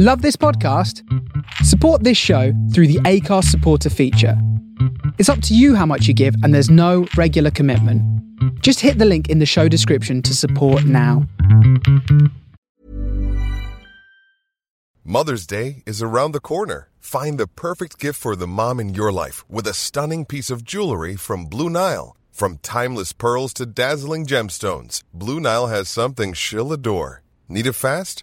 Love 0.00 0.22
this 0.22 0.36
podcast? 0.36 1.02
Support 1.64 2.04
this 2.04 2.16
show 2.16 2.52
through 2.72 2.86
the 2.86 3.00
Acast 3.00 3.46
supporter 3.46 3.90
feature. 3.90 4.40
It's 5.18 5.28
up 5.28 5.42
to 5.42 5.56
you 5.56 5.74
how 5.74 5.86
much 5.86 6.06
you 6.06 6.14
give, 6.14 6.36
and 6.44 6.54
there's 6.54 6.70
no 6.70 7.08
regular 7.16 7.50
commitment. 7.50 8.00
Just 8.62 8.78
hit 8.78 8.98
the 8.98 9.04
link 9.04 9.28
in 9.28 9.40
the 9.40 9.44
show 9.44 9.66
description 9.66 10.22
to 10.22 10.36
support 10.36 10.84
now. 10.84 11.26
Mother's 15.02 15.48
Day 15.48 15.82
is 15.84 16.00
around 16.00 16.30
the 16.30 16.38
corner. 16.38 16.90
Find 17.00 17.36
the 17.36 17.48
perfect 17.48 17.98
gift 17.98 18.20
for 18.20 18.36
the 18.36 18.46
mom 18.46 18.78
in 18.78 18.94
your 18.94 19.10
life 19.10 19.44
with 19.50 19.66
a 19.66 19.74
stunning 19.74 20.24
piece 20.24 20.48
of 20.48 20.62
jewelry 20.62 21.16
from 21.16 21.46
Blue 21.46 21.68
Nile. 21.68 22.16
From 22.30 22.58
timeless 22.58 23.12
pearls 23.12 23.52
to 23.54 23.66
dazzling 23.66 24.26
gemstones, 24.26 25.02
Blue 25.12 25.40
Nile 25.40 25.66
has 25.66 25.88
something 25.88 26.34
she'll 26.34 26.72
adore. 26.72 27.24
Need 27.48 27.66
it 27.66 27.72
fast? 27.72 28.22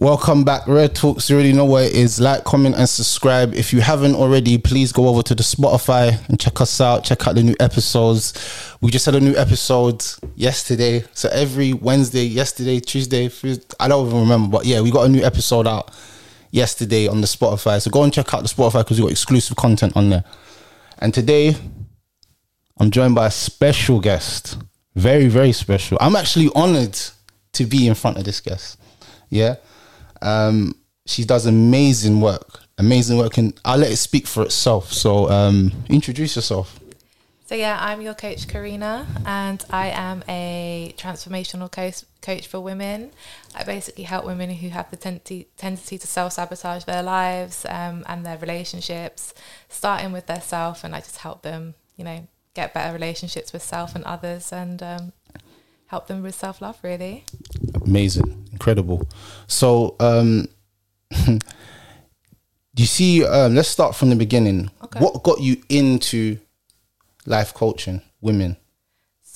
Welcome 0.00 0.44
back, 0.44 0.68
Red 0.68 0.94
Talks. 0.94 1.28
You 1.28 1.34
already 1.34 1.52
know 1.52 1.64
where 1.64 1.82
it 1.82 1.92
is. 1.92 2.20
Like, 2.20 2.44
comment, 2.44 2.76
and 2.76 2.88
subscribe. 2.88 3.52
If 3.52 3.72
you 3.72 3.80
haven't 3.80 4.14
already, 4.14 4.56
please 4.56 4.92
go 4.92 5.08
over 5.08 5.22
to 5.24 5.34
the 5.34 5.42
Spotify 5.42 6.16
and 6.28 6.38
check 6.38 6.60
us 6.60 6.80
out. 6.80 7.02
Check 7.02 7.26
out 7.26 7.34
the 7.34 7.42
new 7.42 7.56
episodes. 7.58 8.76
We 8.80 8.92
just 8.92 9.06
had 9.06 9.16
a 9.16 9.20
new 9.20 9.34
episode 9.34 10.04
yesterday. 10.36 11.02
So 11.14 11.28
every 11.30 11.72
Wednesday, 11.72 12.22
yesterday, 12.22 12.78
Tuesday, 12.78 13.28
Tuesday, 13.28 13.66
I 13.80 13.88
don't 13.88 14.06
even 14.06 14.20
remember, 14.20 14.58
but 14.58 14.66
yeah, 14.66 14.80
we 14.80 14.92
got 14.92 15.04
a 15.04 15.08
new 15.08 15.24
episode 15.24 15.66
out 15.66 15.90
yesterday 16.52 17.08
on 17.08 17.20
the 17.20 17.26
Spotify. 17.26 17.82
So 17.82 17.90
go 17.90 18.04
and 18.04 18.12
check 18.12 18.32
out 18.32 18.42
the 18.42 18.48
Spotify 18.48 18.84
because 18.84 19.00
we 19.00 19.06
got 19.06 19.10
exclusive 19.10 19.56
content 19.56 19.96
on 19.96 20.10
there. 20.10 20.22
And 21.00 21.12
today, 21.12 21.56
I'm 22.78 22.92
joined 22.92 23.16
by 23.16 23.26
a 23.26 23.32
special 23.32 23.98
guest. 23.98 24.58
Very, 24.94 25.26
very 25.26 25.50
special. 25.50 25.98
I'm 26.00 26.14
actually 26.14 26.50
honored 26.54 26.96
to 27.54 27.66
be 27.66 27.88
in 27.88 27.96
front 27.96 28.16
of 28.16 28.22
this 28.22 28.40
guest. 28.40 28.78
Yeah. 29.28 29.56
Um, 30.22 30.74
she 31.06 31.24
does 31.24 31.46
amazing 31.46 32.20
work, 32.20 32.60
amazing 32.76 33.18
work, 33.18 33.38
and 33.38 33.58
I'll 33.64 33.78
let 33.78 33.90
it 33.90 33.96
speak 33.96 34.26
for 34.26 34.42
itself. 34.42 34.92
So, 34.92 35.30
um, 35.30 35.72
introduce 35.88 36.36
yourself. 36.36 36.78
So 37.48 37.54
yeah, 37.54 37.78
I'm 37.80 38.02
your 38.02 38.12
coach 38.12 38.46
Karina, 38.46 39.06
and 39.24 39.64
I 39.70 39.88
am 39.88 40.22
a 40.28 40.94
transformational 40.98 41.72
coach 41.72 42.02
coach 42.20 42.46
for 42.46 42.60
women. 42.60 43.10
I 43.54 43.64
basically 43.64 44.04
help 44.04 44.26
women 44.26 44.50
who 44.50 44.68
have 44.68 44.90
the 44.90 44.98
tendency 44.98 45.48
tendency 45.56 45.96
to 45.96 46.06
self 46.06 46.34
sabotage 46.34 46.84
their 46.84 47.02
lives 47.02 47.64
um, 47.66 48.04
and 48.06 48.26
their 48.26 48.36
relationships, 48.36 49.32
starting 49.70 50.12
with 50.12 50.26
their 50.26 50.42
self, 50.42 50.84
and 50.84 50.94
I 50.94 50.98
just 50.98 51.16
help 51.16 51.40
them, 51.40 51.72
you 51.96 52.04
know, 52.04 52.28
get 52.52 52.74
better 52.74 52.92
relationships 52.92 53.54
with 53.54 53.62
self 53.62 53.94
and 53.94 54.04
others, 54.04 54.52
and 54.52 54.82
um, 54.82 55.12
help 55.88 56.06
them 56.06 56.22
with 56.22 56.34
self 56.34 56.62
love. 56.62 56.78
Really. 56.82 57.24
Amazing, 57.82 58.48
incredible. 58.52 59.08
So, 59.46 59.96
um, 60.00 60.48
you 62.76 62.86
see, 62.86 63.24
um, 63.24 63.54
let's 63.54 63.68
start 63.68 63.94
from 63.94 64.10
the 64.10 64.16
beginning. 64.16 64.70
Okay. 64.84 65.00
What 65.00 65.22
got 65.22 65.40
you 65.40 65.56
into 65.68 66.38
life 67.26 67.52
coaching 67.52 68.02
women? 68.20 68.56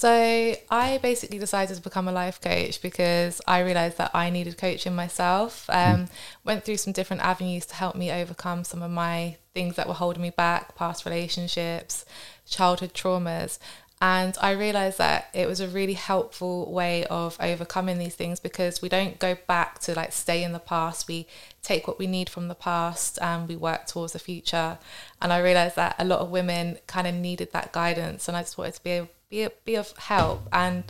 So 0.03 0.57
I 0.69 0.99
basically 1.01 1.39
decided 1.39 1.77
to 1.77 1.81
become 1.81 2.09
a 2.09 2.13
life 2.13 2.41
coach 2.41 2.83
because 2.83 3.41
I 3.47 3.61
realized 3.61 3.99
that 3.99 4.11
I 4.13 4.31
needed 4.31 4.59
coaching 4.59 4.97
myself. 4.97 5.65
Um, 5.69 6.09
Went 6.43 6.65
through 6.65 6.79
some 6.79 6.93
different 6.93 7.23
avenues 7.23 7.67
to 7.67 7.77
help 7.77 7.95
me 7.95 8.11
overcome 8.11 8.65
some 8.65 8.83
of 8.83 8.91
my 8.91 9.37
things 9.55 9.77
that 9.77 9.87
were 9.87 9.95
holding 9.95 10.23
me 10.23 10.31
back, 10.31 10.75
past 10.75 11.05
relationships, 11.05 12.05
childhood 12.49 12.95
traumas. 12.95 13.61
And 14.03 14.37
I 14.41 14.51
realized 14.51 14.99
that 14.99 15.29
it 15.33 15.47
was 15.47 15.61
a 15.61 15.69
really 15.69 15.93
helpful 15.93 16.73
way 16.73 17.05
of 17.05 17.37
overcoming 17.39 17.99
these 17.99 18.17
things 18.17 18.41
because 18.41 18.83
we 18.83 18.89
don't 18.89 19.17
go 19.21 19.37
back 19.47 19.79
to 19.83 19.95
like 19.95 20.11
stay 20.11 20.43
in 20.43 20.51
the 20.51 20.59
past. 20.59 21.07
We 21.07 21.29
take 21.63 21.87
what 21.87 22.01
we 22.01 22.09
need 22.09 22.29
from 22.29 22.49
the 22.49 22.57
past 22.57 23.17
and 23.23 23.47
we 23.47 23.55
work 23.55 23.87
towards 23.87 24.13
the 24.13 24.19
future. 24.19 24.77
And 25.21 25.33
I 25.33 25.39
realized 25.39 25.77
that 25.77 25.95
a 26.01 26.05
lot 26.05 26.19
of 26.19 26.31
women 26.31 26.79
kind 26.89 27.07
of 27.07 27.15
needed 27.15 27.53
that 27.53 27.71
guidance, 27.71 28.27
and 28.27 28.37
I 28.37 28.41
just 28.41 28.59
wanted 28.59 28.75
to 28.75 28.83
be 28.83 28.91
able, 28.91 29.09
be 29.31 29.47
be 29.65 29.77
of 29.77 29.97
help. 29.97 30.49
And 30.53 30.83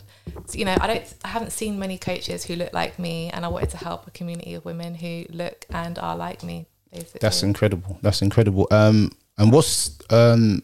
you 0.51 0.65
know, 0.65 0.75
I 0.81 0.87
don't, 0.87 1.13
I 1.23 1.27
haven't 1.27 1.51
seen 1.51 1.77
many 1.77 1.99
coaches 1.99 2.45
who 2.45 2.55
look 2.55 2.73
like 2.73 2.97
me, 2.97 3.29
and 3.29 3.45
I 3.45 3.47
wanted 3.47 3.69
to 3.69 3.77
help 3.77 4.07
a 4.07 4.11
community 4.11 4.55
of 4.55 4.65
women 4.65 4.95
who 4.95 5.25
look 5.29 5.67
and 5.69 5.99
are 5.99 6.17
like 6.17 6.41
me. 6.41 6.65
Basically, 6.91 7.19
That's 7.21 7.43
incredible. 7.43 7.99
That's 8.01 8.23
incredible. 8.23 8.67
Um, 8.71 9.11
and 9.37 9.51
what's 9.51 9.99
um 10.09 10.63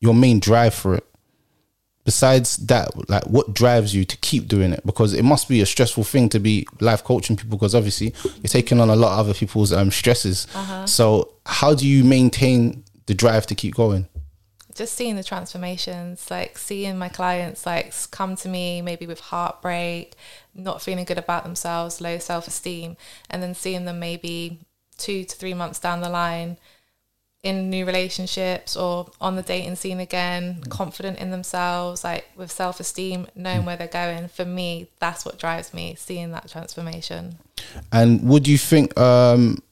your 0.00 0.14
main 0.14 0.40
drive 0.40 0.72
for 0.72 0.94
it? 0.94 1.06
Besides 2.04 2.56
that, 2.66 3.08
like 3.08 3.24
what 3.24 3.54
drives 3.54 3.94
you 3.94 4.04
to 4.04 4.16
keep 4.16 4.48
doing 4.48 4.72
it? 4.72 4.84
Because 4.84 5.14
it 5.14 5.22
must 5.22 5.48
be 5.48 5.60
a 5.60 5.66
stressful 5.66 6.04
thing 6.04 6.28
to 6.30 6.40
be 6.40 6.66
life 6.80 7.04
coaching 7.04 7.36
people. 7.36 7.56
Because 7.56 7.74
obviously 7.74 8.12
you're 8.24 8.48
taking 8.48 8.80
on 8.80 8.90
a 8.90 8.96
lot 8.96 9.12
of 9.12 9.20
other 9.20 9.34
people's 9.34 9.72
um 9.72 9.90
stresses. 9.90 10.46
So 10.86 11.34
how 11.46 11.74
do 11.74 11.86
you 11.86 12.02
maintain 12.02 12.84
the 13.06 13.14
drive 13.14 13.46
to 13.46 13.54
keep 13.54 13.74
going? 13.74 14.08
just 14.74 14.94
seeing 14.94 15.16
the 15.16 15.24
transformations, 15.24 16.30
like 16.30 16.56
seeing 16.56 16.96
my 16.98 17.08
clients 17.08 17.66
like 17.66 17.92
come 18.10 18.36
to 18.36 18.48
me 18.48 18.80
maybe 18.80 19.06
with 19.06 19.20
heartbreak, 19.20 20.14
not 20.54 20.82
feeling 20.82 21.04
good 21.04 21.18
about 21.18 21.44
themselves, 21.44 22.00
low 22.00 22.18
self 22.18 22.46
esteem, 22.46 22.96
and 23.28 23.42
then 23.42 23.54
seeing 23.54 23.84
them 23.84 23.98
maybe 23.98 24.60
two 24.96 25.24
to 25.24 25.36
three 25.36 25.54
months 25.54 25.78
down 25.78 26.00
the 26.00 26.08
line 26.08 26.58
in 27.42 27.70
new 27.70 27.84
relationships 27.84 28.76
or 28.76 29.10
on 29.20 29.34
the 29.34 29.42
dating 29.42 29.74
scene 29.74 29.98
again, 29.98 30.62
confident 30.68 31.18
in 31.18 31.30
themselves, 31.30 32.04
like 32.04 32.26
with 32.36 32.50
self 32.50 32.78
esteem, 32.78 33.26
knowing 33.34 33.64
where 33.64 33.76
they're 33.76 33.88
going. 33.88 34.28
For 34.28 34.44
me, 34.44 34.88
that's 35.00 35.24
what 35.24 35.38
drives 35.38 35.74
me, 35.74 35.96
seeing 35.98 36.30
that 36.32 36.48
transformation. 36.48 37.36
And 37.90 38.22
would 38.28 38.46
you 38.46 38.58
think 38.58 38.96
um 38.98 39.62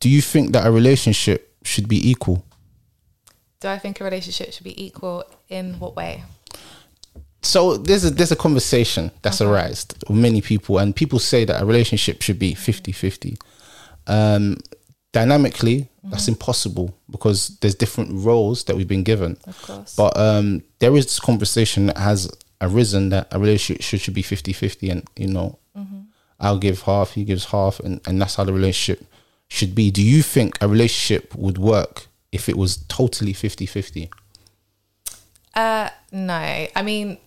do 0.00 0.08
you 0.08 0.22
think 0.22 0.52
that 0.52 0.66
a 0.66 0.70
relationship 0.70 1.52
should 1.64 1.88
be 1.88 2.10
equal? 2.10 2.44
Do 3.60 3.68
I 3.68 3.78
think 3.78 4.00
a 4.00 4.04
relationship 4.04 4.52
should 4.52 4.64
be 4.64 4.84
equal 4.84 5.24
in 5.48 5.80
what 5.80 5.96
way? 5.96 6.24
so 7.40 7.76
there's 7.76 8.04
a 8.04 8.10
there's 8.10 8.32
a 8.32 8.36
conversation 8.36 9.10
that's 9.22 9.40
arised 9.40 9.94
with 10.08 10.18
many 10.18 10.40
people 10.40 10.78
and 10.78 10.94
people 10.94 11.18
say 11.18 11.44
that 11.44 11.62
a 11.62 11.64
relationship 11.64 12.20
should 12.20 12.38
be 12.38 12.52
50-50 12.54 13.40
um 14.08 14.56
dynamically 15.18 15.78
that's 16.10 16.28
impossible 16.34 16.88
because 17.14 17.38
there's 17.60 17.74
different 17.84 18.10
roles 18.28 18.58
that 18.64 18.74
we've 18.76 18.92
been 18.96 19.08
given. 19.12 19.32
Of 19.52 19.56
course. 19.68 19.90
but 20.02 20.12
um 20.28 20.46
there 20.82 20.94
is 20.98 21.04
this 21.10 21.20
conversation 21.30 21.80
that 21.88 21.98
has 21.98 22.20
arisen 22.66 23.02
that 23.14 23.24
a 23.34 23.38
relationship 23.44 23.82
should, 23.86 24.00
should 24.02 24.14
be 24.20 24.22
50-50 24.22 24.90
and 24.92 25.02
you 25.22 25.28
know 25.38 25.48
i'll 26.40 26.62
give 26.68 26.82
half 26.90 27.08
he 27.18 27.22
gives 27.24 27.44
half 27.54 27.74
and, 27.84 27.94
and 28.06 28.14
that's 28.20 28.34
how 28.36 28.44
the 28.44 28.52
relationship 28.60 29.00
should 29.48 29.74
be. 29.74 29.90
Do 29.90 30.02
you 30.02 30.22
think 30.34 30.50
a 30.60 30.68
relationship 30.68 31.34
would 31.34 31.58
work 31.58 32.06
if 32.30 32.48
it 32.48 32.56
was 32.62 32.76
totally 32.88 33.32
50-50 33.32 34.10
Uh, 35.54 35.88
no. 36.12 36.66
I 36.78 36.82
mean, 36.84 37.18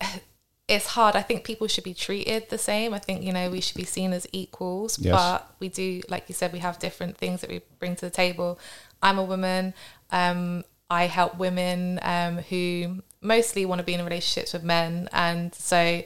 it's 0.68 0.86
hard. 0.86 1.16
I 1.16 1.22
think 1.22 1.44
people 1.44 1.66
should 1.66 1.84
be 1.84 1.94
treated 1.94 2.48
the 2.48 2.58
same. 2.58 2.94
I 2.94 2.98
think, 2.98 3.22
you 3.22 3.32
know, 3.32 3.50
we 3.50 3.60
should 3.60 3.76
be 3.76 3.84
seen 3.84 4.12
as 4.12 4.26
equals, 4.32 4.98
Yes. 4.98 5.12
but 5.14 5.54
we 5.58 5.68
do, 5.68 6.00
like 6.08 6.28
you 6.28 6.34
said, 6.34 6.52
we 6.52 6.60
have 6.60 6.78
different 6.78 7.18
things 7.18 7.40
that 7.40 7.50
we 7.50 7.60
bring 7.78 7.94
to 7.96 8.02
the 8.06 8.10
table. 8.10 8.58
I'm 9.02 9.18
a 9.18 9.24
woman. 9.24 9.74
Um, 10.10 10.64
I 10.88 11.06
help 11.06 11.36
women 11.38 11.98
um, 12.02 12.38
who 12.38 13.02
mostly 13.20 13.66
want 13.66 13.80
to 13.80 13.84
be 13.84 13.94
in 13.94 14.04
relationships 14.04 14.52
with 14.52 14.62
men. 14.62 15.08
And 15.12 15.54
so, 15.54 16.02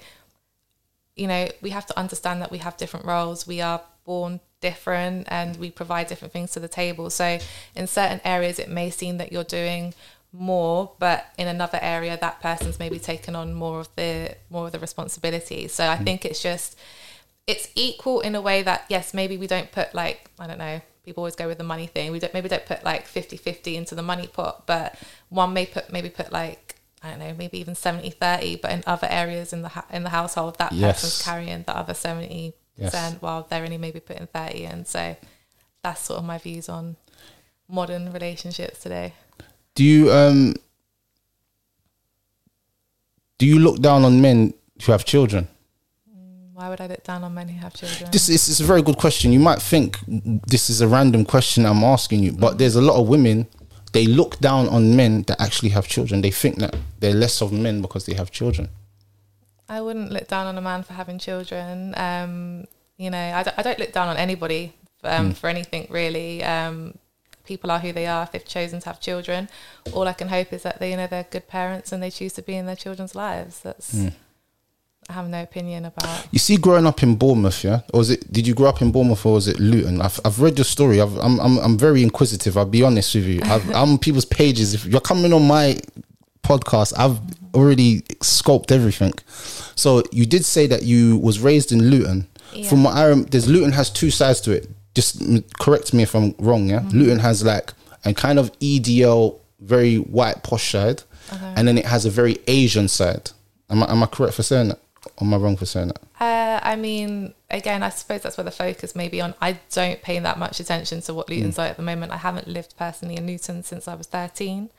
you 1.16 1.26
know, 1.26 1.48
we 1.60 1.70
have 1.70 1.86
to 1.86 1.98
understand 1.98 2.40
that 2.42 2.50
we 2.50 2.58
have 2.58 2.76
different 2.76 3.06
roles. 3.06 3.46
We 3.46 3.60
are 3.60 3.82
born 4.04 4.40
different 4.60 5.26
and 5.30 5.56
we 5.56 5.70
provide 5.70 6.06
different 6.06 6.32
things 6.32 6.52
to 6.52 6.60
the 6.60 6.68
table. 6.68 7.10
So 7.10 7.38
in 7.74 7.86
certain 7.86 8.20
areas, 8.24 8.58
it 8.58 8.68
may 8.70 8.90
seem 8.90 9.18
that 9.18 9.32
you're 9.32 9.44
doing 9.44 9.92
more, 10.38 10.92
but 10.98 11.26
in 11.38 11.48
another 11.48 11.78
area, 11.80 12.18
that 12.20 12.40
person's 12.40 12.78
maybe 12.78 12.98
taken 12.98 13.34
on 13.34 13.54
more 13.54 13.80
of 13.80 13.88
the 13.96 14.36
more 14.50 14.66
of 14.66 14.72
the 14.72 14.78
responsibility. 14.78 15.68
So 15.68 15.86
I 15.86 15.96
mm. 15.96 16.04
think 16.04 16.24
it's 16.24 16.42
just 16.42 16.78
it's 17.46 17.68
equal 17.74 18.20
in 18.20 18.34
a 18.34 18.40
way 18.40 18.62
that 18.62 18.84
yes, 18.88 19.14
maybe 19.14 19.36
we 19.36 19.46
don't 19.46 19.70
put 19.72 19.94
like 19.94 20.30
I 20.38 20.46
don't 20.46 20.58
know. 20.58 20.80
People 21.04 21.22
always 21.22 21.36
go 21.36 21.46
with 21.46 21.58
the 21.58 21.64
money 21.64 21.86
thing. 21.86 22.10
We 22.10 22.18
don't 22.18 22.34
maybe 22.34 22.48
don't 22.48 22.66
put 22.66 22.82
like 22.84 23.06
50-50 23.06 23.74
into 23.76 23.94
the 23.94 24.02
money 24.02 24.26
pot, 24.26 24.66
but 24.66 24.98
one 25.28 25.52
may 25.52 25.66
put 25.66 25.92
maybe 25.92 26.10
put 26.10 26.32
like 26.32 26.76
I 27.02 27.10
don't 27.10 27.20
know, 27.20 27.34
maybe 27.38 27.58
even 27.58 27.74
70 27.74 28.10
30, 28.10 28.56
but 28.56 28.72
in 28.72 28.82
other 28.86 29.06
areas 29.08 29.52
in 29.52 29.62
the 29.62 29.68
ha- 29.68 29.86
in 29.92 30.02
the 30.02 30.10
household, 30.10 30.58
that 30.58 30.72
Yes. 30.72 31.02
person's 31.02 31.22
carrying 31.22 31.62
the 31.62 31.76
other 31.76 31.92
70%, 31.94 32.54
Yes. 32.76 33.16
while 33.20 33.46
they're 33.48 33.62
only 33.62 33.78
maybe 33.78 34.00
putting 34.00 34.26
30. 34.26 34.64
And 34.64 34.86
so 34.86 35.16
that's 35.82 36.00
sort 36.00 36.18
of 36.18 36.24
my 36.24 36.38
views 36.38 36.68
on 36.68 36.96
modern 37.68 38.12
relationships 38.12 38.80
today. 38.80 39.12
Do 39.76 39.84
you 39.84 40.10
um 40.10 40.54
do 43.38 43.46
you 43.46 43.58
look 43.58 43.80
down 43.80 44.04
on 44.04 44.20
men 44.20 44.54
who 44.82 44.92
have 44.92 45.04
children? 45.04 45.46
Why 46.54 46.70
would 46.70 46.80
I 46.80 46.86
look 46.86 47.04
down 47.04 47.22
on 47.22 47.34
men 47.34 47.48
who 47.48 47.58
have 47.60 47.74
children? 47.74 48.10
This 48.10 48.30
is 48.30 48.48
it's 48.48 48.60
a 48.60 48.64
very 48.64 48.82
good 48.82 48.96
question. 48.96 49.32
You 49.32 49.40
might 49.40 49.60
think 49.60 49.98
this 50.46 50.70
is 50.70 50.80
a 50.80 50.88
random 50.88 51.24
question 51.26 51.66
I'm 51.66 51.84
asking 51.84 52.22
you, 52.22 52.32
but 52.32 52.56
there's 52.56 52.76
a 52.76 52.80
lot 52.80 52.98
of 52.98 53.06
women 53.06 53.46
they 53.92 54.06
look 54.06 54.38
down 54.40 54.68
on 54.68 54.96
men 54.96 55.22
that 55.28 55.40
actually 55.40 55.70
have 55.70 55.86
children. 55.86 56.22
They 56.22 56.30
think 56.30 56.56
that 56.56 56.74
they're 57.00 57.14
less 57.14 57.42
of 57.42 57.52
men 57.52 57.82
because 57.82 58.06
they 58.06 58.14
have 58.14 58.30
children. 58.30 58.68
I 59.68 59.80
wouldn't 59.80 60.10
look 60.10 60.28
down 60.28 60.46
on 60.46 60.56
a 60.56 60.60
man 60.60 60.82
for 60.82 60.94
having 60.94 61.18
children. 61.18 61.94
Um, 61.96 62.64
you 62.96 63.10
know, 63.10 63.18
I 63.18 63.62
don't, 63.62 63.78
look 63.78 63.92
down 63.92 64.08
on 64.08 64.16
anybody 64.16 64.72
um, 65.04 65.34
for 65.34 65.48
anything 65.48 65.86
really. 65.90 66.42
Um, 66.42 66.94
people 67.46 67.70
are 67.70 67.78
who 67.78 67.92
they 67.92 68.06
are 68.06 68.24
if 68.24 68.32
they've 68.32 68.44
chosen 68.44 68.80
to 68.80 68.86
have 68.86 69.00
children. 69.00 69.48
All 69.92 70.06
I 70.06 70.12
can 70.12 70.28
hope 70.28 70.52
is 70.52 70.62
that 70.64 70.78
they, 70.80 70.90
you 70.90 70.96
know, 70.96 71.06
they're 71.06 71.26
good 71.30 71.48
parents 71.48 71.92
and 71.92 72.02
they 72.02 72.10
choose 72.10 72.32
to 72.34 72.42
be 72.42 72.56
in 72.56 72.66
their 72.66 72.76
children's 72.76 73.14
lives. 73.14 73.60
That's. 73.60 73.92
Hmm. 73.92 74.08
I 75.08 75.12
have 75.12 75.28
no 75.28 75.40
opinion 75.40 75.84
about. 75.84 76.26
You 76.32 76.40
see, 76.40 76.56
growing 76.56 76.84
up 76.84 77.00
in 77.00 77.14
Bournemouth, 77.14 77.62
yeah, 77.62 77.82
or 77.94 77.98
was 77.98 78.10
it? 78.10 78.32
Did 78.32 78.44
you 78.44 78.54
grow 78.54 78.68
up 78.68 78.82
in 78.82 78.90
Bournemouth 78.90 79.24
or 79.24 79.34
was 79.34 79.46
it 79.46 79.60
Luton? 79.60 80.00
I've, 80.00 80.18
I've 80.24 80.40
read 80.40 80.58
your 80.58 80.64
story. 80.64 81.00
I've, 81.00 81.16
I'm 81.18 81.38
I'm 81.38 81.58
I'm 81.58 81.78
very 81.78 82.02
inquisitive. 82.02 82.56
I'll 82.58 82.64
be 82.64 82.82
honest 82.82 83.14
with 83.14 83.24
you. 83.24 83.40
I've, 83.44 83.68
I'm 83.70 83.90
on 83.92 83.98
people's 83.98 84.24
pages. 84.24 84.74
If 84.74 84.84
you're 84.84 85.00
coming 85.00 85.32
on 85.32 85.46
my 85.46 85.78
podcast, 86.42 86.92
I've 86.98 87.20
already 87.54 88.00
scoped 88.20 88.72
everything. 88.72 89.12
So 89.76 90.02
you 90.10 90.26
did 90.26 90.44
say 90.44 90.66
that 90.66 90.82
you 90.82 91.18
was 91.18 91.38
raised 91.38 91.70
in 91.70 91.88
Luton. 91.88 92.26
From 92.68 92.84
what 92.84 92.96
I 92.96 93.08
rem- 93.08 93.24
there's 93.24 93.48
Luton 93.48 93.72
has 93.72 93.90
two 93.90 94.10
sides 94.10 94.40
to 94.42 94.52
it. 94.52 94.68
Just 94.96 95.20
mm, 95.20 95.44
correct 95.60 95.92
me 95.92 96.02
if 96.02 96.14
I'm 96.16 96.34
wrong. 96.38 96.68
Yeah, 96.70 96.82
Luton 96.92 97.18
has 97.18 97.44
like 97.44 97.74
a 98.06 98.14
kind 98.14 98.38
of 98.38 98.50
EDL, 98.60 99.38
very 99.60 99.96
white 99.96 100.42
posh 100.42 100.70
side, 100.72 101.02
and 101.30 101.68
then 101.68 101.76
it 101.76 101.84
has 101.84 102.06
a 102.06 102.10
very 102.10 102.38
Asian 102.48 102.88
side. 102.88 103.30
Am 103.68 103.82
I, 103.82 103.90
am 103.92 104.02
I 104.02 104.06
correct 104.06 104.34
for 104.34 104.42
saying 104.42 104.68
that? 104.68 104.80
Or 105.18 105.26
am 105.26 105.34
I 105.34 105.36
wrong 105.36 105.56
for 105.56 105.66
saying 105.66 105.88
that? 105.88 106.00
Uh, 106.18 106.58
I 106.62 106.76
mean, 106.76 107.34
again, 107.50 107.82
I 107.82 107.90
suppose 107.90 108.22
that's 108.22 108.36
where 108.38 108.44
the 108.44 108.50
focus 108.50 108.96
may 108.96 109.08
be 109.08 109.20
on. 109.20 109.34
I 109.40 109.58
don't 109.70 110.00
pay 110.02 110.18
that 110.18 110.38
much 110.38 110.60
attention 110.60 111.00
to 111.02 111.14
what 111.14 111.28
Luton's 111.28 111.58
like 111.58 111.70
at 111.72 111.76
the 111.76 111.82
moment. 111.82 112.10
I 112.12 112.16
haven't 112.16 112.48
lived 112.48 112.74
personally 112.78 113.16
in 113.16 113.26
Luton 113.26 113.62
since 113.62 113.86
I 113.86 113.94
was 113.94 114.06
13. 114.06 114.70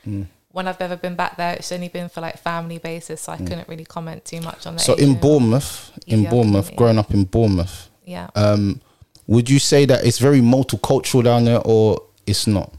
When 0.50 0.66
I've 0.66 0.80
ever 0.80 0.96
been 0.96 1.14
back 1.14 1.36
there, 1.36 1.54
it's 1.54 1.70
only 1.70 1.88
been 1.88 2.08
for 2.08 2.20
like 2.22 2.38
family 2.38 2.78
basis, 2.78 3.20
so 3.22 3.32
I 3.32 3.36
couldn't 3.36 3.68
really 3.68 3.84
comment 3.84 4.24
too 4.24 4.40
much 4.40 4.66
on 4.66 4.74
that. 4.76 4.82
So 4.82 4.94
in 4.94 5.14
Bournemouth, 5.20 5.92
in 6.08 6.24
Bournemouth, 6.28 6.74
growing 6.74 6.98
up 6.98 7.12
in 7.14 7.24
Bournemouth, 7.24 7.88
Yeah. 8.04 8.30
um, 8.34 8.80
would 9.28 9.48
you 9.48 9.60
say 9.60 9.84
that 9.84 10.04
it's 10.04 10.18
very 10.18 10.40
multicultural 10.40 11.22
down 11.22 11.44
there, 11.44 11.60
or 11.64 12.02
it's 12.26 12.48
not? 12.48 12.72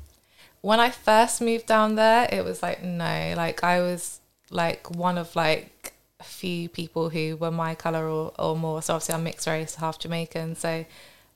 when 0.62 0.80
I 0.80 0.90
first 0.90 1.42
moved 1.42 1.66
down 1.68 1.96
there, 1.96 2.28
it 2.32 2.44
was 2.44 2.62
like 2.62 2.84
no, 2.84 3.34
like 3.36 3.64
I 3.64 3.82
was 3.82 4.20
like 4.50 4.92
one 4.92 5.18
of 5.18 5.36
like 5.36 5.94
a 6.20 6.24
few 6.24 6.68
people 6.68 7.10
who 7.10 7.38
were 7.38 7.52
my 7.52 7.76
color 7.76 8.08
or, 8.08 8.34
or 8.38 8.58
more. 8.58 8.82
So 8.82 8.96
obviously 8.96 9.16
I'm 9.16 9.24
mixed 9.24 9.48
race, 9.48 9.76
half 9.76 10.00
Jamaican. 10.00 10.56
So 10.56 10.86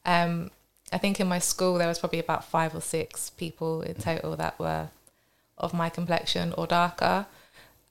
um, 0.05 0.51
I 0.91 0.97
think 0.97 1.19
in 1.19 1.27
my 1.27 1.39
school 1.39 1.77
there 1.77 1.87
was 1.87 1.99
probably 1.99 2.19
about 2.19 2.43
five 2.43 2.75
or 2.75 2.81
six 2.81 3.29
people 3.29 3.81
in 3.81 3.95
total 3.95 4.35
that 4.35 4.59
were 4.59 4.89
of 5.57 5.73
my 5.73 5.89
complexion 5.89 6.53
or 6.57 6.67
darker. 6.67 7.25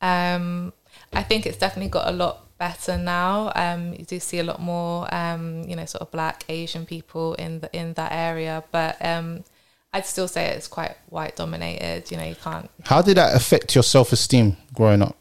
Um, 0.02 0.72
I 1.12 1.22
think 1.22 1.46
it's 1.46 1.56
definitely 1.56 1.90
got 1.90 2.08
a 2.08 2.12
lot 2.12 2.44
better 2.62 2.96
now. 2.96 3.50
Um, 3.56 3.92
you 3.98 4.04
do 4.04 4.20
see 4.20 4.38
a 4.38 4.44
lot 4.44 4.60
more, 4.60 5.12
um, 5.12 5.64
you 5.68 5.74
know, 5.74 5.84
sort 5.86 6.02
of 6.02 6.10
black 6.12 6.44
Asian 6.48 6.84
people 6.86 7.34
in 7.34 7.58
the 7.60 7.68
in 7.80 7.94
that 7.94 8.12
area, 8.12 8.62
but 8.70 8.94
um, 9.12 9.42
I'd 9.92 10.06
still 10.06 10.28
say 10.28 10.42
it's 10.56 10.68
quite 10.68 10.94
white 11.08 11.34
dominated. 11.34 12.10
You 12.10 12.18
know, 12.18 12.28
you 12.32 12.36
can't. 12.36 12.70
How 12.84 13.02
did 13.02 13.16
that 13.16 13.34
affect 13.34 13.74
your 13.74 13.82
self 13.82 14.12
esteem 14.12 14.56
growing 14.74 15.02
up? 15.02 15.16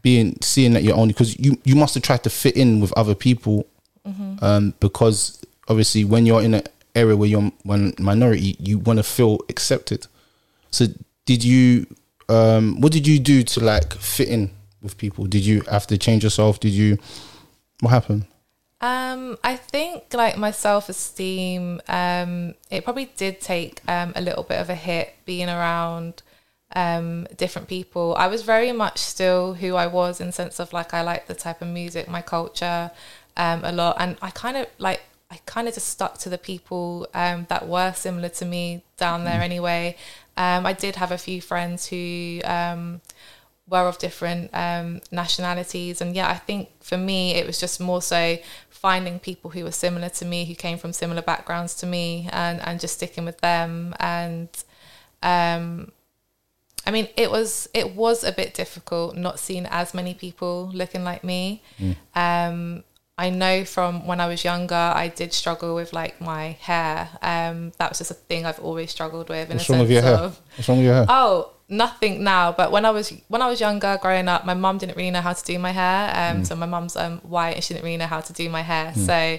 Being 0.00 0.38
seeing 0.40 0.72
that 0.74 0.82
you're 0.82 0.96
only 0.96 1.12
because 1.12 1.38
you 1.38 1.52
you 1.64 1.76
must 1.76 1.92
have 1.96 2.02
tried 2.02 2.22
to 2.22 2.30
fit 2.30 2.56
in 2.56 2.80
with 2.80 2.92
other 2.96 3.14
people, 3.14 3.66
Mm-hmm. 4.08 4.42
um, 4.42 4.72
because 4.80 5.44
obviously 5.68 6.06
when 6.06 6.24
you're 6.24 6.42
in 6.42 6.54
an 6.54 6.62
area 6.94 7.14
where 7.14 7.28
you're 7.28 7.52
one 7.64 7.92
minority, 7.98 8.56
you 8.58 8.78
want 8.78 8.98
to 8.98 9.02
feel 9.02 9.34
accepted. 9.50 10.06
So 10.70 10.86
did 11.26 11.44
you? 11.44 11.86
Um, 12.30 12.80
what 12.80 12.92
did 12.92 13.06
you 13.06 13.18
do 13.18 13.42
to 13.52 13.60
like 13.60 13.92
fit 13.92 14.28
in 14.28 14.50
with 14.82 14.96
people? 14.96 15.26
Did 15.26 15.44
you 15.44 15.62
have 15.62 15.86
to 15.88 15.98
change 15.98 16.24
yourself? 16.24 16.60
Did 16.60 16.72
you? 16.72 16.98
What 17.80 17.90
happened? 17.90 18.26
Um, 18.80 19.36
I 19.44 19.56
think 19.56 20.14
like 20.14 20.38
my 20.38 20.50
self 20.50 20.88
esteem, 20.88 21.80
um, 21.88 22.54
it 22.70 22.84
probably 22.84 23.10
did 23.16 23.40
take 23.40 23.80
um, 23.88 24.12
a 24.16 24.20
little 24.22 24.42
bit 24.42 24.60
of 24.60 24.70
a 24.70 24.74
hit 24.74 25.14
being 25.26 25.48
around 25.48 26.22
um, 26.74 27.26
different 27.36 27.68
people. 27.68 28.14
I 28.16 28.28
was 28.28 28.42
very 28.42 28.72
much 28.72 28.98
still 28.98 29.54
who 29.54 29.74
I 29.74 29.86
was 29.86 30.20
in 30.20 30.32
sense 30.32 30.58
of 30.58 30.72
like 30.72 30.94
I 30.94 31.02
like 31.02 31.26
the 31.26 31.34
type 31.34 31.60
of 31.60 31.68
music, 31.68 32.08
my 32.08 32.22
culture, 32.22 32.90
um, 33.36 33.64
a 33.64 33.72
lot, 33.72 33.96
and 33.98 34.16
I 34.22 34.30
kind 34.30 34.56
of 34.56 34.66
like 34.78 35.02
I 35.30 35.38
kind 35.46 35.68
of 35.68 35.74
just 35.74 35.88
stuck 35.88 36.18
to 36.18 36.28
the 36.28 36.38
people 36.38 37.06
um, 37.14 37.46
that 37.50 37.68
were 37.68 37.92
similar 37.92 38.30
to 38.30 38.44
me 38.44 38.82
down 38.96 39.24
there 39.24 39.40
anyway. 39.42 39.96
Um, 40.36 40.64
I 40.64 40.72
did 40.72 40.96
have 40.96 41.12
a 41.12 41.18
few 41.18 41.40
friends 41.42 41.86
who 41.86 42.40
um, 42.44 43.00
were 43.70 43.86
of 43.86 43.98
different 43.98 44.50
um, 44.52 45.00
nationalities. 45.12 46.00
And 46.00 46.14
yeah, 46.14 46.28
I 46.28 46.36
think 46.36 46.68
for 46.82 46.98
me, 46.98 47.34
it 47.34 47.46
was 47.46 47.58
just 47.60 47.80
more 47.80 48.02
so 48.02 48.36
finding 48.68 49.18
people 49.18 49.50
who 49.50 49.64
were 49.64 49.72
similar 49.72 50.08
to 50.08 50.24
me, 50.24 50.44
who 50.44 50.54
came 50.54 50.78
from 50.78 50.92
similar 50.92 51.22
backgrounds 51.22 51.74
to 51.76 51.86
me, 51.86 52.28
and, 52.32 52.60
and 52.62 52.80
just 52.80 52.94
sticking 52.94 53.24
with 53.24 53.40
them. 53.40 53.94
And 54.00 54.48
um, 55.22 55.92
I 56.86 56.90
mean, 56.90 57.08
it 57.16 57.30
was 57.30 57.68
it 57.74 57.94
was 57.94 58.24
a 58.24 58.32
bit 58.32 58.54
difficult 58.54 59.16
not 59.16 59.38
seeing 59.38 59.66
as 59.66 59.94
many 59.94 60.14
people 60.14 60.70
looking 60.72 61.04
like 61.04 61.22
me. 61.22 61.62
Um, 62.14 62.84
I 63.18 63.28
know 63.28 63.66
from 63.66 64.06
when 64.06 64.18
I 64.18 64.26
was 64.28 64.44
younger, 64.44 64.74
I 64.74 65.08
did 65.08 65.34
struggle 65.34 65.74
with 65.74 65.92
like 65.92 66.22
my 66.22 66.52
hair. 66.52 67.10
Um, 67.20 67.72
that 67.76 67.90
was 67.90 67.98
just 67.98 68.10
a 68.10 68.14
thing 68.14 68.46
I've 68.46 68.58
always 68.60 68.90
struggled 68.90 69.28
with. 69.28 69.50
In 69.50 69.58
What's 69.58 69.68
a 69.68 69.72
wrong 69.74 69.80
sense 69.80 69.88
with 69.88 69.90
your 69.90 70.02
hair? 70.02 70.14
of, 70.14 70.40
What's 70.56 70.68
wrong 70.70 70.78
with 70.78 70.86
your 70.86 70.94
hair? 70.94 71.06
Oh, 71.06 71.50
nothing 71.70 72.22
now. 72.24 72.52
But 72.52 72.70
when 72.72 72.84
I 72.84 72.90
was 72.90 73.12
when 73.28 73.42
I 73.42 73.48
was 73.48 73.60
younger, 73.60 73.98
growing 74.02 74.28
up, 74.28 74.44
my 74.44 74.54
mum 74.54 74.78
didn't 74.78 74.96
really 74.96 75.10
know 75.10 75.20
how 75.20 75.32
to 75.32 75.44
do 75.44 75.58
my 75.58 75.70
hair. 75.70 76.10
Um, 76.14 76.44
so 76.44 76.56
my 76.56 76.66
mum's 76.66 76.96
um 76.96 77.18
white 77.20 77.54
and 77.56 77.64
she 77.64 77.74
didn't 77.74 77.84
really 77.84 77.96
know 77.96 78.06
how 78.06 78.20
to 78.20 78.32
do 78.32 78.48
my 78.50 78.62
hair. 78.62 78.92
So 78.94 79.38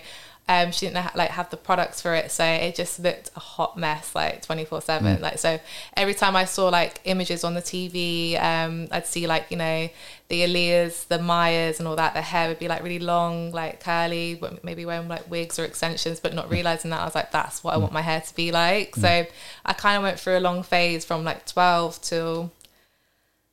um, 0.49 0.71
she 0.71 0.87
didn't 0.87 0.97
how- 0.97 1.11
like 1.15 1.29
have 1.29 1.49
the 1.49 1.55
products 1.57 2.01
for 2.01 2.13
it. 2.15 2.31
So 2.31 2.43
it 2.43 2.75
just 2.75 2.99
looked 2.99 3.29
a 3.35 3.39
hot 3.39 3.77
mess, 3.77 4.15
like 4.15 4.41
twenty 4.41 4.65
four 4.65 4.81
seven. 4.81 5.21
Like 5.21 5.37
so, 5.39 5.59
every 5.95 6.13
time 6.15 6.35
I 6.35 6.45
saw 6.45 6.69
like 6.69 6.99
images 7.05 7.43
on 7.43 7.53
the 7.53 7.61
TV, 7.61 8.41
um, 8.41 8.87
I'd 8.91 9.05
see 9.05 9.27
like 9.27 9.45
you 9.51 9.57
know 9.57 9.87
the 10.31 10.43
Aaliyahs, 10.43 11.09
the 11.09 11.17
Myas, 11.17 11.77
and 11.77 11.87
all 11.89 11.97
that. 11.97 12.13
Their 12.13 12.23
hair 12.23 12.47
would 12.47 12.57
be 12.57 12.69
like 12.69 12.81
really 12.81 12.99
long, 12.99 13.51
like 13.51 13.81
curly, 13.81 14.41
maybe 14.63 14.85
wearing 14.85 15.09
like 15.09 15.29
wigs 15.29 15.59
or 15.59 15.65
extensions, 15.65 16.21
but 16.21 16.33
not 16.33 16.49
realizing 16.49 16.89
that 16.91 17.01
I 17.01 17.03
was 17.03 17.15
like, 17.15 17.31
that's 17.31 17.65
what 17.65 17.73
I 17.73 17.77
want 17.77 17.91
my 17.91 17.99
hair 17.99 18.21
to 18.21 18.35
be 18.35 18.49
like. 18.49 18.95
So 18.95 19.27
I 19.65 19.73
kind 19.73 19.97
of 19.97 20.03
went 20.03 20.21
through 20.21 20.37
a 20.37 20.39
long 20.39 20.63
phase 20.63 21.03
from 21.03 21.25
like 21.25 21.45
twelve 21.45 22.01
till 22.01 22.49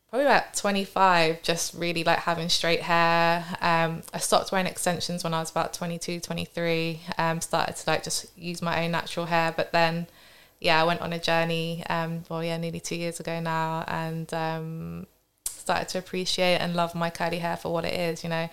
probably 0.08 0.24
about 0.24 0.54
25 0.54 1.42
just 1.42 1.74
really 1.74 2.02
like 2.02 2.20
having 2.20 2.48
straight 2.48 2.80
hair 2.80 3.44
um, 3.60 4.02
i 4.14 4.18
stopped 4.18 4.50
wearing 4.50 4.66
extensions 4.66 5.22
when 5.22 5.34
i 5.34 5.38
was 5.38 5.50
about 5.50 5.74
22 5.74 6.18
23 6.20 6.98
um, 7.18 7.42
started 7.42 7.76
to 7.76 7.90
like 7.90 8.02
just 8.02 8.26
use 8.34 8.62
my 8.62 8.82
own 8.82 8.90
natural 8.90 9.26
hair 9.26 9.52
but 9.54 9.70
then 9.72 10.06
yeah 10.60 10.80
i 10.80 10.84
went 10.84 11.02
on 11.02 11.12
a 11.12 11.18
journey 11.18 11.84
um, 11.90 12.24
well 12.30 12.42
yeah 12.42 12.56
nearly 12.56 12.80
two 12.80 12.96
years 12.96 13.20
ago 13.20 13.38
now 13.38 13.84
and 13.86 14.32
um, 14.32 15.06
started 15.68 15.88
to 15.92 15.98
appreciate 15.98 16.56
and 16.62 16.74
love 16.74 16.94
my 16.94 17.10
curly 17.10 17.40
hair 17.46 17.56
for 17.62 17.70
what 17.74 17.84
it 17.84 17.94
is 18.08 18.24
you 18.24 18.30
know 18.34 18.48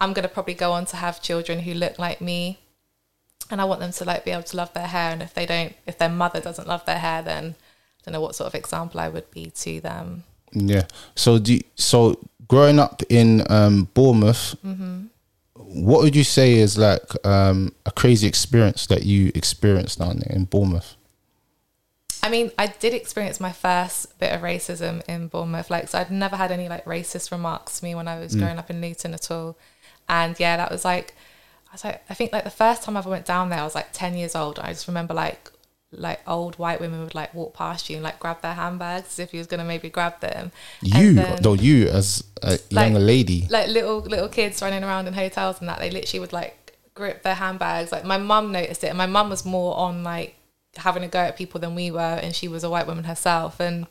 i'm 0.00 0.12
going 0.12 0.22
to 0.28 0.34
probably 0.36 0.52
go 0.66 0.70
on 0.78 0.84
to 0.84 0.96
have 0.96 1.22
children 1.28 1.60
who 1.60 1.72
look 1.72 1.98
like 2.06 2.20
me 2.20 2.58
and 3.50 3.60
i 3.62 3.64
want 3.64 3.80
them 3.80 3.92
to 3.92 4.04
like 4.04 4.22
be 4.26 4.30
able 4.30 4.42
to 4.52 4.56
love 4.62 4.72
their 4.74 4.86
hair 4.96 5.10
and 5.12 5.22
if 5.22 5.32
they 5.32 5.46
don't 5.46 5.72
if 5.86 5.96
their 5.96 6.10
mother 6.22 6.40
doesn't 6.48 6.68
love 6.68 6.84
their 6.84 6.98
hair 7.06 7.22
then 7.22 7.44
i 7.56 8.00
don't 8.04 8.12
know 8.12 8.20
what 8.20 8.34
sort 8.34 8.46
of 8.46 8.54
example 8.54 9.00
i 9.00 9.08
would 9.08 9.28
be 9.30 9.44
to 9.64 9.80
them 9.80 10.22
Yeah. 10.74 10.86
So 11.14 11.38
do 11.38 11.50
you- 11.54 11.68
so 11.76 11.98
growing 12.52 12.78
up 12.86 13.02
in 13.08 13.28
um, 13.58 13.76
Bournemouth, 13.94 14.56
what 15.54 16.02
would 16.02 16.16
you 16.16 16.24
say 16.24 16.54
is 16.64 16.76
like 16.76 17.08
um, 17.24 17.72
a 17.86 17.92
crazy 17.92 18.26
experience 18.26 18.86
that 18.88 19.02
you 19.04 19.30
experienced 19.34 19.98
down 20.00 20.18
there 20.18 20.34
in 20.36 20.44
Bournemouth? 20.46 20.96
I 22.22 22.28
mean, 22.28 22.50
I 22.58 22.66
did 22.66 22.94
experience 22.94 23.40
my 23.40 23.52
first 23.52 24.18
bit 24.18 24.32
of 24.32 24.40
racism 24.42 25.02
in 25.08 25.28
Bournemouth. 25.28 25.70
Like, 25.70 25.88
so 25.88 25.98
I'd 25.98 26.10
never 26.10 26.36
had 26.36 26.50
any 26.50 26.68
like 26.68 26.84
racist 26.84 27.30
remarks 27.32 27.78
to 27.78 27.84
me 27.84 27.94
when 27.94 28.08
I 28.08 28.18
was 28.18 28.34
mm. 28.34 28.40
growing 28.40 28.58
up 28.58 28.70
in 28.70 28.80
Luton 28.80 29.14
at 29.14 29.30
all. 29.30 29.56
And 30.08 30.38
yeah, 30.38 30.56
that 30.56 30.70
was 30.70 30.84
like, 30.84 31.14
I 31.68 31.72
was 31.74 31.84
like, 31.84 32.02
I 32.10 32.14
think 32.14 32.32
like 32.32 32.44
the 32.44 32.50
first 32.50 32.82
time 32.82 32.96
I 32.96 33.00
ever 33.00 33.10
went 33.10 33.26
down 33.26 33.48
there, 33.48 33.60
I 33.60 33.64
was 33.64 33.74
like 33.74 33.92
ten 33.92 34.16
years 34.16 34.34
old. 34.34 34.58
I 34.58 34.68
just 34.68 34.88
remember 34.88 35.14
like, 35.14 35.50
like 35.92 36.20
old 36.28 36.56
white 36.56 36.80
women 36.80 37.00
would 37.02 37.14
like 37.14 37.34
walk 37.34 37.54
past 37.54 37.90
you 37.90 37.96
and 37.96 38.04
like 38.04 38.20
grab 38.20 38.42
their 38.42 38.54
handbags 38.54 39.08
as 39.08 39.18
if 39.18 39.34
you 39.34 39.38
was 39.38 39.46
gonna 39.46 39.64
maybe 39.64 39.88
grab 39.90 40.20
them. 40.20 40.52
You, 40.82 41.14
then- 41.14 41.42
though, 41.42 41.54
you 41.54 41.88
as 41.88 42.24
a 42.42 42.58
Like- 42.70 42.86
younger 42.86 43.00
lady. 43.00 43.46
like 43.50 43.68
little 43.68 44.00
little 44.00 44.28
kids 44.28 44.62
running 44.62 44.84
around 44.84 45.08
in 45.08 45.14
hotels 45.14 45.60
and 45.60 45.68
that 45.68 45.78
they 45.78 45.90
literally 45.90 46.20
would 46.20 46.32
like 46.32 46.76
grip 46.94 47.22
their 47.22 47.36
handbags 47.36 47.92
like 47.92 48.04
my 48.04 48.18
mum 48.18 48.52
noticed 48.52 48.84
it 48.84 48.88
and 48.88 48.98
my 48.98 49.06
mum 49.06 49.30
was 49.30 49.44
more 49.44 49.76
on 49.76 50.02
like 50.02 50.34
having 50.80 51.04
a 51.04 51.08
go 51.08 51.18
at 51.20 51.36
people 51.36 51.60
than 51.60 51.74
we 51.74 51.90
were 51.90 52.18
and 52.22 52.34
she 52.34 52.48
was 52.48 52.64
a 52.64 52.70
white 52.70 52.86
woman 52.86 53.04
herself. 53.04 53.60
And 53.60 53.86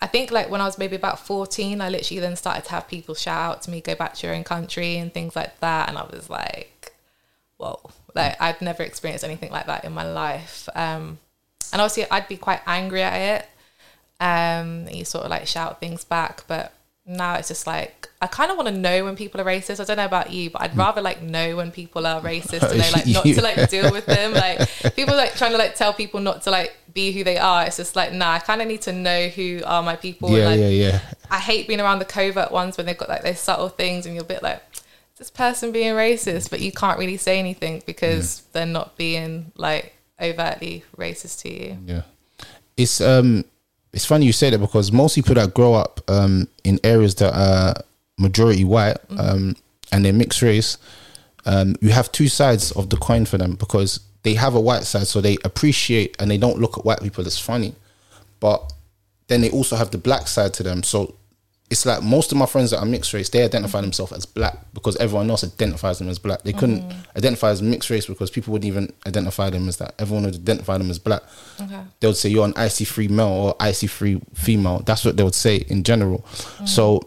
i 0.00 0.06
think 0.06 0.30
like 0.30 0.48
when 0.48 0.60
i 0.60 0.64
was 0.64 0.78
maybe 0.78 0.94
about 0.94 1.18
14 1.18 1.80
i 1.80 1.88
literally 1.88 2.20
then 2.20 2.36
started 2.36 2.64
to 2.64 2.70
have 2.70 2.86
people 2.86 3.16
shout 3.16 3.56
out 3.56 3.62
to 3.62 3.70
me 3.70 3.80
go 3.80 3.96
back 3.96 4.14
to 4.14 4.26
your 4.26 4.36
own 4.36 4.44
country 4.44 4.96
and 4.96 5.12
things 5.12 5.34
like 5.36 5.58
that. 5.60 5.88
And 5.88 5.98
i 5.98 6.04
was 6.04 6.30
like 6.30 6.92
whoa 7.56 7.80
like 8.14 8.40
i'd 8.40 8.60
never 8.62 8.82
experienced 8.82 9.24
anything 9.24 9.50
like 9.50 9.66
that 9.66 9.84
in 9.84 9.92
my 9.92 10.04
life. 10.04 10.68
Um 10.74 11.18
and 11.72 11.82
obviously 11.82 12.06
i'd 12.10 12.28
be 12.28 12.36
quite 12.36 12.60
angry 12.66 13.02
at 13.02 13.42
it. 13.42 13.48
Um 14.20 14.88
you 14.88 15.04
sort 15.04 15.24
of 15.24 15.30
like 15.30 15.46
shout 15.46 15.80
things 15.80 16.04
back 16.04 16.44
but 16.46 16.72
now 17.08 17.36
it's 17.36 17.48
just 17.48 17.66
like 17.66 18.08
I 18.20 18.26
kind 18.26 18.50
of 18.50 18.56
want 18.56 18.68
to 18.68 18.74
know 18.74 19.04
when 19.04 19.16
people 19.16 19.40
are 19.40 19.44
racist. 19.44 19.80
I 19.80 19.84
don't 19.84 19.96
know 19.96 20.04
about 20.04 20.32
you, 20.32 20.50
but 20.50 20.60
I'd 20.62 20.76
rather 20.76 21.00
like 21.00 21.22
know 21.22 21.56
when 21.56 21.70
people 21.70 22.06
are 22.06 22.20
racist 22.20 22.68
to 22.68 22.76
know 22.76 22.90
like 22.92 23.06
not 23.06 23.24
to 23.24 23.40
like 23.40 23.70
deal 23.70 23.90
with 23.90 24.06
them. 24.06 24.32
Like 24.32 24.68
people 24.94 25.16
like 25.16 25.34
trying 25.34 25.52
to 25.52 25.58
like 25.58 25.74
tell 25.74 25.94
people 25.94 26.20
not 26.20 26.42
to 26.42 26.50
like 26.50 26.76
be 26.92 27.12
who 27.12 27.24
they 27.24 27.38
are. 27.38 27.64
It's 27.64 27.78
just 27.78 27.96
like 27.96 28.12
nah, 28.12 28.32
I 28.32 28.38
kind 28.40 28.60
of 28.60 28.68
need 28.68 28.82
to 28.82 28.92
know 28.92 29.28
who 29.28 29.62
are 29.64 29.82
my 29.82 29.96
people. 29.96 30.30
yeah, 30.36 30.44
like, 30.44 30.60
yeah, 30.60 30.68
yeah. 30.68 31.00
I 31.30 31.38
hate 31.38 31.66
being 31.66 31.80
around 31.80 32.00
the 32.00 32.04
covert 32.04 32.52
ones 32.52 32.76
when 32.76 32.86
they've 32.86 32.98
got 32.98 33.08
like 33.08 33.22
those 33.22 33.40
subtle 33.40 33.68
things 33.68 34.04
and 34.04 34.14
you're 34.14 34.24
a 34.24 34.26
bit 34.26 34.42
like 34.42 34.62
this 35.16 35.30
person 35.30 35.72
being 35.72 35.94
racist, 35.94 36.50
but 36.50 36.60
you 36.60 36.72
can't 36.72 36.98
really 36.98 37.16
say 37.16 37.38
anything 37.38 37.82
because 37.86 38.42
they're 38.52 38.66
not 38.66 38.96
being 38.96 39.52
like 39.56 39.94
overtly 40.20 40.84
racist 40.96 41.40
to 41.42 41.52
you. 41.52 41.78
Yeah, 41.86 42.02
it's 42.76 43.00
um, 43.00 43.44
it's 43.92 44.04
funny 44.04 44.26
you 44.26 44.32
say 44.32 44.50
that 44.50 44.58
because 44.58 44.92
most 44.92 45.14
people 45.14 45.34
that 45.34 45.54
grow 45.54 45.74
up 45.74 46.00
um 46.08 46.48
in 46.64 46.78
areas 46.84 47.14
that 47.16 47.34
are 47.34 47.74
majority 48.18 48.64
white 48.64 48.96
um 49.18 49.54
and 49.92 50.04
they're 50.04 50.12
mixed 50.12 50.42
race, 50.42 50.76
um, 51.46 51.74
you 51.80 51.90
have 51.90 52.12
two 52.12 52.28
sides 52.28 52.72
of 52.72 52.90
the 52.90 52.96
coin 52.96 53.24
for 53.24 53.38
them 53.38 53.54
because 53.54 54.00
they 54.22 54.34
have 54.34 54.54
a 54.54 54.60
white 54.60 54.84
side, 54.84 55.06
so 55.06 55.20
they 55.20 55.38
appreciate 55.44 56.16
and 56.18 56.30
they 56.30 56.36
don't 56.36 56.58
look 56.58 56.76
at 56.76 56.84
white 56.84 57.00
people 57.00 57.26
as 57.26 57.38
funny, 57.38 57.74
but 58.40 58.72
then 59.28 59.40
they 59.40 59.50
also 59.50 59.76
have 59.76 59.90
the 59.90 59.98
black 59.98 60.28
side 60.28 60.52
to 60.54 60.62
them. 60.62 60.82
So 60.82 61.14
it's 61.70 61.84
like 61.84 62.02
most 62.02 62.32
of 62.32 62.38
my 62.38 62.46
friends 62.46 62.70
that 62.70 62.78
are 62.78 62.86
mixed 62.86 63.12
race, 63.12 63.28
they 63.28 63.44
identify 63.44 63.80
themselves 63.80 64.12
as 64.12 64.24
black 64.24 64.56
because 64.72 64.96
everyone 64.96 65.28
else 65.28 65.44
identifies 65.44 65.98
them 65.98 66.08
as 66.08 66.18
black. 66.18 66.42
They 66.42 66.54
couldn't 66.54 66.80
mm-hmm. 66.80 67.16
identify 67.16 67.50
as 67.50 67.60
mixed 67.60 67.90
race 67.90 68.06
because 68.06 68.30
people 68.30 68.52
wouldn't 68.52 68.66
even 68.66 68.92
identify 69.06 69.50
them 69.50 69.68
as 69.68 69.76
that. 69.76 69.94
Everyone 69.98 70.24
would 70.24 70.34
identify 70.34 70.78
them 70.78 70.90
as 70.90 70.98
black. 70.98 71.22
They 72.00 72.06
would 72.06 72.16
say 72.16 72.30
you're 72.30 72.46
an 72.46 72.54
IC3 72.54 73.10
male 73.10 73.26
or 73.26 73.54
IC3 73.56 74.22
female. 74.34 74.80
That's 74.80 75.04
what 75.04 75.18
they 75.18 75.22
would 75.22 75.34
say 75.34 75.56
in 75.68 75.84
general. 75.84 76.20
Mm. 76.20 76.68
So 76.68 77.02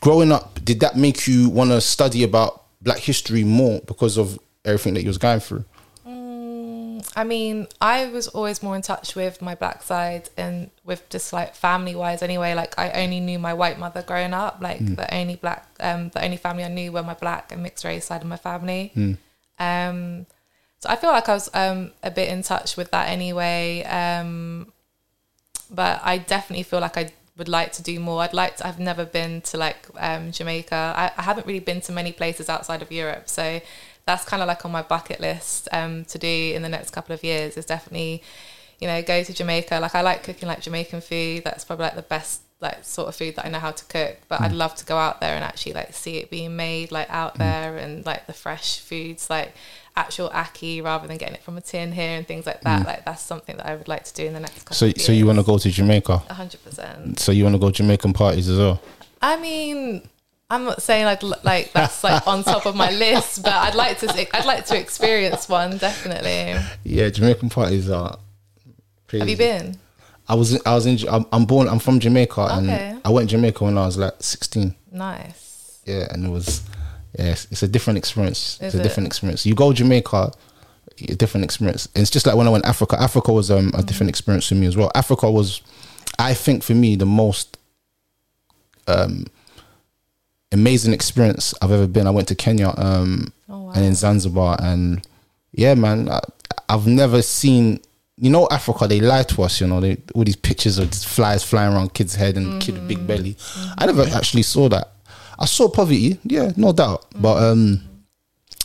growing 0.00 0.32
up, 0.32 0.64
did 0.64 0.80
that 0.80 0.96
make 0.96 1.28
you 1.28 1.48
want 1.48 1.70
to 1.70 1.80
study 1.80 2.24
about 2.24 2.64
black 2.82 2.98
history 2.98 3.44
more 3.44 3.80
because 3.86 4.18
of 4.18 4.38
everything 4.64 4.94
that 4.94 5.02
you 5.02 5.08
was 5.08 5.18
going 5.18 5.40
through? 5.40 5.64
I 7.16 7.22
mean, 7.24 7.68
I 7.80 8.06
was 8.06 8.26
always 8.28 8.62
more 8.62 8.74
in 8.74 8.82
touch 8.82 9.14
with 9.14 9.40
my 9.40 9.54
black 9.54 9.82
side 9.82 10.30
and 10.36 10.70
with 10.84 11.08
just 11.10 11.32
like 11.32 11.54
family 11.54 11.94
wise 11.94 12.22
anyway. 12.22 12.54
Like 12.54 12.76
I 12.78 12.90
only 13.02 13.20
knew 13.20 13.38
my 13.38 13.54
white 13.54 13.78
mother 13.78 14.02
growing 14.02 14.34
up. 14.34 14.58
Like 14.60 14.80
the 14.96 15.14
only 15.14 15.36
black 15.36 15.66
um 15.80 16.08
the 16.10 16.24
only 16.24 16.36
family 16.36 16.64
I 16.64 16.68
knew 16.68 16.90
were 16.92 17.02
my 17.02 17.14
black 17.14 17.52
and 17.52 17.62
mixed 17.62 17.84
race 17.84 18.06
side 18.06 18.22
of 18.22 18.26
my 18.28 18.36
family. 18.36 18.92
Um 19.58 20.26
so 20.80 20.88
I 20.90 20.96
feel 20.96 21.10
like 21.10 21.28
I 21.28 21.34
was 21.34 21.50
um 21.54 21.92
a 22.02 22.10
bit 22.10 22.28
in 22.30 22.42
touch 22.42 22.76
with 22.76 22.90
that 22.90 23.08
anyway. 23.08 23.84
Um 23.84 24.72
but 25.70 26.00
I 26.02 26.18
definitely 26.18 26.64
feel 26.64 26.80
like 26.80 26.96
I 26.96 27.12
would 27.36 27.48
like 27.48 27.72
to 27.72 27.82
do 27.82 27.98
more. 28.00 28.22
I'd 28.22 28.34
like 28.34 28.56
to 28.58 28.66
I've 28.66 28.80
never 28.80 29.04
been 29.04 29.40
to 29.42 29.56
like 29.56 29.86
um 29.98 30.32
Jamaica. 30.32 30.94
I, 30.96 31.12
I 31.16 31.22
haven't 31.22 31.46
really 31.46 31.60
been 31.60 31.80
to 31.82 31.92
many 31.92 32.12
places 32.12 32.48
outside 32.48 32.82
of 32.82 32.90
Europe. 32.90 33.28
So 33.28 33.60
that's 34.06 34.24
kind 34.24 34.42
of 34.42 34.48
like 34.48 34.64
on 34.64 34.72
my 34.72 34.82
bucket 34.82 35.20
list 35.20 35.68
um, 35.72 36.04
to 36.06 36.18
do 36.18 36.52
in 36.54 36.62
the 36.62 36.68
next 36.68 36.90
couple 36.90 37.14
of 37.14 37.24
years 37.24 37.56
is 37.56 37.64
definitely 37.64 38.22
you 38.80 38.86
know 38.86 39.02
go 39.02 39.22
to 39.22 39.32
jamaica. 39.32 39.78
Like 39.80 39.94
i 39.94 40.00
like 40.00 40.22
cooking 40.22 40.48
like 40.48 40.60
jamaican 40.60 41.00
food. 41.00 41.44
That's 41.44 41.64
probably 41.64 41.84
like 41.84 41.96
the 41.96 42.02
best 42.02 42.42
like 42.60 42.84
sort 42.84 43.08
of 43.08 43.16
food 43.16 43.34
that 43.36 43.44
i 43.44 43.48
know 43.50 43.58
how 43.58 43.72
to 43.72 43.84
cook 43.86 44.16
but 44.28 44.40
i'd 44.40 44.52
mm. 44.52 44.56
love 44.56 44.74
to 44.74 44.86
go 44.86 44.96
out 44.96 45.20
there 45.20 45.34
and 45.34 45.44
actually 45.44 45.72
like 45.72 45.92
see 45.92 46.16
it 46.16 46.30
being 46.30 46.56
made 46.56 46.90
like 46.92 47.10
out 47.10 47.34
mm. 47.34 47.38
there 47.38 47.76
and 47.76 48.06
like 48.06 48.26
the 48.26 48.32
fresh 48.32 48.78
foods 48.78 49.28
like 49.28 49.52
actual 49.96 50.28
ackee 50.30 50.82
rather 50.82 51.06
than 51.06 51.16
getting 51.16 51.34
it 51.34 51.42
from 51.42 51.56
a 51.56 51.60
tin 51.60 51.92
here 51.92 52.16
and 52.18 52.26
things 52.26 52.46
like 52.46 52.60
that. 52.62 52.82
Mm. 52.82 52.86
Like 52.86 53.04
that's 53.04 53.22
something 53.22 53.56
that 53.56 53.66
i 53.66 53.74
would 53.74 53.88
like 53.88 54.04
to 54.04 54.14
do 54.14 54.26
in 54.26 54.32
the 54.32 54.40
next 54.40 54.64
couple 54.64 54.74
So, 54.74 54.90
so 54.96 55.12
you 55.12 55.26
want 55.26 55.38
to 55.38 55.44
go 55.44 55.58
to 55.58 55.70
Jamaica? 55.70 56.22
100% 56.28 57.18
So 57.18 57.32
you 57.32 57.44
want 57.44 57.54
to 57.54 57.58
go 57.58 57.70
Jamaican 57.70 58.12
parties 58.12 58.48
as 58.48 58.58
well? 58.58 58.80
I 59.22 59.36
mean, 59.36 60.02
I'm 60.54 60.64
not 60.64 60.82
saying 60.82 61.04
like 61.04 61.22
like 61.44 61.72
that's 61.72 62.04
like 62.04 62.26
on 62.26 62.44
top 62.44 62.66
of 62.66 62.76
my 62.76 62.90
list, 63.04 63.42
but 63.42 63.52
I'd 63.52 63.74
like 63.74 63.98
to 64.00 64.36
I'd 64.36 64.44
like 64.44 64.66
to 64.66 64.78
experience 64.78 65.48
one 65.48 65.78
definitely. 65.78 66.56
Yeah, 66.84 67.08
Jamaican 67.10 67.48
parties 67.50 67.90
are. 67.90 68.18
Crazy. 69.08 69.20
Have 69.20 69.28
you 69.28 69.36
been? 69.36 69.78
I 70.28 70.34
was 70.34 70.60
I 70.64 70.74
was 70.74 70.86
in 70.86 70.98
I'm, 71.32 71.44
born 71.44 71.68
I'm 71.68 71.78
from 71.80 72.00
Jamaica 72.00 72.40
Okay. 72.40 72.92
and 72.92 73.02
I 73.04 73.10
went 73.10 73.28
to 73.28 73.36
Jamaica 73.36 73.64
when 73.64 73.76
I 73.76 73.84
was 73.84 73.98
like 73.98 74.14
16. 74.20 74.74
Nice. 74.92 75.82
Yeah, 75.84 76.06
and 76.10 76.24
it 76.24 76.30
was 76.30 76.62
yeah, 77.18 77.32
it's, 77.32 77.46
it's 77.50 77.62
a 77.62 77.68
different 77.68 77.98
experience. 77.98 78.58
Is 78.60 78.66
it's 78.66 78.74
a 78.76 78.80
it? 78.80 78.82
different 78.84 79.06
experience. 79.06 79.44
You 79.44 79.54
go 79.54 79.72
Jamaica, 79.72 80.32
a 81.08 81.14
different 81.14 81.44
experience. 81.44 81.88
It's 81.94 82.10
just 82.10 82.26
like 82.26 82.36
when 82.36 82.46
I 82.46 82.50
went 82.50 82.64
Africa. 82.64 83.00
Africa 83.00 83.32
was 83.32 83.50
um, 83.50 83.72
a 83.74 83.82
different 83.82 84.08
experience 84.10 84.48
for 84.48 84.54
me 84.54 84.66
as 84.66 84.76
well. 84.76 84.90
Africa 84.94 85.30
was, 85.30 85.62
I 86.18 86.34
think, 86.34 86.62
for 86.62 86.74
me 86.74 86.96
the 86.96 87.06
most 87.06 87.58
um, 88.86 89.26
amazing 90.54 90.92
experience 90.94 91.52
I've 91.60 91.70
ever 91.72 91.86
been. 91.86 92.06
I 92.06 92.10
went 92.10 92.28
to 92.28 92.34
Kenya 92.34 92.72
um, 92.76 93.32
Oh, 93.48 93.64
wow. 93.64 93.72
and 93.74 93.84
in 93.84 93.94
Zanzibar, 93.94 94.56
and 94.62 95.06
yeah, 95.52 95.74
man, 95.74 96.08
I, 96.08 96.20
I've 96.68 96.86
never 96.86 97.20
seen. 97.22 97.80
You 98.16 98.30
know, 98.30 98.46
Africa, 98.50 98.86
they 98.86 99.00
lie 99.00 99.24
to 99.24 99.42
us. 99.42 99.60
You 99.60 99.66
know, 99.66 99.80
they, 99.80 99.96
all 100.14 100.22
these 100.24 100.36
pictures 100.36 100.78
of 100.78 100.88
these 100.90 101.02
flies 101.04 101.42
flying 101.42 101.74
around 101.74 101.94
kids' 101.94 102.14
head 102.14 102.36
and 102.36 102.62
kid 102.62 102.74
with 102.74 102.86
big 102.88 103.06
belly. 103.06 103.36
I 103.76 103.86
never 103.86 104.02
actually 104.14 104.42
saw 104.44 104.68
that. 104.68 104.92
I 105.36 105.46
saw 105.46 105.68
poverty, 105.68 106.18
yeah, 106.22 106.52
no 106.56 106.72
doubt, 106.72 107.06
but 107.20 107.42
um, 107.42 107.80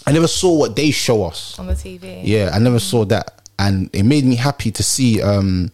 I 0.06 0.12
never 0.12 0.28
saw 0.28 0.54
what 0.56 0.76
they 0.76 0.92
show 0.92 1.24
us. 1.24 1.58
On 1.58 1.66
the 1.66 1.74
TV. 1.74 2.22
Yeah, 2.24 2.52
I 2.54 2.60
never 2.60 2.78
saw 2.80 3.06
that, 3.06 3.42
and 3.58 3.90
it 3.92 4.04
made 4.04 4.24
me 4.24 4.36
happy 4.36 4.70
to 4.72 4.84
see 4.84 5.20
um, 5.20 5.72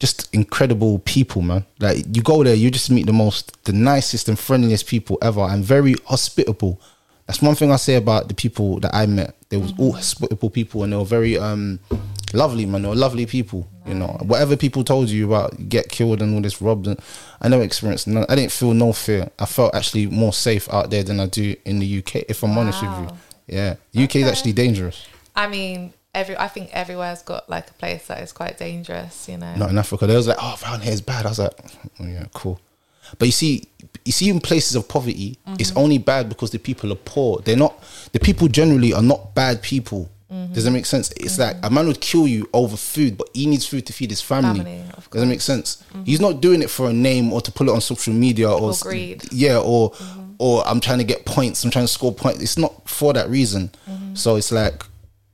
just 0.00 0.32
incredible 0.34 1.00
people, 1.00 1.42
man. 1.42 1.64
Like 1.80 2.04
you 2.14 2.22
go 2.22 2.44
there, 2.44 2.54
you 2.54 2.70
just 2.70 2.90
meet 2.90 3.06
the 3.06 3.12
most, 3.12 3.62
the 3.64 3.72
nicest 3.72 4.28
and 4.28 4.38
friendliest 4.38 4.86
people 4.86 5.18
ever, 5.22 5.40
and 5.42 5.64
very 5.64 5.94
hospitable. 6.06 6.80
That's 7.26 7.42
one 7.42 7.54
thing 7.56 7.70
I 7.72 7.76
say 7.76 7.96
about 7.96 8.28
the 8.28 8.34
people 8.34 8.80
that 8.80 8.94
I 8.94 9.04
met. 9.06 9.34
They 9.50 9.56
was 9.58 9.74
all 9.78 9.92
hospitable 9.92 10.50
people, 10.50 10.82
and 10.82 10.92
they 10.92 10.96
were 10.96 11.04
very 11.04 11.36
um, 11.36 11.78
lovely, 12.32 12.64
man. 12.64 12.82
They 12.82 12.88
were 12.88 12.94
lovely 12.94 13.26
people. 13.26 13.68
You 13.86 13.94
know, 13.94 14.18
whatever 14.22 14.56
people 14.56 14.84
told 14.84 15.08
you 15.08 15.26
about 15.26 15.68
get 15.68 15.88
killed 15.88 16.22
and 16.22 16.34
all 16.34 16.40
this 16.42 16.62
robbed, 16.62 16.86
and 16.86 16.98
I 17.40 17.48
never 17.48 17.62
experienced. 17.62 18.06
None, 18.06 18.24
I 18.28 18.34
didn't 18.34 18.52
feel 18.52 18.72
no 18.74 18.92
fear. 18.92 19.30
I 19.38 19.46
felt 19.46 19.74
actually 19.74 20.06
more 20.06 20.32
safe 20.32 20.72
out 20.72 20.90
there 20.90 21.02
than 21.02 21.20
I 21.20 21.26
do 21.26 21.56
in 21.64 21.80
the 21.80 21.98
UK. 21.98 22.24
If 22.28 22.42
I'm 22.44 22.56
honest 22.56 22.82
with 22.82 22.90
you, 22.92 23.04
Wow. 23.06 23.18
yeah, 23.46 23.74
UK 23.94 24.16
is 24.16 24.28
actually 24.28 24.52
dangerous. 24.52 25.06
I 25.34 25.48
mean, 25.48 25.92
every 26.14 26.36
I 26.36 26.48
think 26.48 26.70
everywhere's 26.72 27.22
got 27.22 27.48
like 27.48 27.70
a 27.70 27.74
place 27.74 28.06
that 28.08 28.22
is 28.22 28.32
quite 28.32 28.58
dangerous. 28.58 29.28
You 29.28 29.38
know. 29.38 29.54
not 29.56 29.70
in 29.70 29.78
Africa. 29.78 30.06
They 30.06 30.16
was 30.16 30.28
like, 30.28 30.38
oh, 30.40 30.58
around 30.64 30.82
here 30.82 30.92
is 30.92 31.00
bad. 31.00 31.26
I 31.26 31.30
was 31.30 31.38
like, 31.38 31.52
oh, 32.00 32.06
yeah, 32.06 32.24
cool. 32.34 32.60
But 33.18 33.26
you 33.26 33.32
see, 33.32 33.68
you 34.04 34.12
see, 34.12 34.28
in 34.28 34.40
places 34.40 34.76
of 34.76 34.86
poverty, 34.86 35.38
it's 35.58 35.70
mm-hmm. 35.70 35.78
only 35.78 35.98
bad 35.98 36.28
because 36.28 36.50
the 36.50 36.58
people 36.58 36.92
are 36.92 36.96
poor. 36.96 37.40
They're 37.40 37.56
not. 37.56 37.82
The 38.12 38.20
people 38.20 38.48
generally 38.48 38.92
are 38.92 39.02
not 39.02 39.34
bad 39.34 39.62
people. 39.62 40.10
Mm-hmm. 40.30 40.52
Does 40.52 40.64
that 40.64 40.72
make 40.72 40.84
sense? 40.84 41.10
It's 41.12 41.38
mm-hmm. 41.38 41.58
like 41.58 41.66
a 41.66 41.70
man 41.70 41.86
would 41.86 42.02
kill 42.02 42.28
you 42.28 42.48
over 42.52 42.76
food, 42.76 43.16
but 43.16 43.30
he 43.32 43.46
needs 43.46 43.66
food 43.66 43.86
to 43.86 43.94
feed 43.94 44.10
his 44.10 44.20
family. 44.20 44.60
Family, 44.60 44.84
Does 45.10 45.22
that 45.22 45.26
make 45.26 45.40
sense? 45.40 45.82
He's 46.04 46.20
not 46.20 46.42
doing 46.42 46.60
it 46.60 46.68
for 46.68 46.90
a 46.90 46.92
name 46.92 47.32
or 47.32 47.40
to 47.40 47.50
put 47.50 47.66
it 47.66 47.70
on 47.70 47.80
social 47.80 48.12
media 48.12 48.50
or, 48.50 48.60
Or 48.60 48.74
greed. 48.78 49.24
Yeah, 49.32 49.58
or 49.58 49.94
or 50.38 50.66
I'm 50.66 50.80
trying 50.80 50.98
to 50.98 51.04
get 51.04 51.24
points. 51.24 51.64
I'm 51.64 51.70
trying 51.70 51.86
to 51.86 51.92
score 51.92 52.12
points. 52.12 52.42
It's 52.42 52.58
not 52.58 52.88
for 52.88 53.12
that 53.14 53.28
reason. 53.30 53.70
So 54.14 54.36
it's 54.36 54.50
like, 54.52 54.84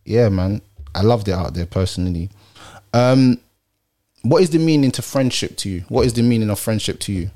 yeah, 0.04 0.28
man, 0.28 0.62
I 0.94 1.02
loved 1.02 1.28
it 1.28 1.32
out 1.32 1.54
there 1.54 1.66
personally. 1.66 2.30
Um, 2.92 3.40
what 4.22 4.42
is 4.42 4.50
the 4.50 4.58
meaning 4.58 4.90
to 4.92 5.02
friendship 5.02 5.56
to 5.58 5.68
you? 5.68 5.84
What 5.88 6.06
is 6.06 6.14
the 6.14 6.22
meaning 6.22 6.50
of 6.50 6.58
friendship 6.58 6.98
to 7.00 7.12
you? 7.12 7.30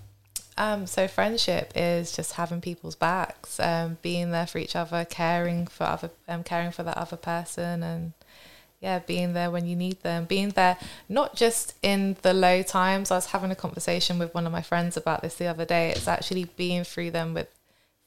Um, 0.56 0.86
so 0.86 1.06
friendship 1.06 1.72
is 1.76 2.10
just 2.12 2.32
having 2.32 2.60
people's 2.60 2.96
backs, 2.96 3.60
um, 3.60 3.98
being 4.02 4.32
there 4.32 4.46
for 4.46 4.58
each 4.58 4.74
other, 4.74 5.04
caring 5.04 5.66
for 5.68 5.84
other, 5.84 6.10
um, 6.26 6.42
caring 6.42 6.72
for 6.72 6.82
that 6.82 6.96
other 6.96 7.16
person, 7.16 7.82
and 7.82 8.12
yeah, 8.80 8.98
being 9.00 9.34
there 9.34 9.50
when 9.50 9.66
you 9.66 9.76
need 9.76 10.02
them, 10.02 10.24
being 10.24 10.50
there 10.50 10.76
not 11.08 11.36
just 11.36 11.74
in 11.82 12.16
the 12.22 12.32
low 12.32 12.62
times. 12.62 13.10
I 13.10 13.16
was 13.16 13.26
having 13.26 13.50
a 13.50 13.56
conversation 13.56 14.18
with 14.18 14.34
one 14.34 14.46
of 14.46 14.52
my 14.52 14.62
friends 14.62 14.96
about 14.96 15.22
this 15.22 15.36
the 15.36 15.46
other 15.46 15.64
day. 15.64 15.90
It's 15.90 16.08
actually 16.08 16.44
being 16.44 16.84
through 16.84 17.12
them 17.12 17.34
with 17.34 17.48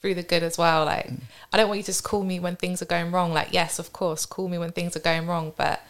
through 0.01 0.15
the 0.15 0.24
good 0.24 0.43
as 0.43 0.58
well. 0.58 0.86
Like 0.86 1.10
I 1.53 1.58
don't 1.58 1.67
want 1.67 1.79
you 1.79 1.84
to 1.84 1.91
just 1.91 2.03
call 2.03 2.24
me 2.24 2.39
when 2.39 2.55
things 2.55 2.81
are 2.81 2.86
going 2.86 3.12
wrong. 3.12 3.34
Like 3.34 3.50
yes, 3.51 3.79
of 3.79 3.93
course, 3.93 4.25
call 4.25 4.50
me 4.50 4.58
when 4.58 4.72
things 4.72 4.96
are 4.96 5.01
going 5.01 5.27
wrong, 5.27 5.53
but 5.55 5.81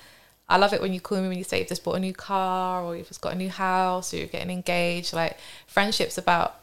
I 0.49 0.57
love 0.57 0.73
it 0.73 0.81
when 0.81 0.93
you 0.93 0.99
call 0.99 1.21
me 1.21 1.29
when 1.29 1.37
you 1.37 1.43
say 1.43 1.59
you've 1.59 1.69
just 1.69 1.83
bought 1.83 1.95
a 1.95 1.99
new 1.99 2.13
car 2.13 2.83
or 2.83 2.95
you've 2.95 3.07
just 3.07 3.21
got 3.21 3.33
a 3.33 3.37
new 3.37 3.49
house 3.49 4.13
or 4.13 4.17
you're 4.17 4.27
getting 4.27 4.51
engaged. 4.51 5.13
Like 5.13 5.37
friendship's 5.65 6.17
about 6.17 6.57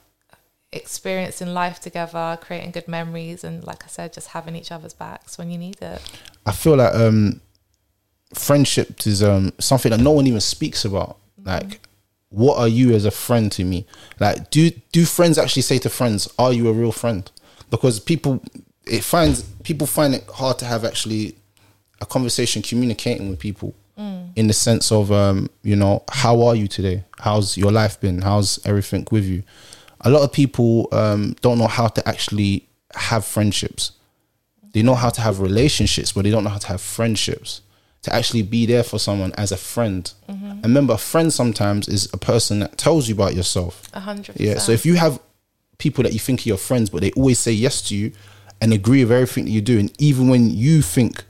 experiencing 0.73 1.55
life 1.55 1.81
together, 1.81 2.39
creating 2.41 2.73
good 2.73 2.89
memories, 2.89 3.45
and 3.45 3.65
like 3.65 3.85
I 3.85 3.89
said, 3.89 4.13
just 4.13 4.29
having 4.29 4.55
each 4.55 4.71
other's 4.71 4.93
backs 4.93 5.39
when 5.39 5.51
you 5.51 5.59
need 5.59 5.81
it. 5.81 6.03
I 6.45 6.53
feel 6.53 6.77
like 6.77 6.95
um, 6.95 7.41
friendship 8.35 9.07
is 9.07 9.23
um, 9.23 9.53
something 9.59 9.91
that 9.91 10.01
no 10.01 10.13
one 10.13 10.27
even 10.27 10.41
speaks 10.41 10.85
about. 10.85 11.17
Like, 11.43 11.81
what 12.29 12.59
are 12.59 12.69
you 12.69 12.95
as 12.95 13.05
a 13.05 13.11
friend 13.11 13.51
to 13.53 13.65
me? 13.65 13.87
Like, 14.21 14.51
do 14.51 14.71
do 14.93 15.07
friends 15.07 15.39
actually 15.39 15.63
say 15.63 15.79
to 15.79 15.89
friends, 15.89 16.29
"Are 16.39 16.53
you 16.53 16.69
a 16.69 16.73
real 16.73 16.93
friend?" 16.93 17.31
Because 17.71 18.01
people, 18.01 18.43
it 18.87 19.05
finds 19.05 19.43
people 19.63 19.87
find 19.87 20.15
it 20.15 20.25
hard 20.35 20.59
to 20.59 20.65
have 20.65 20.85
actually 20.85 21.37
a 22.01 22.07
conversation 22.07 22.63
communicating 22.63 23.29
with 23.29 23.39
people 23.39 23.75
in 24.37 24.47
the 24.47 24.53
sense 24.53 24.93
of 24.93 25.11
um, 25.11 25.51
you 25.63 25.75
know 25.75 26.05
how 26.09 26.43
are 26.43 26.55
you 26.55 26.69
today? 26.69 27.03
How's 27.19 27.57
your 27.57 27.73
life 27.73 28.01
been? 28.01 28.23
How's 28.23 28.65
everything 28.65 29.07
with 29.11 29.25
you? 29.25 29.43
A 30.03 30.11
lot 30.11 30.23
of 30.23 30.33
people 30.33 30.89
um, 30.93 31.35
don't 31.41 31.59
know 31.59 31.67
how 31.67 31.89
to 31.89 32.09
actually 32.09 32.69
have 32.95 33.25
friendships. 33.25 33.93
They 34.73 34.83
know 34.83 34.95
how 34.95 35.11
to 35.11 35.21
have 35.21 35.41
relationships 35.41 36.13
but 36.13 36.23
they 36.23 36.31
don't 36.31 36.45
know 36.45 36.51
how 36.51 36.59
to 36.59 36.69
have 36.69 36.81
friendships. 36.81 37.63
To 38.03 38.15
actually 38.15 38.43
be 38.43 38.65
there 38.65 38.85
for 38.85 39.01
someone 39.01 39.33
as 39.37 39.51
a 39.51 39.57
friend. 39.57 40.11
And 40.29 40.63
remember 40.63 40.95
a 40.95 40.99
friend 40.99 41.33
sometimes 41.33 41.89
is 41.89 42.09
a 42.13 42.17
person 42.17 42.61
that 42.61 42.79
tells 42.79 43.09
you 43.09 43.15
about 43.17 43.35
yourself. 43.35 43.83
A 43.93 43.99
hundred 43.99 44.39
yeah. 44.39 44.59
So 44.59 44.71
if 44.71 44.87
you 44.87 44.95
have 44.95 45.19
people 45.79 46.03
that 46.05 46.13
you 46.13 46.19
think 46.19 46.41
are 46.41 46.49
your 46.49 46.59
friends, 46.59 46.91
but 46.91 47.01
they 47.01 47.13
always 47.13 47.39
say 47.39 47.53
yes 47.53 47.81
to 47.89 47.97
you 47.97 48.13
and 48.61 48.73
agree 48.73 49.05
with 49.05 49.13
everything 49.13 49.45
that 49.45 49.51
you 49.53 49.61
do, 49.61 49.79
and 49.79 49.93
even 50.01 50.29
when 50.29 50.51
you 50.51 50.83
think, 50.83 51.25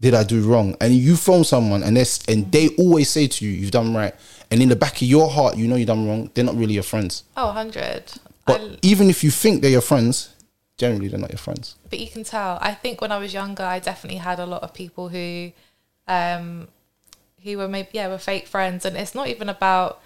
"Did 0.00 0.14
I 0.14 0.22
do 0.22 0.42
wrong?" 0.42 0.76
and 0.80 0.94
you 0.94 1.16
phone 1.16 1.44
someone 1.44 1.82
and 1.82 1.96
they 1.96 2.04
and 2.28 2.52
they 2.52 2.68
always 2.76 3.08
say 3.10 3.26
to 3.26 3.44
you, 3.44 3.50
"You've 3.50 3.70
done 3.70 3.94
right," 3.94 4.14
and 4.50 4.60
in 4.62 4.68
the 4.68 4.76
back 4.76 4.96
of 4.96 5.08
your 5.08 5.30
heart, 5.30 5.56
you 5.56 5.66
know 5.66 5.76
you 5.76 5.86
done 5.86 6.06
wrong. 6.06 6.30
They're 6.34 6.44
not 6.44 6.56
really 6.56 6.74
your 6.74 6.82
friends. 6.82 7.24
oh, 7.36 7.46
100. 7.46 8.04
But 8.46 8.60
I- 8.60 8.76
even 8.82 9.08
if 9.08 9.24
you 9.24 9.30
think 9.30 9.62
they're 9.62 9.70
your 9.70 9.80
friends, 9.80 10.28
generally 10.76 11.08
they're 11.08 11.18
not 11.18 11.30
your 11.30 11.38
friends. 11.38 11.76
but 11.88 11.98
you 11.98 12.08
can 12.08 12.24
tell. 12.24 12.58
I 12.60 12.74
think 12.74 13.00
when 13.00 13.10
I 13.12 13.18
was 13.18 13.32
younger, 13.32 13.62
I 13.64 13.78
definitely 13.78 14.18
had 14.18 14.38
a 14.38 14.44
lot 14.46 14.62
of 14.62 14.74
people 14.74 15.08
who, 15.08 15.52
um, 16.06 16.68
who 17.42 17.56
were 17.56 17.68
maybe 17.68 17.88
yeah 17.92 18.08
were 18.08 18.18
fake 18.18 18.46
friends, 18.46 18.84
and 18.84 18.96
it's 18.96 19.14
not 19.14 19.28
even 19.28 19.48
about, 19.48 20.00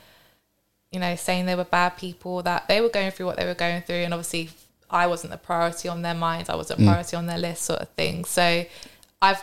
you 0.92 1.00
know, 1.00 1.16
saying 1.16 1.46
they 1.46 1.54
were 1.54 1.64
bad 1.64 1.96
people. 1.96 2.42
That 2.42 2.68
they 2.68 2.80
were 2.80 2.88
going 2.88 3.10
through 3.10 3.26
what 3.26 3.36
they 3.36 3.46
were 3.46 3.54
going 3.54 3.82
through, 3.82 3.96
and 3.96 4.14
obviously 4.14 4.50
I 4.90 5.06
wasn't 5.06 5.32
the 5.32 5.38
priority 5.38 5.88
on 5.88 6.02
their 6.02 6.14
minds. 6.14 6.48
I 6.48 6.56
wasn't 6.56 6.80
a 6.80 6.84
priority 6.84 7.16
on 7.16 7.26
their 7.26 7.38
list, 7.38 7.64
sort 7.64 7.80
of 7.80 7.88
thing. 7.90 8.24
So 8.24 8.64
I've 9.20 9.42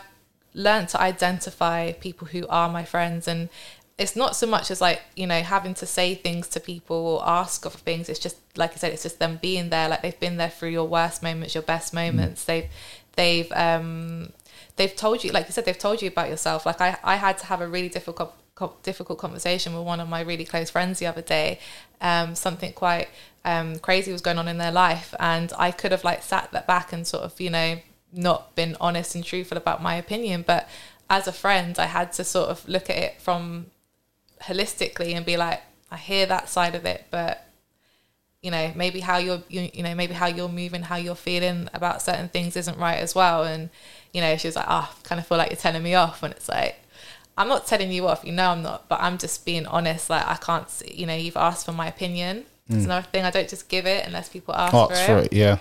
learned 0.54 0.88
to 0.88 1.00
identify 1.00 1.92
people 1.92 2.28
who 2.28 2.46
are 2.48 2.68
my 2.68 2.84
friends 2.84 3.28
and 3.28 3.50
it's 3.98 4.16
not 4.16 4.36
so 4.36 4.46
much 4.46 4.70
as 4.70 4.80
like 4.80 5.02
you 5.14 5.26
know 5.26 5.42
having 5.42 5.74
to 5.74 5.86
say 5.86 6.14
things 6.14 6.48
to 6.48 6.60
people 6.60 6.96
or 6.96 7.28
ask 7.28 7.62
for 7.62 7.70
things 7.70 8.08
it's 8.08 8.18
just 8.18 8.36
like 8.56 8.72
i 8.72 8.76
said 8.76 8.92
it's 8.92 9.02
just 9.02 9.18
them 9.18 9.38
being 9.40 9.68
there 9.68 9.88
like 9.88 10.02
they've 10.02 10.18
been 10.18 10.38
there 10.38 10.48
through 10.48 10.70
your 10.70 10.86
worst 10.86 11.22
moments 11.22 11.54
your 11.54 11.62
best 11.62 11.92
moments 11.92 12.44
they've 12.44 12.68
they've 13.16 13.50
um 13.52 14.32
they've 14.76 14.96
told 14.96 15.22
you 15.22 15.30
like 15.30 15.46
you 15.46 15.52
said 15.52 15.64
they've 15.66 15.78
told 15.78 16.00
you 16.00 16.08
about 16.08 16.28
yourself 16.28 16.64
like 16.64 16.80
i 16.80 16.96
i 17.04 17.16
had 17.16 17.36
to 17.36 17.46
have 17.46 17.60
a 17.60 17.68
really 17.68 17.88
difficult 17.88 18.34
difficult 18.82 19.18
conversation 19.18 19.74
with 19.74 19.84
one 19.84 20.00
of 20.00 20.08
my 20.08 20.20
really 20.20 20.44
close 20.44 20.70
friends 20.70 20.98
the 20.98 21.06
other 21.06 21.22
day. 21.22 21.58
Um 22.00 22.34
something 22.34 22.72
quite 22.72 23.08
um 23.44 23.78
crazy 23.78 24.12
was 24.12 24.20
going 24.20 24.38
on 24.38 24.48
in 24.48 24.58
their 24.58 24.72
life 24.72 25.14
and 25.20 25.52
i 25.56 25.70
could 25.70 25.92
have 25.92 26.02
like 26.02 26.22
sat 26.22 26.50
that 26.50 26.66
back 26.66 26.92
and 26.92 27.06
sort 27.06 27.22
of 27.22 27.40
you 27.40 27.48
know 27.48 27.78
not 28.12 28.54
been 28.56 28.76
honest 28.80 29.14
and 29.14 29.24
truthful 29.24 29.56
about 29.56 29.80
my 29.80 29.94
opinion 29.94 30.42
but 30.44 30.68
as 31.08 31.28
a 31.28 31.32
friend 31.32 31.78
i 31.78 31.86
had 31.86 32.12
to 32.12 32.24
sort 32.24 32.50
of 32.50 32.68
look 32.68 32.90
at 32.90 32.96
it 32.96 33.20
from 33.20 33.66
holistically 34.42 35.14
and 35.14 35.24
be 35.24 35.36
like 35.36 35.62
i 35.92 35.96
hear 35.96 36.26
that 36.26 36.48
side 36.48 36.74
of 36.74 36.84
it 36.84 37.06
but 37.10 37.46
you 38.46 38.50
know 38.52 38.72
maybe 38.76 39.00
how 39.00 39.18
you're 39.18 39.42
you, 39.48 39.68
you 39.74 39.82
know 39.82 39.94
maybe 39.94 40.14
how 40.14 40.26
you're 40.26 40.48
moving 40.48 40.82
how 40.82 40.94
you're 40.96 41.16
feeling 41.16 41.68
about 41.74 42.00
certain 42.00 42.28
things 42.28 42.56
isn't 42.56 42.78
right 42.78 42.98
as 42.98 43.12
well. 43.12 43.42
And 43.42 43.70
you 44.12 44.20
know 44.20 44.36
she 44.36 44.46
was 44.46 44.54
like 44.54 44.66
oh 44.68 44.88
I 44.96 45.02
kind 45.02 45.18
of 45.18 45.26
feel 45.26 45.36
like 45.36 45.50
you're 45.50 45.56
telling 45.56 45.82
me 45.82 45.96
off 45.96 46.22
and 46.22 46.32
it's 46.32 46.48
like 46.48 46.76
i'm 47.36 47.48
not 47.48 47.66
telling 47.66 47.92
you 47.92 48.06
off 48.06 48.24
you 48.24 48.32
know 48.32 48.50
i'm 48.50 48.62
not 48.62 48.88
but 48.88 49.00
i'm 49.00 49.18
just 49.18 49.44
being 49.44 49.66
honest 49.66 50.08
like 50.10 50.26
i 50.26 50.36
can't 50.36 50.70
see, 50.70 50.92
you 50.94 51.06
know 51.06 51.14
you've 51.14 51.36
asked 51.36 51.66
for 51.66 51.72
my 51.72 51.86
opinion 51.86 52.44
it's 52.68 52.78
mm. 52.78 52.84
another 52.86 53.06
thing 53.06 53.24
i 53.24 53.30
don't 53.30 53.48
just 53.48 53.68
give 53.68 53.86
it 53.86 54.06
unless 54.06 54.28
people 54.28 54.54
ask 54.54 54.74
Ask 54.74 54.90
for, 54.90 55.06
for 55.06 55.18
it 55.18 55.26
it, 55.26 55.32
yeah. 55.32 55.58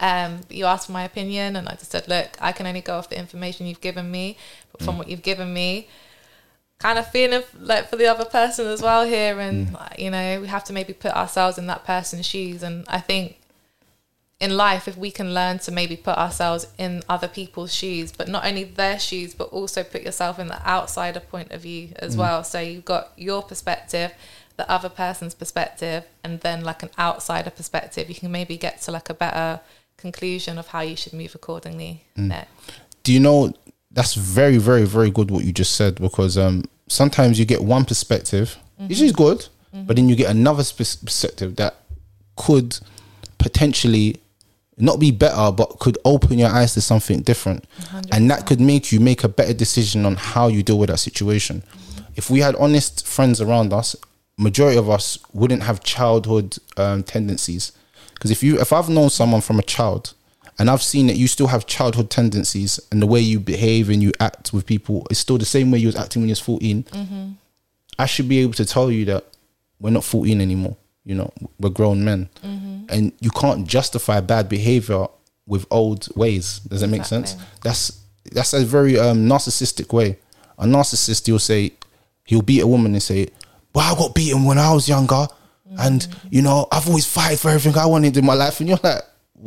um, 0.00 0.40
you 0.48 0.64
asked 0.64 0.86
for 0.86 0.92
my 0.92 1.04
opinion, 1.04 1.56
and 1.56 1.68
I 1.68 1.72
just 1.72 1.90
said, 1.90 2.08
look, 2.08 2.38
I 2.40 2.52
can 2.52 2.66
only 2.66 2.80
go 2.80 2.96
off 2.96 3.10
the 3.10 3.18
information 3.18 3.66
you've 3.66 3.82
given 3.82 4.10
me. 4.10 4.38
But 4.72 4.82
from 4.82 4.94
mm. 4.94 4.98
what 4.98 5.08
you've 5.08 5.22
given 5.22 5.52
me, 5.52 5.88
kind 6.78 6.98
of 6.98 7.06
feeling 7.10 7.42
like 7.58 7.88
for 7.88 7.96
the 7.96 8.06
other 8.06 8.24
person 8.24 8.66
as 8.66 8.80
well 8.80 9.04
here, 9.04 9.38
and 9.38 9.68
mm. 9.68 9.74
like, 9.74 9.98
you 9.98 10.10
know, 10.10 10.40
we 10.40 10.48
have 10.48 10.64
to 10.64 10.72
maybe 10.72 10.94
put 10.94 11.12
ourselves 11.12 11.58
in 11.58 11.66
that 11.66 11.84
person's 11.84 12.26
shoes. 12.26 12.62
And 12.62 12.86
I 12.88 13.00
think 13.00 13.39
in 14.40 14.56
life, 14.56 14.88
if 14.88 14.96
we 14.96 15.10
can 15.10 15.34
learn 15.34 15.58
to 15.60 15.70
maybe 15.70 15.96
put 15.96 16.16
ourselves 16.16 16.66
in 16.78 17.02
other 17.08 17.28
people's 17.28 17.74
shoes, 17.74 18.10
but 18.10 18.26
not 18.26 18.46
only 18.46 18.64
their 18.64 18.98
shoes, 18.98 19.34
but 19.34 19.44
also 19.50 19.84
put 19.84 20.02
yourself 20.02 20.38
in 20.38 20.48
the 20.48 20.66
outsider 20.66 21.20
point 21.20 21.52
of 21.52 21.60
view 21.60 21.90
as 21.96 22.16
mm. 22.16 22.20
well. 22.20 22.42
So 22.42 22.58
you've 22.58 22.86
got 22.86 23.12
your 23.16 23.42
perspective, 23.42 24.14
the 24.56 24.68
other 24.70 24.88
person's 24.88 25.34
perspective, 25.34 26.04
and 26.24 26.40
then 26.40 26.64
like 26.64 26.82
an 26.82 26.90
outsider 26.98 27.50
perspective. 27.50 28.08
You 28.08 28.14
can 28.14 28.32
maybe 28.32 28.56
get 28.56 28.80
to 28.82 28.92
like 28.92 29.10
a 29.10 29.14
better 29.14 29.60
conclusion 29.98 30.58
of 30.58 30.68
how 30.68 30.80
you 30.80 30.96
should 30.96 31.12
move 31.12 31.34
accordingly. 31.34 32.04
Mm. 32.16 32.30
there. 32.30 32.46
do 33.02 33.12
you 33.12 33.20
know 33.20 33.52
that's 33.90 34.14
very 34.14 34.56
very 34.56 34.86
very 34.86 35.10
good 35.10 35.30
what 35.30 35.44
you 35.44 35.52
just 35.52 35.74
said 35.74 35.96
because 35.96 36.38
um 36.38 36.64
sometimes 36.88 37.38
you 37.38 37.44
get 37.44 37.60
one 37.62 37.84
perspective 37.84 38.56
which 38.78 38.98
mm-hmm. 38.98 39.04
is 39.04 39.12
good 39.12 39.46
but 39.72 39.78
mm-hmm. 39.78 39.94
then 39.94 40.08
you 40.08 40.16
get 40.16 40.30
another 40.30 40.64
spe- 40.64 41.04
perspective 41.04 41.56
that 41.56 41.74
could 42.36 42.78
potentially 43.38 44.16
not 44.78 44.98
be 44.98 45.10
better 45.10 45.52
but 45.52 45.78
could 45.78 45.98
open 46.04 46.38
your 46.38 46.48
eyes 46.50 46.74
to 46.74 46.80
something 46.80 47.20
different. 47.20 47.64
And 48.12 48.30
that 48.30 48.46
could 48.46 48.60
make 48.60 48.92
you 48.92 49.00
make 49.00 49.24
a 49.24 49.28
better 49.28 49.52
decision 49.52 50.06
on 50.06 50.16
how 50.16 50.48
you 50.48 50.62
deal 50.62 50.78
with 50.78 50.88
that 50.90 50.98
situation. 50.98 51.62
If 52.16 52.30
we 52.30 52.40
had 52.40 52.54
honest 52.56 53.06
friends 53.06 53.40
around 53.40 53.72
us 53.72 53.96
majority 54.36 54.78
of 54.78 54.88
us 54.88 55.18
wouldn't 55.34 55.62
have 55.62 55.82
childhood 55.82 56.56
um, 56.78 57.02
tendencies. 57.02 57.72
Because 58.14 58.30
if 58.30 58.42
you 58.42 58.58
if 58.60 58.72
i've 58.72 58.88
known 58.88 59.10
someone 59.10 59.40
from 59.40 59.58
a 59.58 59.62
child 59.62 60.14
and 60.58 60.68
I've 60.68 60.82
seen 60.82 61.06
that 61.06 61.16
you 61.16 61.26
still 61.26 61.46
have 61.46 61.64
childhood 61.64 62.10
tendencies 62.10 62.78
and 62.92 63.00
the 63.00 63.06
way 63.06 63.20
you 63.20 63.40
behave 63.40 63.88
and 63.88 64.02
you 64.02 64.12
act 64.20 64.52
with 64.52 64.66
people 64.66 65.06
is 65.10 65.18
still 65.18 65.38
the 65.38 65.46
same 65.46 65.70
way 65.70 65.78
you 65.78 65.86
was 65.88 65.96
acting 65.96 66.20
when 66.20 66.28
you 66.28 66.32
was 66.32 66.40
14. 66.40 66.84
I 67.98 68.04
should 68.04 68.28
be 68.28 68.40
able 68.40 68.52
to 68.54 68.66
tell 68.66 68.90
you 68.90 69.06
that 69.06 69.24
we're 69.80 69.88
not 69.88 70.04
14 70.04 70.38
anymore. 70.38 70.76
You 71.10 71.16
know, 71.16 71.32
we're 71.58 71.70
grown 71.70 72.04
men. 72.04 72.28
Mm-hmm. 72.44 72.84
And 72.88 73.12
you 73.20 73.30
can't 73.30 73.66
justify 73.66 74.20
bad 74.20 74.48
behavior 74.48 75.06
with 75.44 75.66
old 75.70 76.08
ways. 76.16 76.60
Does 76.60 76.82
that 76.82 76.86
make 76.88 77.04
sense? 77.04 77.34
That's 77.64 78.00
that's 78.30 78.52
a 78.52 78.64
very 78.64 78.96
um, 78.96 79.26
narcissistic 79.28 79.92
way. 79.92 80.18
A 80.58 80.66
narcissist, 80.66 81.26
he'll 81.26 81.40
say, 81.40 81.72
he'll 82.24 82.42
beat 82.42 82.60
a 82.60 82.66
woman 82.66 82.92
and 82.92 83.02
say, 83.02 83.28
Well, 83.74 83.92
I 83.92 83.98
got 83.98 84.14
beaten 84.14 84.44
when 84.44 84.58
I 84.58 84.72
was 84.72 84.88
younger. 84.88 85.26
Mm-hmm. 85.26 85.76
And, 85.80 86.06
you 86.30 86.42
know, 86.42 86.68
I've 86.70 86.86
always 86.86 87.06
fight 87.06 87.40
for 87.40 87.48
everything 87.50 87.76
I 87.76 87.86
wanted 87.86 88.16
in 88.16 88.24
my 88.24 88.34
life. 88.34 88.60
And 88.60 88.68
you're 88.68 88.78
like, 88.80 89.02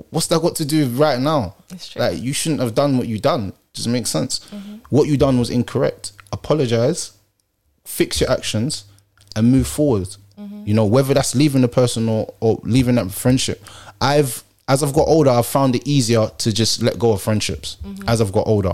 what's 0.09 0.27
that 0.27 0.41
got 0.41 0.55
to 0.57 0.65
do 0.65 0.79
with 0.79 0.97
right 0.97 1.19
now? 1.19 1.55
Like 1.95 2.21
you 2.21 2.33
shouldn't 2.33 2.61
have 2.61 2.75
done 2.75 2.97
what 2.97 3.07
you 3.07 3.19
done. 3.19 3.53
Does 3.73 3.87
it 3.87 3.89
make 3.89 4.07
sense? 4.07 4.39
Mm-hmm. 4.51 4.75
What 4.89 5.07
you 5.07 5.17
done 5.17 5.39
was 5.39 5.49
incorrect. 5.49 6.11
Apologize, 6.31 7.13
fix 7.85 8.21
your 8.21 8.31
actions, 8.31 8.85
and 9.35 9.51
move 9.51 9.67
forward. 9.67 10.15
Mm-hmm. 10.43 10.67
You 10.67 10.73
know, 10.73 10.85
whether 10.85 11.13
that's 11.13 11.35
leaving 11.35 11.61
the 11.61 11.67
person 11.67 12.09
or, 12.09 12.33
or 12.39 12.59
leaving 12.63 12.95
that 12.95 13.11
friendship. 13.11 13.63
I've 14.01 14.43
as 14.67 14.83
I've 14.83 14.93
got 14.93 15.07
older, 15.07 15.29
I've 15.29 15.45
found 15.45 15.75
it 15.75 15.87
easier 15.87 16.29
to 16.37 16.53
just 16.53 16.81
let 16.81 16.97
go 16.99 17.11
of 17.13 17.21
friendships. 17.21 17.77
Mm-hmm. 17.83 18.09
As 18.09 18.21
I've 18.21 18.31
got 18.31 18.47
older, 18.47 18.73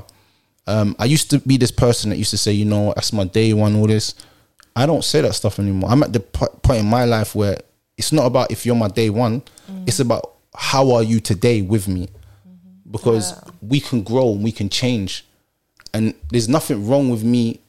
um, 0.68 0.96
I 1.00 1.06
used 1.06 1.30
to 1.32 1.40
be 1.40 1.58
this 1.58 1.72
person 1.72 2.10
that 2.10 2.18
used 2.18 2.32
to 2.32 2.38
say, 2.38 2.52
you 2.52 2.66
know, 2.66 2.94
that's 2.96 3.12
my 3.12 3.24
day 3.24 3.54
one, 3.54 3.76
all 3.76 3.88
this. 3.88 4.14
I 4.76 4.86
don't 4.86 5.04
say 5.04 5.22
that 5.22 5.34
stuff 5.34 5.60
anymore. 5.60 5.90
I'm 5.90 6.04
at 6.04 6.14
the 6.14 6.20
po- 6.20 6.60
point 6.62 6.82
in 6.82 6.86
my 6.86 7.06
life 7.06 7.34
where 7.36 7.58
it's 7.98 8.12
not 8.12 8.26
about 8.26 8.52
if 8.52 8.66
you're 8.66 8.76
my 8.76 8.88
day 8.88 9.10
one. 9.10 9.42
Mm-hmm. 9.42 9.86
It's 9.88 10.00
about 10.00 10.36
how 10.56 10.92
are 10.92 11.04
you 11.04 11.20
today 11.20 11.62
with 11.62 11.88
me, 11.88 12.10
because 12.90 13.34
we 13.62 13.80
can 13.80 14.04
grow 14.04 14.34
and 14.34 14.44
we 14.44 14.52
can 14.52 14.70
change, 14.70 15.26
and 15.94 16.14
there's 16.30 16.48
nothing 16.48 16.88
wrong 16.88 17.10
with 17.10 17.24
me, 17.24 17.60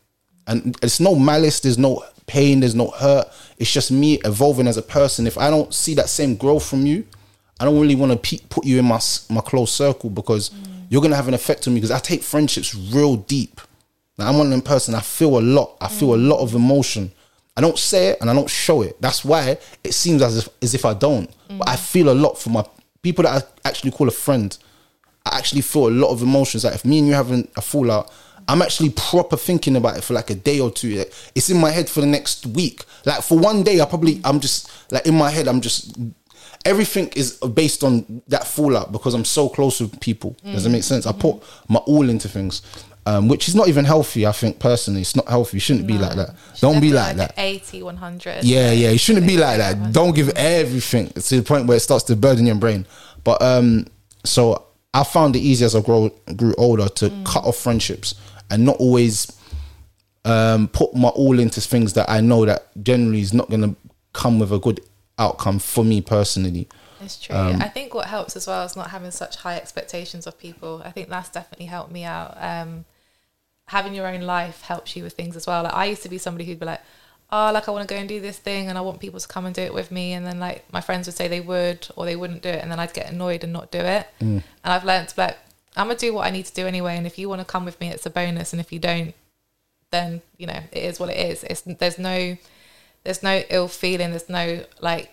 and 0.47 0.77
it's 0.83 1.01
no 1.01 1.15
malice. 1.15 1.61
There's 1.61 1.79
no 1.79 2.05
pain, 2.31 2.61
there's 2.61 2.77
no 2.77 2.91
hurt. 2.91 3.27
It's 3.59 3.73
just 3.73 3.91
me 3.91 4.21
evolving 4.25 4.69
as 4.69 4.77
a 4.77 4.83
person. 4.83 5.27
If 5.27 5.37
I 5.37 5.51
don't 5.51 5.75
see 5.75 5.95
that 5.95 6.09
same 6.09 6.37
growth 6.37 6.65
from 6.65 6.87
you, 6.87 7.05
I 7.59 7.65
don't 7.65 7.81
really 7.81 7.97
want 7.97 8.13
to 8.13 8.19
pe- 8.19 8.45
put 8.49 8.65
you 8.65 8.79
in 8.79 8.85
my 8.85 9.01
my 9.29 9.41
close 9.41 9.73
circle 9.73 10.11
because 10.11 10.51
mm. 10.51 10.87
you're 10.89 11.03
gonna 11.03 11.17
have 11.17 11.29
an 11.29 11.35
effect 11.35 11.67
on 11.67 11.75
me. 11.75 11.81
Because 11.81 11.91
I 11.91 11.99
take 11.99 12.23
friendships 12.23 12.75
real 12.75 13.17
deep. 13.17 13.61
Like, 14.17 14.29
I'm 14.29 14.39
one 14.39 14.47
of 14.47 14.53
them 14.53 14.63
person. 14.63 14.95
I 14.95 15.01
feel 15.01 15.39
a 15.39 15.41
lot. 15.41 15.77
I 15.81 15.89
feel 15.89 16.15
a 16.15 16.17
mm. 16.17 16.29
lot 16.29 16.39
of 16.39 16.55
emotion. 16.55 17.11
I 17.57 17.61
don't 17.61 17.79
say 17.79 18.09
it 18.11 18.19
and 18.21 18.31
I 18.31 18.35
don't 18.35 18.49
show 18.49 18.83
it. 18.83 18.97
That's 19.03 19.25
why 19.25 19.59
it 19.83 19.93
seems 19.93 20.23
as 20.23 20.39
if 20.39 20.49
as 20.63 20.75
if 20.75 20.85
I 20.85 20.95
don't. 20.95 21.29
But 21.49 21.69
I 21.69 21.75
mm. 21.75 21.81
feel 21.93 22.11
a 22.11 22.15
lot 22.15 22.39
for 22.39 22.51
my 22.51 22.65
people 23.03 23.25
that 23.25 23.43
I 23.43 23.69
actually 23.69 23.91
call 23.91 24.07
a 24.07 24.13
friend. 24.13 24.57
I 25.27 25.37
actually 25.37 25.63
feel 25.63 25.89
a 25.89 25.97
lot 26.03 26.11
of 26.11 26.23
emotions. 26.23 26.65
Like 26.65 26.77
if 26.77 26.85
me 26.85 27.01
and 27.01 27.09
you 27.09 27.15
having 27.15 27.49
a 27.57 27.61
fallout, 27.61 28.11
I'm 28.49 28.63
actually 28.63 28.91
proper 28.91 29.37
thinking 29.37 29.77
about 29.77 29.97
it 29.97 30.05
for 30.05 30.15
like 30.15 30.31
a 30.31 30.35
day 30.35 30.61
or 30.61 30.71
two. 30.71 30.97
Like, 30.97 31.13
It's 31.35 31.51
in 31.51 31.59
my 31.59 31.71
head 31.71 31.89
for 31.89 32.01
the 32.01 32.07
next 32.07 32.47
week. 32.47 32.85
Like 33.05 33.23
for 33.23 33.39
one 33.39 33.63
day, 33.63 33.81
I 33.81 33.85
probably 33.85 34.21
I'm 34.25 34.41
just 34.41 34.71
like 34.93 35.07
in 35.07 35.15
my 35.15 35.31
head. 35.31 35.49
I'm 35.49 35.61
just 35.61 35.97
everything 36.65 37.09
is 37.17 37.37
based 37.39 37.83
on 37.83 38.23
that 38.29 38.47
fallout 38.47 38.93
because 38.93 39.15
I'm 39.15 39.25
so 39.25 39.49
close 39.49 39.81
with 39.81 39.99
people. 40.01 40.37
Does 40.45 40.67
it 40.67 40.71
make 40.71 40.83
sense? 40.83 41.07
I 41.07 41.13
put 41.13 41.43
my 41.69 41.79
all 41.81 42.09
into 42.09 42.29
things. 42.29 42.63
Um, 43.07 43.29
which 43.29 43.49
is 43.49 43.55
not 43.55 43.67
even 43.67 43.87
healthy, 43.87 44.27
I 44.27 44.33
think 44.33 44.59
personally. 44.59 45.01
It's 45.01 45.17
not 45.17 45.27
healthy. 45.27 45.57
You 45.57 45.61
shouldn't 45.61 45.87
be 45.87 45.97
like 45.97 46.17
that. 46.17 46.37
Don't 46.61 46.81
be 46.83 46.93
like 46.93 47.17
that. 47.17 47.33
80, 47.39 47.83
100. 47.83 48.45
Yeah, 48.45 48.73
yeah. 48.73 48.91
You 48.91 48.99
shouldn't 48.99 49.27
be 49.27 49.39
like 49.39 49.57
that. 49.57 49.93
Don't 49.93 50.15
give 50.15 50.29
everything 50.37 51.09
to 51.09 51.37
the 51.37 51.43
point 51.43 51.67
where 51.67 51.79
it 51.79 51.81
starts 51.81 52.05
to 52.05 52.15
burden 52.17 52.45
your 52.45 52.57
brain. 52.57 52.87
But 53.25 53.41
um, 53.41 53.87
so 54.25 54.67
I 54.93 55.03
found 55.05 55.35
it 55.35 55.39
easy 55.41 55.65
as 55.65 55.75
I 55.75 55.81
grow 55.81 56.11
grew 56.37 56.55
older 56.59 56.89
to 56.89 57.11
cut 57.25 57.45
off 57.45 57.57
friendships 57.57 58.15
and 58.51 58.65
not 58.65 58.77
always 58.77 59.37
um 60.25 60.69
put 60.69 60.95
my 60.95 61.09
all 61.09 61.39
into 61.39 61.61
things 61.61 61.95
that 61.95 62.11
I 62.11 62.21
know 62.21 62.45
that 62.45 62.69
generally 62.83 63.21
is 63.21 63.33
not 63.33 63.49
gonna 63.49 63.75
come 64.13 64.39
with 64.39 64.53
a 64.53 64.59
good 64.59 64.81
outcome 65.19 65.59
for 65.59 65.85
me 65.85 66.01
personally. 66.01 66.69
It's 67.01 67.19
true. 67.19 67.35
Um, 67.35 67.63
I 67.63 67.69
think 67.69 67.95
what 67.95 68.07
helps 68.07 68.37
as 68.37 68.47
well 68.47 68.65
is 68.65 68.77
not 68.77 68.91
having 68.91 69.11
such 69.11 69.37
high 69.37 69.57
expectations 69.57 70.27
of 70.27 70.39
people. 70.39 70.83
I 70.85 70.91
think 70.91 71.09
that's 71.09 71.31
definitely 71.31 71.67
helped 71.67 71.91
me 71.91 72.05
out. 72.05 72.37
Um, 72.39 72.85
having 73.69 73.95
your 73.95 74.07
own 74.07 74.23
life 74.23 74.63
helps 74.63 74.97
you 74.97 75.05
with 75.05 75.15
things 75.15 75.37
as 75.37 75.47
well. 75.47 75.63
Like 75.63 75.75
I 75.75 75.87
used 75.87 76.03
to 76.03 76.09
be 76.09 76.19
somebody 76.19 76.45
who'd 76.45 76.61
be 76.61 76.67
like, 76.67 76.81
oh, 77.33 77.51
like 77.55 77.69
I 77.69 77.71
want 77.71 77.89
to 77.89 77.95
go 77.95 77.99
and 77.99 78.09
do 78.09 78.21
this 78.21 78.39
thing 78.39 78.69
and 78.69 78.77
I 78.77 78.81
want 78.81 79.01
people 79.01 79.21
to 79.21 79.29
come 79.29 79.47
and 79.47 79.55
do 79.55 79.63
it 79.63 79.73
with 79.73 79.91
me. 79.91 80.13
And 80.13 80.27
then 80.27 80.41
like 80.41 80.71
my 80.73 80.81
friends 80.81 81.07
would 81.07 81.17
say 81.17 81.29
they 81.29 81.41
would 81.41 81.87
or 81.97 82.05
they 82.05 82.17
wouldn't 82.17 82.43
do 82.43 82.49
it. 82.49 82.61
And 82.63 82.71
then 82.71 82.81
I'd 82.81 82.93
get 82.93 83.11
annoyed 83.11 83.45
and 83.45 83.53
not 83.53 83.71
do 83.71 83.79
it. 83.79 84.09
And 84.65 84.73
I've 84.75 84.85
learned 84.85 85.09
to 85.11 85.21
like, 85.21 85.39
I'm 85.77 85.89
to 85.89 85.95
do 85.95 86.13
what 86.13 86.27
I 86.27 86.31
need 86.31 86.47
to 86.47 86.55
do 86.55 86.67
anyway. 86.67 86.97
And 86.97 87.07
if 87.07 87.19
you 87.19 87.29
want 87.29 87.41
to 87.41 87.45
come 87.45 87.65
with 87.65 87.81
me, 87.81 87.89
it's 87.89 88.07
a 88.07 88.11
bonus. 88.11 88.53
And 88.53 88.61
if 88.61 88.73
you 88.73 88.79
don't, 88.79 89.15
then, 89.91 90.23
you 90.37 90.47
know, 90.47 90.61
it 90.73 90.85
is 90.85 90.99
what 90.99 91.11
it 91.11 91.17
is. 91.17 91.45
It's, 91.45 91.63
there's 91.63 91.99
no, 91.99 92.37
there's 93.05 93.23
no 93.23 93.43
ill 93.51 93.69
feeling. 93.69 94.11
There's 94.11 94.29
no 94.29 94.65
like 94.81 95.13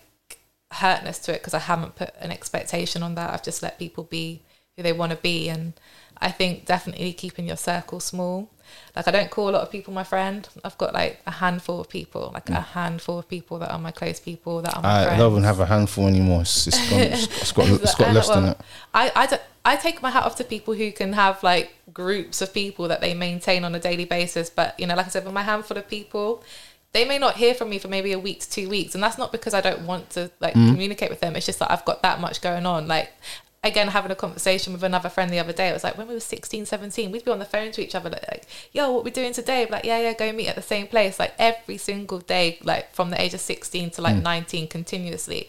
hurtness 0.72 1.18
to 1.20 1.32
it 1.32 1.40
because 1.40 1.54
I 1.54 1.60
haven't 1.60 1.96
put 1.96 2.12
an 2.20 2.30
expectation 2.30 3.02
on 3.02 3.14
that. 3.14 3.32
I've 3.32 3.42
just 3.42 3.62
let 3.62 3.78
people 3.78 4.04
be 4.04 4.42
who 4.76 4.82
they 4.82 4.92
want 4.92 5.10
to 5.10 5.18
be. 5.18 5.48
And 5.48 5.74
I 6.18 6.30
think 6.30 6.66
definitely 6.66 7.12
keeping 7.12 7.46
your 7.46 7.56
circle 7.56 8.00
small. 8.00 8.50
Like 8.96 9.08
I 9.08 9.10
don't 9.10 9.30
call 9.30 9.48
a 9.48 9.52
lot 9.52 9.62
of 9.62 9.70
people 9.70 9.92
my 9.94 10.04
friend. 10.04 10.48
I've 10.64 10.76
got 10.78 10.92
like 10.94 11.20
a 11.26 11.30
handful 11.30 11.80
of 11.80 11.88
people, 11.88 12.30
like 12.34 12.48
a 12.50 12.60
handful 12.60 13.18
of 13.18 13.28
people 13.28 13.58
that 13.60 13.70
are 13.70 13.78
my 13.78 13.90
close 13.90 14.18
people 14.20 14.62
that 14.62 14.76
are 14.76 14.82
my 14.82 15.00
I 15.00 15.04
friends. 15.04 15.18
don't 15.20 15.32
even 15.32 15.44
have 15.44 15.60
a 15.60 15.66
handful 15.66 16.06
anymore. 16.06 16.42
It's, 16.42 16.66
it's, 16.66 16.90
gone, 16.90 17.00
it's, 17.00 17.52
got, 17.52 17.68
it's 17.68 17.94
got 17.94 18.14
less 18.14 18.28
than 18.28 18.44
it. 18.46 18.58
I, 18.94 19.12
I, 19.14 19.26
don't- 19.26 19.42
I 19.64 19.76
take 19.76 20.00
my 20.02 20.10
hat 20.10 20.24
off 20.24 20.36
to 20.36 20.44
people 20.44 20.74
who 20.74 20.90
can 20.92 21.12
have 21.12 21.42
like 21.42 21.74
groups 21.92 22.40
of 22.42 22.52
people 22.54 22.88
that 22.88 23.00
they 23.00 23.14
maintain 23.14 23.64
on 23.64 23.74
a 23.74 23.78
daily 23.80 24.04
basis. 24.04 24.48
But, 24.50 24.78
you 24.80 24.86
know, 24.86 24.94
like 24.96 25.06
I 25.06 25.10
said, 25.10 25.24
with 25.24 25.34
my 25.34 25.42
handful 25.42 25.76
of 25.76 25.86
people, 25.88 26.42
they 26.92 27.04
may 27.04 27.18
not 27.18 27.36
hear 27.36 27.52
from 27.54 27.68
me 27.68 27.78
for 27.78 27.88
maybe 27.88 28.12
a 28.12 28.18
week 28.18 28.40
to 28.40 28.50
two 28.50 28.68
weeks. 28.70 28.94
And 28.94 29.04
that's 29.04 29.18
not 29.18 29.30
because 29.30 29.52
I 29.52 29.60
don't 29.60 29.82
want 29.86 30.08
to 30.10 30.30
like 30.40 30.54
Mm. 30.54 30.70
communicate 30.70 31.10
with 31.10 31.20
them. 31.20 31.36
It's 31.36 31.44
just 31.46 31.58
that 31.58 31.70
I've 31.70 31.84
got 31.84 32.02
that 32.02 32.18
much 32.20 32.40
going 32.40 32.64
on. 32.64 32.88
Like, 32.88 33.12
again, 33.64 33.88
having 33.88 34.10
a 34.10 34.14
conversation 34.14 34.72
with 34.72 34.82
another 34.84 35.08
friend 35.08 35.30
the 35.30 35.38
other 35.38 35.52
day, 35.52 35.68
it 35.68 35.72
was 35.72 35.84
like 35.84 35.98
when 35.98 36.08
we 36.08 36.14
were 36.14 36.20
16, 36.20 36.64
17, 36.66 37.10
we'd 37.10 37.24
be 37.24 37.30
on 37.30 37.38
the 37.38 37.44
phone 37.44 37.72
to 37.72 37.82
each 37.82 37.94
other, 37.94 38.08
like, 38.10 38.46
yo, 38.72 38.90
what 38.92 39.04
we 39.04 39.10
doing 39.10 39.32
today? 39.32 39.66
Like, 39.68 39.84
yeah, 39.84 39.98
yeah, 40.00 40.12
go 40.14 40.32
meet 40.32 40.48
at 40.48 40.54
the 40.56 40.62
same 40.62 40.86
place. 40.86 41.18
Like 41.18 41.34
every 41.38 41.76
single 41.76 42.18
day, 42.20 42.58
like 42.62 42.94
from 42.94 43.10
the 43.10 43.20
age 43.20 43.34
of 43.34 43.40
16 43.40 43.90
to 43.90 44.02
like 44.02 44.16
Mm. 44.16 44.22
19 44.22 44.68
continuously 44.68 45.48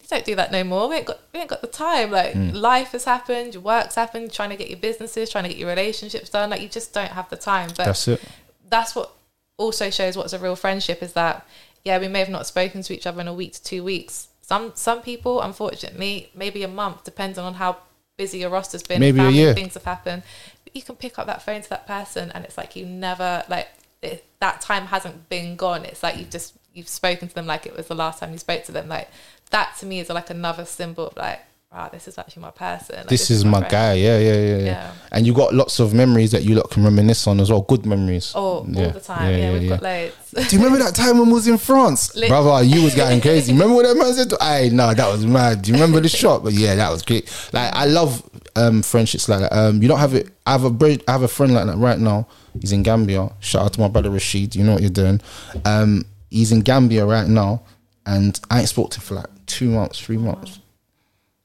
You 0.00 0.06
don't 0.10 0.24
do 0.24 0.34
that 0.36 0.50
no 0.52 0.64
more. 0.64 0.88
We 0.88 0.96
ain't 0.96 1.06
got 1.06 1.20
we 1.32 1.40
ain't 1.40 1.48
got 1.50 1.60
the 1.60 1.66
time. 1.68 2.10
Like 2.10 2.34
life 2.52 2.92
has 2.92 3.04
happened, 3.04 3.54
your 3.54 3.62
work's 3.62 3.94
happened, 3.94 4.32
trying 4.32 4.50
to 4.50 4.56
get 4.56 4.68
your 4.70 4.78
businesses, 4.78 5.30
trying 5.30 5.44
to 5.44 5.50
get 5.50 5.58
your 5.58 5.68
relationships 5.68 6.30
done. 6.30 6.50
Like 6.50 6.60
you 6.62 6.68
just 6.68 6.92
don't 6.94 7.10
have 7.12 7.28
the 7.30 7.36
time. 7.36 7.68
But 7.76 7.84
That's 7.86 8.08
it. 8.08 8.20
that's 8.68 8.94
what 8.96 9.12
also 9.58 9.90
shows 9.90 10.16
what's 10.16 10.32
a 10.32 10.38
real 10.38 10.56
friendship 10.56 11.02
is 11.02 11.12
that 11.12 11.46
yeah, 11.84 11.98
we 11.98 12.08
may 12.08 12.18
have 12.20 12.28
not 12.28 12.46
spoken 12.46 12.82
to 12.82 12.94
each 12.94 13.06
other 13.06 13.20
in 13.20 13.28
a 13.28 13.32
week 13.34 13.52
to 13.54 13.62
two 13.62 13.84
weeks. 13.84 14.27
Some 14.48 14.72
some 14.74 15.02
people, 15.02 15.42
unfortunately, 15.42 16.30
maybe 16.34 16.62
a 16.62 16.68
month, 16.68 17.04
depending 17.04 17.44
on 17.44 17.54
how 17.54 17.76
busy 18.16 18.38
your 18.38 18.48
roster's 18.48 18.82
been. 18.82 18.98
Maybe 18.98 19.20
a 19.20 19.28
year. 19.28 19.54
Things 19.54 19.74
have 19.74 19.84
happened. 19.84 20.22
But 20.64 20.74
you 20.74 20.80
can 20.80 20.96
pick 20.96 21.18
up 21.18 21.26
that 21.26 21.42
phone 21.42 21.60
to 21.60 21.68
that 21.68 21.86
person, 21.86 22.32
and 22.32 22.46
it's 22.46 22.56
like 22.56 22.74
you 22.74 22.86
never 22.86 23.44
like 23.50 23.68
it, 24.00 24.24
that 24.40 24.62
time 24.62 24.86
hasn't 24.86 25.28
been 25.28 25.56
gone. 25.56 25.84
It's 25.84 26.02
like 26.02 26.16
you've 26.16 26.30
just 26.30 26.54
you've 26.72 26.88
spoken 26.88 27.28
to 27.28 27.34
them 27.34 27.46
like 27.46 27.66
it 27.66 27.76
was 27.76 27.88
the 27.88 27.94
last 27.94 28.20
time 28.20 28.32
you 28.32 28.38
spoke 28.38 28.64
to 28.64 28.72
them. 28.72 28.88
Like 28.88 29.10
that 29.50 29.76
to 29.80 29.86
me 29.86 30.00
is 30.00 30.08
like 30.08 30.30
another 30.30 30.64
symbol 30.64 31.08
of 31.08 31.16
like, 31.16 31.40
wow, 31.72 31.88
this 31.92 32.08
is 32.08 32.16
actually 32.18 32.42
my 32.42 32.50
person. 32.50 32.96
Like, 32.96 33.08
This 33.08 33.30
is 33.30 33.44
my 33.44 33.58
friend. 33.58 33.70
guy. 33.70 33.92
Yeah, 33.94 34.18
yeah, 34.18 34.32
yeah, 34.34 34.56
yeah, 34.56 34.64
Yeah. 34.64 34.92
And 35.12 35.26
you 35.26 35.34
got 35.34 35.54
lots 35.54 35.80
of 35.80 35.92
memories 35.94 36.32
that 36.32 36.42
you 36.42 36.54
lot 36.54 36.70
can 36.70 36.84
reminisce 36.84 37.26
on 37.26 37.40
as 37.40 37.50
well. 37.50 37.62
Good 37.62 37.84
memories. 37.86 38.32
Oh, 38.34 38.66
Yeah, 38.68 38.86
all 38.86 38.90
the 38.92 39.00
time. 39.00 39.38
Yeah, 39.38 39.52
we've 39.52 39.68
got 39.68 39.82
loads. 39.82 40.14
Do 40.32 40.56
you 40.56 40.62
remember 40.62 40.84
that 40.84 40.94
time 40.94 41.18
when 41.18 41.28
we 41.28 41.34
was 41.34 41.48
in 41.48 41.58
France? 41.58 42.14
Brother, 42.28 42.64
you 42.64 42.82
was 42.82 42.94
getting 42.94 43.20
crazy. 43.20 43.52
Remember 43.58 43.74
what 43.74 43.82
that 43.86 43.96
man 43.96 44.12
said? 44.14 44.30
To 44.30 44.38
I 44.40 44.68
no, 44.70 44.92
that 44.94 45.10
was 45.12 45.26
mad. 45.26 45.62
Do 45.62 45.70
you 45.70 45.74
remember 45.74 46.00
the 46.00 46.08
shot? 46.08 46.42
But 46.44 46.52
yeah, 46.52 46.74
that 46.74 46.90
was 46.90 47.02
great. 47.02 47.24
Like 47.52 47.72
I 47.74 47.86
love 47.86 48.22
um, 48.56 48.82
friendships 48.82 49.28
like 49.28 49.40
that. 49.40 49.52
Um, 49.56 49.82
you 49.82 49.88
don't 49.88 49.98
have 49.98 50.14
it. 50.14 50.28
I 50.46 50.52
have 50.52 50.64
a 50.64 50.70
bro- 50.70 50.96
I 51.06 51.12
have 51.12 51.22
a 51.22 51.28
friend 51.28 51.54
like 51.54 51.66
that 51.66 51.76
right 51.76 51.98
now. 51.98 52.26
He's 52.60 52.72
in 52.72 52.82
Gambia. 52.82 53.30
Shout 53.40 53.62
out 53.66 53.72
to 53.74 53.80
my 53.80 53.88
brother 53.88 54.10
Rashid. 54.10 54.54
You 54.56 54.64
know 54.64 54.72
what 54.72 54.82
you're 54.82 54.90
doing. 54.90 55.20
Um, 55.64 56.04
he's 56.30 56.52
in 56.52 56.60
Gambia 56.60 57.06
right 57.06 57.28
now, 57.28 57.62
and 58.04 58.38
I 58.50 58.60
ain't 58.60 58.68
spoke 58.68 58.90
to 58.92 58.98
him 58.98 59.02
for 59.04 59.14
like 59.14 59.46
two 59.46 59.70
months, 59.70 59.98
three 60.00 60.18
months. 60.18 60.58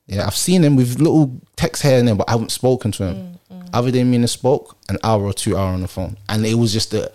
Yeah, 0.08 0.26
I've 0.28 0.36
seen 0.36 0.64
him 0.64 0.76
with 0.76 1.00
little 1.00 1.40
text 1.56 1.82
here 1.84 1.98
and 2.00 2.08
there, 2.08 2.16
but 2.16 2.28
I 2.28 2.34
haven't 2.34 2.52
spoken 2.52 2.92
to 2.94 3.06
him. 3.08 3.40
Other 3.72 3.90
than 3.90 4.10
me 4.10 4.18
and 4.18 4.24
him 4.26 4.28
spoke, 4.28 4.78
an 4.90 4.98
hour 5.04 5.24
or 5.24 5.34
two 5.34 5.58
hour 5.58 5.74
on 5.74 5.82
the 5.82 5.88
phone, 5.88 6.18
and 6.30 6.46
it 6.46 6.56
was 6.56 6.74
just 6.74 6.94
a 6.94 7.12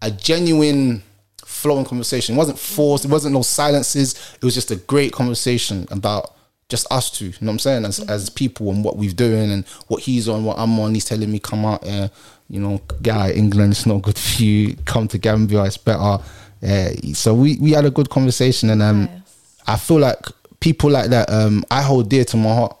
a 0.00 0.10
genuine 0.10 1.02
flowing 1.44 1.84
conversation. 1.84 2.34
It 2.34 2.38
wasn't 2.38 2.58
forced. 2.58 3.04
It 3.04 3.10
wasn't 3.10 3.34
no 3.34 3.42
silences. 3.42 4.14
It 4.34 4.44
was 4.44 4.54
just 4.54 4.70
a 4.72 4.76
great 4.76 5.12
conversation 5.12 5.86
about 5.90 6.34
just 6.68 6.90
us 6.90 7.10
two. 7.10 7.26
You 7.26 7.32
know 7.42 7.46
what 7.48 7.52
I'm 7.52 7.58
saying? 7.60 7.84
As 7.84 8.00
as 8.00 8.30
people 8.30 8.70
and 8.70 8.82
what 8.82 8.96
we've 8.96 9.14
doing 9.14 9.52
and 9.52 9.64
what 9.86 10.02
he's 10.02 10.28
on, 10.28 10.44
what 10.44 10.58
I'm 10.58 10.78
on. 10.80 10.94
He's 10.94 11.04
telling 11.04 11.30
me 11.30 11.38
come 11.38 11.64
out 11.64 11.84
here. 11.84 12.10
You 12.48 12.60
know, 12.60 12.80
guy, 13.00 13.30
England, 13.30 13.72
it's 13.72 13.86
not 13.86 14.02
good 14.02 14.18
for 14.18 14.42
you. 14.42 14.74
Come 14.84 15.06
to 15.08 15.18
Gambia, 15.18 15.64
it's 15.64 15.76
better. 15.76 16.18
Yeah. 16.60 16.90
So 17.14 17.32
we 17.34 17.58
we 17.58 17.70
had 17.72 17.84
a 17.84 17.90
good 17.90 18.10
conversation, 18.10 18.70
and 18.70 18.82
um, 18.82 19.04
Nice. 19.04 19.20
I 19.68 19.76
feel 19.76 20.00
like 20.00 20.26
people 20.62 20.88
like 20.90 21.10
that 21.10 21.28
um 21.30 21.64
I 21.70 21.82
hold 21.82 22.08
dear 22.08 22.24
to 22.24 22.36
my 22.38 22.54
heart. 22.54 22.76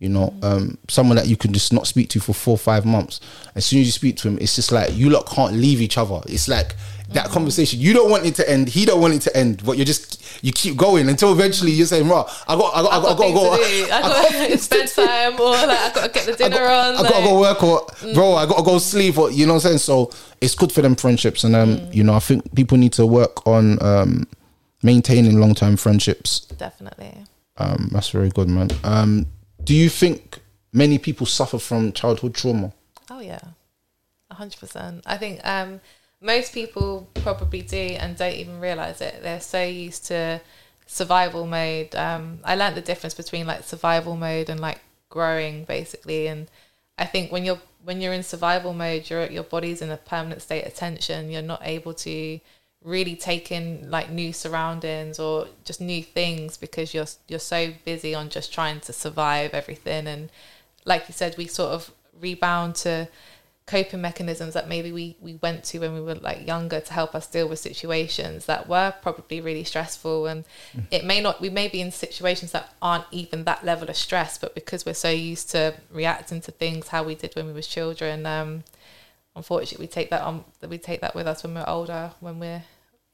You 0.00 0.10
know, 0.10 0.34
um, 0.42 0.76
someone 0.88 1.16
that 1.16 1.28
you 1.28 1.36
can 1.36 1.54
just 1.54 1.72
not 1.72 1.86
speak 1.86 2.10
to 2.10 2.20
for 2.20 2.34
four 2.34 2.54
or 2.54 2.58
five 2.58 2.84
months. 2.84 3.20
As 3.54 3.64
soon 3.64 3.80
as 3.80 3.86
you 3.86 3.92
speak 3.92 4.16
to 4.18 4.28
him, 4.28 4.36
it's 4.38 4.54
just 4.54 4.70
like 4.70 4.92
you 4.94 5.08
lot 5.08 5.24
can't 5.26 5.54
leave 5.54 5.80
each 5.80 5.96
other. 5.96 6.20
It's 6.26 6.46
like 6.46 6.74
that 7.12 7.30
conversation. 7.30 7.80
You 7.80 7.94
don't 7.94 8.10
want 8.10 8.26
it 8.26 8.34
to 8.34 8.50
end. 8.50 8.68
He 8.68 8.84
don't 8.84 9.00
want 9.00 9.14
it 9.14 9.22
to 9.22 9.34
end. 9.34 9.64
But 9.64 9.78
you're 9.78 9.86
just 9.86 10.44
you 10.44 10.52
keep 10.52 10.76
going 10.76 11.08
until 11.08 11.32
eventually 11.32 11.70
you're 11.70 11.86
saying, 11.86 12.06
"Right, 12.06 12.26
I 12.46 12.54
got, 12.56 12.76
I 12.76 12.82
got, 12.82 12.92
I 12.92 13.00
got, 13.00 13.04
I 13.04 13.14
got, 13.14 13.18
things 13.18 13.40
to 13.40 13.46
go. 13.46 13.56
to 13.56 13.62
do. 13.62 13.92
I 13.92 14.48
got 14.50 14.60
spend 14.68 14.88
time 14.90 15.40
or 15.40 15.50
like 15.52 15.68
I 15.70 15.92
got 15.94 16.02
to 16.02 16.08
get 16.12 16.26
the 16.26 16.32
I 16.32 16.48
dinner 16.48 16.56
got, 16.66 16.96
on. 16.98 17.06
I 17.06 17.08
gotta 17.08 17.24
go 17.24 17.40
work 17.40 17.62
or 17.62 17.86
bro, 18.12 18.34
I 18.34 18.46
gotta 18.46 18.62
go 18.62 18.78
sleep 18.78 19.16
or 19.16 19.30
you 19.30 19.46
know 19.46 19.54
what 19.54 19.64
I'm 19.64 19.68
saying. 19.70 19.78
So 19.78 20.10
it's 20.42 20.54
good 20.54 20.70
for 20.72 20.82
them 20.82 20.96
friendships, 20.96 21.44
and 21.44 21.56
um, 21.56 21.78
Mm. 21.78 21.94
you 21.94 22.04
know, 22.04 22.12
I 22.14 22.18
think 22.18 22.54
people 22.54 22.76
need 22.76 22.92
to 22.94 23.06
work 23.06 23.46
on 23.46 23.82
um 23.82 24.26
maintaining 24.84 25.40
long 25.40 25.54
term 25.54 25.76
friendships. 25.76 26.40
Definitely. 26.40 27.24
Um, 27.56 27.88
that's 27.90 28.10
very 28.10 28.28
good, 28.28 28.48
man. 28.48 28.70
Um, 28.84 29.26
do 29.64 29.74
you 29.74 29.88
think 29.88 30.38
many 30.72 30.98
people 30.98 31.26
suffer 31.26 31.58
from 31.58 31.92
childhood 31.92 32.34
trauma? 32.34 32.72
Oh 33.10 33.20
yeah, 33.20 33.40
a 34.30 34.34
hundred 34.34 34.60
percent. 34.60 35.02
I 35.06 35.16
think 35.16 35.44
um, 35.44 35.80
most 36.20 36.52
people 36.52 37.08
probably 37.14 37.62
do 37.62 37.76
and 37.76 38.16
don't 38.16 38.34
even 38.34 38.60
realize 38.60 39.00
it. 39.00 39.22
They're 39.22 39.40
so 39.40 39.64
used 39.64 40.06
to 40.06 40.40
survival 40.86 41.46
mode. 41.46 41.94
Um, 41.94 42.40
I 42.44 42.54
learned 42.54 42.76
the 42.76 42.82
difference 42.82 43.14
between 43.14 43.46
like 43.46 43.64
survival 43.64 44.16
mode 44.16 44.50
and 44.50 44.60
like 44.60 44.80
growing, 45.08 45.64
basically. 45.64 46.26
And 46.26 46.48
I 46.98 47.06
think 47.06 47.32
when 47.32 47.44
you're 47.44 47.60
when 47.84 48.00
you're 48.00 48.12
in 48.12 48.22
survival 48.22 48.74
mode, 48.74 49.08
your 49.08 49.26
your 49.26 49.44
body's 49.44 49.80
in 49.80 49.90
a 49.90 49.96
permanent 49.96 50.42
state 50.42 50.66
of 50.66 50.74
tension. 50.74 51.30
You're 51.30 51.42
not 51.42 51.62
able 51.62 51.94
to 51.94 52.40
really 52.84 53.16
taking 53.16 53.90
like 53.90 54.10
new 54.10 54.32
surroundings 54.32 55.18
or 55.18 55.46
just 55.64 55.80
new 55.80 56.02
things 56.02 56.58
because 56.58 56.92
you're 56.92 57.06
you're 57.26 57.38
so 57.38 57.72
busy 57.84 58.14
on 58.14 58.28
just 58.28 58.52
trying 58.52 58.78
to 58.78 58.92
survive 58.92 59.54
everything. 59.54 60.06
And 60.06 60.30
like 60.84 61.08
you 61.08 61.14
said 61.14 61.34
we 61.38 61.46
sort 61.46 61.72
of 61.72 61.90
rebound 62.20 62.74
to 62.76 63.08
coping 63.66 64.02
mechanisms 64.02 64.52
that 64.52 64.68
maybe 64.68 64.92
we 64.92 65.16
we 65.22 65.36
went 65.36 65.64
to 65.64 65.78
when 65.78 65.94
we 65.94 66.00
were 66.02 66.16
like 66.16 66.46
younger 66.46 66.78
to 66.78 66.92
help 66.92 67.14
us 67.14 67.26
deal 67.26 67.48
with 67.48 67.58
situations 67.58 68.44
that 68.44 68.68
were 68.68 68.92
probably 69.00 69.40
really 69.40 69.64
stressful. 69.64 70.26
And 70.26 70.44
it 70.90 71.06
may 71.06 71.22
not 71.22 71.40
we 71.40 71.48
may 71.48 71.68
be 71.68 71.80
in 71.80 71.90
situations 71.90 72.52
that 72.52 72.74
aren't 72.82 73.06
even 73.10 73.44
that 73.44 73.64
level 73.64 73.88
of 73.88 73.96
stress 73.96 74.36
but 74.36 74.54
because 74.54 74.84
we're 74.84 74.92
so 74.92 75.08
used 75.08 75.50
to 75.52 75.74
reacting 75.90 76.42
to 76.42 76.52
things 76.52 76.88
how 76.88 77.02
we 77.02 77.14
did 77.14 77.34
when 77.34 77.46
we 77.46 77.52
was 77.54 77.66
children 77.66 78.26
um 78.26 78.62
unfortunately 79.34 79.84
we 79.84 79.88
take 79.88 80.10
that 80.10 80.20
on 80.22 80.44
we 80.68 80.78
take 80.78 81.00
that 81.00 81.14
with 81.14 81.26
us 81.26 81.42
when 81.42 81.54
we're 81.54 81.64
older 81.66 82.12
when 82.20 82.38
we're 82.38 82.62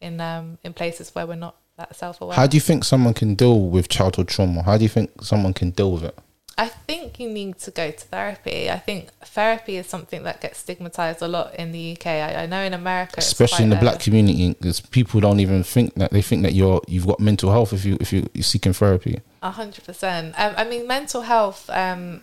in 0.01 0.21
um 0.21 0.59
in 0.65 0.73
places 0.73 1.15
where 1.15 1.27
we're 1.27 1.35
not 1.35 1.57
that 1.77 1.97
self-aware 1.97 2.37
How 2.37 2.47
do 2.47 2.57
you 2.57 2.61
think 2.61 2.85
someone 2.85 3.15
can 3.15 3.35
deal 3.35 3.61
with 3.61 3.89
childhood 3.89 4.29
trauma? 4.29 4.63
How 4.63 4.77
do 4.77 4.83
you 4.83 4.89
think 4.89 5.23
someone 5.23 5.55
can 5.55 5.71
deal 5.71 5.93
with 5.93 6.05
it? 6.05 6.19
I 6.59 6.69
think 6.69 7.19
you 7.19 7.31
need 7.31 7.59
to 7.61 7.71
go 7.71 7.91
to 7.91 7.99
therapy. 7.99 8.71
I 8.71 8.79
think 8.79 9.11
therapy 9.25 9.79
is 9.79 9.87
something 9.87 10.25
that 10.25 10.43
gets 10.43 10.59
stigmatized 10.59 11.23
a 11.23 11.29
lot 11.29 11.55
in 11.55 11.73
the 11.73 11.93
UK. 11.93 12.07
I, 12.07 12.43
I 12.43 12.47
know 12.47 12.61
in 12.61 12.75
America, 12.75 13.15
especially 13.17 13.65
in 13.65 13.71
the 13.71 13.77
quite 13.77 13.93
black 13.93 14.01
community 14.01 14.53
because 14.53 14.81
people 14.81 15.21
don't 15.21 15.41
even 15.41 15.63
think 15.63 15.95
that 15.95 16.11
they 16.11 16.21
think 16.21 16.43
that 16.43 16.53
you're 16.53 16.83
you've 16.87 17.07
got 17.07 17.19
mental 17.19 17.51
health 17.51 17.73
if 17.73 17.87
you 17.87 17.97
if 17.99 18.13
you, 18.13 18.29
you're 18.35 18.43
seeking 18.43 18.75
therapy 18.75 19.21
A 19.43 19.51
hundred 19.51 19.85
percent. 19.85 20.35
Um, 20.39 20.53
I 20.55 20.65
mean, 20.65 20.87
mental 20.87 21.23
health. 21.23 21.71
Um, 21.71 22.21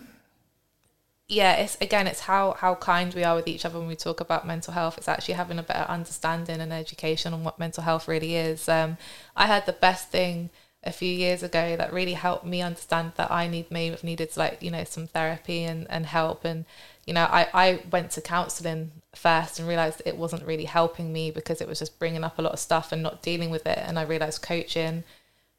yeah, 1.28 1.54
it's 1.56 1.76
again, 1.80 2.06
it's 2.06 2.20
how 2.20 2.52
how 2.52 2.74
kind 2.76 3.12
we 3.14 3.22
are 3.22 3.36
with 3.36 3.46
each 3.48 3.64
other 3.66 3.78
when 3.78 3.88
we 3.88 3.96
talk 3.96 4.20
about 4.20 4.46
mental 4.46 4.72
health. 4.72 4.96
It's 4.96 5.08
actually 5.08 5.34
having 5.34 5.58
a 5.58 5.62
better 5.62 5.88
understanding 5.90 6.60
and 6.60 6.72
education 6.72 7.34
on 7.34 7.44
what 7.44 7.58
mental 7.58 7.82
health 7.82 8.08
really 8.08 8.34
is. 8.34 8.68
Um, 8.68 8.96
I 9.36 9.46
had 9.46 9.66
the 9.66 9.74
best 9.74 10.08
thing 10.10 10.48
a 10.84 10.92
few 10.92 11.12
years 11.12 11.42
ago 11.42 11.76
that 11.76 11.92
really 11.92 12.14
helped 12.14 12.46
me 12.46 12.62
understand 12.62 13.12
that 13.16 13.30
I 13.30 13.46
need 13.48 13.70
may 13.70 13.88
have 13.88 14.04
needed 14.04 14.34
like 14.36 14.62
you 14.62 14.70
know 14.70 14.84
some 14.84 15.06
therapy 15.06 15.64
and 15.64 15.86
and 15.90 16.06
help 16.06 16.44
and 16.44 16.64
you 17.06 17.12
know 17.12 17.24
I 17.24 17.48
I 17.52 17.82
went 17.90 18.12
to 18.12 18.20
counselling 18.22 18.92
first 19.14 19.58
and 19.58 19.68
realized 19.68 20.00
it 20.06 20.16
wasn't 20.16 20.46
really 20.46 20.64
helping 20.64 21.12
me 21.12 21.30
because 21.30 21.60
it 21.60 21.68
was 21.68 21.78
just 21.80 21.98
bringing 21.98 22.24
up 22.24 22.38
a 22.38 22.42
lot 22.42 22.52
of 22.52 22.60
stuff 22.60 22.92
and 22.92 23.02
not 23.02 23.22
dealing 23.22 23.50
with 23.50 23.66
it 23.66 23.78
and 23.78 23.98
I 23.98 24.02
realized 24.02 24.40
coaching 24.42 25.04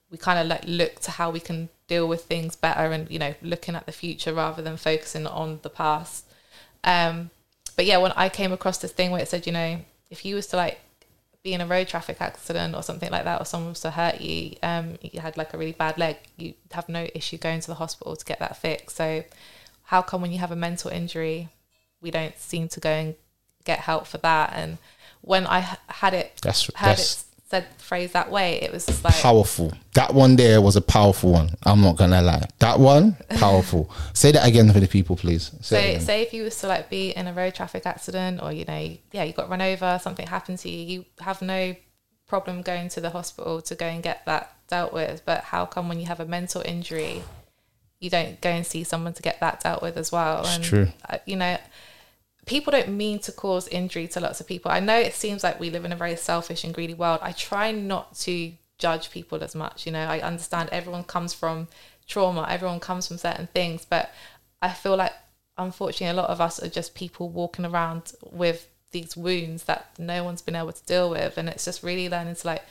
we 0.09 0.17
kind 0.17 0.39
of 0.39 0.47
like 0.47 0.63
look 0.65 0.99
to 1.01 1.11
how 1.11 1.29
we 1.29 1.39
can 1.39 1.69
deal 1.89 2.07
with 2.07 2.23
things 2.25 2.55
better 2.55 2.91
and 2.93 3.09
you 3.11 3.19
know 3.19 3.33
looking 3.41 3.75
at 3.75 3.85
the 3.85 3.91
future 3.91 4.33
rather 4.33 4.61
than 4.61 4.77
focusing 4.77 5.27
on 5.27 5.59
the 5.63 5.69
past. 5.69 6.25
Um 6.83 7.31
but 7.75 7.85
yeah 7.85 7.97
when 7.97 8.11
i 8.23 8.27
came 8.29 8.51
across 8.51 8.77
this 8.79 8.91
thing 8.91 9.09
where 9.11 9.21
it 9.21 9.27
said 9.27 9.45
you 9.47 9.53
know 9.53 9.79
if 10.09 10.25
you 10.25 10.35
was 10.35 10.47
to 10.47 10.55
like 10.57 10.79
be 11.43 11.53
in 11.53 11.61
a 11.61 11.65
road 11.65 11.87
traffic 11.87 12.17
accident 12.19 12.75
or 12.75 12.83
something 12.83 13.09
like 13.11 13.23
that 13.23 13.39
or 13.41 13.45
someone 13.45 13.69
was 13.69 13.79
to 13.79 13.91
hurt 13.91 14.19
you 14.19 14.55
um 14.63 14.97
you 15.01 15.21
had 15.21 15.37
like 15.37 15.53
a 15.53 15.57
really 15.57 15.71
bad 15.71 15.97
leg 15.97 16.17
you 16.37 16.53
have 16.71 16.89
no 16.89 17.07
issue 17.15 17.37
going 17.37 17.61
to 17.61 17.67
the 17.67 17.75
hospital 17.83 18.15
to 18.15 18.25
get 18.25 18.39
that 18.39 18.57
fixed. 18.57 18.97
So 18.97 19.23
how 19.83 20.01
come 20.01 20.21
when 20.21 20.31
you 20.33 20.39
have 20.39 20.51
a 20.51 20.55
mental 20.57 20.91
injury 20.91 21.47
we 22.01 22.11
don't 22.11 22.37
seem 22.37 22.67
to 22.69 22.79
go 22.79 22.89
and 22.89 23.15
get 23.63 23.79
help 23.79 24.05
for 24.07 24.17
that? 24.19 24.51
And 24.53 24.77
when 25.21 25.47
i 25.47 25.59
had 25.87 26.13
it 26.13 26.27
That's- 26.41 26.69
that's- 26.81 27.25
said 27.49 27.65
phrase 27.77 28.11
that 28.11 28.29
way 28.29 28.61
it 28.61 28.71
was 28.71 28.85
just 28.85 29.03
like 29.03 29.15
powerful 29.15 29.73
that 29.95 30.13
one 30.13 30.35
there 30.35 30.61
was 30.61 30.75
a 30.75 30.81
powerful 30.81 31.31
one 31.31 31.49
i'm 31.63 31.81
not 31.81 31.97
gonna 31.97 32.21
lie 32.21 32.47
that 32.59 32.79
one 32.79 33.17
powerful 33.37 33.89
say 34.13 34.31
that 34.31 34.47
again 34.47 34.71
for 34.71 34.79
the 34.79 34.87
people 34.87 35.15
please 35.15 35.51
say 35.61 35.97
So, 35.97 36.05
say 36.05 36.21
if 36.21 36.31
you 36.33 36.43
was 36.43 36.59
to 36.61 36.67
like 36.67 36.89
be 36.89 37.09
in 37.09 37.25
a 37.25 37.33
road 37.33 37.55
traffic 37.55 37.85
accident, 37.87 38.41
or 38.43 38.51
you 38.51 38.65
know, 38.65 38.97
yeah, 39.11 39.23
you 39.23 39.33
got 39.33 39.49
run 39.49 39.61
over, 39.61 39.99
something 40.01 40.27
happened 40.27 40.59
to 40.59 40.69
you, 40.69 40.97
you 40.97 41.05
have 41.21 41.41
no 41.41 41.75
problem 42.27 42.61
going 42.61 42.89
to 42.89 43.01
the 43.01 43.09
hospital 43.09 43.61
to 43.63 43.75
go 43.75 43.85
and 43.87 44.03
get 44.03 44.25
that 44.25 44.53
dealt 44.67 44.93
with. 44.93 45.23
But 45.25 45.45
how 45.45 45.65
come 45.65 45.89
when 45.89 45.99
you 45.99 46.05
have 46.05 46.19
a 46.19 46.25
mental 46.25 46.61
injury, 46.63 47.23
you 47.99 48.09
don't 48.09 48.39
go 48.41 48.49
and 48.49 48.65
see 48.65 48.83
someone 48.83 49.13
to 49.13 49.21
get 49.21 49.39
that 49.39 49.61
dealt 49.61 49.81
with 49.81 49.97
as 49.97 50.11
well? 50.11 50.41
It's 50.41 50.55
and 50.55 50.63
true. 50.63 50.87
uh, 51.09 51.17
you 51.25 51.35
know, 51.35 51.57
people 52.49 52.71
don't 52.71 52.89
mean 52.89 53.19
to 53.19 53.31
cause 53.31 53.67
injury 53.67 54.07
to 54.07 54.19
lots 54.19 54.41
of 54.41 54.47
people. 54.47 54.71
I 54.71 54.79
know 54.79 54.97
it 54.97 55.13
seems 55.13 55.43
like 55.43 55.59
we 55.59 55.69
live 55.69 55.85
in 55.85 55.91
a 55.91 55.95
very 55.95 56.15
selfish 56.15 56.63
and 56.63 56.73
greedy 56.73 56.95
world. 56.95 57.19
I 57.21 57.31
try 57.31 57.71
not 57.71 58.15
to 58.21 58.51
judge 58.79 59.11
people 59.11 59.43
as 59.43 59.53
much. 59.53 59.85
You 59.85 59.91
know, 59.91 60.05
I 60.05 60.19
understand 60.19 60.69
everyone 60.71 61.03
comes 61.03 61.31
from 61.31 61.67
trauma, 62.07 62.47
everyone 62.49 62.79
comes 62.79 63.07
from 63.07 63.19
certain 63.19 63.47
things, 63.53 63.85
but 63.85 64.11
I 64.63 64.69
feel 64.69 64.97
like 64.97 65.13
unfortunately 65.59 66.17
a 66.17 66.21
lot 66.21 66.31
of 66.31 66.41
us 66.41 66.61
are 66.61 66.69
just 66.69 66.95
people 66.95 67.29
walking 67.29 67.65
around 67.65 68.13
with 68.31 68.67
these 68.91 69.15
wounds 69.15 69.65
that 69.65 69.91
no 69.99 70.23
one's 70.23 70.41
been 70.41 70.55
able 70.55 70.71
to 70.71 70.85
deal 70.85 71.11
with. 71.11 71.37
And 71.37 71.49
it's 71.49 71.65
just 71.65 71.83
really 71.83 72.09
learning 72.09 72.35
to 72.37 72.47
like 72.47 72.63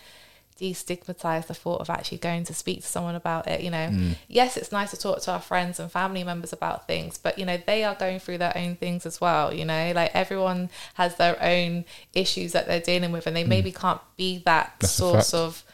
destigmatize 0.60 1.46
the 1.46 1.54
thought 1.54 1.80
of 1.80 1.90
actually 1.90 2.18
going 2.18 2.44
to 2.44 2.54
speak 2.54 2.80
to 2.80 2.86
someone 2.86 3.14
about 3.14 3.46
it 3.46 3.60
you 3.60 3.70
know. 3.70 3.88
Mm. 3.88 4.16
Yes 4.28 4.56
it's 4.56 4.72
nice 4.72 4.90
to 4.90 4.96
talk 4.96 5.20
to 5.22 5.32
our 5.32 5.40
friends 5.40 5.78
and 5.80 5.90
family 5.90 6.24
members 6.24 6.52
about 6.52 6.86
things 6.86 7.18
but 7.18 7.38
you 7.38 7.46
know 7.46 7.58
they 7.66 7.84
are 7.84 7.94
going 7.94 8.18
through 8.18 8.38
their 8.38 8.56
own 8.56 8.76
things 8.76 9.06
as 9.06 9.20
well 9.20 9.52
you 9.52 9.64
know. 9.64 9.92
Like 9.94 10.10
everyone 10.14 10.70
has 10.94 11.16
their 11.16 11.40
own 11.42 11.84
issues 12.14 12.52
that 12.52 12.66
they're 12.66 12.80
dealing 12.80 13.12
with 13.12 13.26
and 13.26 13.36
they 13.36 13.44
mm. 13.44 13.48
maybe 13.48 13.72
can't 13.72 14.00
be 14.16 14.38
that 14.44 14.74
That's 14.80 14.92
source 14.92 15.34
of 15.34 15.64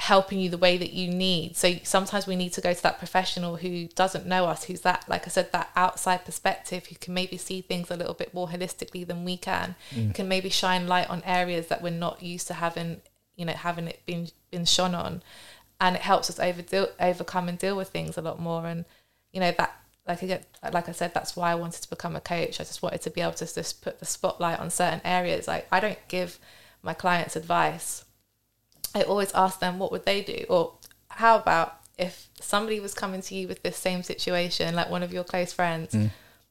helping 0.00 0.40
you 0.40 0.48
the 0.48 0.58
way 0.58 0.78
that 0.78 0.94
you 0.94 1.10
need. 1.10 1.56
So 1.56 1.74
sometimes 1.82 2.26
we 2.26 2.34
need 2.34 2.54
to 2.54 2.62
go 2.62 2.72
to 2.72 2.82
that 2.82 2.98
professional 2.98 3.56
who 3.56 3.86
doesn't 3.88 4.24
know 4.26 4.46
us 4.46 4.64
who's 4.64 4.80
that 4.80 5.04
like 5.08 5.26
i 5.26 5.30
said 5.30 5.52
that 5.52 5.70
outside 5.76 6.24
perspective 6.24 6.86
who 6.86 6.94
can 6.96 7.12
maybe 7.12 7.36
see 7.36 7.60
things 7.60 7.90
a 7.90 7.96
little 7.96 8.14
bit 8.14 8.32
more 8.32 8.48
holistically 8.48 9.06
than 9.06 9.24
we 9.24 9.36
can 9.36 9.74
mm. 9.90 10.14
can 10.14 10.26
maybe 10.26 10.48
shine 10.48 10.86
light 10.86 11.08
on 11.10 11.22
areas 11.24 11.66
that 11.66 11.82
we're 11.82 11.90
not 11.90 12.22
used 12.22 12.46
to 12.46 12.54
having 12.54 13.00
you 13.40 13.46
know 13.46 13.52
having 13.52 13.88
it 13.88 14.00
been 14.06 14.28
been 14.50 14.64
shone 14.64 14.94
on. 14.94 15.22
And 15.82 15.96
it 15.96 16.02
helps 16.02 16.28
us 16.28 16.38
over 16.38 16.60
deal, 16.60 16.88
overcome 17.00 17.48
and 17.48 17.58
deal 17.58 17.74
with 17.74 17.88
things 17.88 18.18
a 18.18 18.22
lot 18.22 18.38
more. 18.38 18.66
And 18.66 18.84
you 19.32 19.40
know 19.40 19.52
that 19.56 19.76
like 20.06 20.22
again 20.22 20.40
like 20.72 20.88
i 20.88 20.92
said 20.92 21.12
that's 21.14 21.36
why 21.36 21.52
i 21.52 21.54
wanted 21.54 21.82
to 21.82 21.90
become 21.90 22.16
a 22.16 22.20
coach. 22.20 22.60
I 22.60 22.64
just 22.64 22.82
wanted 22.82 23.02
to 23.02 23.10
be 23.10 23.20
able 23.20 23.32
to 23.32 23.52
just 23.52 23.82
put 23.82 23.98
the 23.98 24.06
spotlight 24.06 24.60
on 24.60 24.70
certain 24.70 25.00
areas. 25.04 25.48
Like 25.48 25.66
i 25.72 25.80
don't 25.80 25.98
give 26.08 26.38
my 26.82 26.94
clients 26.94 27.36
advice. 27.36 28.04
I 28.94 29.02
always 29.02 29.32
ask 29.32 29.60
them 29.60 29.78
what 29.78 29.92
would 29.92 30.04
they 30.04 30.22
do, 30.22 30.44
or 30.48 30.74
how 31.08 31.36
about 31.38 31.78
if 31.98 32.28
somebody 32.40 32.80
was 32.80 32.94
coming 32.94 33.20
to 33.22 33.34
you 33.34 33.46
with 33.46 33.62
this 33.62 33.76
same 33.76 34.02
situation, 34.02 34.74
like 34.74 34.90
one 34.90 35.02
of 35.02 35.12
your 35.12 35.22
close 35.24 35.52
friends, 35.52 35.94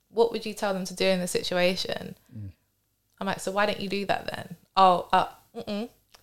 what 0.09 0.31
would 0.31 0.45
you 0.45 0.53
tell 0.53 0.73
them 0.73 0.85
to 0.85 0.93
do 0.93 1.05
in 1.05 1.19
the 1.19 1.27
situation? 1.27 2.15
I'm 3.19 3.27
like, 3.27 3.39
so 3.41 3.51
why 3.51 3.65
don't 3.65 3.79
you 3.79 3.89
do 3.89 4.05
that 4.05 4.27
then? 4.33 4.55
Oh, 4.77 5.07
uh. 5.11 5.27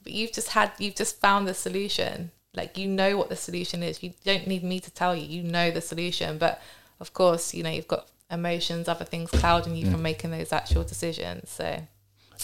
But 0.07 0.13
you've 0.15 0.33
just 0.33 0.51
had, 0.51 0.71
you've 0.79 0.95
just 0.95 1.21
found 1.21 1.49
the 1.49 1.53
solution. 1.55 2.31
Like 2.55 2.79
you 2.79 2.87
know 2.87 3.17
what 3.17 3.29
the 3.29 3.35
solution 3.35 3.83
is. 3.83 4.05
You 4.05 4.13
don't 4.25 4.47
need 4.47 4.63
me 4.63 4.79
to 4.79 4.91
tell 4.93 5.17
you. 5.17 5.27
You 5.27 5.43
know 5.43 5.73
the 5.73 5.81
solution, 5.81 6.39
but 6.39 6.63
of 7.01 7.13
course, 7.13 7.53
you 7.53 7.65
know 7.65 7.71
you've 7.71 7.89
got 7.89 8.09
emotions, 8.31 8.87
other 8.87 9.05
things 9.05 9.31
clouding 9.33 9.75
you 9.75 9.91
from 9.91 10.03
making 10.03 10.31
those 10.31 10.53
actual 10.53 10.85
decisions. 10.85 11.51
So 11.51 11.81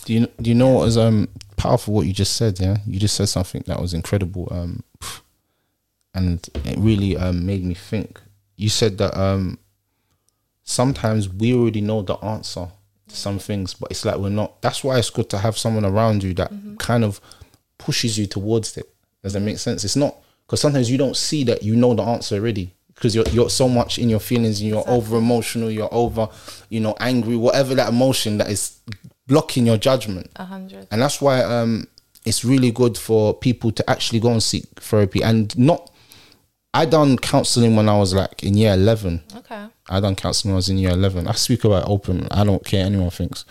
Do 0.05 0.13
you 0.13 0.27
do 0.43 0.51
you 0.51 0.57
know 0.57 0.71
what 0.71 0.85
was 0.87 0.99
um 0.99 1.29
powerful? 1.57 1.95
What 1.95 2.07
you 2.07 2.13
just 2.13 2.35
said, 2.35 2.59
yeah. 2.59 2.79
You 2.85 2.99
just 2.99 3.15
said 3.15 3.29
something 3.29 3.63
that 3.69 3.81
was 3.81 3.95
incredible, 3.95 4.49
um, 4.51 4.83
and 6.15 6.47
it 6.65 6.79
really 6.79 7.17
um 7.17 7.47
made 7.47 7.65
me 7.65 7.75
think. 7.75 8.21
You 8.57 8.71
said 8.71 8.99
that 8.99 9.17
um 9.17 9.59
sometimes 10.65 11.29
we 11.29 11.55
already 11.55 11.81
know 11.81 12.03
the 12.03 12.17
answer 12.17 12.69
to 13.09 13.17
some 13.17 13.39
things, 13.39 13.75
but 13.75 13.91
it's 13.91 14.05
like 14.05 14.17
we're 14.17 14.31
not. 14.31 14.61
That's 14.63 14.85
why 14.85 14.99
it's 14.99 15.11
good 15.11 15.31
to 15.31 15.39
have 15.39 15.57
someone 15.57 15.85
around 15.85 16.23
you 16.23 16.35
that 16.35 16.53
kind 16.79 17.05
of 17.05 17.21
pushes 17.85 18.19
you 18.19 18.27
towards 18.27 18.77
it. 18.77 18.89
Does 19.23 19.33
that 19.35 19.41
make 19.41 19.59
sense? 19.59 19.85
It's 19.85 19.97
not 19.97 20.17
because 20.47 20.61
sometimes 20.61 20.91
you 20.91 20.99
don't 20.99 21.17
see 21.17 21.45
that 21.45 21.63
you 21.63 21.77
know 21.77 21.95
the 21.95 22.03
answer 22.03 22.37
already 22.37 22.75
because 22.95 23.15
you're 23.15 23.29
you're 23.31 23.51
so 23.51 23.69
much 23.69 23.99
in 23.99 24.09
your 24.09 24.21
feelings 24.21 24.61
and 24.61 24.69
you're 24.71 24.89
over 24.89 25.17
emotional, 25.17 25.71
you're 25.71 25.93
over, 25.93 26.29
you 26.69 26.81
know, 26.81 26.95
angry, 27.01 27.37
whatever 27.37 27.75
that 27.75 27.89
emotion 27.89 28.39
that 28.39 28.49
is 28.49 28.79
blocking 29.27 29.67
your 29.67 29.77
judgment. 29.77 30.31
a 30.37 30.45
hundred. 30.45 30.87
And 30.91 31.01
that's 31.03 31.21
why 31.21 31.43
um 31.43 31.87
it's 32.25 32.45
really 32.45 32.71
good 32.71 32.97
for 32.97 33.35
people 33.35 33.73
to 33.73 33.91
actually 33.91 34.21
go 34.21 34.31
and 34.31 34.43
seek 34.43 34.65
therapy 34.81 35.23
and 35.23 35.57
not 35.59 35.91
I 36.75 36.87
done 36.87 37.19
counseling 37.19 37.77
when 37.77 37.89
I 37.89 37.99
was 37.99 38.15
like 38.15 38.43
in 38.43 38.57
year 38.57 38.73
11. 38.73 39.23
Okay. 39.37 39.67
I 39.91 40.01
done 40.01 40.17
counseling 40.17 40.53
when 40.53 40.57
I 40.57 40.63
was 40.65 40.71
in 40.71 40.79
year 40.79 40.93
11. 40.93 41.29
I 41.29 41.33
speak 41.33 41.65
about 41.65 41.83
it 41.83 41.91
open. 41.91 42.27
I 42.31 42.45
don't 42.45 42.65
care 42.65 42.87
anyone 42.87 43.11
thinks. 43.11 43.45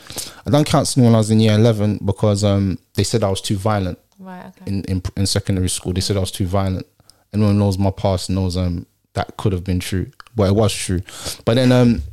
I 0.45 0.49
done 0.49 0.63
counseling 0.63 1.05
when 1.05 1.13
I 1.13 1.19
was 1.19 1.29
in 1.29 1.39
year 1.39 1.53
11 1.53 1.99
because 2.03 2.43
um 2.43 2.79
they 2.95 3.03
said 3.03 3.23
I 3.23 3.29
was 3.29 3.41
too 3.41 3.57
violent 3.57 3.99
Right. 4.21 4.45
Okay. 4.47 4.71
in, 4.71 4.83
in 4.85 5.01
in 5.17 5.25
secondary 5.25 5.69
school. 5.69 5.93
They 5.93 6.01
said 6.01 6.15
I 6.17 6.19
was 6.21 6.31
too 6.31 6.45
violent. 6.45 6.85
Anyone 7.33 7.57
knows 7.59 7.77
my 7.77 7.91
past 7.91 8.29
knows 8.29 8.55
um 8.57 8.85
that 9.13 9.35
could 9.37 9.51
have 9.51 9.63
been 9.63 9.79
true, 9.79 10.07
but 10.35 10.43
it 10.49 10.55
was 10.55 10.73
true. 10.73 11.01
But 11.45 11.55
then 11.55 11.71
um 11.71 12.03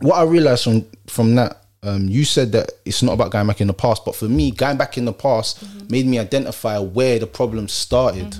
what 0.00 0.16
I 0.16 0.22
realized 0.24 0.64
from 0.64 0.86
from 1.06 1.34
that 1.34 1.58
um 1.82 2.08
you 2.08 2.24
said 2.24 2.52
that 2.52 2.70
it's 2.84 3.02
not 3.02 3.12
about 3.12 3.30
going 3.32 3.46
back 3.46 3.60
in 3.60 3.66
the 3.66 3.74
past, 3.74 4.04
but 4.04 4.14
for 4.14 4.26
me 4.28 4.50
going 4.50 4.76
back 4.76 4.96
in 4.96 5.04
the 5.04 5.12
past 5.12 5.62
made 5.90 6.06
me 6.06 6.18
identify 6.18 6.78
where 6.78 7.18
the 7.18 7.26
problem 7.26 7.68
started. 7.68 8.36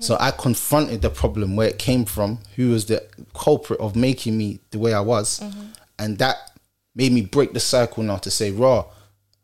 So 0.00 0.16
I 0.20 0.30
confronted 0.30 1.02
the 1.02 1.10
problem 1.10 1.56
where 1.56 1.66
it 1.68 1.78
came 1.78 2.04
from, 2.04 2.38
who 2.56 2.70
was 2.70 2.84
the 2.86 3.02
culprit 3.34 3.80
of 3.80 3.96
making 3.96 4.36
me 4.38 4.60
the 4.70 4.78
way 4.78 4.92
I 4.94 5.00
was, 5.00 5.42
and 5.98 6.18
that 6.18 6.36
made 6.94 7.10
me 7.12 7.22
break 7.22 7.52
the 7.52 7.60
cycle 7.60 8.02
now 8.04 8.18
to 8.18 8.30
say, 8.30 8.52
raw, 8.52 8.84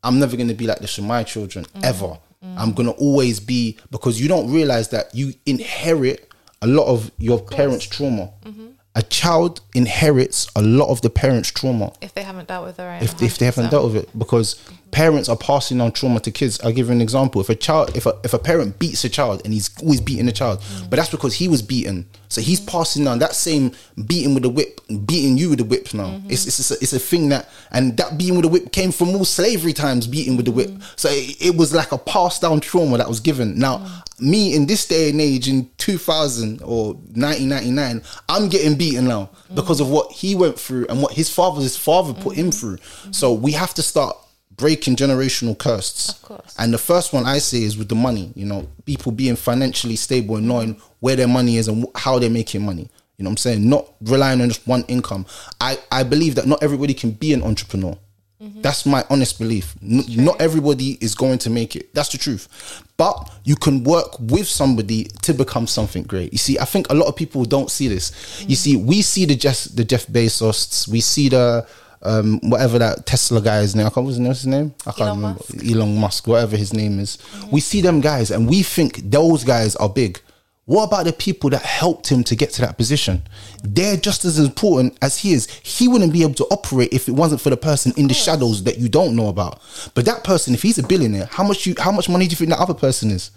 I'm 0.05 0.19
never 0.21 0.37
going 0.37 0.49
to 0.49 0.55
be 0.55 0.67
like 0.67 0.79
this 0.81 0.97
with 0.99 1.07
my 1.07 1.23
children 1.25 1.65
ever. 1.83 2.19
Mm. 2.45 2.59
I'm 2.59 2.73
going 2.73 2.87
to 2.87 2.95
always 2.95 3.41
be 3.41 3.79
because 3.91 4.21
you 4.21 4.29
don't 4.29 4.53
realize 4.53 4.89
that 4.89 5.15
you 5.15 5.33
inherit 5.47 6.31
a 6.63 6.67
lot 6.67 6.87
of 6.87 7.11
your 7.19 7.41
parents' 7.43 7.87
trauma. 7.87 8.33
Mm-hmm. 8.45 8.67
a 8.97 9.03
child 9.03 9.61
inherits 9.75 10.47
a 10.55 10.63
lot 10.63 10.89
of 10.89 11.01
the 11.03 11.11
parents' 11.11 11.51
trauma 11.51 11.93
if 12.01 12.15
they 12.15 12.23
haven't 12.23 12.47
dealt 12.49 12.65
with 12.67 12.77
their 12.77 12.91
own. 12.91 13.03
if, 13.03 13.21
if 13.23 13.39
they 13.39 13.47
haven't 13.47 13.71
dealt 13.71 13.85
with 13.93 13.97
it 14.05 14.19
because 14.19 14.57
parents 14.95 15.29
are 15.29 15.37
passing 15.37 15.81
on 15.81 15.91
trauma 15.91 16.21
to 16.21 16.31
kids. 16.31 16.61
I'll 16.61 16.73
give 16.73 16.87
you 16.87 16.93
an 16.93 17.01
example. 17.01 17.41
If 17.41 17.49
a 17.49 17.57
child 17.57 17.97
if 17.97 18.07
a, 18.07 18.17
if 18.23 18.33
a 18.33 18.39
parent 18.39 18.79
beats 18.79 19.03
a 19.03 19.09
child 19.09 19.43
and 19.45 19.53
he's 19.53 19.69
always 19.83 20.01
beating 20.01 20.27
the 20.27 20.33
child 20.33 20.63
but 20.89 20.97
that's 20.97 21.11
because 21.11 21.35
he 21.35 21.49
was 21.49 21.63
beaten. 21.63 22.09
So 22.29 22.41
he's 22.41 22.61
passing 22.61 23.09
on 23.09 23.19
that 23.19 23.35
same 23.35 23.73
beating 24.07 24.35
with 24.35 24.45
the 24.45 24.49
whip 24.49 24.81
beating 25.05 25.37
you 25.37 25.51
with 25.51 25.59
the 25.59 25.65
whip 25.65 25.93
now. 25.95 26.11
Mm-hmm. 26.11 26.31
It's, 26.31 26.47
it's, 26.47 26.71
a, 26.71 26.75
it's 26.75 26.93
a 26.93 27.01
thing 27.01 27.29
that 27.31 27.49
and 27.73 27.97
that 27.97 28.17
beating 28.17 28.37
with 28.37 28.45
the 28.45 28.49
whip 28.49 28.71
came 28.71 28.93
from 28.93 29.09
all 29.09 29.25
slavery 29.25 29.73
times 29.73 30.07
beating 30.07 30.37
with 30.37 30.47
the 30.47 30.53
whip. 30.53 30.69
Mm-hmm. 30.69 30.93
So 30.95 31.09
it, 31.11 31.43
it 31.43 31.57
was 31.57 31.75
like 31.75 31.91
a 31.91 31.99
passed 31.99 32.43
down 32.43 32.61
trauma 32.61 32.97
that 32.99 33.09
was 33.09 33.19
given. 33.19 33.59
Now 33.59 33.79
mm-hmm. 33.79 34.31
me 34.31 34.55
in 34.55 34.67
this 34.67 34.87
day 34.87 35.11
and 35.11 35.21
age 35.21 35.49
in 35.49 35.71
2000 35.79 36.63
or 36.63 36.95
1999 36.95 38.03
i'm 38.29 38.49
getting 38.49 38.77
beaten 38.77 39.07
now 39.07 39.29
because 39.55 39.81
of 39.81 39.89
what 39.91 40.13
he 40.13 40.35
went 40.35 40.59
through 40.59 40.87
and 40.89 41.03
what 41.03 41.13
his 41.13 41.29
father's 41.29 41.77
father 41.77 42.13
put 42.15 42.37
him 42.37 42.51
through. 42.51 42.79
So 43.11 43.33
we 43.33 43.53
have 43.53 43.75
to 43.75 43.83
start 43.83 44.17
breaking 44.57 44.97
generational 44.97 45.57
curses 45.59 46.11
Of 46.11 46.23
course. 46.23 46.55
and 46.59 46.73
the 46.73 46.79
first 46.79 47.13
one 47.13 47.27
i 47.27 47.39
say 47.39 47.63
is 47.63 47.77
with 47.77 47.89
the 47.89 47.95
money 47.95 48.33
you 48.35 48.45
know 48.47 48.69
people 48.85 49.13
being 49.13 49.37
financially 49.37 49.97
stable 49.97 50.37
and 50.37 50.47
knowing 50.47 50.81
where 51.01 51.17
their 51.17 51.29
money 51.29 51.57
is 51.57 51.69
and 51.69 51.87
how 51.95 52.19
they're 52.19 52.31
making 52.31 52.65
money 52.65 52.89
you 53.17 53.25
know 53.25 53.29
what 53.29 53.33
i'm 53.33 53.37
saying 53.39 53.69
not 53.69 53.89
relying 54.03 54.41
on 54.41 54.49
just 54.49 54.67
one 54.67 54.85
income 54.89 55.27
i 55.61 55.79
i 55.91 56.03
believe 56.03 56.35
that 56.35 56.47
not 56.47 56.63
everybody 56.63 56.95
can 56.95 57.11
be 57.11 57.33
an 57.33 57.43
entrepreneur 57.43 57.97
mm-hmm. 58.43 58.61
that's 58.61 58.87
my 58.87 59.05
honest 59.11 59.39
belief. 59.39 59.75
N- 59.83 60.05
not 60.25 60.41
everybody 60.41 60.99
is 61.01 61.15
going 61.15 61.39
to 61.39 61.51
make 61.51 61.77
it. 61.77 61.95
That's 61.95 62.11
the 62.11 62.19
truth. 62.19 62.49
But 62.97 63.31
you 63.45 63.57
can 63.57 63.85
work 63.85 64.19
with 64.21 64.47
somebody 64.47 65.05
to 65.23 65.33
become 65.35 65.67
something 65.67 66.03
great. 66.05 66.33
You 66.33 66.39
see, 66.39 66.59
I 66.59 66.65
think 66.65 66.91
a 66.91 66.95
lot 66.95 67.07
of 67.07 67.17
people 67.17 67.45
don't 67.45 67.71
see 67.71 67.89
this. 67.89 68.13
You 68.43 68.55
mm. 68.57 68.59
see, 68.59 68.77
we 68.77 69.03
see 69.03 69.25
the 69.25 69.35
Jeff, 69.37 69.65
the 69.75 69.85
Jeff 69.85 70.07
Bezos, 70.07 70.87
we 70.89 71.01
see 71.01 71.29
the 71.29 71.67
um, 72.05 72.41
whatever 72.43 72.79
that 72.79 73.07
Tesla 73.07 73.41
guy 73.41 73.61
is 73.61 73.75
name. 73.75 73.87
I 73.87 73.91
can't 73.91 74.05
what's 74.07 74.17
his 74.17 74.47
name. 74.47 74.75
I 74.87 74.93
can't 74.93 75.01
Elon 75.09 75.17
remember. 75.17 75.41
Musk. 75.51 75.65
Elon 75.71 75.99
Musk, 75.99 76.27
whatever 76.27 76.57
his 76.57 76.73
name 76.73 76.99
is. 76.99 77.19
We 77.51 77.61
see 77.61 77.81
them 77.81 78.01
guys, 78.01 78.31
and 78.31 78.49
we 78.49 78.63
think 78.63 79.11
those 79.11 79.45
guys 79.45 79.77
are 79.77 79.89
big. 79.89 80.21
What 80.67 80.85
about 80.85 81.05
the 81.05 81.13
people 81.13 81.51
that 81.51 81.61
helped 81.63 82.11
him 82.11 82.25
to 82.25 82.35
get 82.35 82.51
to 82.53 82.63
that 82.63 82.79
position? 82.79 83.23
They're 83.63 83.99
just 83.99 84.25
as 84.25 84.39
important 84.39 84.97
as 85.03 85.19
he 85.19 85.35
is. 85.35 85.47
He 85.63 85.89
wouldn't 85.89 86.13
be 86.13 86.23
able 86.23 86.35
to 86.35 86.45
operate 86.47 86.93
if 86.93 87.07
it 87.07 87.13
wasn't 87.13 87.43
for 87.43 87.51
the 87.51 87.57
person 87.57 87.93
in 87.99 88.09
the 88.09 88.15
shadows 88.15 88.65
that 88.65 88.79
you 88.79 88.89
don't 88.89 89.15
know 89.15 89.29
about. 89.29 89.61
But 89.95 90.07
that 90.07 90.25
person, 90.25 90.55
if 90.55 90.63
he's 90.63 90.79
a 90.79 90.87
billionaire, 90.87 91.27
how 91.31 91.45
much 91.45 91.67
you 91.67 91.75
how 91.79 91.93
much 91.93 92.09
money 92.09 92.27
do 92.27 92.31
you 92.31 92.37
think 92.37 92.51
that 92.51 92.61
other 92.61 92.75
person 92.75 93.11
is? 93.11 93.31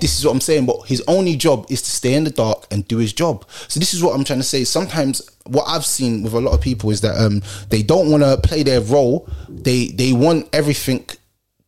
This 0.00 0.18
is 0.18 0.24
what 0.24 0.32
I'm 0.32 0.40
saying. 0.40 0.66
But 0.66 0.86
his 0.86 1.02
only 1.08 1.36
job 1.36 1.66
is 1.70 1.82
to 1.82 1.90
stay 1.90 2.14
in 2.14 2.24
the 2.24 2.30
dark 2.30 2.66
and 2.70 2.86
do 2.88 2.98
his 2.98 3.12
job. 3.12 3.44
So 3.68 3.80
this 3.80 3.94
is 3.94 4.02
what 4.02 4.14
I'm 4.14 4.24
trying 4.24 4.40
to 4.40 4.44
say. 4.44 4.64
Sometimes 4.64 5.22
what 5.44 5.64
I've 5.68 5.86
seen 5.86 6.22
with 6.22 6.32
a 6.34 6.40
lot 6.40 6.52
of 6.54 6.60
people 6.60 6.90
is 6.90 7.00
that 7.02 7.16
um 7.16 7.42
they 7.70 7.82
don't 7.82 8.10
want 8.10 8.22
to 8.22 8.36
play 8.48 8.62
their 8.62 8.80
role. 8.80 9.28
They 9.48 9.88
they 9.88 10.12
want 10.12 10.48
everything 10.52 11.08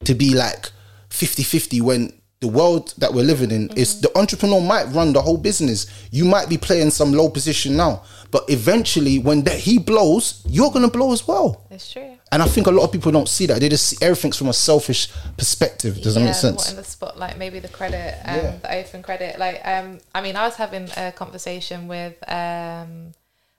to 0.04 0.14
be 0.14 0.34
like 0.34 0.70
50-50 1.11 1.82
when 1.82 2.12
the 2.40 2.48
world 2.48 2.94
that 2.98 3.12
we're 3.12 3.24
living 3.24 3.50
in 3.50 3.68
is 3.76 4.00
the 4.00 4.16
entrepreneur 4.16 4.61
might 4.61 4.84
run 4.94 5.12
the 5.12 5.22
whole 5.22 5.37
business. 5.38 5.87
You 6.12 6.24
might 6.24 6.48
be 6.48 6.56
playing 6.56 6.90
some 6.90 7.12
low 7.12 7.28
position 7.28 7.76
now, 7.76 8.04
but 8.30 8.44
eventually 8.48 9.18
when 9.18 9.42
that 9.42 9.58
he 9.58 9.78
blows, 9.78 10.42
you're 10.46 10.70
gonna 10.70 10.90
blow 10.90 11.12
as 11.12 11.26
well. 11.26 11.66
It's 11.70 11.90
true. 11.90 12.17
And 12.31 12.43
I 12.43 12.47
think 12.47 12.67
a 12.67 12.71
lot 12.71 12.85
of 12.85 12.93
people 12.93 13.11
don't 13.11 13.29
see 13.29 13.47
that. 13.47 13.59
They 13.61 13.69
just 13.69 13.87
see 13.87 13.97
everything's 14.03 14.37
from 14.37 14.49
a 14.49 14.53
selfish 14.53 15.09
perspective. 15.37 16.01
Does 16.03 16.14
that 16.14 16.21
make 16.25 16.35
sense? 16.35 16.71
in 16.71 16.77
the 16.77 16.85
spotlight, 16.85 17.38
maybe 17.38 17.59
the 17.59 17.69
credit, 17.69 18.14
um, 18.25 18.37
Yeah. 18.37 18.57
the 18.59 18.75
open 18.77 19.03
credit. 19.03 19.38
Like, 19.38 19.61
um, 19.64 19.99
I 20.14 20.21
mean, 20.21 20.37
I 20.37 20.45
was 20.45 20.57
having 20.57 20.91
a 20.97 21.12
conversation 21.12 21.88
with 21.88 22.17
um, 22.31 23.12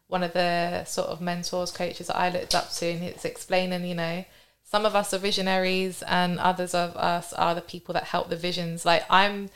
one 0.07 0.23
of 0.23 0.33
the 0.33 0.83
sort 0.85 1.07
of 1.07 1.19
mentors, 1.19 1.71
coaches 1.71 2.07
that 2.07 2.15
I 2.17 2.29
looked 2.29 2.53
up 2.53 2.71
to, 2.73 2.85
and 2.87 3.03
it's 3.03 3.25
explaining, 3.25 3.85
you 3.85 3.95
know, 3.95 4.23
some 4.63 4.85
of 4.85 4.95
us 4.95 5.13
are 5.15 5.17
visionaries, 5.17 6.03
and 6.03 6.37
others 6.39 6.75
of 6.75 6.95
us 6.95 7.33
are 7.33 7.55
the 7.55 7.61
people 7.61 7.93
that 7.93 8.03
help 8.03 8.29
the 8.29 8.35
visions. 8.35 8.85
Like, 8.85 9.03
I'm, 9.09 9.49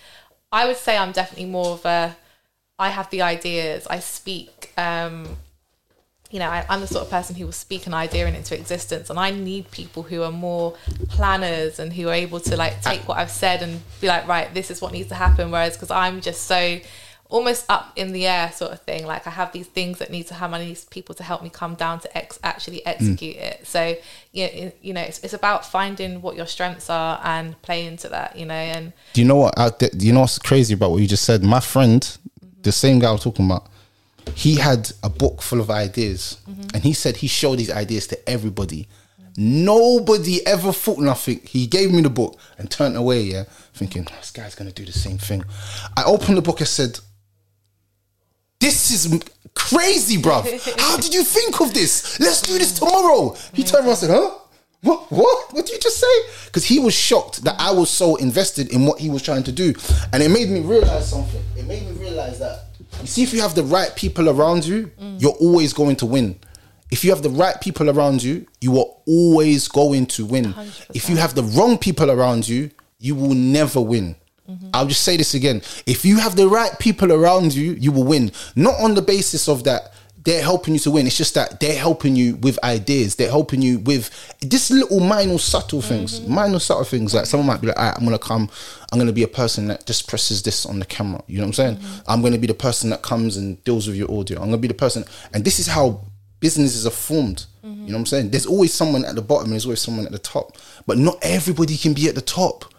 I 0.52 0.65
would 0.65 0.78
say, 0.78 0.97
I'm 0.97 1.12
definitely 1.12 1.45
more 1.45 1.73
of 1.73 1.86
a. 1.86 2.15
I 2.80 2.89
have 2.89 3.12
the 3.12 3.21
ideas. 3.21 3.86
I 3.88 3.99
speak. 3.99 4.71
Um, 4.76 5.38
you 6.33 6.39
know, 6.39 6.49
I, 6.49 6.65
I'm 6.67 6.81
the 6.81 6.87
sort 6.87 7.05
of 7.05 7.11
person 7.11 7.35
who 7.35 7.45
will 7.45 7.51
speak 7.51 7.85
an 7.85 7.93
idea 7.93 8.27
into 8.27 8.57
existence, 8.57 9.11
and 9.11 9.19
I 9.19 9.29
need 9.29 9.69
people 9.69 10.01
who 10.01 10.23
are 10.23 10.31
more 10.31 10.75
planners 11.09 11.77
and 11.77 11.93
who 11.93 12.09
are 12.09 12.13
able 12.15 12.39
to 12.39 12.57
like 12.57 12.81
take 12.81 13.07
what 13.07 13.19
I've 13.19 13.29
said 13.29 13.61
and 13.61 13.79
be 14.01 14.07
like, 14.07 14.27
right, 14.27 14.51
this 14.51 14.71
is 14.71 14.81
what 14.81 14.93
needs 14.93 15.09
to 15.09 15.15
happen. 15.15 15.51
Whereas, 15.51 15.77
because 15.77 15.91
I'm 15.91 16.21
just 16.21 16.45
so 16.45 16.79
almost 17.29 17.65
up 17.69 17.93
in 17.95 18.13
the 18.13 18.25
air 18.25 18.51
sort 18.51 18.71
of 18.71 18.81
thing, 18.81 19.05
like 19.05 19.27
I 19.27 19.29
have 19.29 19.51
these 19.51 19.67
things 19.67 19.99
that 19.99 20.09
need 20.09 20.25
to 20.27 20.33
have, 20.33 20.51
I 20.53 20.65
need 20.65 20.79
people 20.89 21.13
to 21.15 21.23
help 21.23 21.43
me 21.43 21.51
come 21.51 21.75
down 21.75 21.99
to 21.99 22.17
ex- 22.17 22.39
actually 22.43 22.77
mm. 22.77 22.87
execute 22.87 23.35
it. 23.35 23.67
So, 23.67 23.95
you 24.31 24.47
know, 24.47 24.71
you 24.81 24.93
know, 24.95 25.01
it's, 25.01 25.19
it's 25.19 25.33
about 25.35 25.67
finding 25.67 26.23
what 26.23 26.35
your 26.35 26.47
strengths 26.47 26.89
are 26.89 27.21
and 27.23 27.61
play 27.61 27.85
into 27.85 28.09
that, 28.09 28.35
you 28.35 28.47
know, 28.47 28.55
and 28.55 28.91
Do 29.13 29.21
you 29.21 29.27
know 29.27 29.35
what? 29.35 29.79
There, 29.79 29.89
do 29.95 30.07
you 30.07 30.13
know 30.13 30.21
what's 30.21 30.39
crazy 30.39 30.73
about 30.73 30.89
what 30.89 30.97
you 31.03 31.07
just 31.07 31.25
said? 31.25 31.43
My 31.43 31.59
friend, 31.59 32.01
mm-hmm. 32.01 32.61
the 32.63 32.71
same 32.71 32.97
guy 32.97 33.09
I 33.09 33.11
was 33.11 33.23
talking 33.23 33.45
about, 33.45 33.67
he 34.36 34.55
had 34.55 34.91
a 35.03 35.09
book 35.09 35.41
full 35.41 35.62
of 35.62 35.69
ideas, 35.69 36.38
and 36.73 36.83
he 36.83 36.93
said 36.93 37.17
he 37.17 37.27
showed 37.27 37.59
these 37.59 37.71
ideas 37.71 38.07
to 38.07 38.29
everybody. 38.29 38.88
Nobody 39.36 40.45
ever 40.45 40.71
thought 40.71 40.99
nothing. 40.99 41.41
He 41.43 41.65
gave 41.65 41.91
me 41.91 42.01
the 42.01 42.09
book 42.09 42.39
and 42.57 42.69
turned 42.69 42.95
away. 42.95 43.21
Yeah, 43.21 43.43
thinking 43.73 44.03
this 44.03 44.31
guy's 44.31 44.55
gonna 44.55 44.71
do 44.71 44.86
the 44.86 44.91
same 44.91 45.17
thing. 45.17 45.43
I 45.97 46.03
opened 46.03 46.38
the 46.38 46.41
book 46.41 46.59
and 46.59 46.67
said, 46.67 46.99
"This 48.59 48.91
is 48.91 49.23
crazy, 49.55 50.17
bruv. 50.17 50.43
How 50.79 50.97
did 50.97 51.13
you 51.13 51.23
think 51.23 51.59
of 51.62 51.73
this? 51.73 52.19
Let's 52.19 52.41
do 52.41 52.57
this 52.57 52.77
tomorrow." 52.77 53.36
He 53.53 53.63
mm. 53.63 53.71
turned 53.71 53.86
around 53.86 53.89
and 53.89 53.97
said, 53.97 54.09
"Huh." 54.12 54.39
What? 54.81 55.09
What? 55.12 55.53
What 55.53 55.65
did 55.65 55.75
you 55.75 55.79
just 55.79 55.97
say? 55.97 56.45
Because 56.45 56.65
he 56.65 56.77
was 56.77 56.93
shocked 56.93 57.45
that 57.45 57.55
I 57.57 57.71
was 57.71 57.89
so 57.89 58.17
invested 58.17 58.71
in 58.73 58.86
what 58.86 58.99
he 58.99 59.09
was 59.09 59.21
trying 59.21 59.43
to 59.43 59.51
do, 59.51 59.73
and 60.12 60.21
it 60.21 60.29
made 60.29 60.49
me 60.49 60.59
realize 60.59 61.09
something. 61.09 61.41
It 61.57 61.65
made 61.65 61.88
me 61.88 61.93
realize 61.93 62.38
that 62.39 62.65
see, 63.05 63.23
if 63.23 63.33
you 63.33 63.41
have 63.41 63.55
the 63.55 63.63
right 63.63 63.95
people 63.95 64.29
around 64.29 64.65
you, 64.65 64.91
you're 65.19 65.31
always 65.39 65.73
going 65.73 65.95
to 65.97 66.05
win. 66.05 66.39
If 66.91 67.03
you 67.03 67.09
have 67.11 67.23
the 67.23 67.29
right 67.29 67.59
people 67.59 67.89
around 67.89 68.21
you, 68.21 68.45
you 68.61 68.77
are 68.77 68.85
always 69.07 69.67
going 69.67 70.05
to 70.07 70.25
win. 70.25 70.53
If 70.93 71.09
you 71.09 71.15
have 71.17 71.33
the 71.33 71.43
wrong 71.43 71.77
people 71.77 72.11
around 72.11 72.47
you, 72.47 72.69
you 72.99 73.15
will 73.15 73.33
never 73.33 73.81
win. 73.81 74.15
I'll 74.73 74.87
just 74.87 75.03
say 75.03 75.17
this 75.17 75.33
again. 75.33 75.61
If 75.85 76.03
you 76.05 76.19
have 76.19 76.35
the 76.35 76.47
right 76.47 76.77
people 76.77 77.11
around 77.11 77.53
you, 77.55 77.73
you 77.73 77.91
will 77.91 78.03
win. 78.03 78.31
Not 78.55 78.79
on 78.79 78.93
the 78.93 79.01
basis 79.01 79.47
of 79.47 79.63
that 79.63 79.92
they're 80.23 80.41
helping 80.41 80.73
you 80.73 80.79
to 80.81 80.91
win. 80.91 81.05
It's 81.05 81.17
just 81.17 81.33
that 81.33 81.59
they're 81.59 81.77
helping 81.77 82.15
you 82.15 82.36
with 82.38 82.57
ideas. 82.63 83.15
They're 83.15 83.29
helping 83.29 83.62
you 83.62 83.79
with 83.79 84.09
just 84.47 84.71
little 84.71 85.01
minor 85.01 85.38
subtle 85.38 85.81
things. 85.81 86.19
Mm-hmm. 86.19 86.33
Minor 86.33 86.59
subtle 86.59 86.86
things. 86.86 87.13
Like 87.13 87.25
someone 87.25 87.47
might 87.47 87.62
be 87.62 87.67
like, 87.67 87.77
All 87.77 87.86
right, 87.86 87.97
I'm 87.97 88.05
gonna 88.05 88.17
come, 88.17 88.49
I'm 88.91 88.99
gonna 88.99 89.12
be 89.12 89.23
a 89.23 89.27
person 89.27 89.67
that 89.67 89.86
just 89.86 90.07
presses 90.07 90.41
this 90.41 90.65
on 90.65 90.79
the 90.79 90.86
camera. 90.86 91.21
You 91.27 91.38
know 91.38 91.43
what 91.43 91.47
I'm 91.47 91.53
saying? 91.53 91.77
Mm-hmm. 91.77 92.12
I'm 92.12 92.21
gonna 92.21 92.38
be 92.38 92.47
the 92.47 92.53
person 92.53 92.89
that 92.91 93.01
comes 93.01 93.36
and 93.36 93.62
deals 93.63 93.88
with 93.88 93.97
your 93.97 94.12
audio. 94.12 94.39
I'm 94.39 94.45
gonna 94.45 94.57
be 94.57 94.67
the 94.69 94.73
person 94.73 95.03
and 95.33 95.43
this 95.43 95.59
is 95.59 95.67
how 95.67 96.05
businesses 96.39 96.88
are 96.88 96.91
formed. 96.91 97.45
You 97.62 97.69
mm-hmm. 97.69 97.86
know 97.88 97.93
what 97.93 97.99
I'm 97.99 98.05
saying? 98.05 98.29
There's 98.29 98.45
always 98.45 98.73
someone 98.73 99.03
at 99.05 99.15
the 99.15 99.21
bottom 99.21 99.45
and 99.45 99.53
there's 99.53 99.65
always 99.65 99.81
someone 99.81 100.05
at 100.05 100.12
the 100.12 100.19
top. 100.19 100.57
But 100.86 100.97
not 100.97 101.17
everybody 101.21 101.77
can 101.77 101.93
be 101.93 102.07
at 102.07 102.15
the 102.15 102.21
top. 102.21 102.72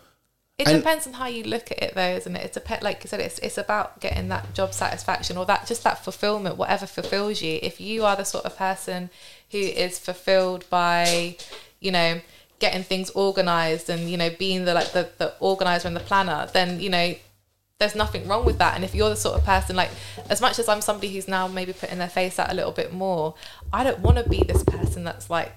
It 0.57 0.69
And- 0.69 0.77
depends 0.79 1.07
on 1.09 1.15
how 1.15 1.27
you 1.27 1.43
look 1.43 1.73
at 1.73 1.83
it, 1.83 1.95
though, 1.97 2.15
isn't 2.15 2.37
it? 2.37 2.45
It's 2.45 2.57
a 2.57 2.61
pet, 2.61 2.83
like 2.83 3.03
you 3.03 3.09
said, 3.09 3.19
it's 3.21 3.41
it's 3.41 3.59
about 3.59 3.99
getting 4.01 4.29
that 4.29 4.55
job 4.55 4.73
satisfaction 4.73 5.37
or 5.37 5.45
that 5.47 5.67
just 5.67 5.83
that 5.83 6.05
fulfillment, 6.05 6.57
whatever 6.57 6.87
fulfills 6.87 7.43
you. 7.43 7.59
If 7.61 7.81
you 7.81 8.05
are 8.05 8.15
the 8.15 8.25
sort 8.25 8.45
of 8.45 8.57
person 8.57 9.11
who 9.51 9.59
is 9.59 9.99
fulfilled 9.99 10.65
by, 10.71 11.37
you 11.81 11.91
know, 11.91 12.21
getting 12.61 12.85
things 12.85 13.11
organized 13.11 13.91
and 13.91 14.09
you 14.09 14.17
know 14.17 14.31
being 14.31 14.65
the 14.65 14.75
like 14.75 14.93
the 14.93 15.11
the 15.19 15.35
organizer 15.41 15.89
and 15.89 15.97
the 15.97 16.01
planner, 16.01 16.49
then 16.53 16.79
you 16.79 16.89
know 16.89 17.17
there's 17.81 17.97
nothing 17.97 18.29
wrong 18.29 18.45
with 18.45 18.59
that. 18.59 18.77
And 18.77 18.85
if 18.85 18.95
you're 18.95 19.11
the 19.11 19.17
sort 19.17 19.37
of 19.37 19.45
person 19.45 19.75
like, 19.75 19.91
as 20.31 20.41
much 20.41 20.61
as 20.61 20.69
I'm 20.69 20.81
somebody 20.81 21.13
who's 21.13 21.27
now 21.27 21.49
maybe 21.49 21.73
putting 21.73 21.99
their 21.99 22.09
face 22.09 22.39
out 22.39 22.53
a 22.53 22.55
little 22.55 22.71
bit 22.71 22.93
more, 22.93 23.35
I 23.73 23.83
don't 23.83 23.99
want 23.99 24.19
to 24.19 24.31
be 24.31 24.45
this 24.47 24.63
person 24.63 25.03
that's 25.03 25.29
like 25.29 25.53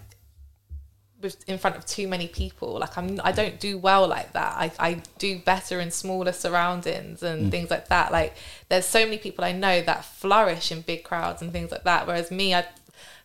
with 1.21 1.47
in 1.49 1.58
front 1.58 1.75
of 1.75 1.86
too 1.86 2.08
many 2.08 2.27
people. 2.27 2.80
Like 2.80 2.97
I'm, 2.97 3.19
I 3.23 3.32
don't 3.32 3.60
do 3.60 3.77
well 3.77 4.08
like 4.08 4.34
that. 4.34 4.53
I, 4.58 4.71
I 4.80 5.01
do 5.17 5.39
better 5.39 5.80
in 5.80 5.91
smaller 5.91 6.32
surroundings 6.32 7.23
and 7.23 7.47
mm. 7.47 7.51
things 7.51 7.69
like 7.69 7.88
that. 7.88 8.12
Like 8.12 8.36
there's 8.69 8.86
so 8.86 9.03
many 9.06 9.17
people 9.17 9.43
I 9.43 9.51
know 9.51 9.82
that 9.82 10.06
flourish 10.06 10.71
in 10.71 10.82
big 10.82 11.03
crowds 11.03 11.41
and 11.41 11.51
things 11.51 11.71
like 11.71 11.84
that. 11.84 12.08
Whereas 12.08 12.32
me, 12.32 12.53
I 12.53 12.65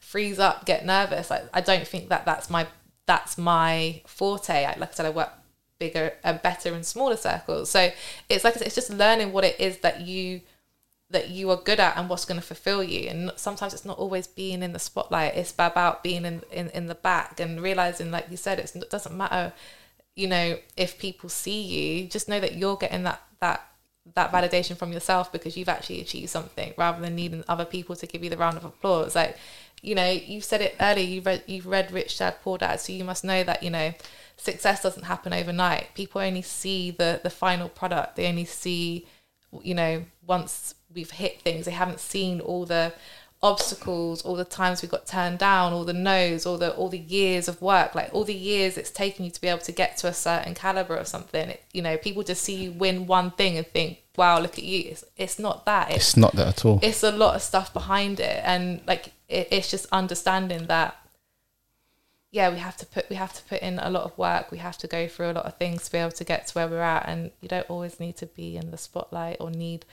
freeze 0.01 0.39
up, 0.39 0.65
get 0.65 0.85
nervous. 0.87 1.31
Like 1.31 1.45
I 1.53 1.61
don't 1.61 1.87
think 1.87 2.09
that 2.09 2.25
that's 2.25 2.49
my 2.49 2.67
that's 3.07 3.37
my 3.37 4.03
forte. 4.07 4.65
I, 4.65 4.77
like 4.79 4.91
I 4.91 4.95
said, 4.95 5.07
I 5.07 5.11
work 5.11 5.31
bigger 5.79 6.13
and 6.23 6.41
better 6.43 6.75
in 6.75 6.85
smaller 6.85 7.17
circles. 7.17 7.71
So 7.71 7.91
it's 8.29 8.45
like 8.45 8.57
it's 8.57 8.75
just 8.75 8.91
learning 8.91 9.33
what 9.33 9.45
it 9.45 9.61
is 9.61 9.79
that 9.79 10.01
you 10.01 10.41
that 11.13 11.29
you 11.29 11.51
are 11.51 11.57
good 11.57 11.79
at 11.79 11.97
and 11.97 12.09
what's 12.09 12.25
going 12.25 12.41
to 12.41 12.47
fulfill 12.47 12.83
you 12.83 13.09
and 13.09 13.31
sometimes 13.37 13.73
it's 13.73 13.85
not 13.85 13.99
always 13.99 14.27
being 14.27 14.63
in 14.63 14.73
the 14.73 14.79
spotlight 14.79 15.37
it's 15.37 15.53
about 15.53 16.03
being 16.03 16.25
in, 16.25 16.43
in, 16.51 16.69
in 16.71 16.87
the 16.87 16.95
back 16.95 17.39
and 17.39 17.61
realizing 17.61 18.11
like 18.11 18.27
you 18.31 18.37
said 18.37 18.59
it 18.59 18.75
doesn't 18.91 19.17
matter 19.17 19.53
you 20.17 20.27
know 20.27 20.59
if 20.77 20.99
people 20.99 21.29
see 21.29 21.63
you 21.63 22.09
just 22.09 22.29
know 22.29 22.41
that 22.41 22.57
you're 22.57 22.77
getting 22.77 23.03
that 23.03 23.23
that 23.41 23.73
that 24.15 24.33
validation 24.33 24.77
from 24.77 24.93
yourself 24.93 25.31
because 25.31 25.57
you've 25.57 25.69
actually 25.69 26.01
achieved 26.01 26.31
something 26.31 26.75
rather 26.77 27.01
than 27.01 27.15
needing 27.15 27.45
other 27.49 27.65
people 27.65 27.95
to 27.97 28.07
give 28.07 28.25
you 28.25 28.31
the 28.31 28.37
round 28.37 28.57
of 28.57 28.65
applause. 28.65 29.15
Like, 29.15 29.37
you 29.81 29.95
know, 29.95 30.11
you 30.11 30.41
said 30.41 30.61
it 30.61 30.77
earlier. 30.81 31.07
You 31.07 31.21
read 31.21 31.45
you've 31.47 31.67
read 31.67 31.93
Rich 31.93 32.19
Dad 32.19 32.37
Poor 32.43 32.59
Dad, 32.59 32.81
so 32.81 32.93
you 32.93 33.05
must 33.05 33.25
know 33.25 33.45
that 33.45 33.63
you 33.63 33.71
know 33.71 33.95
success 34.37 34.83
doesn't 34.83 35.05
happen 35.05 35.33
overnight. 35.33 35.95
People 35.95 36.21
only 36.21 36.43
see 36.43 36.91
the 36.91 37.21
the 37.23 37.31
final 37.31 37.69
product. 37.69 38.17
They 38.17 38.27
only 38.27 38.45
see, 38.45 39.07
you 39.63 39.75
know, 39.75 40.05
once 40.27 40.75
we've 40.95 41.11
hit 41.11 41.41
things. 41.41 41.65
They 41.65 41.73
haven't 41.73 42.01
seen 42.01 42.41
all 42.41 42.65
the 42.67 42.93
obstacles, 43.43 44.23
all 44.23 44.37
the 44.37 44.45
times 44.45 44.83
we 44.83 44.89
got 44.89 45.05
turned 45.07 45.39
down, 45.39 45.73
all 45.73 45.85
the 45.85 45.93
no's, 45.93 46.47
all 46.47 46.57
the 46.59 46.75
all 46.77 46.89
the 46.89 46.99
years 46.99 47.49
of 47.49 47.61
work, 47.61 47.95
like 47.95 48.09
all 48.13 48.25
the 48.25 48.35
years 48.35 48.79
it's 48.79 48.91
taken 48.91 49.25
you 49.25 49.31
to 49.33 49.41
be 49.41 49.49
able 49.49 49.61
to 49.61 49.73
get 49.73 49.97
to 49.99 50.07
a 50.07 50.15
certain 50.15 50.55
caliber 50.55 50.97
of 50.97 51.09
something. 51.09 51.49
It, 51.51 51.65
you 51.73 51.83
know, 51.83 51.97
people 51.97 52.23
just 52.23 52.43
see 52.45 52.55
you 52.55 52.73
win 52.73 53.07
one 53.07 53.33
thing 53.33 53.57
and 53.59 53.67
think, 53.67 53.99
"Wow, 54.17 54.39
look 54.39 54.59
at 54.59 54.65
you." 54.65 54.91
It's, 54.91 55.05
it's 55.17 55.39
not 55.41 55.67
that. 55.67 55.89
It's, 55.91 55.97
It's 56.11 56.17
not 56.17 56.35
that 56.37 56.49
at 56.49 56.65
all. 56.65 56.79
it's 56.83 57.03
a 57.03 57.11
lot 57.11 57.35
of 57.35 57.43
stuff 57.43 57.73
behind 57.73 58.21
it, 58.21 58.41
and 58.45 58.81
like 58.87 59.09
it, 59.29 59.49
it's 59.51 59.71
just 59.71 59.87
understanding 59.91 60.67
that. 60.67 60.97
Yeah, 62.31 62.49
we 62.49 62.59
have 62.61 62.79
to 62.79 62.87
put 62.87 63.11
we 63.11 63.17
have 63.17 63.33
to 63.35 63.43
put 63.43 63.61
in 63.61 63.79
a 63.79 63.91
lot 63.91 64.05
of 64.05 64.17
work. 64.17 64.51
We 64.53 64.59
have 64.59 64.79
to 64.79 64.87
go 64.87 65.07
through 65.07 65.33
a 65.33 65.35
lot 65.39 65.45
of 65.47 65.57
things 65.59 65.85
to 65.87 65.93
be 65.93 65.99
able 65.99 66.13
to 66.13 66.25
get 66.25 66.47
to 66.47 66.55
where 66.55 66.69
we're 66.69 66.81
at, 66.81 67.07
and 67.09 67.31
you 67.41 67.49
don't 67.49 67.69
always 67.69 67.99
need 68.01 68.17
to 68.19 68.27
be 68.27 68.57
in 68.57 68.71
the 68.71 68.79
spotlight 68.79 69.37
or 69.41 69.51
need 69.51 69.85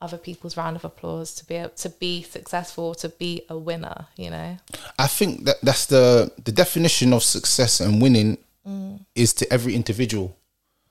other 0.00 0.18
people's 0.18 0.56
round 0.56 0.76
of 0.76 0.84
applause 0.84 1.34
to 1.34 1.44
be 1.46 1.54
able 1.54 1.70
to 1.70 1.88
be 1.88 2.22
successful, 2.22 2.94
to 2.94 3.08
be 3.08 3.42
a 3.48 3.56
winner. 3.56 4.06
You 4.16 4.30
know, 4.30 4.56
I 4.98 5.06
think 5.06 5.44
that 5.44 5.56
that's 5.62 5.86
the 5.86 6.30
the 6.44 6.52
definition 6.52 7.12
of 7.12 7.22
success 7.22 7.80
and 7.80 8.00
winning 8.02 8.38
mm. 8.66 9.00
is 9.14 9.32
to 9.34 9.52
every 9.52 9.74
individual. 9.74 10.36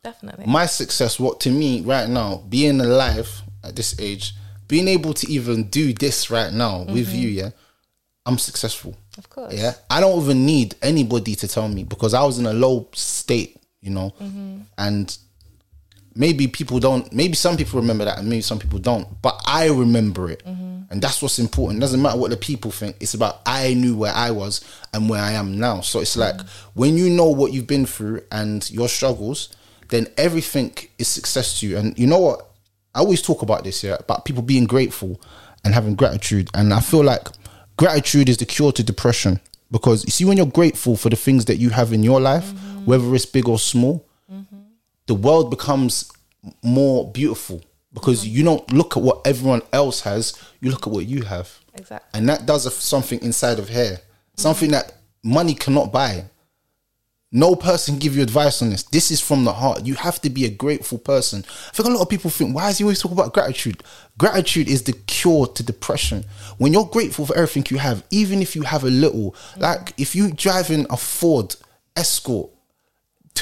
definitely. 0.04 0.46
My 0.48 0.66
success, 0.66 1.20
what 1.20 1.40
to 1.42 1.50
me 1.50 1.82
right 1.82 2.10
now, 2.10 2.44
being 2.50 2.82
alive 2.82 3.42
at 3.64 3.76
this 3.76 4.00
age, 4.00 4.34
being 4.68 4.88
able 4.88 5.14
to 5.14 5.32
even 5.32 5.66
do 5.70 5.94
this 5.94 6.30
right 6.30 6.52
now 6.52 6.80
with 6.84 7.08
mm-hmm. 7.08 7.18
you, 7.18 7.30
yeah, 7.30 7.50
I'm 8.26 8.38
successful. 8.38 8.96
of 9.18 9.30
course. 9.30 9.54
Yeah, 9.54 9.74
I 9.90 10.00
don't 10.00 10.22
even 10.24 10.46
need 10.46 10.76
anybody 10.82 11.36
to 11.36 11.48
tell 11.48 11.68
me 11.68 11.84
because 11.84 12.14
I 12.14 12.24
was 12.24 12.40
in 12.40 12.46
a 12.48 12.54
low 12.54 12.88
state, 12.94 13.58
you 13.82 13.92
know, 13.92 14.14
mm-hmm. 14.20 14.62
and 14.78 15.18
maybe 16.16 16.48
people 16.48 16.80
don't. 16.80 17.12
Maybe 17.14 17.36
some 17.36 17.58
people 17.58 17.80
remember 17.80 18.06
that, 18.06 18.18
and 18.18 18.30
maybe 18.30 18.42
some 18.42 18.60
people 18.60 18.80
don't. 18.80 19.22
But 19.22 19.42
I 19.46 19.68
remember 19.68 20.30
it, 20.30 20.44
mm-hmm. 20.46 20.84
and 20.90 21.02
that's 21.02 21.22
what's 21.22 21.40
important. 21.40 21.80
It 21.80 21.82
doesn't 21.82 22.02
matter 22.02 22.18
what 22.18 22.32
the 22.32 22.38
people 22.38 22.72
think. 22.72 22.96
It's 23.00 23.14
about 23.14 23.42
I 23.46 23.74
knew 23.74 23.96
where 23.96 24.14
I 24.14 24.32
was 24.32 24.64
and 24.94 25.10
where 25.10 25.22
I 25.22 25.34
am 25.34 25.60
now. 25.60 25.82
So 25.82 26.00
it's 26.00 26.18
like 26.18 26.36
mm-hmm. 26.36 26.80
when 26.80 26.98
you 26.98 27.10
know 27.10 27.30
what 27.30 27.54
you've 27.54 27.68
been 27.68 27.86
through 27.86 28.22
and 28.32 28.70
your 28.72 28.88
struggles, 28.88 29.50
then 29.90 30.08
everything 30.18 30.76
is 30.98 31.08
success 31.08 31.60
to 31.60 31.68
you. 31.68 31.78
And 31.78 31.98
you 32.00 32.08
know 32.08 32.20
what? 32.20 32.52
I 32.94 33.00
always 33.00 33.22
talk 33.22 33.42
about 33.42 33.66
this 33.66 33.82
here 33.82 33.98
about 34.00 34.24
people 34.24 34.42
being 34.42 34.66
grateful 34.66 35.20
and 35.66 35.74
having 35.74 35.96
gratitude, 35.96 36.50
and 36.54 36.74
I 36.74 36.80
feel 36.80 37.04
like 37.04 37.28
gratitude 37.78 38.30
is 38.30 38.38
the 38.38 38.46
cure 38.46 38.72
to 38.72 38.84
depression 38.84 39.42
because 39.72 40.06
you 40.06 40.12
see 40.12 40.24
when 40.24 40.38
you're 40.38 40.46
grateful 40.46 40.96
for 40.96 41.10
the 41.10 41.16
things 41.16 41.46
that 41.46 41.58
you 41.58 41.72
have 41.72 41.92
in 41.92 42.04
your 42.04 42.22
life 42.22 42.46
mm-hmm. 42.46 42.86
whether 42.86 43.14
it's 43.16 43.26
big 43.26 43.50
or 43.50 43.60
small 43.60 44.06
the 45.08 45.16
world 45.16 45.50
becomes 45.50 46.12
more 46.64 47.10
beautiful 47.12 47.62
because 47.94 48.26
mm-hmm. 48.26 48.38
you 48.38 48.44
don't 48.44 48.74
look 48.74 48.98
at 48.98 49.04
what 49.04 49.26
everyone 49.26 49.62
else 49.74 50.02
has 50.02 50.40
you 50.60 50.70
look 50.72 50.86
at 50.88 50.94
what 50.94 51.06
you 51.06 51.24
have 51.24 51.60
Exactly. 51.76 52.18
and 52.18 52.30
that 52.30 52.46
does 52.46 52.66
a, 52.66 52.72
something 52.72 53.20
inside 53.22 53.60
of 53.60 53.70
here 53.70 54.00
something 54.36 54.70
mm-hmm. 54.70 54.88
that 54.88 54.94
money 55.24 55.54
cannot 55.54 55.92
buy 55.92 56.26
no 57.36 57.54
person 57.54 57.96
can 57.96 58.00
give 58.00 58.16
you 58.16 58.24
advice 58.24 58.62
on 58.62 58.70
this. 58.70 58.84
This 58.84 59.12
is 59.12 59.20
from 59.20 59.44
the 59.44 59.52
heart. 59.52 59.86
You 59.86 59.96
have 59.96 60.22
to 60.22 60.30
be 60.30 60.46
a 60.46 60.50
grateful 60.50 60.98
person. 60.98 61.44
I 61.68 61.72
think 61.72 61.90
a 61.90 61.92
lot 61.92 62.02
of 62.02 62.10
people 62.10 62.32
think, 62.32 62.56
why 62.56 62.70
is 62.70 62.78
he 62.78 62.86
always 62.86 63.02
talking 63.02 63.18
about 63.18 63.34
gratitude? 63.34 63.84
Gratitude 64.18 64.70
is 64.70 64.84
the 64.84 64.94
cure 64.94 65.46
to 65.48 65.62
depression. 65.62 66.24
When 66.60 66.72
you're 66.72 66.86
grateful 66.86 67.26
for 67.26 67.36
everything 67.36 67.66
you 67.70 67.78
have, 67.80 68.06
even 68.10 68.42
if 68.42 68.56
you 68.56 68.62
have 68.62 68.86
a 68.86 68.90
little, 68.90 69.32
mm-hmm. 69.32 69.60
like 69.60 69.94
if 69.98 70.16
you 70.16 70.32
driving 70.32 70.88
a 70.90 70.96
Ford 70.96 71.58
Escort, 71.98 72.52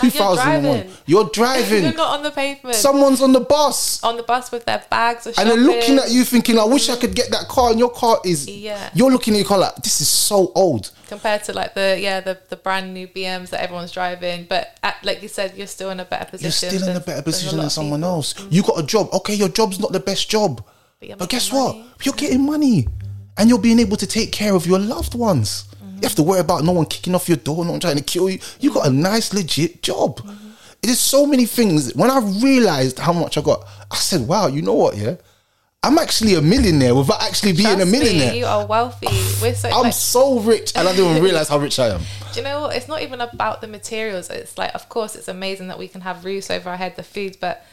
you're 0.02 0.12
2001, 0.12 0.64
driving. 0.64 0.94
you're 1.06 1.30
driving. 1.30 1.84
You're 1.84 1.94
not 1.94 2.18
on 2.18 2.24
the 2.24 2.32
pavement. 2.32 2.76
Someone's 2.76 3.22
on 3.22 3.32
the 3.34 3.40
bus 3.40 4.04
on 4.04 4.18
the 4.18 4.24
bus 4.24 4.52
with 4.52 4.66
their 4.66 4.84
bags 4.90 5.28
and 5.28 5.50
they're 5.50 5.58
looking 5.58 5.98
at 6.00 6.10
you 6.10 6.24
thinking, 6.24 6.58
I 6.58 6.64
wish 6.66 6.90
I 6.90 6.96
could 6.96 7.16
get 7.16 7.30
that 7.32 7.48
car. 7.48 7.70
And 7.72 7.80
your 7.80 7.92
car 7.92 8.20
is, 8.26 8.48
Yeah. 8.48 8.90
you're 8.94 9.12
looking 9.12 9.36
at 9.36 9.38
your 9.38 9.48
car 9.48 9.60
like, 9.60 9.76
this 9.78 10.02
is 10.02 10.08
so 10.10 10.52
old. 10.56 10.92
compared 11.08 11.44
to 11.44 11.54
like 11.54 11.76
the 11.76 12.00
yeah 12.00 12.20
the, 12.22 12.40
the 12.50 12.56
brand 12.56 12.94
new 12.94 13.08
BMs 13.08 13.50
that 13.50 13.62
everyone's 13.62 13.92
driving. 13.92 14.46
But 14.50 14.78
at, 14.82 14.96
like 15.04 15.22
you 15.22 15.28
said, 15.30 15.56
you're 15.56 15.68
still 15.68 15.92
in 15.92 16.00
a 16.00 16.06
better 16.06 16.26
position. 16.26 16.70
You're 16.72 16.80
still 16.80 16.90
in 16.90 16.98
a 16.98 17.00
better 17.00 17.22
position 17.22 17.60
than 17.60 17.70
someone 17.70 18.04
else. 18.04 18.34
You 18.50 18.64
got 18.64 18.80
a 18.80 18.84
job. 18.84 19.10
Okay, 19.14 19.36
your 19.36 19.50
job's 19.50 19.80
not 19.80 19.92
the 19.92 20.00
best 20.00 20.30
job. 20.30 20.66
But 21.00 21.18
But 21.20 21.30
guess 21.30 21.52
making 21.52 21.60
what? 21.66 22.06
You're 22.06 22.16
getting 22.16 22.46
money. 22.46 22.88
And 23.38 23.50
you're 23.50 23.60
being 23.60 23.80
able 23.80 23.98
to 23.98 24.06
take 24.08 24.32
care 24.32 24.54
of 24.56 24.66
your 24.68 24.78
loved 24.80 25.16
ones. 25.16 25.66
You 26.04 26.10
have 26.10 26.16
to 26.16 26.24
worry 26.24 26.42
about 26.42 26.66
no 26.66 26.74
one 26.74 26.86
kicking 26.86 27.16
off 27.16 27.30
your 27.30 27.38
door, 27.38 27.64
no 27.64 27.72
one 27.72 27.80
trying 27.80 27.96
to 27.96 28.04
kill 28.04 28.30
you. 28.30 28.38
You 28.60 28.74
got 28.74 28.88
a 28.88 28.90
nice, 28.90 29.34
legit 29.34 29.82
job. 29.82 30.18
Mm-hmm. 30.18 30.50
There's 30.82 31.00
so 31.00 31.26
many 31.26 31.46
things. 31.46 31.96
When 31.96 32.12
I 32.12 32.20
realized 32.20 33.00
how 33.00 33.14
much 33.14 33.38
I 33.38 33.42
got, 33.42 33.66
I 33.90 33.96
said, 33.96 34.28
wow, 34.28 34.48
you 34.48 34.62
know 34.62 34.74
what, 34.74 34.98
yeah? 34.98 35.16
I'm 35.82 35.98
actually 35.98 36.36
a 36.36 36.42
millionaire 36.42 36.94
without 36.94 37.24
actually 37.24 37.54
being 37.54 37.68
a 37.68 37.76
Trust 37.76 37.92
me, 37.94 38.00
millionaire. 38.00 38.36
you 38.36 38.46
are 38.46 38.66
wealthy. 38.66 39.08
We're 39.42 39.56
so 39.56 39.70
I'm 39.70 39.84
like, 39.84 39.94
so 39.94 40.40
rich 40.42 40.74
and 40.76 40.90
I 40.90 40.92
didn't 40.94 41.12
even 41.12 41.24
realize 41.24 41.48
how 41.48 41.58
rich 41.58 41.80
I 41.80 41.88
am. 41.88 42.02
do 42.34 42.40
you 42.40 42.44
know 42.44 42.64
what? 42.64 42.76
It's 42.76 42.90
not 42.90 43.02
even 43.02 43.22
about 43.22 43.62
the 43.62 43.68
materials. 43.68 44.30
It's 44.30 44.58
like, 44.58 44.76
of 44.76 44.90
course, 44.90 45.16
it's 45.16 45.30
amazing 45.30 45.70
that 45.70 45.80
we 45.80 45.88
can 45.88 46.02
have 46.02 46.26
roofs 46.26 46.52
over 46.52 46.70
our 46.70 46.78
head, 46.78 46.98
the 46.98 47.04
food, 47.04 47.38
but 47.40 47.66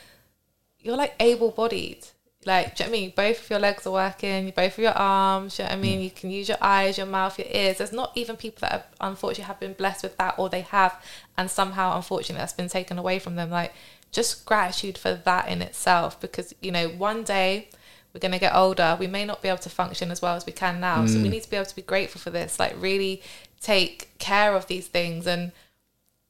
you're 0.79 0.97
like 0.97 1.15
able 1.19 1.51
bodied. 1.51 2.07
Like, 2.47 2.75
do 2.75 2.85
you 2.85 2.89
know 2.89 2.93
what 2.93 2.97
I 2.97 3.01
mean? 3.01 3.13
Both 3.15 3.43
of 3.43 3.51
your 3.51 3.59
legs 3.59 3.87
are 3.87 3.93
working, 3.93 4.53
both 4.57 4.73
of 4.73 4.79
your 4.79 4.93
arms, 4.93 5.57
do 5.57 5.63
you 5.63 5.69
know 5.69 5.75
what 5.75 5.79
I 5.79 5.83
mean? 5.83 6.01
Mm. 6.01 6.05
You 6.05 6.11
can 6.11 6.31
use 6.31 6.49
your 6.49 6.59
eyes, 6.61 6.97
your 6.97 7.07
mouth, 7.07 7.39
your 7.39 7.49
ears. 7.51 7.79
There's 7.79 7.93
not 7.93 8.13
even 8.15 8.37
people 8.37 8.61
that 8.63 8.73
have, 8.73 8.87
unfortunately 9.01 9.45
have 9.45 9.61
been 9.61 9.75
blessed 9.75 10.05
with 10.05 10.17
that 10.17 10.39
or 10.39 10.49
they 10.49 10.63
have, 10.63 10.95
and 11.37 11.51
somehow, 11.51 11.97
unfortunately, 11.97 12.41
that's 12.41 12.55
been 12.55 12.69
taken 12.69 12.99
away 12.99 13.19
from 13.19 13.37
them. 13.37 13.51
Like, 13.51 13.75
just 14.11 14.47
gratitude 14.47 14.97
for 14.97 15.15
that 15.15 15.49
in 15.49 15.61
itself 15.61 16.19
because, 16.19 16.55
you 16.63 16.73
know, 16.73 16.89
one 16.89 17.25
day 17.25 17.69
we're 18.15 18.21
going 18.21 18.33
to 18.33 18.39
get 18.39 18.55
older. 18.55 18.97
We 18.99 19.07
may 19.07 19.27
not 19.27 19.43
be 19.43 19.49
able 19.49 19.59
to 19.59 19.71
function 19.71 20.11
as 20.11 20.23
well 20.23 20.35
as 20.35 20.47
we 20.47 20.53
can 20.53 20.81
now. 20.81 21.05
So 21.07 21.19
we 21.19 21.29
mm. 21.29 21.33
need 21.33 21.43
to 21.43 21.51
be 21.51 21.57
able 21.57 21.67
to 21.67 21.77
be 21.77 21.83
grateful 21.83 22.23
for 22.23 22.31
this, 22.31 22.59
like, 22.59 22.75
really 22.81 23.23
take 23.61 24.17
care 24.19 24.55
of 24.55 24.67
these 24.67 24.89
things 24.89 25.27
and 25.27 25.53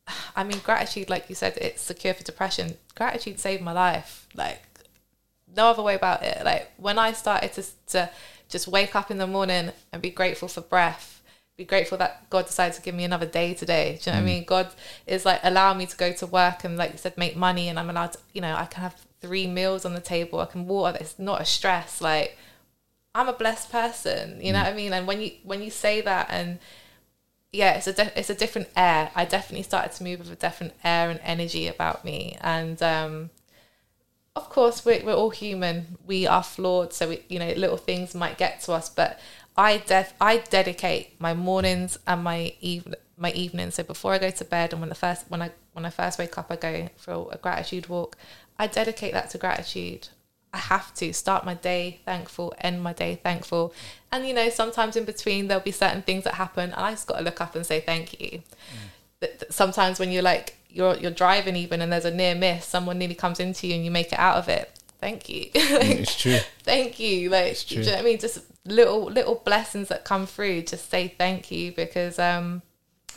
I 0.36 0.44
mean, 0.44 0.58
gratitude, 0.58 1.08
like 1.08 1.28
you 1.28 1.34
said, 1.34 1.56
it's 1.58 1.86
the 1.86 1.94
cure 1.94 2.14
for 2.14 2.24
depression. 2.24 2.74
Gratitude 2.94 3.38
saved 3.38 3.62
my 3.62 3.72
life. 3.72 4.26
Like, 4.34 4.62
no 5.56 5.70
other 5.70 5.82
way 5.82 5.94
about 5.94 6.22
it. 6.22 6.44
Like, 6.44 6.72
when 6.76 6.98
I 6.98 7.12
started 7.12 7.52
to, 7.54 7.64
to 7.88 8.10
just 8.48 8.68
wake 8.68 8.94
up 8.94 9.10
in 9.10 9.18
the 9.18 9.26
morning 9.26 9.72
and 9.92 10.02
be 10.02 10.10
grateful 10.10 10.48
for 10.48 10.60
breath, 10.60 11.22
be 11.56 11.64
grateful 11.64 11.98
that 11.98 12.28
God 12.30 12.46
decided 12.46 12.74
to 12.76 12.82
give 12.82 12.94
me 12.94 13.04
another 13.04 13.26
day 13.26 13.52
today. 13.54 13.98
Do 14.02 14.10
you 14.10 14.14
know 14.14 14.22
what 14.22 14.28
I 14.28 14.32
mean? 14.32 14.44
God 14.44 14.68
is 15.06 15.26
like 15.26 15.40
allowing 15.42 15.78
me 15.78 15.86
to 15.86 15.96
go 15.96 16.12
to 16.12 16.26
work 16.26 16.64
and, 16.64 16.76
like 16.76 16.92
you 16.92 16.98
said, 16.98 17.18
make 17.18 17.36
money, 17.36 17.68
and 17.68 17.78
I'm 17.78 17.90
allowed 17.90 18.12
to, 18.12 18.18
you 18.32 18.40
know, 18.40 18.54
I 18.54 18.64
can 18.64 18.82
have 18.82 18.96
three 19.20 19.46
meals 19.46 19.84
on 19.84 19.92
the 19.94 20.00
table. 20.00 20.40
I 20.40 20.46
can 20.46 20.66
water. 20.66 20.96
It's 20.98 21.18
not 21.18 21.40
a 21.40 21.44
stress. 21.44 22.00
Like, 22.00 22.38
I'm 23.14 23.28
a 23.28 23.34
blessed 23.34 23.70
person. 23.70 24.40
You 24.40 24.52
know 24.52 24.60
what 24.60 24.72
I 24.72 24.74
mean? 24.74 24.92
And 24.92 25.06
when 25.06 25.20
you 25.20 25.32
when 25.42 25.62
you 25.62 25.70
say 25.70 26.00
that 26.00 26.28
and 26.30 26.58
yeah, 27.52 27.72
it's 27.74 27.88
a 27.88 27.92
de- 27.92 28.18
it's 28.18 28.30
a 28.30 28.34
different 28.34 28.68
air. 28.76 29.10
I 29.14 29.24
definitely 29.24 29.64
started 29.64 29.92
to 29.96 30.04
move 30.04 30.20
with 30.20 30.30
a 30.30 30.36
different 30.36 30.72
air 30.84 31.10
and 31.10 31.20
energy 31.24 31.66
about 31.66 32.04
me, 32.04 32.38
and 32.40 32.80
um, 32.82 33.30
of 34.40 34.48
course 34.50 34.84
we're 34.84 35.04
we're 35.04 35.14
all 35.14 35.30
human. 35.30 35.98
We 36.06 36.26
are 36.26 36.42
flawed, 36.42 36.92
so 36.92 37.08
we, 37.10 37.22
you 37.28 37.38
know 37.38 37.52
little 37.52 37.76
things 37.76 38.14
might 38.14 38.38
get 38.38 38.60
to 38.62 38.72
us. 38.72 38.88
But 38.88 39.20
I 39.56 39.78
def 39.78 40.14
I 40.20 40.38
dedicate 40.38 41.20
my 41.20 41.34
mornings 41.34 41.98
and 42.06 42.24
my 42.24 42.54
even 42.60 42.94
my 43.16 43.32
evenings. 43.32 43.74
So 43.74 43.82
before 43.82 44.14
I 44.14 44.18
go 44.18 44.30
to 44.30 44.44
bed 44.44 44.72
and 44.72 44.80
when 44.80 44.88
the 44.88 44.94
first 44.94 45.26
when 45.28 45.42
I 45.42 45.50
when 45.72 45.84
I 45.84 45.90
first 45.90 46.18
wake 46.18 46.36
up, 46.38 46.46
I 46.50 46.56
go 46.56 46.88
for 46.96 47.28
a 47.30 47.38
gratitude 47.38 47.88
walk. 47.88 48.16
I 48.58 48.66
dedicate 48.66 49.12
that 49.12 49.30
to 49.30 49.38
gratitude. 49.38 50.08
I 50.52 50.58
have 50.58 50.92
to 50.94 51.12
start 51.12 51.44
my 51.44 51.54
day 51.54 52.00
thankful, 52.04 52.52
end 52.58 52.82
my 52.82 52.92
day 52.92 53.20
thankful. 53.22 53.72
And 54.10 54.26
you 54.26 54.34
know, 54.34 54.48
sometimes 54.48 54.96
in 54.96 55.04
between 55.04 55.46
there'll 55.46 55.62
be 55.62 55.70
certain 55.70 56.02
things 56.02 56.24
that 56.24 56.34
happen 56.34 56.70
and 56.70 56.74
I 56.74 56.90
just 56.92 57.06
gotta 57.06 57.22
look 57.22 57.40
up 57.40 57.54
and 57.54 57.64
say 57.64 57.80
thank 57.80 58.20
you. 58.20 58.38
Mm. 58.38 58.42
That 59.20 59.52
Sometimes 59.52 59.98
when 60.00 60.10
you're 60.10 60.22
like 60.22 60.56
you're 60.72 60.96
you're 60.96 61.10
driving 61.10 61.56
even 61.56 61.80
and 61.80 61.92
there's 61.92 62.04
a 62.04 62.10
near 62.10 62.34
miss, 62.34 62.64
someone 62.64 62.98
nearly 62.98 63.14
comes 63.14 63.40
into 63.40 63.66
you 63.66 63.74
and 63.74 63.84
you 63.84 63.90
make 63.90 64.12
it 64.12 64.18
out 64.18 64.36
of 64.36 64.48
it. 64.48 64.70
Thank 65.00 65.28
you. 65.28 65.50
It's 65.54 66.16
true. 66.16 66.38
thank 66.62 67.00
you. 67.00 67.30
Like 67.30 67.58
do 67.66 67.76
you 67.76 67.84
know 67.84 67.92
what 67.92 68.00
I 68.00 68.02
mean? 68.02 68.18
Just 68.18 68.40
little 68.64 69.04
little 69.04 69.36
blessings 69.36 69.88
that 69.88 70.04
come 70.04 70.26
through, 70.26 70.62
just 70.62 70.90
say 70.90 71.08
thank 71.16 71.50
you 71.50 71.72
because 71.72 72.18
um 72.18 72.62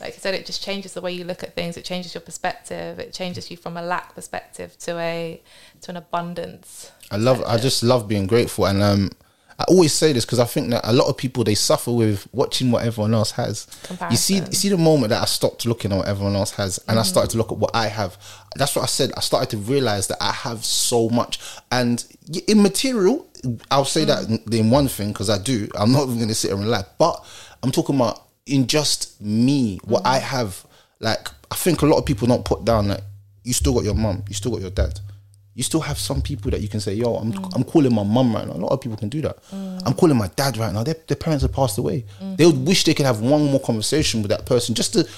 like 0.00 0.14
I 0.14 0.16
said, 0.16 0.34
it 0.34 0.44
just 0.44 0.62
changes 0.62 0.92
the 0.94 1.00
way 1.00 1.12
you 1.12 1.24
look 1.24 1.42
at 1.42 1.54
things. 1.54 1.76
It 1.76 1.84
changes 1.84 2.14
your 2.14 2.20
perspective. 2.20 2.98
It 2.98 3.12
changes 3.12 3.50
you 3.50 3.56
from 3.56 3.76
a 3.76 3.82
lack 3.82 4.14
perspective 4.14 4.76
to 4.80 4.98
a 4.98 5.40
to 5.82 5.90
an 5.92 5.96
abundance. 5.96 6.90
I 7.10 7.16
love. 7.16 7.42
I 7.46 7.58
just 7.58 7.82
love 7.82 8.08
being 8.08 8.26
grateful, 8.26 8.66
and 8.66 8.82
um, 8.82 9.10
I 9.58 9.64
always 9.68 9.92
say 9.92 10.12
this 10.12 10.24
because 10.24 10.40
I 10.40 10.44
think 10.44 10.70
that 10.70 10.80
a 10.84 10.92
lot 10.92 11.08
of 11.08 11.16
people 11.16 11.44
they 11.44 11.54
suffer 11.54 11.92
with 11.92 12.26
watching 12.32 12.70
what 12.70 12.84
everyone 12.84 13.14
else 13.14 13.30
has. 13.32 13.66
You 14.10 14.16
see, 14.16 14.36
you 14.36 14.52
see 14.52 14.68
the 14.68 14.76
moment 14.76 15.10
that 15.10 15.22
I 15.22 15.26
stopped 15.26 15.64
looking 15.64 15.92
at 15.92 15.98
what 15.98 16.08
everyone 16.08 16.34
else 16.34 16.50
has 16.52 16.78
and 16.88 16.98
I 16.98 17.02
mm. 17.02 17.06
started 17.06 17.30
to 17.30 17.38
look 17.38 17.52
at 17.52 17.58
what 17.58 17.74
I 17.74 17.86
have. 17.86 18.18
That's 18.56 18.74
what 18.74 18.82
I 18.82 18.86
said. 18.86 19.12
I 19.16 19.20
started 19.20 19.50
to 19.50 19.58
realize 19.58 20.08
that 20.08 20.18
I 20.20 20.32
have 20.32 20.64
so 20.64 21.08
much, 21.08 21.38
and 21.70 22.04
in 22.46 22.62
material, 22.62 23.28
I'll 23.70 23.84
say 23.84 24.04
mm. 24.04 24.06
that 24.06 24.54
in- 24.54 24.70
one 24.70 24.88
thing 24.88 25.08
because 25.08 25.30
I 25.30 25.38
do. 25.38 25.68
I'm 25.74 25.92
not 25.92 26.04
even 26.04 26.16
going 26.16 26.28
to 26.28 26.34
sit 26.34 26.50
here 26.50 26.58
and 26.58 26.68
lie, 26.68 26.84
but 26.98 27.24
I'm 27.62 27.70
talking 27.70 27.96
about 27.96 28.22
in 28.46 28.66
just 28.66 29.20
me, 29.20 29.78
what 29.84 30.02
mm. 30.02 30.10
I 30.10 30.18
have. 30.18 30.64
Like 31.00 31.28
I 31.50 31.54
think 31.54 31.82
a 31.82 31.86
lot 31.86 31.98
of 31.98 32.06
people 32.06 32.26
don't 32.26 32.44
put 32.44 32.64
down 32.64 32.88
that 32.88 33.02
you 33.44 33.52
still 33.52 33.74
got 33.74 33.84
your 33.84 33.94
mum, 33.94 34.24
you 34.28 34.34
still 34.34 34.52
got 34.52 34.60
your 34.60 34.70
dad 34.70 34.98
you 35.54 35.62
still 35.62 35.80
have 35.80 35.98
some 35.98 36.20
people 36.20 36.50
that 36.50 36.60
you 36.60 36.68
can 36.68 36.80
say, 36.80 36.94
yo, 36.94 37.14
I'm, 37.14 37.32
mm. 37.32 37.52
I'm 37.54 37.64
calling 37.64 37.94
my 37.94 38.02
mum 38.02 38.34
right 38.34 38.46
now. 38.46 38.54
A 38.54 38.56
lot 38.56 38.72
of 38.72 38.80
people 38.80 38.96
can 38.96 39.08
do 39.08 39.20
that. 39.22 39.42
Mm. 39.50 39.82
I'm 39.86 39.94
calling 39.94 40.16
my 40.16 40.28
dad 40.28 40.56
right 40.56 40.72
now. 40.72 40.82
Their, 40.82 40.96
their 41.06 41.16
parents 41.16 41.42
have 41.42 41.52
passed 41.52 41.78
away. 41.78 42.04
Mm. 42.20 42.36
They 42.36 42.46
would 42.46 42.66
wish 42.66 42.84
they 42.84 42.94
could 42.94 43.06
have 43.06 43.20
one 43.20 43.44
more 43.44 43.60
conversation 43.60 44.20
with 44.22 44.30
that 44.30 44.46
person, 44.46 44.74
just 44.74 44.94
to, 44.94 45.08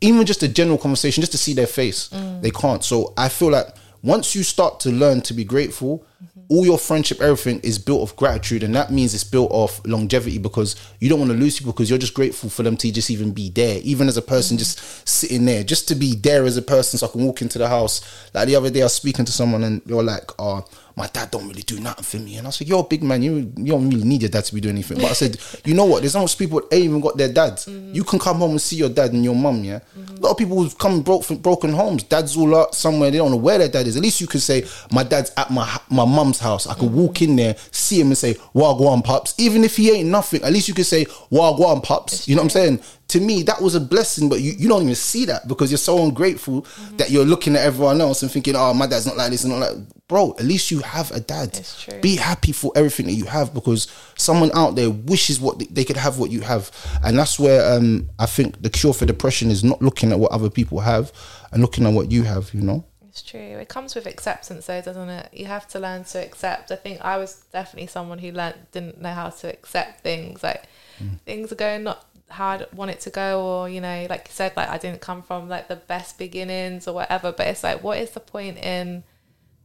even 0.00 0.26
just 0.26 0.42
a 0.42 0.48
general 0.48 0.78
conversation, 0.78 1.20
just 1.20 1.32
to 1.32 1.38
see 1.38 1.54
their 1.54 1.68
face. 1.68 2.08
They 2.40 2.50
can't. 2.50 2.82
So 2.84 3.14
I 3.16 3.28
feel 3.28 3.50
like 3.50 3.68
once 4.02 4.34
you 4.34 4.42
start 4.42 4.80
to 4.80 4.90
learn 4.90 5.22
to 5.22 5.32
be 5.32 5.44
grateful, 5.44 6.04
all 6.48 6.64
your 6.64 6.78
friendship, 6.78 7.20
everything 7.20 7.60
is 7.60 7.78
built 7.78 8.02
of 8.02 8.16
gratitude, 8.16 8.62
and 8.62 8.74
that 8.74 8.90
means 8.92 9.14
it's 9.14 9.24
built 9.24 9.50
off 9.50 9.80
longevity 9.86 10.38
because 10.38 10.76
you 11.00 11.08
don't 11.08 11.18
want 11.18 11.32
to 11.32 11.36
lose 11.36 11.58
people 11.58 11.72
because 11.72 11.88
you're 11.88 11.98
just 11.98 12.14
grateful 12.14 12.50
for 12.50 12.62
them 12.62 12.76
to 12.76 12.92
just 12.92 13.10
even 13.10 13.32
be 13.32 13.50
there, 13.50 13.80
even 13.82 14.08
as 14.08 14.16
a 14.16 14.22
person, 14.22 14.58
just 14.58 15.08
sitting 15.08 15.44
there, 15.44 15.64
just 15.64 15.88
to 15.88 15.94
be 15.94 16.14
there 16.14 16.44
as 16.44 16.56
a 16.56 16.62
person, 16.62 16.98
so 16.98 17.06
I 17.06 17.10
can 17.10 17.24
walk 17.24 17.42
into 17.42 17.58
the 17.58 17.68
house. 17.68 18.28
Like 18.34 18.46
the 18.48 18.56
other 18.56 18.70
day, 18.70 18.82
I 18.82 18.84
was 18.84 18.94
speaking 18.94 19.24
to 19.24 19.32
someone, 19.32 19.64
and 19.64 19.80
you're 19.86 20.02
like, 20.02 20.30
"Oh, 20.38 20.64
my 20.96 21.06
dad 21.08 21.30
don't 21.30 21.48
really 21.48 21.62
do 21.62 21.80
nothing 21.80 22.04
for 22.04 22.18
me," 22.18 22.36
and 22.36 22.46
I 22.46 22.50
said, 22.50 22.68
"You're 22.68 22.80
a 22.80 22.84
big 22.84 23.02
man, 23.02 23.22
you 23.22 23.52
you 23.56 23.72
don't 23.72 23.88
really 23.88 24.04
need 24.04 24.22
your 24.22 24.30
dad 24.30 24.44
to 24.44 24.54
be 24.54 24.60
doing 24.60 24.74
anything." 24.74 24.98
But 24.98 25.10
I 25.10 25.14
said, 25.14 25.38
"You 25.64 25.74
know 25.74 25.86
what? 25.86 26.00
There's 26.02 26.14
not 26.14 26.22
much 26.22 26.38
people 26.38 26.60
that 26.60 26.74
ain't 26.74 26.84
even 26.84 27.00
got 27.00 27.16
their 27.16 27.32
dads. 27.32 27.66
You 27.66 28.04
can 28.04 28.18
come 28.18 28.38
home 28.38 28.50
and 28.50 28.60
see 28.60 28.76
your 28.76 28.90
dad 28.90 29.12
and 29.12 29.24
your 29.24 29.34
mum. 29.34 29.64
Yeah, 29.64 29.80
mm-hmm. 29.98 30.16
a 30.16 30.20
lot 30.20 30.30
of 30.32 30.38
people 30.38 30.56
who've 30.62 30.76
come 30.78 31.02
broke 31.02 31.24
from 31.24 31.38
broken 31.38 31.72
homes. 31.72 32.02
Dads 32.02 32.36
all 32.36 32.54
out 32.54 32.74
somewhere. 32.74 33.10
They 33.10 33.18
don't 33.18 33.30
know 33.30 33.36
where 33.36 33.58
their 33.58 33.68
dad 33.68 33.86
is. 33.86 33.96
At 33.96 34.02
least 34.02 34.20
you 34.20 34.26
could 34.26 34.42
say, 34.42 34.66
"My 34.92 35.02
dad's 35.02 35.32
at 35.36 35.50
my 35.50 35.80
my 35.90 36.04
mum's 36.14 36.38
house." 36.38 36.66
I 36.66 36.74
could 36.74 36.92
walk 36.92 37.22
in 37.22 37.36
there, 37.36 37.56
see 37.70 38.00
him, 38.00 38.08
and 38.08 38.18
say, 38.18 38.34
"Wagwan 38.54 39.02
pups." 39.04 39.34
Even 39.38 39.64
if 39.64 39.76
he 39.76 39.90
ain't 39.90 40.08
nothing, 40.08 40.42
at 40.42 40.52
least 40.52 40.68
you 40.68 40.74
could 40.74 40.86
say, 40.86 41.04
"Wagwan 41.30 41.82
pups." 41.82 42.28
You 42.28 42.34
know 42.36 42.42
what 42.42 42.46
I'm 42.46 42.50
saying? 42.50 42.80
To 43.08 43.20
me, 43.20 43.42
that 43.42 43.60
was 43.60 43.74
a 43.74 43.80
blessing, 43.80 44.28
but 44.28 44.40
you, 44.40 44.52
you 44.58 44.68
don't 44.68 44.82
even 44.82 44.94
see 44.94 45.26
that 45.26 45.46
because 45.46 45.70
you're 45.70 45.78
so 45.78 46.02
ungrateful 46.02 46.66
that 46.96 47.10
you're 47.10 47.24
looking 47.26 47.54
at 47.54 47.62
everyone 47.62 48.00
else 48.00 48.22
and 48.22 48.30
thinking, 48.32 48.56
"Oh, 48.56 48.72
my 48.74 48.86
dad's 48.86 49.06
not 49.06 49.16
like 49.16 49.30
this 49.30 49.44
and 49.44 49.52
not 49.52 49.60
like." 49.60 49.76
Bro, 50.08 50.36
at 50.38 50.44
least 50.44 50.70
you 50.70 50.80
have 50.80 51.10
a 51.12 51.20
dad. 51.20 51.54
Be 52.02 52.16
happy 52.16 52.52
for 52.52 52.70
everything 52.76 53.06
that 53.06 53.12
you 53.12 53.24
have 53.24 53.54
because 53.54 53.88
someone 54.16 54.50
out 54.54 54.74
there 54.76 54.90
wishes 54.90 55.40
what 55.40 55.58
they, 55.58 55.64
they 55.66 55.84
could 55.84 55.96
have 55.96 56.18
what 56.18 56.30
you 56.30 56.42
have, 56.42 56.70
and 57.02 57.18
that's 57.18 57.38
where 57.38 57.72
um, 57.74 58.08
I 58.18 58.26
think 58.26 58.60
the 58.62 58.68
cure 58.70 58.92
for 58.92 59.06
depression 59.06 59.50
is 59.50 59.64
not 59.64 59.80
looking 59.80 60.12
at 60.12 60.18
what 60.18 60.32
other 60.32 60.50
people 60.50 60.80
have 60.80 61.10
and 61.52 61.62
looking 61.62 61.86
at 61.86 61.94
what 61.94 62.10
you 62.10 62.22
have. 62.24 62.52
You 62.52 62.60
know. 62.62 62.84
It's 63.14 63.22
true. 63.22 63.38
It 63.38 63.68
comes 63.68 63.94
with 63.94 64.06
acceptance, 64.06 64.66
though, 64.66 64.80
doesn't 64.80 65.08
it? 65.08 65.28
You 65.32 65.44
have 65.44 65.68
to 65.68 65.78
learn 65.78 66.02
to 66.02 66.18
accept. 66.18 66.72
I 66.72 66.74
think 66.74 67.00
I 67.00 67.16
was 67.16 67.44
definitely 67.52 67.86
someone 67.86 68.18
who 68.18 68.32
learned 68.32 68.56
didn't 68.72 69.00
know 69.00 69.12
how 69.12 69.28
to 69.28 69.48
accept 69.48 70.00
things. 70.00 70.42
Like 70.42 70.64
mm. 70.98 71.20
things 71.20 71.52
are 71.52 71.54
going 71.54 71.84
not 71.84 72.04
how 72.28 72.48
I 72.48 72.66
want 72.74 72.90
it 72.90 72.98
to 73.02 73.10
go, 73.10 73.40
or 73.40 73.68
you 73.68 73.80
know, 73.80 74.08
like 74.10 74.22
you 74.26 74.32
said, 74.32 74.56
like 74.56 74.68
I 74.68 74.78
didn't 74.78 75.00
come 75.00 75.22
from 75.22 75.48
like 75.48 75.68
the 75.68 75.76
best 75.76 76.18
beginnings 76.18 76.88
or 76.88 76.94
whatever. 76.96 77.30
But 77.30 77.46
it's 77.46 77.62
like, 77.62 77.84
what 77.84 77.98
is 77.98 78.10
the 78.10 78.18
point 78.18 78.58
in 78.58 79.04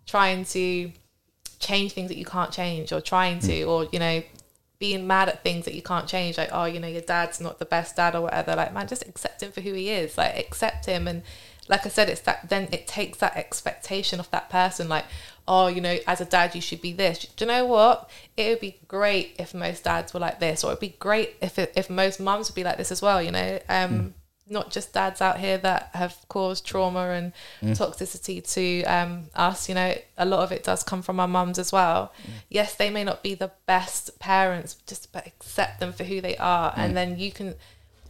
trying 0.06 0.46
to 0.46 0.92
change 1.58 1.94
things 1.94 2.10
that 2.10 2.18
you 2.18 2.26
can't 2.26 2.52
change, 2.52 2.94
or 2.94 3.02
trying 3.02 3.40
to, 3.40 3.52
mm. 3.52 3.68
or 3.68 3.90
you 3.92 3.98
know, 3.98 4.22
being 4.78 5.08
mad 5.08 5.28
at 5.28 5.42
things 5.42 5.66
that 5.66 5.74
you 5.74 5.82
can't 5.82 6.08
change, 6.08 6.38
like, 6.38 6.50
oh, 6.52 6.66
you 6.66 6.80
know, 6.80 6.88
your 6.88 7.02
dad's 7.02 7.42
not 7.42 7.58
the 7.58 7.66
best 7.66 7.96
dad 7.96 8.14
or 8.14 8.22
whatever. 8.22 8.56
Like, 8.56 8.76
man, 8.76 8.88
just 8.88 9.08
accept 9.08 9.42
him 9.42 9.52
for 9.52 9.62
who 9.62 9.74
he 9.74 9.90
is. 9.90 10.20
Like, 10.20 10.38
accept 10.38 10.86
him. 10.86 11.08
And 11.08 11.24
like 11.70 11.86
I 11.86 11.90
said, 11.90 12.10
it's 12.10 12.22
that 12.22 12.50
then 12.50 12.68
it 12.72 12.88
takes 12.88 13.20
that 13.20 13.38
expectation 13.38 14.20
of 14.20 14.30
that 14.32 14.50
person, 14.50 14.90
like, 14.90 15.06
oh, 15.48 15.68
you 15.68 15.82
know, 15.82 15.98
as 16.06 16.20
a 16.20 16.26
dad, 16.26 16.56
you 16.56 16.62
should 16.62 16.82
be 16.82 16.94
this. 16.94 17.20
Do 17.20 17.46
you 17.46 17.48
know 17.48 17.66
what? 17.66 18.10
It 18.36 18.50
would 18.50 18.60
be 18.60 18.80
great 18.88 19.36
if 19.40 19.54
most 19.54 19.86
dads 19.86 20.14
were 20.14 20.20
like 20.20 20.40
this, 20.40 20.64
or 20.64 20.72
it'd 20.72 20.80
be 20.80 20.96
great 21.00 21.36
if 21.42 21.58
it, 21.58 21.72
if 21.76 21.90
most 21.90 22.20
mums 22.20 22.50
would 22.50 22.56
be 22.56 22.64
like 22.64 22.78
this 22.78 22.92
as 22.92 23.02
well, 23.02 23.22
you 23.22 23.32
know? 23.32 23.60
Um, 23.70 24.14
Not 24.52 24.72
just 24.72 24.94
dads 24.94 25.22
out 25.22 25.38
here 25.38 25.60
that 25.60 25.92
have 25.94 26.18
caused 26.28 26.66
trauma 26.66 27.10
and 27.12 27.34
toxicity 27.76 28.42
to 28.56 28.84
um, 28.86 29.26
us. 29.36 29.70
You 29.70 29.76
know, 29.76 29.94
a 30.18 30.26
lot 30.26 30.40
of 30.40 30.52
it 30.52 30.64
does 30.64 30.82
come 30.82 31.04
from 31.04 31.20
our 31.20 31.28
mums 31.28 31.60
as 31.60 31.72
well. 31.72 32.12
Yes, 32.50 32.74
they 32.74 32.90
may 32.90 33.04
not 33.04 33.22
be 33.22 33.36
the 33.36 33.52
best 33.68 34.18
parents, 34.18 34.76
just 34.88 35.12
but 35.14 35.28
accept 35.28 35.80
them 35.80 35.94
for 35.94 36.04
who 36.04 36.20
they 36.20 36.36
are, 36.38 36.74
and 36.76 36.98
then 36.98 37.20
you 37.20 37.32
can 37.32 37.54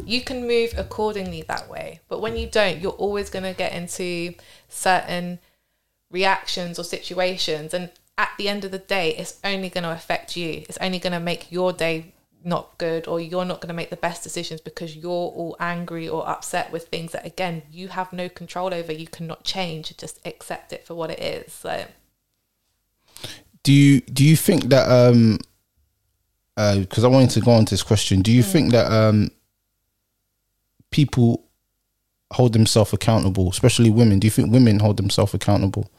you 0.05 0.21
can 0.21 0.47
move 0.47 0.73
accordingly 0.77 1.43
that 1.43 1.69
way. 1.69 1.99
But 2.07 2.21
when 2.21 2.37
you 2.37 2.47
don't, 2.47 2.79
you're 2.79 2.91
always 2.91 3.29
going 3.29 3.43
to 3.43 3.53
get 3.53 3.73
into 3.73 4.33
certain 4.67 5.39
reactions 6.11 6.79
or 6.79 6.83
situations, 6.83 7.73
and 7.73 7.91
at 8.17 8.31
the 8.37 8.49
end 8.49 8.65
of 8.65 8.71
the 8.71 8.79
day, 8.79 9.15
it's 9.15 9.39
only 9.43 9.69
going 9.69 9.85
to 9.85 9.91
affect 9.91 10.35
you. 10.35 10.63
It's 10.67 10.77
only 10.79 10.99
going 10.99 11.13
to 11.13 11.19
make 11.19 11.51
your 11.51 11.71
day 11.71 12.13
not 12.43 12.77
good 12.77 13.07
or 13.07 13.19
you're 13.19 13.45
not 13.45 13.59
going 13.59 13.67
to 13.67 13.73
make 13.73 13.89
the 13.89 13.97
best 13.97 14.23
decisions 14.23 14.61
because 14.61 14.95
you're 14.95 15.11
all 15.11 15.57
angry 15.59 16.07
or 16.07 16.27
upset 16.27 16.71
with 16.71 16.87
things 16.87 17.11
that 17.11 17.25
again 17.25 17.61
you 17.71 17.89
have 17.89 18.13
no 18.13 18.29
control 18.29 18.73
over. 18.73 18.91
You 18.91 19.07
cannot 19.07 19.43
change. 19.43 19.95
Just 19.97 20.19
accept 20.25 20.71
it 20.73 20.85
for 20.85 20.93
what 20.95 21.11
it 21.11 21.19
is. 21.19 21.53
So 21.53 21.85
Do 23.63 23.73
you 23.73 24.01
do 24.01 24.23
you 24.23 24.35
think 24.35 24.65
that 24.65 24.89
um 24.89 25.39
because 26.55 27.05
I 27.05 27.07
wanted 27.07 27.29
to 27.31 27.41
go 27.41 27.51
on 27.51 27.63
to 27.65 27.71
this 27.71 27.83
question, 27.83 28.21
do 28.21 28.31
you 28.31 28.43
think 28.43 28.71
that 28.71 28.91
um 28.91 29.31
people 30.91 31.45
hold 32.31 32.53
themselves 32.53 32.93
accountable, 32.93 33.49
especially 33.49 33.89
women? 33.89 34.19
Do 34.19 34.27
you 34.27 34.31
think 34.31 34.51
women 34.51 34.79
hold 34.79 34.97
themselves 34.97 35.33
accountable? 35.33 35.89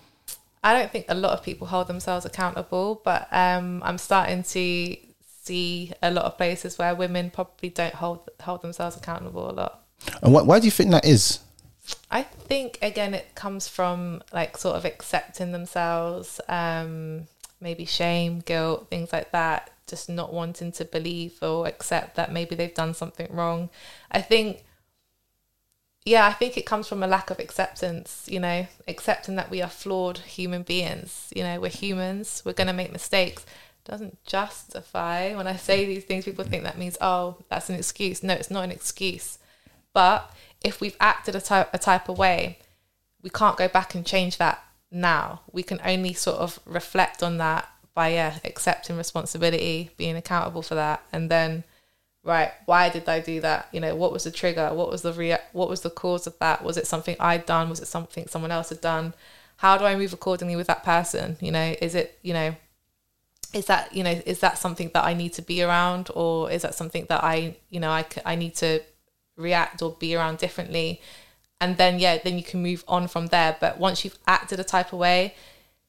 I 0.62 0.74
don't 0.74 0.93
think 0.93 1.07
a 1.09 1.14
lot 1.14 1.32
of 1.32 1.43
people 1.43 1.66
hold 1.66 1.86
themselves 1.86 2.26
accountable, 2.26 3.01
but 3.05 3.28
um, 3.32 3.82
I'm 3.82 3.99
starting 3.99 4.43
to 4.43 4.97
see 5.43 5.93
a 6.03 6.11
lot 6.11 6.26
of 6.26 6.36
places 6.36 6.78
where 6.78 6.95
women 6.95 7.30
probably 7.30 7.70
don't 7.70 7.95
hold 7.95 8.28
hold 8.41 8.62
themselves 8.62 8.97
accountable 8.97 9.51
a 9.51 9.53
lot. 9.53 9.82
And 10.22 10.32
why, 10.32 10.43
why 10.43 10.59
do 10.59 10.66
you 10.66 10.70
think 10.70 10.91
that 10.91 11.05
is? 11.05 11.41
I 12.11 12.22
think 12.22 12.78
again 12.82 13.14
it 13.14 13.34
comes 13.34 13.66
from 13.68 14.22
like 14.32 14.57
sort 14.59 14.76
of 14.76 14.84
accepting 14.84 15.53
themselves, 15.53 16.41
um, 16.49 17.26
maybe 17.61 17.84
shame, 17.84 18.41
guilt, 18.41 18.88
things 18.91 19.12
like 19.12 19.32
that. 19.32 19.70
Just 19.86 20.09
not 20.09 20.32
wanting 20.32 20.72
to 20.72 20.84
believe 20.84 21.43
or 21.43 21.66
accept 21.66 22.16
that 22.16 22.32
maybe 22.32 22.55
they've 22.55 22.74
done 22.74 22.95
something 22.95 23.26
wrong. 23.30 23.70
I 24.12 24.20
think, 24.20 24.62
yeah, 26.05 26.26
I 26.26 26.32
think 26.32 26.57
it 26.57 26.66
comes 26.66 26.88
from 26.88 27.03
a 27.03 27.07
lack 27.07 27.30
of 27.30 27.38
acceptance. 27.38 28.26
You 28.28 28.40
know, 28.40 28.66
accepting 28.88 29.36
that 29.36 29.51
we 29.51 29.62
are 29.62 29.68
flawed 29.68 30.18
human 30.18 30.62
beings. 30.62 31.32
You 31.34 31.42
know, 31.42 31.61
we're 31.61 31.68
humans. 31.68 32.42
We're 32.44 32.53
gonna 32.55 32.72
make 32.72 32.92
mistakes. 32.92 33.44
Doesn't 33.84 34.22
justify 34.24 35.34
when 35.34 35.46
I 35.46 35.57
say 35.57 35.84
these 35.84 36.05
things. 36.05 36.24
People 36.24 36.44
think 36.44 36.64
that 36.64 36.78
means 36.78 36.96
oh, 37.01 37.36
that's 37.48 37.68
an 37.68 37.76
excuse. 37.76 38.22
No, 38.22 38.34
it's 38.34 38.51
not 38.51 38.64
an 38.64 38.70
excuse. 38.70 39.38
But 39.92 40.32
if 40.62 40.80
we've 40.80 40.96
acted 41.01 41.34
a 41.34 41.40
type, 41.40 41.70
a 41.72 41.78
type 41.78 42.09
of 42.09 42.18
way, 42.18 42.59
we 43.22 43.30
can't 43.30 43.57
go 43.57 43.68
back 43.68 43.94
and 43.94 44.07
change 44.07 44.38
that 44.38 44.62
now. 44.90 45.42
We 45.53 45.62
can 45.62 45.80
only 45.84 46.14
sort 46.14 46.38
of 46.38 46.61
reflect 46.64 47.22
on 47.22 47.38
that 47.38 47.68
by 47.94 48.09
yeah, 48.09 48.38
accepting 48.44 48.96
responsibility, 48.96 49.90
being 49.96 50.16
accountable 50.16 50.62
for 50.62 50.74
that, 50.76 51.03
and 51.12 51.30
then 51.30 51.64
right, 52.23 52.53
why 52.66 52.89
did 52.89 53.09
I 53.09 53.21
do 53.21 53.41
that? 53.41 53.68
You 53.73 53.81
know, 53.81 53.95
what 53.97 54.12
was 54.12 54.25
the 54.25 54.31
trigger? 54.31 54.73
What 54.75 54.91
was 54.91 55.03
the 55.03 55.12
rea- 55.12 55.39
what 55.53 55.68
was 55.68 55.81
the 55.81 55.91
cause 55.91 56.27
of 56.27 56.39
that? 56.39 56.62
Was 56.62 56.77
it 56.77 56.87
something 56.87 57.16
I'd 57.18 57.47
done? 57.47 57.71
Was 57.71 57.81
it 57.81 57.87
something 57.87 58.27
someone 58.29 58.51
else 58.51 58.68
had 58.68 58.81
done? 58.81 59.14
How 59.57 59.77
do 59.77 59.85
I 59.85 59.97
move 59.97 60.12
accordingly 60.12 60.57
with 60.57 60.66
that 60.68 60.85
person? 60.85 61.37
You 61.41 61.53
know, 61.53 61.75
is 61.81 61.95
it, 61.95 62.18
you 62.23 62.33
know, 62.33 62.55
is 63.53 63.66
that, 63.66 63.95
you 63.95 64.05
know, 64.05 64.21
is 64.27 64.41
that 64.41 64.59
something 64.59 64.91
that 64.95 65.05
I 65.05 65.14
need 65.14 65.33
to 65.35 65.43
be 65.43 65.62
around 65.62 66.09
or 66.14 66.51
is 66.51 66.62
that 66.62 66.75
something 66.75 67.07
that 67.09 67.23
I, 67.25 67.57
you 67.68 67.81
know, 67.81 67.91
i, 67.91 68.05
I 68.25 68.37
need 68.37 68.55
to 68.57 68.81
react 69.37 69.83
or 69.83 69.93
be 69.99 70.14
around 70.14 70.39
differently? 70.39 71.01
And 71.61 71.77
then, 71.77 71.99
yeah, 71.99 72.18
then 72.23 72.39
you 72.39 72.45
can 72.45 72.62
move 72.62 72.85
on 72.89 73.09
from 73.09 73.27
there. 73.27 73.57
But 73.61 73.79
once 73.79 74.05
you've 74.05 74.18
acted 74.27 74.61
a 74.61 74.64
type 74.64 74.93
of 74.93 74.99
way, 74.99 75.35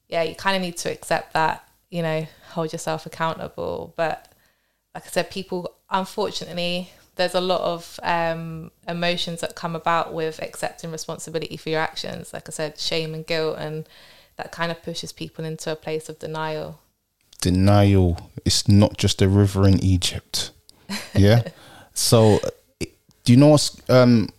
yeah, 0.09 0.23
you 0.23 0.35
kind 0.35 0.55
of 0.55 0.61
need 0.61 0.77
to 0.77 0.91
accept 0.91 1.33
that, 1.33 1.67
you 1.89 2.01
know, 2.01 2.27
hold 2.49 2.73
yourself 2.73 3.05
accountable. 3.05 3.93
But 3.95 4.27
like 4.93 5.05
I 5.05 5.09
said, 5.09 5.31
people, 5.31 5.73
unfortunately, 5.91 6.89
there's 7.15 7.35
a 7.35 7.41
lot 7.41 7.61
of 7.61 7.99
um, 8.03 8.71
emotions 8.87 9.41
that 9.41 9.55
come 9.55 9.75
about 9.75 10.13
with 10.13 10.41
accepting 10.41 10.91
responsibility 10.91 11.57
for 11.57 11.69
your 11.69 11.81
actions. 11.81 12.33
Like 12.33 12.47
I 12.49 12.51
said, 12.51 12.79
shame 12.79 13.13
and 13.13 13.25
guilt, 13.25 13.57
and 13.59 13.87
that 14.37 14.51
kind 14.51 14.71
of 14.71 14.81
pushes 14.81 15.11
people 15.11 15.45
into 15.45 15.71
a 15.71 15.75
place 15.75 16.09
of 16.09 16.17
denial. 16.19 16.79
Denial. 17.41 18.31
It's 18.45 18.67
not 18.67 18.97
just 18.97 19.21
a 19.21 19.27
river 19.27 19.67
in 19.67 19.83
Egypt. 19.83 20.51
Yeah. 21.13 21.43
so, 21.93 22.39
do 22.79 23.33
you 23.33 23.37
know 23.37 23.49
what's 23.49 23.77
um, 23.89 24.29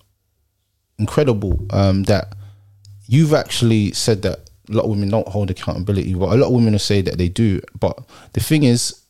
incredible? 0.98 1.64
Um, 1.70 2.05
that 2.05 2.34
you've 3.07 3.34
actually 3.34 3.92
said 3.92 4.22
that 4.22 4.50
a 4.70 4.72
lot 4.72 4.84
of 4.84 4.90
women 4.90 5.11
don't 5.11 5.28
hold 5.28 5.50
accountability, 5.50 6.14
but 6.14 6.30
a 6.30 6.36
lot 6.36 6.46
of 6.46 6.53
women 6.53 6.72
will 6.72 6.78
say 6.78 7.03
that 7.03 7.18
they 7.18 7.28
do. 7.28 7.61
But 7.78 7.98
the 8.32 8.40
thing 8.40 8.62
is, 8.62 9.01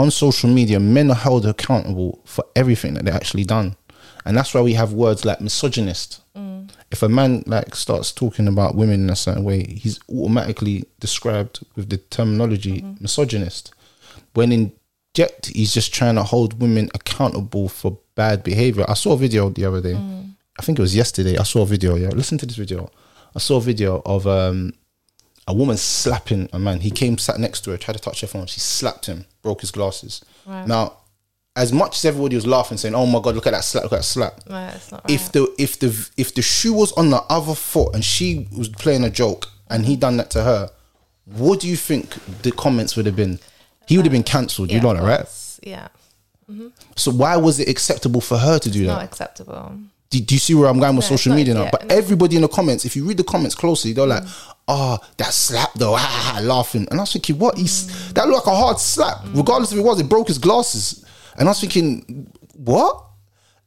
on 0.00 0.10
social 0.10 0.48
media, 0.48 0.80
men 0.80 1.10
are 1.10 1.14
held 1.14 1.46
accountable 1.46 2.20
for 2.24 2.44
everything 2.56 2.94
that 2.94 3.04
they 3.04 3.10
actually 3.10 3.44
done, 3.44 3.76
and 4.24 4.36
that's 4.36 4.54
why 4.54 4.62
we 4.62 4.74
have 4.74 4.92
words 4.92 5.24
like 5.24 5.40
misogynist. 5.40 6.20
Mm. 6.34 6.70
If 6.90 7.02
a 7.02 7.08
man 7.08 7.42
like 7.46 7.74
starts 7.74 8.10
talking 8.10 8.48
about 8.48 8.74
women 8.74 9.04
in 9.04 9.10
a 9.10 9.16
certain 9.16 9.44
way, 9.44 9.64
he's 9.64 10.00
automatically 10.08 10.84
described 10.98 11.60
with 11.76 11.90
the 11.90 11.98
terminology 11.98 12.80
mm-hmm. 12.80 13.02
misogynist. 13.02 13.74
When 14.32 14.52
in 14.52 14.72
jet, 15.14 15.50
he's 15.52 15.74
just 15.74 15.92
trying 15.92 16.14
to 16.14 16.22
hold 16.22 16.60
women 16.60 16.88
accountable 16.94 17.68
for 17.68 17.98
bad 18.14 18.42
behavior. 18.42 18.84
I 18.88 18.94
saw 18.94 19.12
a 19.12 19.18
video 19.18 19.50
the 19.50 19.66
other 19.66 19.80
day. 19.80 19.94
Mm. 19.94 20.34
I 20.58 20.62
think 20.62 20.78
it 20.78 20.82
was 20.82 20.96
yesterday. 20.96 21.36
I 21.38 21.42
saw 21.44 21.62
a 21.62 21.66
video. 21.66 21.96
Yeah, 21.96 22.08
listen 22.08 22.38
to 22.38 22.46
this 22.46 22.56
video. 22.56 22.90
I 23.34 23.38
saw 23.38 23.58
a 23.58 23.60
video 23.60 24.02
of 24.04 24.26
um, 24.26 24.72
a 25.46 25.54
woman 25.54 25.76
slapping 25.76 26.48
a 26.52 26.58
man. 26.58 26.80
He 26.80 26.90
came, 26.90 27.18
sat 27.18 27.38
next 27.38 27.62
to 27.62 27.70
her, 27.70 27.76
tried 27.76 27.94
to 27.94 28.00
touch 28.00 28.20
her 28.22 28.26
phone. 28.26 28.46
She 28.46 28.60
slapped 28.60 29.06
him, 29.06 29.26
broke 29.42 29.60
his 29.62 29.70
glasses. 29.70 30.22
Right. 30.46 30.66
Now, 30.66 30.96
as 31.56 31.72
much 31.72 31.96
as 31.98 32.04
everybody 32.04 32.36
was 32.36 32.46
laughing, 32.46 32.78
saying, 32.78 32.94
"Oh 32.94 33.06
my 33.06 33.20
god, 33.20 33.34
look 33.34 33.46
at 33.46 33.52
that 33.52 33.64
slap! 33.64 33.84
Look 33.84 33.92
at 33.92 33.98
that 34.00 34.04
slap!" 34.04 34.40
Right, 34.48 34.78
right. 34.92 35.02
If 35.08 35.32
the 35.32 35.52
if 35.58 35.78
the 35.78 36.10
if 36.16 36.34
the 36.34 36.42
shoe 36.42 36.72
was 36.72 36.92
on 36.92 37.10
the 37.10 37.22
other 37.28 37.54
foot 37.54 37.94
and 37.94 38.04
she 38.04 38.48
was 38.56 38.68
playing 38.68 39.04
a 39.04 39.10
joke 39.10 39.46
and 39.68 39.84
he 39.86 39.96
done 39.96 40.16
that 40.18 40.30
to 40.30 40.42
her, 40.42 40.70
what 41.24 41.60
do 41.60 41.68
you 41.68 41.76
think 41.76 42.14
the 42.42 42.52
comments 42.52 42.96
would 42.96 43.06
have 43.06 43.16
been? 43.16 43.38
He 43.86 43.96
would 43.96 44.06
have 44.06 44.12
been 44.12 44.22
cancelled. 44.22 44.70
you 44.70 44.80
know 44.80 44.94
that, 44.94 45.02
right? 45.02 45.26
Yeah, 45.62 45.88
So 46.96 47.10
why 47.10 47.36
was 47.36 47.58
it 47.58 47.68
acceptable 47.68 48.20
for 48.20 48.38
her 48.38 48.58
to 48.60 48.70
do 48.70 48.86
not 48.86 48.92
that? 48.92 48.96
Not 49.00 49.04
acceptable. 49.04 49.78
Do, 50.10 50.20
do 50.20 50.34
you 50.34 50.38
see 50.40 50.54
where 50.54 50.68
I'm 50.68 50.78
going 50.80 50.96
with 50.96 51.04
No, 51.08 51.16
social 51.16 51.34
media 51.34 51.54
now? 51.54 51.68
but 51.70 51.86
no. 51.86 51.94
everybody 51.94 52.36
in 52.36 52.42
the 52.42 52.48
comments, 52.48 52.84
if 52.84 52.96
you 52.96 53.04
read 53.06 53.16
the 53.16 53.24
comments 53.24 53.54
closely, 53.54 53.92
they're 53.92 54.06
like, 54.06 54.24
Mm. 54.24 54.52
"Oh, 54.68 54.98
that 55.18 55.32
slap 55.32 55.72
though," 55.74 55.94
ah, 55.94 55.98
ah, 56.00 56.34
ah, 56.36 56.40
laughing. 56.42 56.86
And 56.90 56.98
I 56.98 57.04
was 57.04 57.12
thinking, 57.12 57.38
what? 57.38 57.56
He's 57.56 57.84
Mm. 57.86 58.14
that 58.14 58.28
looked 58.28 58.46
like 58.46 58.54
a 58.54 58.58
hard 58.58 58.80
slap, 58.80 59.20
regardless 59.32 59.70
if 59.72 59.78
it 59.78 59.82
was. 59.82 60.00
It 60.00 60.08
broke 60.08 60.26
his 60.28 60.38
glasses, 60.38 61.04
and 61.36 61.48
I 61.48 61.52
was 61.52 61.60
thinking, 61.60 62.30
what? 62.56 63.04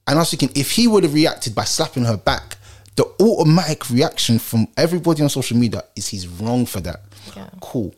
And 0.06 0.18
I 0.18 0.22
was 0.22 0.32
thinking, 0.32 0.52
if 0.54 0.72
he 0.72 0.86
would 0.88 1.04
have 1.06 1.14
reacted 1.14 1.56
by 1.56 1.64
slapping 1.64 2.04
her 2.04 2.18
back, 2.18 2.58
the 2.98 3.06
automatic 3.22 3.90
reaction 3.90 4.38
from 4.38 4.68
everybody 4.76 5.24
on 5.24 5.30
social 5.30 5.56
media 5.58 5.84
is 5.96 6.10
he's 6.10 6.28
wrong 6.28 6.66
for 6.66 6.82
that. 6.82 7.04
Yeah. 7.38 7.48
Cool, 7.62 7.96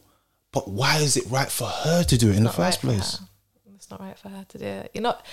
but 0.52 0.68
why 0.70 0.98
is 1.00 1.18
it 1.18 1.26
right 1.32 1.50
for 1.50 1.66
her 1.68 2.04
to 2.04 2.16
do 2.18 2.28
it 2.30 2.38
in 2.38 2.44
the 2.44 2.50
Not 2.52 2.58
right 2.60 2.66
first 2.68 2.82
place? 2.82 3.20
It's 3.76 3.90
not 3.90 4.00
right 4.02 4.18
for 4.20 4.30
her 4.30 4.46
to 4.50 4.58
do 4.60 4.66
it. 4.66 4.92
You're 4.94 5.02
not. 5.02 5.26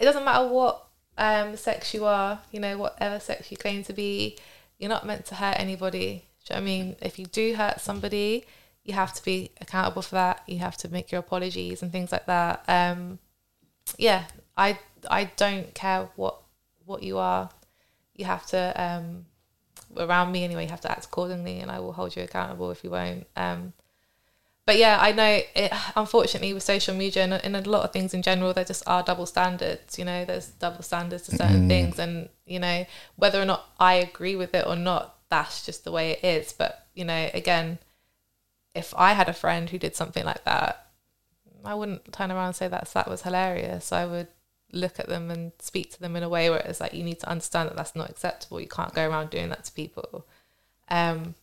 It 0.00 0.04
doesn't 0.04 0.24
matter 0.24 0.48
what 0.48 0.85
um, 1.18 1.56
sex 1.56 1.94
you 1.94 2.04
are. 2.04 2.40
You 2.52 2.60
know, 2.60 2.78
whatever 2.78 3.20
sex 3.20 3.50
you 3.50 3.56
claim 3.56 3.82
to 3.84 3.92
be, 3.92 4.36
you're 4.78 4.88
not 4.88 5.06
meant 5.06 5.26
to 5.26 5.34
hurt 5.34 5.58
anybody. 5.58 6.24
Do 6.44 6.54
you 6.54 6.60
know 6.60 6.62
I 6.62 6.64
mean? 6.64 6.96
If 7.02 7.18
you 7.18 7.26
do 7.26 7.54
hurt 7.54 7.80
somebody, 7.80 8.44
you 8.84 8.94
have 8.94 9.12
to 9.14 9.24
be 9.24 9.50
accountable 9.60 10.02
for 10.02 10.14
that. 10.14 10.42
You 10.46 10.58
have 10.58 10.76
to 10.78 10.88
make 10.88 11.10
your 11.10 11.20
apologies 11.20 11.82
and 11.82 11.90
things 11.90 12.12
like 12.12 12.26
that. 12.26 12.64
Um, 12.68 13.18
yeah, 13.98 14.24
I 14.56 14.78
I 15.10 15.24
don't 15.36 15.74
care 15.74 16.08
what 16.16 16.40
what 16.84 17.02
you 17.02 17.18
are. 17.18 17.50
You 18.14 18.24
have 18.26 18.46
to 18.46 18.72
um, 18.82 19.26
around 19.96 20.32
me 20.32 20.44
anyway. 20.44 20.64
You 20.64 20.70
have 20.70 20.80
to 20.82 20.90
act 20.90 21.06
accordingly, 21.06 21.60
and 21.60 21.70
I 21.70 21.80
will 21.80 21.92
hold 21.92 22.16
you 22.16 22.22
accountable 22.22 22.70
if 22.70 22.84
you 22.84 22.90
won't. 22.90 23.26
Um, 23.36 23.72
but 24.66 24.76
yeah, 24.76 24.98
I 25.00 25.12
know 25.12 25.40
it. 25.54 25.72
Unfortunately, 25.94 26.52
with 26.52 26.64
social 26.64 26.94
media 26.94 27.22
and, 27.22 27.34
and 27.34 27.56
a 27.56 27.70
lot 27.70 27.84
of 27.84 27.92
things 27.92 28.12
in 28.12 28.22
general, 28.22 28.52
there 28.52 28.64
just 28.64 28.82
are 28.86 29.02
double 29.02 29.26
standards. 29.26 29.98
You 29.98 30.04
know, 30.04 30.24
there's 30.24 30.48
double 30.48 30.82
standards 30.82 31.24
to 31.24 31.36
certain 31.36 31.68
things, 31.68 31.98
and 31.98 32.28
you 32.44 32.58
know 32.58 32.84
whether 33.14 33.40
or 33.40 33.44
not 33.44 33.70
I 33.78 33.94
agree 33.94 34.34
with 34.34 34.54
it 34.54 34.66
or 34.66 34.76
not, 34.76 35.16
that's 35.30 35.64
just 35.64 35.84
the 35.84 35.92
way 35.92 36.10
it 36.10 36.24
is. 36.24 36.52
But 36.52 36.86
you 36.94 37.04
know, 37.04 37.30
again, 37.32 37.78
if 38.74 38.92
I 38.96 39.12
had 39.12 39.28
a 39.28 39.32
friend 39.32 39.70
who 39.70 39.78
did 39.78 39.94
something 39.94 40.24
like 40.24 40.44
that, 40.44 40.88
I 41.64 41.74
wouldn't 41.74 42.12
turn 42.12 42.32
around 42.32 42.48
and 42.48 42.56
say 42.56 42.68
that 42.68 42.88
that 42.92 43.08
was 43.08 43.22
hilarious. 43.22 43.92
I 43.92 44.04
would 44.04 44.28
look 44.72 44.98
at 44.98 45.08
them 45.08 45.30
and 45.30 45.52
speak 45.60 45.92
to 45.92 46.00
them 46.00 46.16
in 46.16 46.24
a 46.24 46.28
way 46.28 46.50
where 46.50 46.58
it's 46.58 46.80
like 46.80 46.92
you 46.92 47.04
need 47.04 47.20
to 47.20 47.28
understand 47.28 47.68
that 47.68 47.76
that's 47.76 47.94
not 47.94 48.10
acceptable. 48.10 48.60
You 48.60 48.66
can't 48.66 48.94
go 48.94 49.08
around 49.08 49.30
doing 49.30 49.48
that 49.50 49.64
to 49.64 49.72
people. 49.72 50.26
Um, 50.88 51.34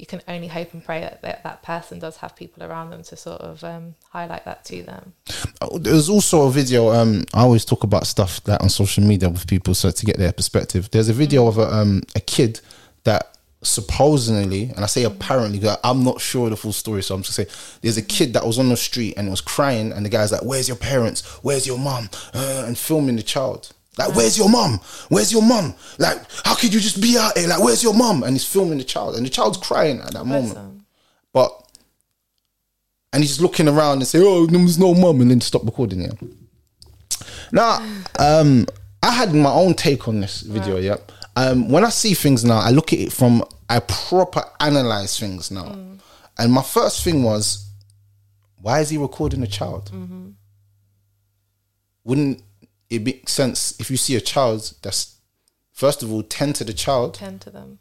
you 0.00 0.06
can 0.06 0.22
only 0.26 0.48
hope 0.48 0.72
and 0.72 0.84
pray 0.84 1.00
that 1.00 1.22
that, 1.22 1.42
that 1.44 1.62
person 1.62 1.98
does 1.98 2.16
have 2.18 2.34
people 2.34 2.62
around 2.62 2.90
them 2.90 3.02
to 3.04 3.16
sort 3.16 3.40
of 3.42 3.62
um, 3.62 3.94
highlight 4.10 4.44
that 4.46 4.64
to 4.66 4.82
them. 4.82 5.12
Oh, 5.60 5.78
There's 5.78 6.08
also 6.08 6.48
a 6.48 6.50
video. 6.50 6.90
Um, 6.90 7.24
I 7.34 7.42
always 7.42 7.64
talk 7.64 7.84
about 7.84 8.06
stuff 8.06 8.42
that 8.44 8.62
on 8.62 8.68
social 8.68 9.04
media 9.04 9.28
with 9.28 9.46
people, 9.46 9.74
so 9.74 9.90
to 9.90 10.06
get 10.06 10.16
their 10.16 10.32
perspective. 10.32 10.90
There's 10.90 11.08
a 11.08 11.12
video 11.12 11.46
of 11.46 11.58
a 11.58 11.72
um 11.72 12.02
a 12.16 12.20
kid 12.20 12.60
that 13.04 13.36
supposedly, 13.62 14.70
and 14.74 14.80
I 14.80 14.86
say 14.86 15.04
apparently, 15.04 15.60
I'm 15.84 16.02
not 16.02 16.20
sure 16.20 16.48
the 16.48 16.56
full 16.56 16.72
story, 16.72 17.02
so 17.02 17.14
I'm 17.14 17.22
just 17.22 17.34
saying 17.34 17.48
there's 17.82 17.98
a 17.98 18.02
kid 18.02 18.32
that 18.32 18.46
was 18.46 18.58
on 18.58 18.70
the 18.70 18.76
street 18.76 19.14
and 19.16 19.30
was 19.30 19.40
crying, 19.40 19.92
and 19.92 20.04
the 20.04 20.10
guy's 20.10 20.32
like, 20.32 20.42
"Where's 20.44 20.68
your 20.68 20.78
parents? 20.78 21.22
Where's 21.42 21.66
your 21.66 21.78
mom?" 21.78 22.08
Uh, 22.34 22.64
and 22.66 22.78
filming 22.78 23.16
the 23.16 23.22
child. 23.22 23.72
Like, 23.98 24.14
where's 24.14 24.38
your 24.38 24.48
mom? 24.48 24.80
Where's 25.08 25.32
your 25.32 25.42
mom? 25.42 25.74
Like, 25.98 26.18
how 26.44 26.54
could 26.54 26.72
you 26.72 26.80
just 26.80 27.00
be 27.02 27.18
out 27.18 27.36
here? 27.36 27.48
Like, 27.48 27.62
where's 27.62 27.82
your 27.82 27.94
mom? 27.94 28.22
And 28.22 28.32
he's 28.34 28.44
filming 28.44 28.78
the 28.78 28.84
child, 28.84 29.16
and 29.16 29.26
the 29.26 29.30
child's 29.30 29.58
crying 29.58 30.00
at 30.00 30.12
that 30.12 30.24
moment. 30.26 30.84
But 31.32 31.52
and 33.12 33.22
he's 33.22 33.30
just 33.30 33.40
looking 33.40 33.68
around 33.68 33.98
and 33.98 34.06
say, 34.06 34.20
"Oh, 34.22 34.46
there's 34.46 34.78
no 34.78 34.94
mum," 34.94 35.20
and 35.20 35.30
then 35.30 35.40
stop 35.40 35.64
recording 35.64 36.02
it. 36.02 36.14
Now, 37.52 37.84
um, 38.18 38.66
I 39.02 39.10
had 39.10 39.34
my 39.34 39.50
own 39.50 39.74
take 39.74 40.06
on 40.08 40.20
this 40.20 40.42
video. 40.42 40.76
Yeah, 40.78 40.96
um, 41.36 41.68
when 41.68 41.84
I 41.84 41.88
see 41.90 42.14
things 42.14 42.44
now, 42.44 42.58
I 42.58 42.70
look 42.70 42.92
at 42.92 43.00
it 43.00 43.12
from 43.12 43.44
I 43.68 43.80
proper 43.80 44.44
analyze 44.60 45.18
things 45.18 45.50
now, 45.50 45.76
and 46.38 46.52
my 46.52 46.62
first 46.62 47.02
thing 47.04 47.22
was, 47.24 47.66
why 48.60 48.80
is 48.80 48.90
he 48.90 48.98
recording 48.98 49.42
a 49.42 49.46
child? 49.48 49.90
Wouldn't 52.04 52.42
it 52.90 53.02
makes 53.02 53.32
sense 53.32 53.78
if 53.80 53.90
you 53.90 53.96
see 53.96 54.16
a 54.16 54.20
child 54.20 54.74
that's 54.82 55.16
first 55.72 56.02
of 56.02 56.12
all 56.12 56.22
tend 56.22 56.56
to 56.56 56.64
the 56.64 56.72
child 56.74 57.14
Tend 57.14 57.40
to 57.42 57.50
them. 57.50 57.78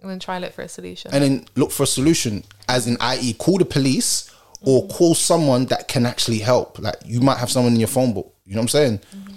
And 0.00 0.10
then 0.10 0.20
try 0.20 0.36
and 0.36 0.44
look 0.44 0.52
for 0.52 0.62
a 0.62 0.68
solution. 0.68 1.10
and 1.12 1.24
then 1.24 1.46
look 1.56 1.72
for 1.72 1.82
a 1.82 1.86
solution, 1.86 2.44
as 2.68 2.86
in, 2.86 2.96
i.e., 3.00 3.32
call 3.34 3.58
the 3.58 3.64
police 3.64 4.32
or 4.60 4.82
mm-hmm. 4.82 4.92
call 4.92 5.14
someone 5.14 5.66
that 5.66 5.88
can 5.88 6.06
actually 6.06 6.38
help. 6.38 6.78
Like 6.78 6.96
you 7.04 7.20
might 7.20 7.38
have 7.38 7.50
someone 7.50 7.72
in 7.72 7.80
your 7.80 7.88
phone 7.88 8.12
book. 8.12 8.32
You 8.44 8.54
know 8.54 8.60
what 8.60 8.64
I'm 8.64 8.68
saying? 8.68 8.98
Mm-hmm. 8.98 9.34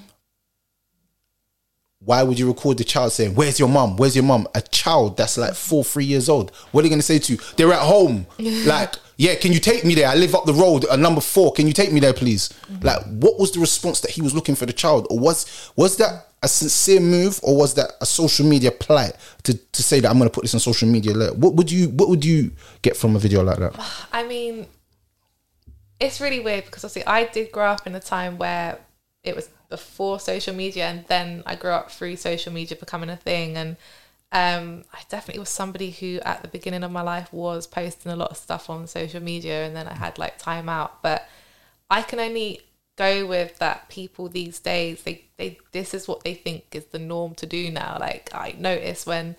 Why 2.03 2.23
would 2.23 2.39
you 2.39 2.47
record 2.47 2.77
the 2.77 2.83
child 2.83 3.11
saying, 3.11 3.35
"Where's 3.35 3.59
your 3.59 3.69
mum? 3.69 3.95
Where's 3.97 4.15
your 4.15 4.25
mum?" 4.25 4.47
A 4.55 4.61
child 4.61 5.17
that's 5.17 5.37
like 5.37 5.53
four, 5.53 5.83
three 5.83 6.05
years 6.05 6.29
old. 6.29 6.51
What 6.71 6.81
are 6.81 6.83
they 6.83 6.89
going 6.89 6.99
to 6.99 7.05
say 7.05 7.19
to 7.19 7.33
you? 7.33 7.39
They're 7.57 7.73
at 7.73 7.81
home. 7.81 8.25
like, 8.39 8.95
yeah, 9.21 9.35
can 9.35 9.53
you 9.53 9.59
take 9.59 9.85
me 9.85 9.93
there? 9.93 10.07
I 10.07 10.15
live 10.15 10.33
up 10.33 10.45
the 10.45 10.53
road, 10.53 10.83
at 10.85 10.97
number 10.97 11.21
four. 11.21 11.53
Can 11.53 11.67
you 11.67 11.73
take 11.73 11.91
me 11.91 11.99
there, 11.99 12.11
please? 12.11 12.49
Mm-hmm. 12.49 12.83
Like, 12.83 13.05
what 13.05 13.37
was 13.37 13.51
the 13.51 13.59
response 13.59 13.99
that 13.99 14.09
he 14.09 14.19
was 14.19 14.33
looking 14.33 14.55
for 14.55 14.65
the 14.65 14.73
child, 14.73 15.05
or 15.11 15.19
was 15.19 15.71
was 15.75 15.97
that 15.97 16.29
a 16.41 16.47
sincere 16.47 16.99
move, 16.99 17.39
or 17.43 17.55
was 17.55 17.75
that 17.75 17.91
a 18.01 18.05
social 18.07 18.47
media 18.47 18.71
plight 18.71 19.13
to, 19.43 19.53
to 19.53 19.83
say 19.83 19.99
that 19.99 20.09
I'm 20.09 20.17
going 20.17 20.27
to 20.27 20.33
put 20.33 20.41
this 20.41 20.55
on 20.55 20.59
social 20.59 20.87
media? 20.87 21.13
What 21.33 21.53
would 21.53 21.71
you 21.71 21.89
What 21.89 22.09
would 22.09 22.25
you 22.25 22.49
get 22.81 22.97
from 22.97 23.15
a 23.15 23.19
video 23.19 23.43
like 23.43 23.59
that? 23.59 23.79
I 24.11 24.23
mean, 24.23 24.65
it's 25.99 26.19
really 26.19 26.39
weird 26.39 26.65
because 26.65 26.83
obviously 26.83 27.05
I 27.05 27.25
did 27.25 27.51
grow 27.51 27.67
up 27.67 27.85
in 27.85 27.93
a 27.93 27.99
time 27.99 28.39
where 28.39 28.79
it 29.23 29.35
was 29.35 29.51
before 29.69 30.19
social 30.19 30.55
media, 30.55 30.85
and 30.87 31.05
then 31.05 31.43
I 31.45 31.53
grew 31.53 31.69
up 31.69 31.91
through 31.91 32.15
social 32.15 32.51
media 32.51 32.75
becoming 32.75 33.11
a 33.11 33.17
thing. 33.17 33.55
And 33.55 33.77
um, 34.31 34.85
I 34.93 34.99
definitely 35.09 35.39
was 35.39 35.49
somebody 35.49 35.91
who, 35.91 36.19
at 36.23 36.41
the 36.41 36.47
beginning 36.47 36.83
of 36.83 36.91
my 36.91 37.01
life, 37.01 37.33
was 37.33 37.67
posting 37.67 38.11
a 38.11 38.15
lot 38.15 38.31
of 38.31 38.37
stuff 38.37 38.69
on 38.69 38.87
social 38.87 39.21
media, 39.21 39.65
and 39.65 39.75
then 39.75 39.87
I 39.87 39.93
had 39.93 40.17
like 40.17 40.37
time 40.37 40.69
out. 40.69 41.01
But 41.01 41.27
I 41.89 42.01
can 42.01 42.19
only 42.19 42.61
go 42.95 43.25
with 43.25 43.57
that 43.59 43.89
people 43.89 44.27
these 44.27 44.59
days 44.59 45.03
they 45.03 45.23
they 45.37 45.57
this 45.71 45.93
is 45.93 46.07
what 46.07 46.23
they 46.23 46.33
think 46.33 46.63
is 46.73 46.85
the 46.87 46.99
norm 46.99 47.35
to 47.35 47.45
do 47.45 47.69
now. 47.71 47.97
Like 47.99 48.29
i 48.33 48.55
notice 48.57 49.05
when 49.05 49.35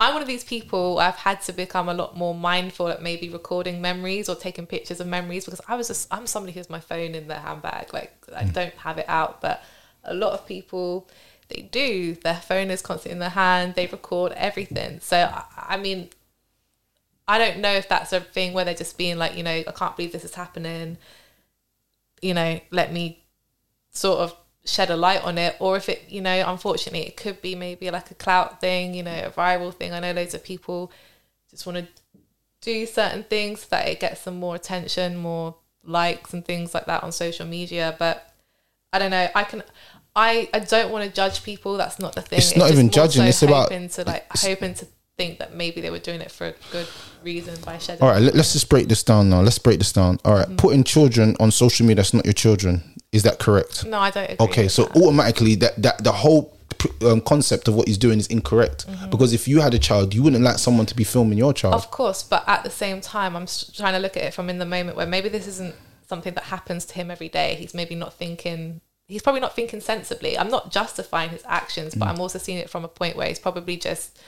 I'm 0.00 0.14
one 0.14 0.22
of 0.22 0.28
these 0.28 0.44
people 0.44 0.98
I've 0.98 1.16
had 1.16 1.40
to 1.42 1.52
become 1.52 1.88
a 1.88 1.94
lot 1.94 2.16
more 2.16 2.34
mindful 2.34 2.88
at 2.88 3.02
maybe 3.02 3.28
recording 3.28 3.80
memories 3.80 4.28
or 4.28 4.36
taking 4.36 4.66
pictures 4.66 5.00
of 5.00 5.06
memories 5.06 5.44
because 5.44 5.60
I 5.68 5.76
was 5.76 5.88
just 5.88 6.12
I'm 6.12 6.26
somebody 6.26 6.52
who 6.52 6.60
has 6.60 6.70
my 6.70 6.80
phone 6.80 7.14
in 7.14 7.28
their 7.28 7.40
handbag. 7.40 7.92
Like 7.92 8.14
I 8.34 8.44
don't 8.44 8.74
have 8.74 8.98
it 8.98 9.06
out 9.08 9.40
but 9.42 9.62
a 10.04 10.14
lot 10.14 10.32
of 10.32 10.46
people 10.46 11.08
they 11.48 11.62
do. 11.62 12.14
Their 12.14 12.36
phone 12.36 12.70
is 12.70 12.82
constantly 12.82 13.12
in 13.12 13.18
their 13.18 13.30
hand. 13.30 13.74
They 13.74 13.86
record 13.86 14.32
everything. 14.32 15.00
So 15.00 15.30
I, 15.56 15.76
mean 15.76 16.08
I 17.28 17.38
don't 17.38 17.58
know 17.58 17.72
if 17.72 17.88
that's 17.88 18.12
a 18.12 18.20
thing 18.20 18.52
where 18.52 18.64
they're 18.64 18.74
just 18.74 18.98
being 18.98 19.18
like 19.18 19.36
you 19.36 19.42
know 19.42 19.62
I 19.66 19.72
can't 19.74 19.96
believe 19.96 20.12
this 20.12 20.24
is 20.24 20.34
happening. 20.34 20.98
You 22.22 22.34
know 22.34 22.60
let 22.70 22.92
me 22.92 23.22
sort 23.90 24.20
of 24.20 24.34
shed 24.64 24.90
a 24.90 24.96
light 24.96 25.22
on 25.24 25.38
it. 25.38 25.56
Or 25.60 25.76
if 25.76 25.88
it 25.88 26.04
you 26.08 26.20
know 26.20 26.44
unfortunately 26.46 27.06
it 27.06 27.16
could 27.16 27.42
be 27.42 27.54
maybe 27.54 27.90
like 27.90 28.10
a 28.10 28.14
clout 28.14 28.60
thing 28.60 28.94
you 28.94 29.02
know 29.02 29.24
a 29.24 29.30
viral 29.30 29.74
thing. 29.74 29.92
I 29.92 30.00
know 30.00 30.12
loads 30.12 30.34
of 30.34 30.42
people 30.42 30.90
just 31.50 31.66
want 31.66 31.78
to 31.78 31.88
do 32.60 32.86
certain 32.86 33.24
things 33.24 33.60
so 33.60 33.66
that 33.70 33.88
it 33.88 34.00
gets 34.00 34.22
some 34.22 34.36
more 34.36 34.54
attention 34.54 35.16
more 35.16 35.54
likes 35.86 36.32
and 36.32 36.44
things 36.44 36.72
like 36.74 36.86
that 36.86 37.02
on 37.02 37.12
social 37.12 37.46
media. 37.46 37.94
But 37.98 38.32
i 38.92 38.98
don't 38.98 39.10
know. 39.10 39.28
I 39.34 39.44
can 39.44 39.62
i 40.16 40.48
i 40.54 40.58
don't 40.60 40.90
want 40.92 41.04
to 41.04 41.14
judge 41.14 41.42
people 41.42 41.76
that's 41.76 41.98
not 41.98 42.14
the 42.14 42.22
thing 42.22 42.38
It's 42.38 42.56
not 42.56 42.70
even 42.70 42.90
judging, 42.90 43.24
it's 43.24 43.42
about- 43.42 43.68
to 43.70 44.04
like 44.04 44.26
hoping 44.36 44.74
to 44.74 44.86
think 45.16 45.38
that 45.38 45.54
maybe 45.54 45.80
they 45.80 45.90
were 45.90 45.98
doing 46.00 46.20
it 46.20 46.30
for 46.30 46.48
a 46.48 46.54
good 46.72 46.88
reason 47.22 47.54
by 47.64 47.78
shedding. 47.78 48.02
All 48.02 48.08
right, 48.08 48.20
let, 48.20 48.34
us 48.34 48.52
just 48.52 48.68
break 48.68 48.88
this 48.88 49.04
down 49.04 49.30
now. 49.30 49.42
Let's 49.42 49.60
break 49.60 49.78
this 49.78 49.92
down. 49.92 50.18
All 50.24 50.34
right, 50.34 50.56
putting 50.56 50.82
children 50.82 51.36
on 51.38 51.52
social 51.52 51.86
media 51.86 51.96
that's 52.02 52.12
not 52.14 52.24
your 52.24 52.32
children. 52.32 52.82
Is 53.12 53.22
that 53.22 53.38
correct? 53.38 53.86
No, 53.86 54.00
I 54.00 54.10
don't. 54.10 54.40
Okay, 54.40 54.66
so 54.66 54.86
that. 54.86 54.96
automatically 54.96 55.54
that 55.56 55.80
that 55.80 56.02
the 56.02 56.10
whole 56.10 56.58
um, 57.06 57.20
concept 57.20 57.68
of 57.68 57.76
what 57.76 57.86
he's 57.86 57.96
doing 57.96 58.18
is 58.18 58.26
incorrect 58.26 58.86
Mm-hmm. 58.88 59.10
because 59.10 59.32
if 59.32 59.46
you 59.46 59.60
had 59.60 59.72
a 59.72 59.78
child, 59.78 60.12
you 60.14 60.22
wouldn't 60.24 60.42
like 60.42 60.58
someone 60.58 60.86
to 60.86 60.96
be 60.96 61.04
filming 61.04 61.38
your 61.38 61.52
child. 61.52 61.74
Of 61.74 61.92
course, 61.92 62.24
but 62.24 62.42
at 62.48 62.64
the 62.64 62.70
same 62.70 63.00
time, 63.00 63.36
I'm 63.36 63.46
trying 63.76 63.92
to 63.92 64.00
look 64.00 64.16
at 64.16 64.24
it 64.24 64.34
from 64.34 64.50
in 64.50 64.58
the 64.58 64.66
moment 64.66 64.96
where 64.96 65.06
maybe 65.06 65.28
this 65.28 65.46
isn't 65.46 65.76
something 66.08 66.34
that 66.34 66.44
happens 66.44 66.84
to 66.86 66.94
him 66.94 67.12
every 67.12 67.28
day. 67.28 67.54
He's 67.54 67.72
maybe 67.72 67.94
not 67.94 68.14
thinking. 68.14 68.80
He's 69.06 69.22
probably 69.22 69.40
not 69.40 69.54
thinking 69.54 69.80
sensibly. 69.80 70.38
I'm 70.38 70.48
not 70.48 70.70
justifying 70.70 71.30
his 71.30 71.42
actions, 71.46 71.94
but 71.94 72.06
mm. 72.06 72.10
I'm 72.10 72.20
also 72.20 72.38
seeing 72.38 72.58
it 72.58 72.70
from 72.70 72.84
a 72.84 72.88
point 72.88 73.16
where 73.16 73.28
he's 73.28 73.38
probably 73.38 73.76
just 73.76 74.18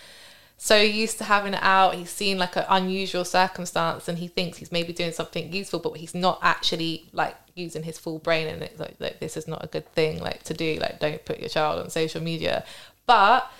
so 0.59 0.81
used 0.81 1.18
to 1.18 1.24
having 1.24 1.55
it 1.55 1.62
out. 1.62 1.95
He's 1.95 2.11
seen 2.11 2.39
like 2.39 2.57
an 2.57 2.64
unusual 2.68 3.24
circumstance, 3.24 4.09
and 4.09 4.18
he 4.18 4.29
thinks 4.29 4.59
he's 4.59 4.72
maybe 4.72 4.93
doing 4.93 5.12
something 5.12 5.53
useful, 5.53 5.81
but 5.81 5.97
he's 5.97 6.14
not 6.14 6.39
actually 6.43 7.09
like 7.12 7.37
using 7.55 7.83
his 7.83 7.99
full 7.99 8.18
brain. 8.18 8.49
And 8.49 8.62
it's 8.62 8.79
like, 8.79 8.97
like 8.99 9.18
this 9.18 9.37
is 9.37 9.49
not 9.49 9.64
a 9.64 9.68
good 9.68 9.91
thing 9.93 10.20
like 10.20 10.43
to 10.45 10.55
do. 10.55 10.79
Like, 10.81 11.01
don't 11.01 11.24
put 11.24 11.41
your 11.41 11.49
child 11.49 11.81
on 11.81 11.91
social 11.91 12.22
media. 12.22 12.64
But 13.07 13.51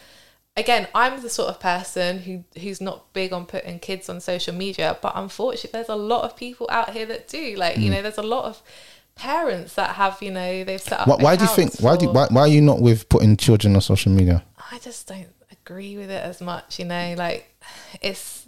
again, 0.57 0.89
I'm 0.95 1.23
the 1.23 1.31
sort 1.31 1.51
of 1.51 1.61
person 1.61 2.21
who 2.21 2.45
who's 2.61 2.81
not 2.81 3.12
big 3.12 3.33
on 3.33 3.47
putting 3.47 3.79
kids 3.79 4.09
on 4.09 4.21
social 4.21 4.55
media, 4.55 4.99
but 5.03 5.12
unfortunately, 5.14 5.71
there's 5.73 5.89
a 5.89 5.97
lot 5.97 6.25
of 6.25 6.37
people 6.37 6.67
out 6.71 6.91
here 6.91 7.07
that 7.07 7.29
do. 7.29 7.57
Like, 7.57 7.77
you 7.77 7.91
mm. 7.91 7.95
know, 7.95 8.03
there's 8.03 8.19
a 8.19 8.23
lot 8.23 8.45
of 8.47 8.62
parents 9.17 9.75
that 9.75 9.97
have, 9.97 10.23
you 10.23 10.31
know, 10.31 10.64
they've 10.64 10.81
set 10.81 11.01
up. 11.01 11.09
why, 11.09 11.17
why 11.17 11.37
do 11.37 11.45
you 11.45 11.51
think? 11.51 11.75
Why 11.81 11.97
do 11.97 12.11
why, 12.11 12.27
why 12.31 12.43
are 12.43 12.49
you 12.49 12.61
not 12.61 12.81
with 12.81 13.09
putting 13.09 13.37
children 13.37 13.75
on 13.75 13.81
social 13.81 14.12
media? 14.12 14.45
I 14.71 14.79
just 14.79 15.09
don't 15.09 15.35
agree 15.51 15.97
with 15.97 16.11
it 16.11 16.23
as 16.23 16.41
much, 16.41 16.79
you 16.79 16.85
know, 16.85 17.14
like 17.19 17.53
it's 18.01 18.47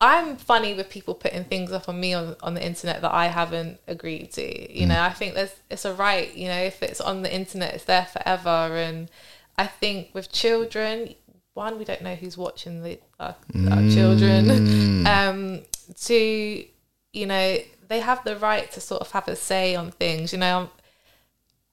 I'm 0.00 0.36
funny 0.36 0.74
with 0.74 0.90
people 0.90 1.14
putting 1.14 1.44
things 1.44 1.72
up 1.72 1.88
on 1.88 1.98
me 1.98 2.14
on, 2.14 2.36
on 2.42 2.54
the 2.54 2.64
internet 2.64 3.00
that 3.02 3.12
I 3.12 3.26
haven't 3.26 3.80
agreed 3.86 4.32
to. 4.32 4.78
You 4.78 4.86
mm. 4.86 4.88
know, 4.88 5.00
I 5.00 5.10
think 5.10 5.34
there's 5.34 5.54
it's 5.70 5.84
a 5.84 5.94
right, 5.94 6.34
you 6.34 6.48
know, 6.48 6.60
if 6.60 6.82
it's 6.82 7.00
on 7.00 7.22
the 7.22 7.34
internet 7.34 7.74
it's 7.74 7.84
there 7.84 8.06
forever 8.06 8.76
and 8.76 9.10
I 9.56 9.66
think 9.66 10.10
with 10.14 10.32
children, 10.32 11.14
one, 11.54 11.78
we 11.78 11.84
don't 11.84 12.02
know 12.02 12.14
who's 12.14 12.36
watching 12.36 12.82
the 12.82 12.98
uh, 13.20 13.32
our, 13.70 13.78
our 13.78 13.90
children. 13.90 15.06
Um 15.06 15.62
two, 15.98 16.64
you 17.12 17.26
know, 17.26 17.58
they 17.94 18.00
have 18.00 18.24
the 18.24 18.36
right 18.36 18.72
to 18.72 18.80
sort 18.80 19.00
of 19.00 19.12
have 19.12 19.28
a 19.28 19.36
say 19.36 19.76
on 19.76 19.92
things, 19.92 20.32
you 20.32 20.38
know, 20.38 20.68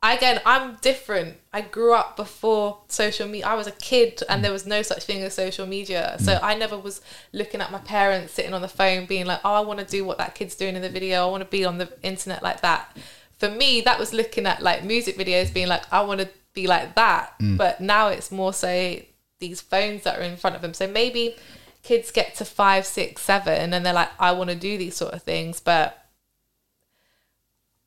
again, 0.03 0.39
I'm 0.45 0.75
different. 0.81 1.37
I 1.51 1.61
grew 1.61 1.95
up 1.95 2.15
before 2.15 2.77
social 2.87 3.27
media. 3.27 3.47
I 3.47 3.55
was 3.55 3.65
a 3.65 3.71
kid 3.71 4.21
and 4.29 4.39
mm. 4.39 4.43
there 4.43 4.51
was 4.51 4.67
no 4.67 4.83
such 4.83 5.03
thing 5.05 5.23
as 5.23 5.33
social 5.33 5.65
media. 5.65 6.17
Mm. 6.19 6.21
So 6.21 6.39
I 6.43 6.53
never 6.53 6.77
was 6.77 7.01
looking 7.33 7.59
at 7.59 7.71
my 7.71 7.79
parents 7.79 8.33
sitting 8.33 8.53
on 8.53 8.61
the 8.61 8.67
phone 8.67 9.07
being 9.07 9.25
like, 9.25 9.39
oh, 9.43 9.53
I 9.53 9.61
want 9.61 9.79
to 9.79 9.85
do 9.85 10.05
what 10.05 10.19
that 10.19 10.35
kid's 10.35 10.55
doing 10.55 10.75
in 10.75 10.83
the 10.83 10.89
video. 10.89 11.27
I 11.27 11.31
want 11.31 11.41
to 11.41 11.49
be 11.49 11.65
on 11.65 11.79
the 11.79 11.91
internet 12.03 12.43
like 12.43 12.61
that. 12.61 12.95
For 13.39 13.49
me, 13.49 13.81
that 13.81 13.97
was 13.97 14.13
looking 14.13 14.45
at 14.45 14.61
like 14.61 14.83
music 14.83 15.17
videos 15.17 15.51
being 15.51 15.67
like, 15.67 15.91
I 15.91 16.01
want 16.01 16.21
to 16.21 16.29
be 16.53 16.67
like 16.67 16.93
that. 16.95 17.33
Mm. 17.39 17.57
But 17.57 17.81
now 17.81 18.09
it's 18.09 18.31
more 18.31 18.53
so 18.53 18.99
these 19.39 19.59
phones 19.59 20.03
that 20.03 20.19
are 20.19 20.23
in 20.23 20.37
front 20.37 20.55
of 20.55 20.61
them. 20.61 20.75
So 20.75 20.85
maybe 20.85 21.35
kids 21.83 22.11
get 22.11 22.35
to 22.35 22.45
five, 22.45 22.85
six, 22.85 23.23
seven 23.23 23.73
and 23.73 23.83
they're 23.83 23.93
like, 23.93 24.11
I 24.19 24.33
want 24.33 24.51
to 24.51 24.55
do 24.55 24.77
these 24.77 24.95
sort 24.95 25.13
of 25.13 25.23
things. 25.23 25.59
But 25.59 26.00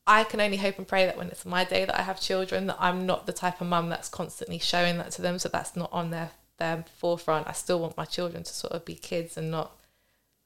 I 0.07 0.23
can 0.23 0.39
only 0.39 0.57
hope 0.57 0.77
and 0.77 0.87
pray 0.87 1.05
that 1.05 1.17
when 1.17 1.29
it's 1.29 1.45
my 1.45 1.63
day 1.65 1.85
that 1.85 1.99
I 1.99 2.03
have 2.03 2.21
children, 2.21 2.67
that 2.67 2.77
I'm 2.79 3.05
not 3.05 3.25
the 3.25 3.33
type 3.33 3.59
of 3.59 3.67
mum 3.67 3.89
that's 3.89 4.09
constantly 4.09 4.59
showing 4.59 4.97
that 4.99 5.11
to 5.11 5.21
them. 5.21 5.39
So 5.39 5.49
that's 5.49 5.75
not 5.75 5.91
on 5.91 6.11
their 6.11 6.31
their 6.57 6.85
forefront. 6.97 7.47
I 7.47 7.51
still 7.51 7.79
want 7.79 7.97
my 7.97 8.05
children 8.05 8.43
to 8.43 8.53
sort 8.53 8.73
of 8.73 8.85
be 8.85 8.95
kids 8.95 9.35
and 9.35 9.51
not 9.51 9.71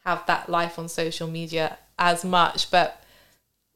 have 0.05 0.25
that 0.27 0.49
life 0.49 0.79
on 0.79 0.87
social 0.87 1.27
media 1.27 1.77
as 1.97 2.23
much. 2.23 2.71
But 2.71 3.03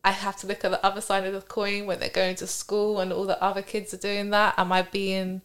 I 0.04 0.12
have 0.12 0.38
to 0.38 0.48
look 0.48 0.64
at 0.66 0.72
the 0.72 0.86
other 0.86 1.02
side 1.02 1.26
of 1.26 1.34
the 1.34 1.42
coin 1.42 1.86
when 1.86 2.00
they're 2.00 2.10
going 2.10 2.36
to 2.38 2.48
school 2.48 3.00
and 3.00 3.14
all 3.14 3.26
the 3.26 3.42
other 3.42 3.62
kids 3.62 3.94
are 3.94 3.98
doing 3.98 4.30
that. 4.32 4.56
Am 4.58 4.72
I 4.72 4.84
being 4.84 5.42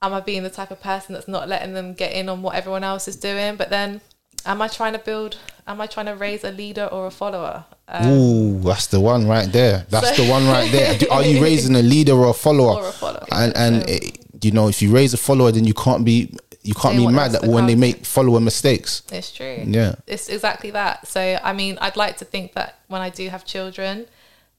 am 0.00 0.12
I 0.12 0.20
being 0.20 0.42
the 0.42 0.50
type 0.50 0.70
of 0.70 0.80
person 0.80 1.14
that's 1.14 1.26
not 1.26 1.48
letting 1.48 1.74
them 1.74 1.94
get 1.94 2.12
in 2.12 2.28
on 2.28 2.42
what 2.42 2.54
everyone 2.54 2.84
else 2.84 3.08
is 3.08 3.16
doing? 3.16 3.56
But 3.56 3.70
then 3.70 4.00
am 4.46 4.62
I 4.62 4.68
trying 4.68 4.92
to 4.94 4.98
build 4.98 5.36
am 5.66 5.80
I 5.80 5.86
trying 5.86 6.06
to 6.06 6.14
raise 6.14 6.44
a 6.44 6.50
leader 6.50 6.86
or 6.86 7.06
a 7.06 7.10
follower? 7.10 7.64
Um, 7.88 8.06
Ooh, 8.08 8.60
that's 8.60 8.86
the 8.86 9.00
one 9.00 9.26
right 9.28 9.50
there. 9.52 9.86
That's 9.90 10.16
So- 10.16 10.24
the 10.24 10.30
one 10.30 10.46
right 10.46 10.70
there. 10.72 10.98
Are 11.10 11.22
you 11.22 11.42
raising 11.48 11.76
a 11.76 11.82
leader 11.82 12.12
or 12.14 12.30
a 12.30 12.34
follower? 12.34 12.82
Or 12.82 12.88
a 12.88 12.92
follower, 12.92 13.26
And 13.32 13.56
and 13.56 13.82
so- 13.82 13.94
it, 13.94 14.44
you 14.44 14.50
know, 14.52 14.68
if 14.68 14.80
you 14.82 14.90
raise 14.92 15.12
a 15.14 15.16
follower, 15.18 15.52
then 15.52 15.64
you 15.64 15.74
can't 15.74 16.04
be 16.04 16.34
you 16.62 16.74
can't 16.74 16.96
be 16.96 17.06
mad 17.06 17.32
that 17.32 17.44
when 17.46 17.66
they 17.66 17.74
make 17.74 18.04
follower 18.04 18.40
mistakes. 18.40 19.02
It's 19.10 19.32
true. 19.32 19.62
Yeah. 19.66 19.94
It's 20.06 20.28
exactly 20.28 20.70
that. 20.72 21.06
So, 21.08 21.38
I 21.42 21.52
mean, 21.54 21.78
I'd 21.80 21.96
like 21.96 22.18
to 22.18 22.26
think 22.26 22.52
that 22.54 22.78
when 22.88 23.00
I 23.00 23.08
do 23.08 23.26
have 23.30 23.46
children, 23.46 24.06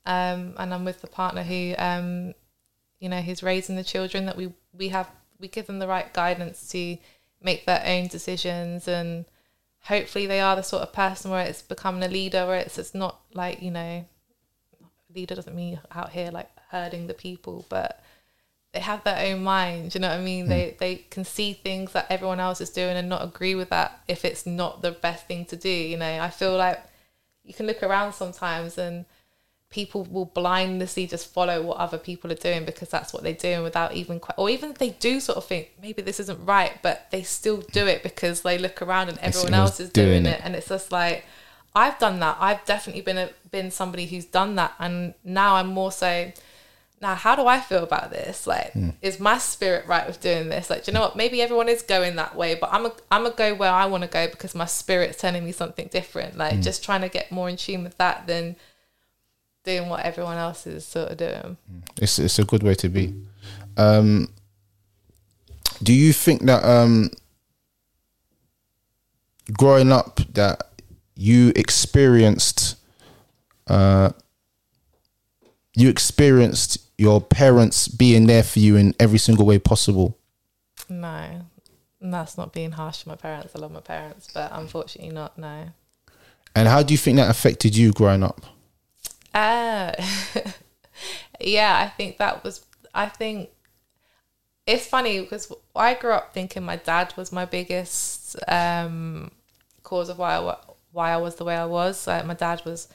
um, 0.07 0.53
and 0.57 0.73
I'm 0.73 0.85
with 0.85 1.01
the 1.01 1.07
partner 1.07 1.43
who, 1.43 1.75
um, 1.77 2.33
you 2.99 3.09
know, 3.09 3.21
who's 3.21 3.43
raising 3.43 3.75
the 3.75 3.83
children, 3.83 4.25
that 4.25 4.37
we 4.37 4.51
we 4.73 4.89
have 4.89 5.07
we 5.39 5.47
give 5.49 5.67
them 5.67 5.77
the 5.79 5.87
right 5.87 6.11
guidance 6.13 6.67
to 6.69 6.97
make 7.43 7.65
their 7.65 7.83
own 7.85 8.07
decisions, 8.07 8.87
and 8.87 9.25
hopefully 9.81 10.27
they 10.27 10.39
are 10.39 10.55
the 10.55 10.63
sort 10.63 10.83
of 10.83 10.93
person 10.93 11.31
where 11.31 11.45
it's 11.45 11.61
becoming 11.61 12.03
a 12.03 12.07
leader, 12.07 12.45
where 12.45 12.59
it's 12.59 12.77
it's 12.77 12.95
not 12.95 13.19
like 13.33 13.61
you 13.61 13.71
know, 13.71 14.05
leader 15.13 15.35
doesn't 15.35 15.55
mean 15.55 15.79
out 15.93 16.11
here 16.11 16.31
like 16.31 16.49
herding 16.69 17.07
the 17.07 17.13
people, 17.13 17.65
but 17.69 18.01
they 18.73 18.79
have 18.79 19.03
their 19.03 19.33
own 19.33 19.43
mind. 19.43 19.95
You 19.95 20.01
know 20.01 20.09
what 20.09 20.19
I 20.19 20.23
mean? 20.23 20.45
Hmm. 20.45 20.49
They 20.49 20.77
they 20.79 20.95
can 20.95 21.25
see 21.25 21.53
things 21.53 21.93
that 21.93 22.07
everyone 22.09 22.39
else 22.39 22.61
is 22.61 22.69
doing 22.69 22.97
and 22.97 23.09
not 23.09 23.23
agree 23.23 23.55
with 23.55 23.69
that 23.69 24.01
if 24.07 24.25
it's 24.25 24.45
not 24.45 24.81
the 24.81 24.91
best 24.91 25.27
thing 25.27 25.45
to 25.45 25.55
do. 25.55 25.69
You 25.69 25.97
know, 25.97 26.19
I 26.19 26.29
feel 26.29 26.55
like 26.55 26.79
you 27.43 27.53
can 27.53 27.65
look 27.65 27.81
around 27.81 28.13
sometimes 28.13 28.77
and 28.77 29.05
people 29.69 30.03
will 30.05 30.25
blindly 30.25 31.05
just 31.05 31.31
follow 31.31 31.61
what 31.61 31.77
other 31.77 31.97
people 31.97 32.31
are 32.31 32.35
doing 32.35 32.65
because 32.65 32.89
that's 32.89 33.13
what 33.13 33.21
they're 33.21 33.33
doing 33.33 33.61
without 33.61 33.93
even 33.93 34.19
quite, 34.19 34.33
or 34.37 34.49
even 34.49 34.71
if 34.71 34.77
they 34.79 34.89
do 34.89 35.19
sort 35.19 35.37
of 35.37 35.45
think 35.45 35.71
maybe 35.81 36.01
this 36.01 36.19
isn't 36.19 36.43
right, 36.43 36.79
but 36.81 37.07
they 37.11 37.21
still 37.21 37.57
do 37.57 37.85
it 37.85 38.01
because 38.01 38.41
they 38.41 38.57
look 38.57 38.81
around 38.81 39.09
and 39.09 39.19
everyone 39.19 39.53
else 39.53 39.79
is 39.79 39.89
doing, 39.89 40.23
doing 40.23 40.25
it. 40.25 40.39
it. 40.39 40.41
and 40.43 40.55
it's 40.55 40.69
just 40.69 40.91
like 40.91 41.25
I've 41.75 41.99
done 41.99 42.19
that. 42.19 42.37
I've 42.39 42.65
definitely 42.65 43.01
been 43.01 43.17
a, 43.17 43.29
been 43.51 43.71
somebody 43.71 44.05
who's 44.07 44.25
done 44.25 44.55
that, 44.55 44.73
and 44.79 45.13
now 45.23 45.55
I'm 45.55 45.67
more 45.67 45.91
so. 45.91 46.31
Now, 47.01 47.15
how 47.15 47.35
do 47.35 47.47
I 47.47 47.61
feel 47.61 47.83
about 47.83 48.11
this? 48.11 48.45
Like, 48.45 48.73
hmm. 48.73 48.89
is 49.01 49.19
my 49.21 49.37
spirit 49.37 49.85
right 49.87 50.05
with 50.05 50.19
doing 50.19 50.49
this? 50.49 50.69
Like, 50.69 50.83
do 50.83 50.91
you 50.91 50.93
know 50.95 51.01
what? 51.01 51.15
Maybe 51.15 51.41
everyone 51.41 51.69
is 51.69 51.81
going 51.81 52.17
that 52.17 52.35
way, 52.35 52.55
but 52.55 52.73
I'm 52.73 52.87
a, 52.87 52.91
I'm 53.09 53.25
a 53.25 53.31
go 53.31 53.53
where 53.55 53.71
I 53.71 53.85
want 53.85 54.03
to 54.03 54.09
go 54.09 54.27
because 54.27 54.53
my 54.53 54.65
spirit's 54.65 55.17
telling 55.17 55.45
me 55.45 55.53
something 55.53 55.87
different. 55.87 56.37
Like, 56.37 56.55
hmm. 56.55 56.61
just 56.61 56.83
trying 56.83 57.01
to 57.01 57.09
get 57.09 57.31
more 57.31 57.47
in 57.47 57.55
tune 57.55 57.83
with 57.83 57.97
that 57.97 58.27
than 58.27 58.57
doing 59.63 59.89
what 59.89 60.01
everyone 60.05 60.37
else 60.37 60.65
is 60.67 60.85
sort 60.85 61.11
of 61.11 61.17
doing. 61.17 61.57
It's 62.01 62.19
it's 62.19 62.39
a 62.39 62.45
good 62.45 62.63
way 62.63 62.75
to 62.75 62.89
be. 62.89 63.13
Um, 63.77 64.29
do 65.81 65.93
you 65.93 66.13
think 66.13 66.43
that 66.43 66.63
um, 66.63 67.11
growing 69.53 69.91
up 69.91 70.19
that 70.33 70.69
you 71.15 71.51
experienced 71.55 72.75
uh, 73.67 74.11
you 75.75 75.89
experienced 75.89 76.79
your 76.97 77.21
parents 77.21 77.87
being 77.87 78.27
there 78.27 78.43
for 78.43 78.59
you 78.59 78.75
in 78.75 78.93
every 78.99 79.19
single 79.19 79.45
way 79.45 79.59
possible? 79.59 80.17
No, 80.89 81.45
that's 82.01 82.37
not 82.37 82.51
being 82.51 82.71
harsh 82.71 83.03
to 83.03 83.09
my 83.09 83.15
parents. 83.15 83.53
I 83.55 83.59
love 83.59 83.71
my 83.71 83.79
parents, 83.79 84.27
but 84.33 84.51
unfortunately, 84.53 85.13
not. 85.13 85.37
No. 85.37 85.69
And 86.55 86.67
how 86.67 86.81
do 86.83 86.93
you 86.93 86.97
think 86.97 87.17
that 87.17 87.29
affected 87.29 87.77
you 87.77 87.91
growing 87.91 88.23
up? 88.23 88.41
Uh, 89.33 89.91
yeah, 91.39 91.77
I 91.77 91.87
think 91.89 92.17
that 92.17 92.43
was. 92.43 92.65
I 92.93 93.07
think 93.07 93.49
it's 94.65 94.87
funny 94.87 95.21
because 95.21 95.51
I 95.75 95.93
grew 95.93 96.11
up 96.11 96.33
thinking 96.33 96.63
my 96.63 96.75
dad 96.75 97.13
was 97.15 97.31
my 97.31 97.45
biggest 97.45 98.35
um, 98.47 99.31
cause 99.83 100.09
of 100.09 100.17
why 100.17 100.37
I, 100.37 100.57
why 100.91 101.11
I 101.11 101.17
was 101.17 101.35
the 101.35 101.45
way 101.45 101.55
I 101.55 101.65
was. 101.65 102.07
Like 102.07 102.25
my 102.25 102.33
dad 102.33 102.63
was 102.65 102.87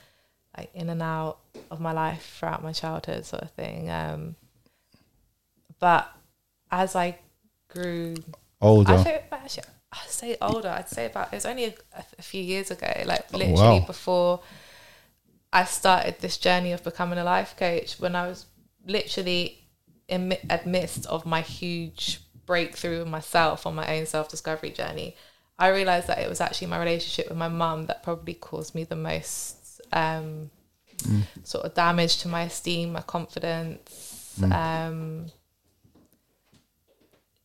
like 0.56 0.70
in 0.74 0.90
and 0.90 1.02
out 1.02 1.38
of 1.70 1.80
my 1.80 1.92
life 1.92 2.36
throughout 2.38 2.62
my 2.62 2.72
childhood, 2.72 3.24
sort 3.24 3.42
of 3.42 3.50
thing. 3.52 3.90
Um, 3.90 4.36
but 5.78 6.12
as 6.70 6.96
I 6.96 7.18
grew 7.68 8.14
Older. 8.60 8.94
Actually, 8.94 9.64
I'd 9.92 10.08
say 10.08 10.36
older. 10.40 10.68
I'd 10.68 10.88
say 10.88 11.06
about 11.06 11.32
it 11.32 11.36
was 11.36 11.46
only 11.46 11.64
a, 11.66 11.74
a 12.18 12.22
few 12.22 12.42
years 12.42 12.70
ago, 12.70 12.90
like 13.04 13.26
Oh, 13.32 13.36
literally 13.36 13.80
wow. 13.80 13.86
before 13.86 14.40
I 15.54 15.64
started 15.64 16.16
this 16.18 16.36
journey 16.36 16.72
of 16.72 16.82
becoming 16.82 17.18
a 17.18 17.24
life 17.24 17.54
coach. 17.56 18.00
When 18.00 18.16
I 18.16 18.26
was 18.26 18.46
literally 18.86 19.60
in 20.08 20.28
mi- 20.28 20.40
amidst 20.50 21.06
of 21.06 21.24
my 21.24 21.42
huge 21.42 22.20
breakthrough 22.44 23.02
of 23.02 23.08
myself 23.08 23.64
on 23.64 23.76
my 23.76 23.96
own 23.96 24.04
self 24.04 24.28
discovery 24.28 24.70
journey, 24.70 25.14
I 25.56 25.68
realized 25.68 26.08
that 26.08 26.18
it 26.18 26.28
was 26.28 26.40
actually 26.40 26.66
my 26.66 26.78
relationship 26.80 27.28
with 27.28 27.38
my 27.38 27.46
mum 27.48 27.86
that 27.86 28.02
probably 28.02 28.34
caused 28.34 28.74
me 28.74 28.82
the 28.82 28.96
most 28.96 29.80
um, 29.92 30.50
sort 31.44 31.64
of 31.64 31.74
damage 31.74 32.18
to 32.18 32.28
my 32.28 32.42
esteem, 32.42 32.92
my 32.92 33.02
confidence. 33.02 34.36
Um, 34.42 35.26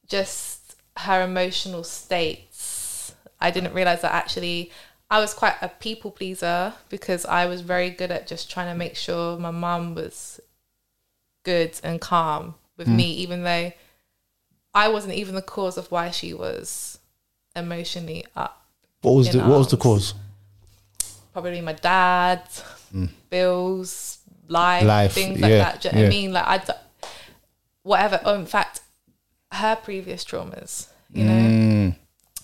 just 0.07 0.75
her 0.97 1.21
emotional 1.23 1.83
states. 1.83 3.13
I 3.39 3.51
didn't 3.51 3.73
realize 3.73 4.01
that 4.01 4.13
actually 4.13 4.71
I 5.11 5.19
was 5.19 5.33
quite 5.33 5.55
a 5.61 5.69
people 5.69 6.11
pleaser 6.11 6.73
because 6.89 7.25
I 7.25 7.45
was 7.47 7.61
very 7.61 7.89
good 7.89 8.11
at 8.11 8.27
just 8.27 8.49
trying 8.51 8.71
to 8.71 8.77
make 8.77 8.95
sure 8.95 9.37
my 9.39 9.51
mum 9.51 9.95
was 9.95 10.39
good 11.43 11.79
and 11.83 11.99
calm 11.99 12.55
with 12.77 12.87
Hmm. 12.87 12.97
me, 12.97 13.11
even 13.13 13.43
though 13.43 13.71
I 14.73 14.87
wasn't 14.87 15.15
even 15.15 15.33
the 15.35 15.41
cause 15.41 15.77
of 15.77 15.89
why 15.91 16.11
she 16.11 16.33
was 16.33 16.99
emotionally 17.55 18.25
up. 18.35 18.65
What 19.01 19.13
was 19.13 19.29
the 19.31 19.39
What 19.39 19.57
was 19.59 19.69
the 19.71 19.77
cause? 19.77 20.13
Probably 21.33 21.61
my 21.61 21.73
dad, 21.73 22.43
bills, 23.29 24.19
life. 24.47 24.83
Life, 24.85 25.13
things 25.13 25.39
like 25.39 25.49
yeah, 25.51 25.57
that. 25.57 25.81
Do 25.81 25.89
you 25.89 25.95
know 25.95 26.01
yeah. 26.01 26.07
I 26.07 26.09
mean? 26.09 26.33
Like 26.33 26.47
I, 26.47 26.57
d- 26.59 26.73
whatever. 27.83 28.19
Oh, 28.25 28.35
in 28.35 28.45
fact, 28.45 28.81
her 29.53 29.75
previous 29.75 30.23
traumas. 30.23 30.87
You 31.11 31.23
know, 31.23 31.31
Mm. 31.33 31.78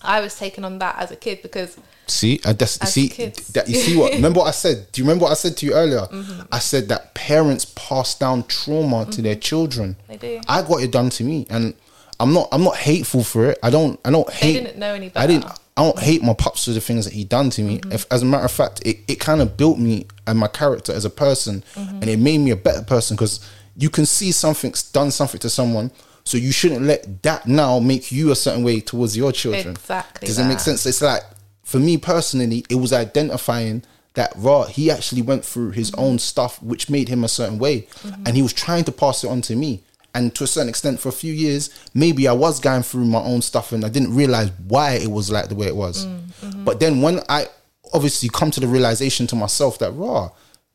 I 0.06 0.20
was 0.20 0.38
taken 0.38 0.64
on 0.64 0.78
that 0.78 0.96
as 0.98 1.10
a 1.10 1.16
kid 1.16 1.42
because 1.42 1.78
See, 2.08 2.40
uh, 2.44 2.52
that's, 2.52 2.72
see 2.90 3.08
kids. 3.08 3.48
that. 3.48 3.68
You 3.68 3.74
see 3.74 3.96
what? 3.96 4.12
Remember 4.14 4.40
what 4.40 4.46
I 4.48 4.52
said? 4.52 4.86
Do 4.92 5.00
you 5.00 5.04
remember 5.04 5.24
what 5.24 5.32
I 5.32 5.34
said 5.34 5.56
to 5.58 5.66
you 5.66 5.74
earlier? 5.74 6.02
Mm-hmm. 6.02 6.42
I 6.52 6.60
said 6.60 6.88
that 6.88 7.14
parents 7.14 7.64
pass 7.74 8.16
down 8.16 8.44
trauma 8.44 9.06
to 9.06 9.22
their 9.22 9.34
children. 9.34 9.96
They 10.06 10.16
do. 10.16 10.40
I 10.48 10.62
got 10.62 10.82
it 10.82 10.92
done 10.92 11.10
to 11.10 11.24
me, 11.24 11.46
and 11.50 11.74
I'm 12.20 12.32
not. 12.32 12.48
I'm 12.52 12.62
not 12.62 12.76
hateful 12.76 13.24
for 13.24 13.50
it. 13.50 13.58
I 13.62 13.70
don't. 13.70 13.98
I 14.04 14.10
don't 14.10 14.30
hate. 14.30 14.52
they 14.52 14.64
didn't 14.64 14.78
know 14.78 14.94
any 14.94 15.08
better. 15.08 15.24
I 15.24 15.26
didn't. 15.26 15.46
I 15.78 15.82
don't 15.82 15.98
hate 15.98 16.22
my 16.22 16.32
pops 16.32 16.64
for 16.64 16.70
the 16.70 16.80
things 16.80 17.04
that 17.04 17.12
he 17.12 17.24
done 17.24 17.50
to 17.50 17.62
me. 17.62 17.80
If, 17.90 18.06
as 18.10 18.22
a 18.22 18.24
matter 18.24 18.44
of 18.46 18.50
fact, 18.52 18.80
it, 18.86 18.98
it 19.08 19.16
kind 19.16 19.42
of 19.42 19.58
built 19.58 19.78
me 19.78 20.06
and 20.26 20.38
my 20.38 20.48
character 20.48 20.90
as 20.92 21.04
a 21.04 21.10
person, 21.10 21.62
and 21.76 22.08
it 22.08 22.18
made 22.18 22.38
me 22.38 22.50
a 22.50 22.56
better 22.56 22.82
person 22.82 23.14
because 23.16 23.46
you 23.76 23.90
can 23.90 24.06
see 24.06 24.32
something's 24.32 24.82
done 24.82 25.10
something 25.10 25.40
to 25.40 25.50
someone, 25.50 25.90
so 26.26 26.36
you 26.36 26.50
shouldn't 26.50 26.82
let 26.82 27.22
that 27.22 27.46
now 27.46 27.78
make 27.78 28.10
you 28.10 28.32
a 28.32 28.34
certain 28.34 28.64
way 28.64 28.80
towards 28.80 29.16
your 29.16 29.30
children. 29.30 29.70
Exactly 29.70 30.26
Does 30.26 30.40
it 30.40 30.44
make 30.44 30.58
sense? 30.58 30.84
It's 30.84 31.00
like 31.00 31.22
for 31.62 31.78
me 31.78 31.96
personally, 31.98 32.64
it 32.68 32.74
was 32.74 32.92
identifying 32.92 33.84
that 34.14 34.32
raw 34.36 34.64
he 34.64 34.90
actually 34.90 35.22
went 35.22 35.44
through 35.44 35.70
his 35.70 35.92
mm-hmm. 35.92 36.00
own 36.00 36.18
stuff, 36.18 36.60
which 36.60 36.90
made 36.90 37.08
him 37.08 37.22
a 37.22 37.28
certain 37.28 37.58
way, 37.58 37.82
mm-hmm. 37.82 38.22
and 38.26 38.34
he 38.36 38.42
was 38.42 38.52
trying 38.52 38.82
to 38.84 38.92
pass 38.92 39.22
it 39.22 39.28
on 39.28 39.40
to 39.42 39.54
me. 39.54 39.82
And 40.14 40.34
to 40.34 40.44
a 40.44 40.46
certain 40.46 40.68
extent, 40.68 40.98
for 40.98 41.10
a 41.10 41.12
few 41.12 41.32
years, 41.32 41.70
maybe 41.94 42.26
I 42.26 42.32
was 42.32 42.58
going 42.58 42.82
through 42.82 43.04
my 43.04 43.20
own 43.20 43.40
stuff 43.42 43.72
and 43.72 43.84
I 43.84 43.88
didn't 43.88 44.14
realize 44.14 44.50
why 44.66 44.92
it 44.92 45.10
was 45.10 45.30
like 45.30 45.48
the 45.48 45.54
way 45.54 45.66
it 45.66 45.76
was. 45.76 46.06
Mm, 46.06 46.20
mm-hmm. 46.20 46.64
But 46.64 46.80
then 46.80 47.02
when 47.02 47.20
I 47.28 47.48
obviously 47.92 48.30
come 48.30 48.50
to 48.52 48.60
the 48.60 48.66
realization 48.66 49.26
to 49.28 49.36
myself 49.36 49.78
that 49.78 49.92
raw, 49.92 50.30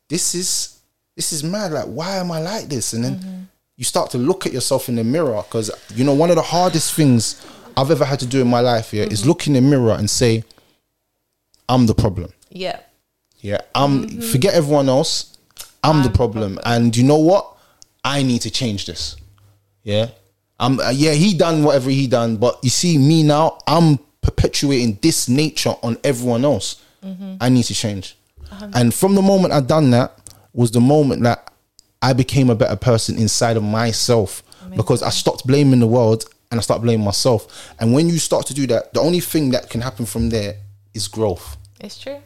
this 0.08 0.34
is 0.34 0.78
this 1.16 1.32
is 1.32 1.42
mad. 1.42 1.72
Like, 1.72 1.86
why 1.86 2.16
am 2.16 2.30
I 2.30 2.40
like 2.40 2.68
this? 2.68 2.92
And 2.92 3.04
then 3.04 3.48
you 3.82 3.84
start 3.84 4.12
to 4.12 4.18
look 4.18 4.46
at 4.46 4.52
yourself 4.52 4.88
in 4.88 4.94
the 4.94 5.02
mirror 5.02 5.42
because 5.42 5.68
you 5.96 6.04
know 6.04 6.14
one 6.14 6.30
of 6.30 6.36
the 6.36 6.42
hardest 6.56 6.94
things 6.94 7.44
I've 7.76 7.90
ever 7.90 8.04
had 8.04 8.20
to 8.20 8.26
do 8.26 8.40
in 8.40 8.46
my 8.46 8.60
life 8.60 8.92
here 8.92 9.08
is 9.10 9.26
look 9.26 9.48
in 9.48 9.54
the 9.54 9.60
mirror 9.60 9.94
and 9.94 10.08
say, 10.08 10.44
I'm 11.68 11.86
the 11.86 11.94
problem. 11.94 12.32
Yeah. 12.48 12.78
Yeah, 13.40 13.58
I'm 13.74 14.20
forget 14.20 14.54
everyone 14.54 14.88
else. 14.88 15.36
I'm, 15.82 16.04
the 16.04 16.10
problem. 16.10 16.60
and 16.64 16.96
you 16.96 17.02
know 17.02 17.18
what? 17.18 17.56
I 18.04 18.22
need 18.22 18.42
to 18.42 18.52
change 18.52 18.86
this. 18.86 19.16
Yeah, 19.82 20.10
I'm. 20.60 20.78
Uh, 20.78 20.90
yeah, 20.90 21.10
he 21.10 21.36
done 21.36 21.64
whatever 21.64 21.90
he 21.90 22.06
done, 22.06 22.36
but 22.36 22.60
you 22.62 22.70
see 22.70 22.96
me 22.98 23.24
now. 23.24 23.58
I'm 23.66 23.98
perpetuating 24.20 25.00
this 25.02 25.28
nature 25.28 25.74
on 25.82 25.98
everyone 26.04 26.44
else. 26.44 26.80
I 27.40 27.48
need 27.48 27.64
to 27.64 27.74
change. 27.74 28.16
And 28.74 28.94
from 28.94 29.16
the 29.16 29.22
moment 29.22 29.52
I 29.52 29.60
done 29.60 29.90
that 29.90 30.16
was 30.52 30.70
the 30.70 30.80
moment 30.80 31.24
that 31.24 31.51
I 32.02 32.12
became 32.12 32.50
a 32.50 32.54
better 32.54 32.76
person 32.76 33.16
inside 33.18 33.56
of 33.56 33.62
myself 33.62 34.42
because 34.76 35.02
I 35.02 35.10
stopped 35.10 35.46
blaming 35.46 35.80
the 35.80 35.86
world 35.86 36.24
and 36.50 36.58
I 36.58 36.62
started 36.62 36.82
blaming 36.82 37.04
myself. 37.04 37.72
And 37.78 37.92
when 37.94 38.08
you 38.08 38.18
start 38.18 38.46
to 38.46 38.54
do 38.54 38.66
that, 38.68 38.92
the 38.92 39.00
only 39.00 39.20
thing 39.20 39.50
that 39.50 39.70
can 39.70 39.80
happen 39.80 40.04
from 40.06 40.30
there 40.30 40.56
is 40.94 41.08
growth 41.08 41.56
It's 41.80 41.98
true. 41.98 42.18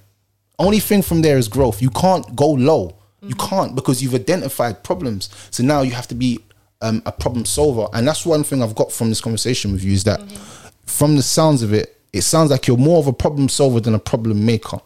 only 0.59 0.81
thing 0.81 1.03
from 1.03 1.23
there 1.23 1.39
is 1.39 1.49
growth. 1.49 1.81
You 1.83 1.91
can't 1.91 2.35
go 2.35 2.51
low. 2.51 2.97
You 3.23 3.35
can't 3.35 3.75
because 3.75 4.03
you've 4.03 4.15
identified 4.15 4.83
problems. 4.85 5.29
So 5.51 5.63
now 5.65 5.83
you 5.83 5.91
have 5.93 6.07
to 6.09 6.15
be 6.15 6.39
um, 6.81 7.03
a 7.07 7.13
problem 7.13 7.45
solver. 7.45 7.87
And 7.93 8.07
that's 8.07 8.25
one 8.25 8.45
thing 8.45 8.63
I've 8.63 8.75
got 8.75 8.93
from 8.93 9.09
this 9.09 9.21
conversation 9.21 9.73
with 9.73 9.83
you 9.83 9.93
is 9.93 10.05
that 10.05 10.21
from 10.85 11.17
the 11.17 11.23
sounds 11.23 11.63
of 11.63 11.73
it, 11.73 12.01
it 12.13 12.23
sounds 12.23 12.51
like 12.51 12.67
you're 12.69 12.77
more 12.77 12.99
of 12.99 13.07
a 13.09 13.13
problem 13.13 13.49
solver 13.49 13.81
than 13.81 13.95
a 13.95 13.99
problem 13.99 14.47
maker. 14.47 14.79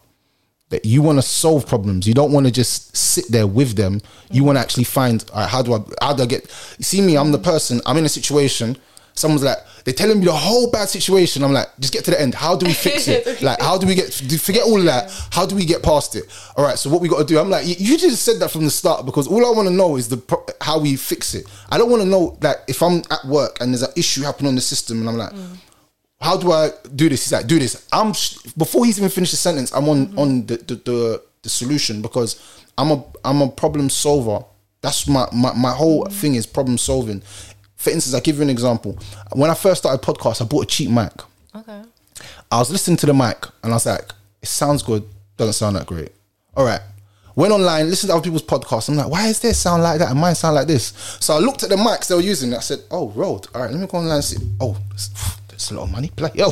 That 0.70 0.84
you 0.84 1.02
want 1.02 1.18
to 1.18 1.22
solve 1.22 1.66
problems. 1.66 2.06
You 2.06 2.14
don't 2.14 2.32
want 2.32 2.46
to 2.46 2.52
just 2.52 2.96
sit 2.96 3.26
there 3.28 3.46
with 3.46 3.74
them. 3.76 4.00
You 4.30 4.44
want 4.44 4.56
to 4.56 4.60
actually 4.60 4.84
find 4.84 5.24
all 5.34 5.40
right, 5.40 5.48
how 5.50 5.62
do 5.62 5.74
I 5.74 5.80
how 6.00 6.14
do 6.14 6.22
I 6.22 6.26
get 6.26 6.48
see 6.80 7.00
me, 7.00 7.16
I'm 7.16 7.32
the 7.32 7.38
person, 7.38 7.80
I'm 7.86 7.96
in 7.96 8.04
a 8.04 8.08
situation, 8.08 8.76
someone's 9.14 9.42
like, 9.42 9.58
they're 9.84 9.92
telling 9.94 10.20
me 10.20 10.26
the 10.26 10.32
whole 10.32 10.70
bad 10.70 10.88
situation. 10.88 11.42
I'm 11.42 11.52
like, 11.52 11.66
just 11.80 11.92
get 11.92 12.04
to 12.04 12.12
the 12.12 12.20
end. 12.20 12.34
How 12.34 12.54
do 12.54 12.66
we 12.66 12.72
fix 12.72 13.08
it? 13.08 13.42
like, 13.48 13.60
how 13.60 13.78
do 13.78 13.86
we 13.86 13.94
get 13.96 14.12
forget 14.12 14.62
all 14.62 14.78
of 14.78 14.84
that? 14.84 15.10
How 15.32 15.44
do 15.44 15.56
we 15.56 15.64
get 15.64 15.82
past 15.82 16.14
it? 16.14 16.24
All 16.56 16.64
right, 16.64 16.78
so 16.78 16.88
what 16.88 17.00
we 17.00 17.08
got 17.08 17.18
to 17.18 17.24
do? 17.24 17.38
I'm 17.40 17.50
like, 17.50 17.66
you- 17.66 17.74
you 17.78 17.98
just 17.98 18.22
said 18.22 18.38
that 18.40 18.50
from 18.52 18.64
the 18.64 18.70
start 18.70 19.04
because 19.06 19.26
all 19.26 19.44
I 19.44 19.50
want 19.50 19.66
to 19.68 19.74
know 19.74 19.96
is 19.96 20.08
the 20.08 20.18
how 20.60 20.78
we 20.78 20.94
fix 20.96 21.34
it. 21.34 21.46
I 21.70 21.78
don't 21.78 21.90
want 21.90 22.02
to 22.02 22.08
know 22.08 22.36
that 22.40 22.58
if 22.68 22.80
I'm 22.82 23.02
at 23.10 23.24
work 23.24 23.56
and 23.60 23.72
there's 23.72 23.82
an 23.82 23.92
issue 23.96 24.22
happening 24.22 24.50
on 24.50 24.54
the 24.54 24.60
system 24.60 25.00
and 25.00 25.08
I'm 25.08 25.16
like, 25.16 25.32
how 26.20 26.36
do 26.36 26.52
I 26.52 26.70
do 26.94 27.08
this? 27.08 27.24
He's 27.24 27.32
like, 27.32 27.46
do 27.46 27.58
this. 27.58 27.86
I'm 27.92 28.12
sh- 28.12 28.36
before 28.56 28.84
he's 28.84 28.98
even 28.98 29.10
finished 29.10 29.32
the 29.32 29.38
sentence. 29.38 29.72
I'm 29.72 29.88
on 29.88 30.06
mm-hmm. 30.06 30.18
on 30.18 30.46
the 30.46 30.56
the, 30.56 30.74
the 30.74 31.22
the 31.42 31.48
solution 31.48 32.02
because 32.02 32.62
I'm 32.76 32.90
a 32.90 33.04
I'm 33.24 33.40
a 33.42 33.48
problem 33.48 33.88
solver. 33.90 34.44
That's 34.82 35.08
my 35.08 35.26
my, 35.32 35.52
my 35.54 35.72
whole 35.72 36.04
mm-hmm. 36.04 36.12
thing 36.12 36.34
is 36.34 36.46
problem 36.46 36.78
solving. 36.78 37.22
For 37.76 37.90
instance, 37.90 38.14
I 38.14 38.20
give 38.20 38.36
you 38.36 38.42
an 38.42 38.50
example. 38.50 38.98
When 39.32 39.50
I 39.50 39.54
first 39.54 39.80
started 39.80 40.04
podcast, 40.04 40.42
I 40.42 40.44
bought 40.44 40.64
a 40.64 40.66
cheap 40.66 40.90
mic. 40.90 41.12
Okay. 41.54 41.82
I 42.52 42.58
was 42.58 42.70
listening 42.70 42.98
to 42.98 43.06
the 43.06 43.14
mic 43.14 43.46
and 43.62 43.72
I 43.72 43.76
was 43.76 43.86
like, 43.86 44.12
it 44.42 44.48
sounds 44.48 44.82
good, 44.82 45.02
doesn't 45.38 45.54
sound 45.54 45.76
that 45.76 45.86
great. 45.86 46.12
All 46.54 46.66
right. 46.66 46.80
Went 47.36 47.54
online, 47.54 47.88
listened 47.88 48.10
to 48.10 48.14
other 48.16 48.22
people's 48.24 48.42
podcasts. 48.42 48.90
I'm 48.90 48.96
like, 48.96 49.08
why 49.08 49.28
is 49.28 49.40
their 49.40 49.54
sound 49.54 49.82
like 49.82 49.98
that 50.00 50.10
and 50.10 50.20
mine 50.20 50.34
sound 50.34 50.56
like 50.56 50.66
this? 50.66 50.92
So 51.20 51.34
I 51.34 51.38
looked 51.38 51.62
at 51.62 51.70
the 51.70 51.76
mics 51.76 52.08
they 52.08 52.14
were 52.14 52.20
using. 52.20 52.52
I 52.52 52.58
said, 52.58 52.80
oh, 52.90 53.08
Rode. 53.10 53.46
All 53.54 53.62
right, 53.62 53.70
let 53.70 53.80
me 53.80 53.86
go 53.86 53.98
online 53.98 54.16
and 54.16 54.24
see. 54.24 54.36
Oh, 54.60 54.76
it's- 55.60 55.70
a 55.70 55.74
lot 55.74 55.84
of 55.84 55.92
money. 55.92 56.10
Play 56.16 56.30
yo, 56.34 56.50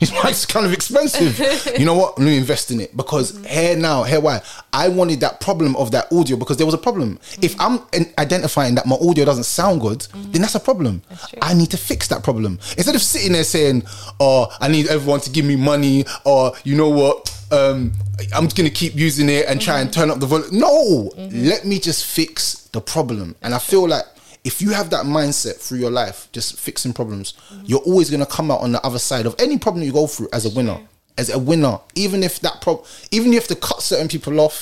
These 0.00 0.10
mics 0.12 0.44
are 0.44 0.52
kind 0.52 0.66
of 0.66 0.72
expensive. 0.72 1.38
you 1.78 1.84
know 1.84 1.94
what? 1.94 2.18
Let 2.18 2.26
me 2.26 2.36
invest 2.36 2.70
in 2.70 2.80
it 2.80 2.96
because 2.96 3.32
mm-hmm. 3.32 3.44
here 3.44 3.76
now, 3.76 4.02
here 4.02 4.20
why 4.20 4.42
I 4.72 4.88
wanted 4.88 5.20
that 5.20 5.40
problem 5.40 5.76
of 5.76 5.90
that 5.92 6.12
audio 6.12 6.36
because 6.36 6.56
there 6.56 6.66
was 6.66 6.74
a 6.74 6.78
problem. 6.78 7.18
Mm-hmm. 7.18 7.44
If 7.44 7.60
I'm 7.60 7.80
identifying 8.18 8.74
that 8.76 8.86
my 8.86 8.96
audio 8.96 9.24
doesn't 9.24 9.44
sound 9.44 9.80
good, 9.80 10.00
mm-hmm. 10.00 10.32
then 10.32 10.42
that's 10.42 10.54
a 10.54 10.60
problem. 10.60 11.02
true. 11.08 11.38
I 11.42 11.54
need 11.54 11.70
to 11.70 11.76
fix 11.76 12.08
that 12.08 12.22
problem 12.22 12.58
instead 12.76 12.94
of 12.94 13.02
sitting 13.02 13.32
there 13.32 13.44
saying, 13.44 13.84
"Oh, 14.20 14.48
I 14.60 14.68
need 14.68 14.88
everyone 14.88 15.20
to 15.20 15.30
give 15.30 15.44
me 15.44 15.56
money," 15.56 16.04
or 16.24 16.52
you 16.64 16.76
know 16.76 16.88
what, 16.88 17.34
um, 17.50 17.92
I'm 18.34 18.44
just 18.44 18.56
gonna 18.56 18.70
keep 18.70 18.94
using 18.94 19.28
it 19.28 19.46
and 19.46 19.60
try 19.60 19.80
and 19.80 19.92
turn 19.92 20.10
up 20.10 20.20
the 20.20 20.26
volume. 20.26 20.48
No, 20.52 21.12
let 21.16 21.64
me 21.64 21.78
just 21.78 22.04
fix 22.04 22.68
the 22.72 22.80
problem. 22.80 23.36
And 23.42 23.54
I 23.54 23.58
feel 23.58 23.88
like 23.88 24.04
if 24.48 24.62
you 24.62 24.70
have 24.70 24.88
that 24.88 25.04
mindset 25.04 25.56
through 25.56 25.78
your 25.78 25.90
life, 25.90 26.26
just 26.32 26.58
fixing 26.58 26.94
problems, 26.94 27.34
you're 27.64 27.86
always 27.90 28.10
gonna 28.10 28.24
come 28.38 28.50
out 28.50 28.60
on 28.62 28.72
the 28.72 28.80
other 28.88 28.98
side 28.98 29.26
of 29.26 29.34
any 29.38 29.58
problem 29.58 29.84
you 29.84 29.92
go 29.92 30.06
through 30.06 30.28
as 30.32 30.46
a 30.46 30.50
winner. 30.56 30.78
As 31.18 31.28
a 31.28 31.38
winner, 31.38 31.78
even 31.94 32.22
if 32.22 32.40
that 32.40 32.62
problem, 32.62 32.86
even 33.10 33.26
if 33.28 33.32
you 33.34 33.40
have 33.40 33.48
to 33.48 33.56
cut 33.56 33.82
certain 33.82 34.08
people 34.08 34.40
off 34.40 34.56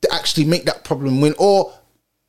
to 0.00 0.08
actually 0.14 0.46
make 0.46 0.64
that 0.64 0.82
problem 0.84 1.20
win, 1.20 1.34
or 1.38 1.72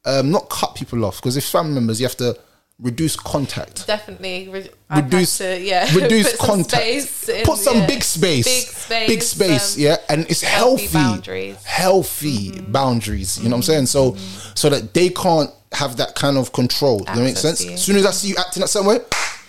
um, 0.03 0.29
not 0.31 0.49
cut 0.49 0.75
people 0.75 1.05
off, 1.05 1.21
because 1.21 1.37
if 1.37 1.45
family 1.45 1.73
members, 1.75 2.01
you 2.01 2.05
have 2.05 2.17
to 2.17 2.37
reduce 2.79 3.15
contact 3.15 3.85
Definitely. 3.87 4.49
Re- 4.49 4.69
reduce 4.95 5.37
to, 5.37 5.59
yeah, 5.61 5.87
reduce 5.95 6.31
put 6.31 6.39
some 6.39 6.47
contact 6.49 6.81
space 6.83 7.29
in- 7.29 7.45
put 7.45 7.57
some 7.57 7.77
yeah. 7.77 7.87
big 7.87 8.03
space 8.03 8.45
Big 8.45 8.67
space. 8.75 9.07
big 9.07 9.21
space 9.21 9.75
um, 9.77 9.81
yeah 9.83 9.95
and 10.09 10.21
it's 10.29 10.41
healthy 10.41 10.85
healthy 10.87 10.93
boundaries. 10.93 11.55
Mm-hmm. 12.57 12.71
boundaries 12.71 13.37
you 13.37 13.43
know 13.45 13.51
what 13.51 13.57
i'm 13.57 13.63
saying 13.63 13.85
so 13.85 14.15
so 14.55 14.69
that 14.69 14.93
they 14.93 15.09
can't 15.09 15.51
have 15.71 15.97
that 15.97 16.15
kind 16.15 16.37
of 16.37 16.51
control 16.51 16.99
Does 16.99 17.15
that 17.15 17.23
make 17.23 17.37
sense 17.37 17.65
as 17.65 17.83
soon 17.83 17.95
as 17.95 18.05
i 18.05 18.11
see 18.11 18.29
you 18.29 18.35
acting 18.37 18.61
that 18.61 18.67
same 18.69 18.85
way 18.85 18.97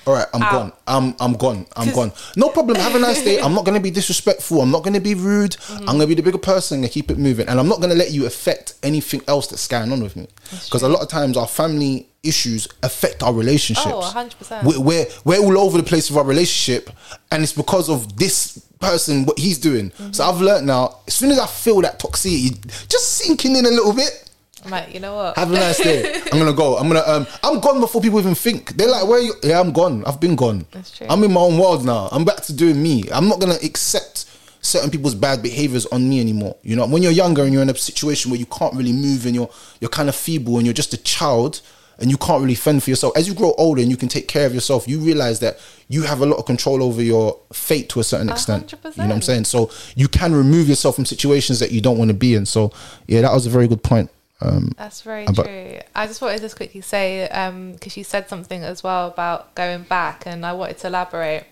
all 0.07 0.14
right, 0.14 0.26
I'm 0.34 0.40
gone. 0.40 0.72
I'm 0.86 1.14
I'm 1.20 1.32
gone. 1.34 1.66
I'm 1.76 1.90
gone. 1.92 2.12
No 2.36 2.48
problem. 2.50 2.76
Have 2.76 2.94
a 2.94 2.98
nice 2.98 3.22
day. 3.22 3.40
I'm 3.40 3.55
not 3.55 3.64
gonna 3.64 3.80
be 3.80 3.90
disrespectful. 3.90 4.61
I'm 4.61 4.70
not 4.70 4.82
gonna 4.84 5.00
be 5.00 5.14
rude. 5.14 5.52
Mm-hmm. 5.52 5.80
I'm 5.88 5.96
gonna 5.96 6.07
be 6.07 6.14
the 6.14 6.22
bigger 6.22 6.38
person 6.38 6.82
and 6.82 6.90
keep 6.92 7.11
it 7.11 7.18
moving. 7.18 7.48
And 7.48 7.59
I'm 7.59 7.68
not 7.68 7.80
gonna 7.80 7.94
let 7.94 8.11
you 8.11 8.26
affect 8.26 8.74
anything 8.82 9.22
else 9.28 9.46
that's 9.46 9.66
going 9.68 9.90
on 9.92 10.02
with 10.02 10.16
me. 10.16 10.28
Because 10.64 10.82
a 10.82 10.88
lot 10.88 11.02
of 11.02 11.09
times 11.09 11.36
our 11.36 11.46
family 11.48 12.09
issues 12.22 12.68
affect 12.82 13.22
our 13.22 13.32
relationships. 13.32 13.86
Oh, 13.88 14.00
100%. 14.00 14.64
We- 14.64 14.78
we're 14.78 15.07
we're 15.24 15.38
all 15.57 15.59
over 15.59 15.76
the 15.78 15.84
place 15.84 16.11
with 16.11 16.18
our 16.18 16.24
relationship, 16.24 16.90
and 17.30 17.42
it's 17.42 17.52
because 17.52 17.88
of 17.88 18.16
this 18.16 18.59
person 18.80 19.24
what 19.24 19.38
he's 19.38 19.59
doing. 19.59 19.92
So 20.12 20.24
I've 20.24 20.40
learned 20.40 20.66
now. 20.66 20.98
As 21.07 21.14
soon 21.14 21.30
as 21.30 21.38
I 21.38 21.46
feel 21.46 21.80
that 21.82 21.98
toxicity 21.98 22.61
just 22.88 23.14
sinking 23.14 23.57
in 23.57 23.64
a 23.64 23.70
little 23.70 23.92
bit, 23.94 24.24
I'm 24.65 24.71
like, 24.71 24.95
you 24.95 25.01
know 25.01 25.15
what? 25.15 25.37
have 25.37 25.51
a 25.51 25.55
nice 25.55 25.79
day. 25.79 26.23
I'm 26.33 26.39
gonna 26.39 26.53
go. 26.53 26.77
I'm 26.77 26.89
gonna 26.89 27.03
um. 27.07 27.27
I'm 27.43 27.61
gone 27.61 27.81
before 27.81 28.01
people 28.01 28.19
even 28.19 28.35
think. 28.35 28.77
They're 28.77 28.89
like, 28.89 29.07
where? 29.07 29.21
You? 29.21 29.35
Yeah, 29.43 29.61
I'm 29.61 29.73
gone. 29.73 30.05
I've 30.05 30.21
been 30.21 30.37
gone. 30.37 30.67
That's 30.71 30.97
true. 30.97 31.07
I'm 31.09 31.23
in 31.25 31.33
my 31.33 31.41
own 31.41 31.59
world 31.59 31.85
now. 31.85 32.09
I'm 32.12 32.25
back 32.25 32.43
to 32.45 32.53
doing 32.53 32.83
me. 32.83 33.05
I'm 33.12 33.29
not 33.29 33.41
gonna 33.41 33.59
accept 33.62 34.31
certain 34.62 34.91
people's 34.91 35.15
bad 35.15 35.43
behaviors 35.43 35.87
on 35.87 36.09
me 36.09 36.21
anymore. 36.21 36.57
You 36.62 36.77
know, 36.77 36.87
when 36.87 37.03
you're 37.03 37.12
younger 37.12 37.43
and 37.43 37.53
you're 37.53 37.62
in 37.62 37.71
a 37.71 37.77
situation 37.77 38.31
where 38.31 38.41
you 38.41 38.47
can't 38.47 38.75
really 38.75 38.93
move 38.93 39.27
and 39.27 39.35
you're 39.35 39.51
you're 39.81 39.91
kind 39.91 40.09
of 40.09 40.17
feeble 40.17 40.57
and 40.57 40.67
you're 40.67 40.75
just 40.75 40.95
a 40.95 41.03
child, 41.03 41.61
and 41.99 42.11
you 42.11 42.17
can't 42.17 42.43
really 42.43 42.55
fend 42.55 42.83
for 42.83 42.91
yourself. 42.91 43.17
As 43.17 43.29
you 43.29 43.35
grow 43.35 43.53
older 43.57 43.81
and 43.81 43.91
you 43.91 43.97
can 43.97 44.09
take 44.09 44.29
care 44.29 44.47
of 44.47 44.55
yourself, 44.55 44.89
you 44.89 44.99
realize 44.99 45.41
that 45.41 45.59
you 45.89 46.03
have 46.03 46.21
a 46.21 46.27
lot 46.27 46.39
of 46.39 46.47
control 46.47 46.83
over 46.83 47.03
your 47.03 47.39
fate 47.53 47.89
to 47.91 48.01
a 48.01 48.05
certain 48.05 48.29
extent. 48.29 48.73
You 48.73 48.79
know 48.97 49.07
what 49.07 49.15
I'm 49.15 49.23
saying? 49.23 49.45
So 49.45 49.71
you 49.95 50.09
can 50.09 50.35
remove 50.35 50.69
yourself 50.69 50.97
from 50.97 51.05
situations 51.05 51.61
that 51.61 51.73
you 51.73 51.81
don't 51.81 51.99
want 51.99 52.09
to 52.09 52.15
be 52.17 52.35
in. 52.35 52.47
So 52.47 52.73
yeah, 53.07 53.21
that 53.23 53.33
was 53.33 53.47
a 53.47 53.51
very 53.51 53.69
good 53.69 53.83
point. 53.83 54.11
Um, 54.41 54.72
That's 54.76 55.03
very 55.03 55.24
About- 55.24 55.47
true. 55.47 55.78
I 55.95 56.07
just 56.07 56.20
wanted 56.20 56.39
to 56.39 56.43
just 56.43 56.57
quickly 56.57 56.80
say, 56.80 57.28
um, 57.28 57.72
because 57.72 57.97
you 57.97 58.05
said 58.05 58.28
something 58.28 58.62
as 58.62 58.82
well 58.82 59.09
about 59.09 59.55
going 59.55 59.82
back, 59.85 60.26
and 60.26 60.45
I 60.45 60.53
wanted 60.53 60.78
to 60.78 60.89
elaborate. 60.89 61.47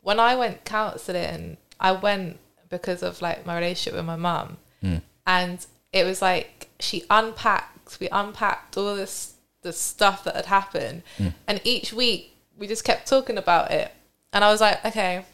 When 0.00 0.20
I 0.20 0.34
went 0.36 0.64
counselling, 0.64 1.56
I 1.80 1.92
went 1.92 2.38
because 2.68 3.02
of 3.02 3.22
like 3.22 3.46
my 3.46 3.54
relationship 3.54 3.94
with 3.94 4.04
my 4.04 4.16
mum, 4.16 4.58
hmm. 4.80 4.96
and 5.26 5.64
it 5.92 6.04
was 6.04 6.20
like 6.20 6.68
she 6.80 7.04
unpacked. 7.08 8.00
We 8.00 8.08
unpacked 8.10 8.76
all 8.76 8.96
this 8.96 9.34
the 9.62 9.72
stuff 9.72 10.24
that 10.24 10.34
had 10.34 10.46
happened, 10.46 11.02
hmm. 11.16 11.28
and 11.46 11.60
each 11.64 11.92
week 11.92 12.36
we 12.58 12.66
just 12.66 12.84
kept 12.84 13.08
talking 13.08 13.38
about 13.38 13.70
it, 13.70 13.92
and 14.32 14.44
I 14.44 14.50
was 14.50 14.60
like, 14.60 14.84
okay, 14.84 15.24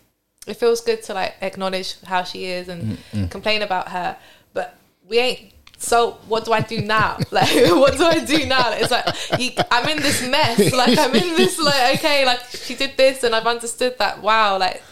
it 0.46 0.54
feels 0.54 0.80
good 0.82 1.02
to 1.04 1.14
like 1.14 1.34
acknowledge 1.40 2.00
how 2.02 2.22
she 2.24 2.44
is 2.44 2.68
and 2.68 2.98
hmm, 3.10 3.26
complain 3.26 3.62
about 3.62 3.88
her, 3.88 4.16
but 4.52 4.76
we 5.08 5.18
ain't. 5.18 5.52
So 5.80 6.18
what 6.28 6.44
do 6.44 6.52
I 6.52 6.60
do 6.60 6.80
now? 6.82 7.18
Like, 7.30 7.48
what 7.70 7.96
do 7.96 8.04
I 8.04 8.22
do 8.24 8.44
now? 8.46 8.70
It's 8.72 8.90
like 8.90 9.06
you, 9.40 9.50
I'm 9.70 9.88
in 9.88 10.02
this 10.02 10.26
mess. 10.28 10.72
Like 10.80 10.96
I'm 10.98 11.14
in 11.14 11.36
this 11.36 11.58
like 11.58 11.98
okay, 11.98 12.24
like 12.24 12.40
she 12.50 12.74
did 12.76 12.96
this, 12.96 13.24
and 13.24 13.34
I've 13.34 13.46
understood 13.46 13.96
that. 13.98 14.22
Wow, 14.22 14.58
like 14.58 14.82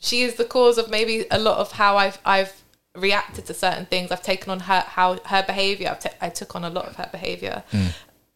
she 0.00 0.22
is 0.22 0.34
the 0.34 0.44
cause 0.44 0.78
of 0.78 0.90
maybe 0.90 1.26
a 1.30 1.38
lot 1.38 1.58
of 1.58 1.72
how 1.72 1.96
I've 1.96 2.18
I've 2.24 2.52
reacted 2.94 3.46
to 3.46 3.54
certain 3.54 3.86
things. 3.86 4.10
I've 4.10 4.22
taken 4.22 4.50
on 4.50 4.60
her 4.60 4.80
how 4.80 5.18
her 5.26 5.44
behavior. 5.46 5.90
I've 5.90 6.00
ta- 6.00 6.18
I 6.20 6.28
took 6.28 6.56
on 6.56 6.64
a 6.64 6.70
lot 6.70 6.86
of 6.86 6.96
her 6.96 7.08
behavior. 7.10 7.62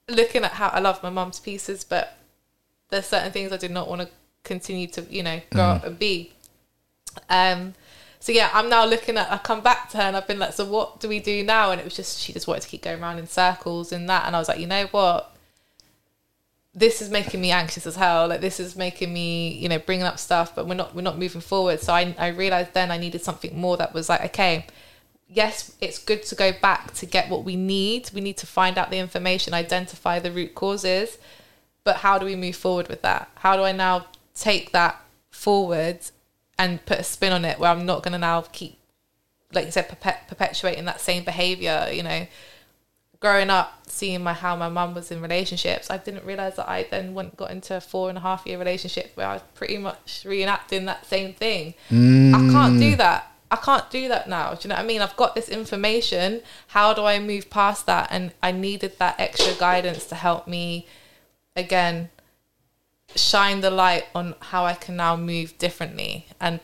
Looking 0.09 0.45
at 0.45 0.53
how 0.53 0.69
I 0.69 0.81
love 0.81 1.03
my 1.03 1.11
mum's 1.11 1.41
pieces, 1.41 1.83
but 1.85 2.17
there's 2.91 3.07
certain 3.07 3.33
things 3.33 3.53
I 3.53 3.57
did 3.57 3.71
not 3.73 3.89
want 3.89 4.03
to 4.03 4.09
continue 4.45 4.87
to 4.89 5.03
you 5.11 5.23
know 5.25 5.41
grow 5.53 5.65
up 5.65 5.85
and 5.85 5.99
be. 5.99 6.33
Um, 7.29 7.75
so 8.21 8.33
yeah, 8.33 8.51
I'm 8.53 8.69
now 8.69 8.85
looking 8.85 9.17
at. 9.17 9.33
I 9.33 9.39
come 9.39 9.63
back 9.63 9.89
to 9.91 9.97
her 9.97 10.03
and 10.03 10.15
I've 10.15 10.27
been 10.27 10.39
like, 10.39 10.53
so 10.53 10.67
what 10.67 11.01
do 11.01 11.09
we 11.09 11.21
do 11.21 11.43
now? 11.43 11.71
And 11.73 11.81
it 11.81 11.85
was 11.85 11.97
just 11.97 12.21
she 12.21 12.35
just 12.35 12.47
wanted 12.47 12.61
to 12.63 12.69
keep 12.69 12.83
going 12.83 13.01
around 13.01 13.19
in 13.19 13.27
circles 13.27 13.93
and 13.93 14.09
that. 14.11 14.27
And 14.27 14.37
I 14.37 14.39
was 14.39 14.47
like, 14.47 14.61
you 14.61 14.67
know 14.67 14.87
what? 14.89 15.35
This 16.75 17.01
is 17.01 17.09
making 17.11 17.41
me 17.41 17.51
anxious 17.51 17.87
as 17.87 17.97
hell. 17.97 18.29
Like 18.29 18.43
this 18.43 18.61
is 18.61 18.77
making 18.77 19.13
me, 19.13 19.55
you 19.55 19.71
know, 19.71 19.79
bringing 19.79 20.05
up 20.05 20.19
stuff, 20.19 20.55
but 20.55 20.69
we're 20.69 20.75
not 20.75 20.95
we're 20.95 21.01
not 21.01 21.19
moving 21.19 21.41
forward. 21.41 21.81
So 21.81 21.95
I 21.95 22.15
I 22.19 22.29
realized 22.29 22.75
then 22.75 22.91
I 22.91 22.99
needed 22.99 23.23
something 23.23 23.59
more 23.59 23.79
that 23.79 23.95
was 23.95 24.11
like, 24.11 24.23
okay, 24.27 24.67
yes, 25.27 25.75
it's 25.81 25.99
good 25.99 26.23
to 26.25 26.35
go 26.35 26.53
back 26.53 26.93
to 26.95 27.07
get 27.07 27.31
what 27.31 27.45
we 27.45 27.57
need. 27.57 28.11
We 28.13 28.21
need 28.21 28.37
to 28.37 28.47
find 28.47 28.77
out 28.77 28.91
the 28.91 28.99
information, 28.99 29.55
identify 29.55 30.19
the 30.19 30.31
root 30.31 30.55
causes, 30.55 31.17
but 31.85 31.97
how 31.97 32.19
do 32.19 32.27
we 32.27 32.37
move 32.37 32.57
forward 32.57 32.89
with 32.89 33.01
that? 33.01 33.31
How 33.37 33.57
do 33.57 33.63
I 33.63 33.73
now 33.73 34.09
take 34.35 34.73
that 34.73 35.01
forward 35.31 36.01
and 36.61 36.85
put 36.85 36.99
a 36.99 37.03
spin 37.03 37.33
on 37.33 37.45
it 37.47 37.59
where 37.59 37.71
I'm 37.71 37.87
not 37.87 38.03
going 38.03 38.13
to 38.13 38.19
now 38.19 38.43
keep, 38.43 38.79
like 39.51 39.65
you 39.65 39.73
said, 39.73 39.89
perpet- 39.89 40.29
perpetuating 40.29 40.85
that 40.85 41.01
same 41.01 41.25
behavior? 41.25 41.89
You 41.91 42.03
know, 42.03 42.27
growing 43.19 43.49
up, 43.49 43.87
seeing 43.87 44.23
my 44.23 44.35
how 44.35 44.55
my 44.57 44.69
mum 44.69 44.95
was 44.95 45.11
in 45.11 45.23
relationships, 45.23 45.91
I 45.91 45.97
didn't 45.97 46.27
realize 46.27 46.57
that 46.57 46.69
I 46.69 46.87
then 46.91 47.15
went 47.15 47.39
got 47.39 47.51
into 47.51 47.79
a 47.79 47.81
four 47.81 48.11
and 48.11 48.19
a 48.19 48.21
half 48.21 48.47
year 48.47 48.59
relationship 48.59 49.13
where 49.15 49.27
I 49.27 49.33
was 49.35 49.43
pretty 49.55 49.79
much 49.79 50.23
reenacting 50.27 50.85
that 50.85 51.07
same 51.07 51.33
thing. 51.33 51.73
I 51.91 51.95
mm. 51.95 52.53
can't 52.53 52.79
do 52.79 52.95
that. 52.97 53.33
I 53.51 53.57
can't 53.57 53.91
do 53.91 54.09
that 54.09 54.29
now. 54.29 54.53
Do 54.53 54.61
you 54.63 54.69
know 54.69 54.77
what 54.77 54.85
I 54.85 54.87
mean? 54.87 55.01
I've 55.01 55.17
got 55.17 55.35
this 55.35 55.49
information. 55.49 56.43
How 56.69 56.93
do 56.93 57.07
I 57.07 57.19
move 57.19 57.49
past 57.49 57.87
that? 57.87 58.09
And 58.11 58.33
I 58.43 58.53
needed 58.53 58.99
that 58.99 59.19
extra 59.19 59.55
guidance 59.55 60.05
to 60.07 60.15
help 60.15 60.47
me 60.47 60.87
again 61.57 62.11
shine 63.17 63.61
the 63.61 63.71
light 63.71 64.05
on 64.15 64.35
how 64.41 64.65
I 64.65 64.75
can 64.75 64.97
now 64.97 65.17
move 65.17 65.57
differently. 65.59 66.27
And 66.41 66.61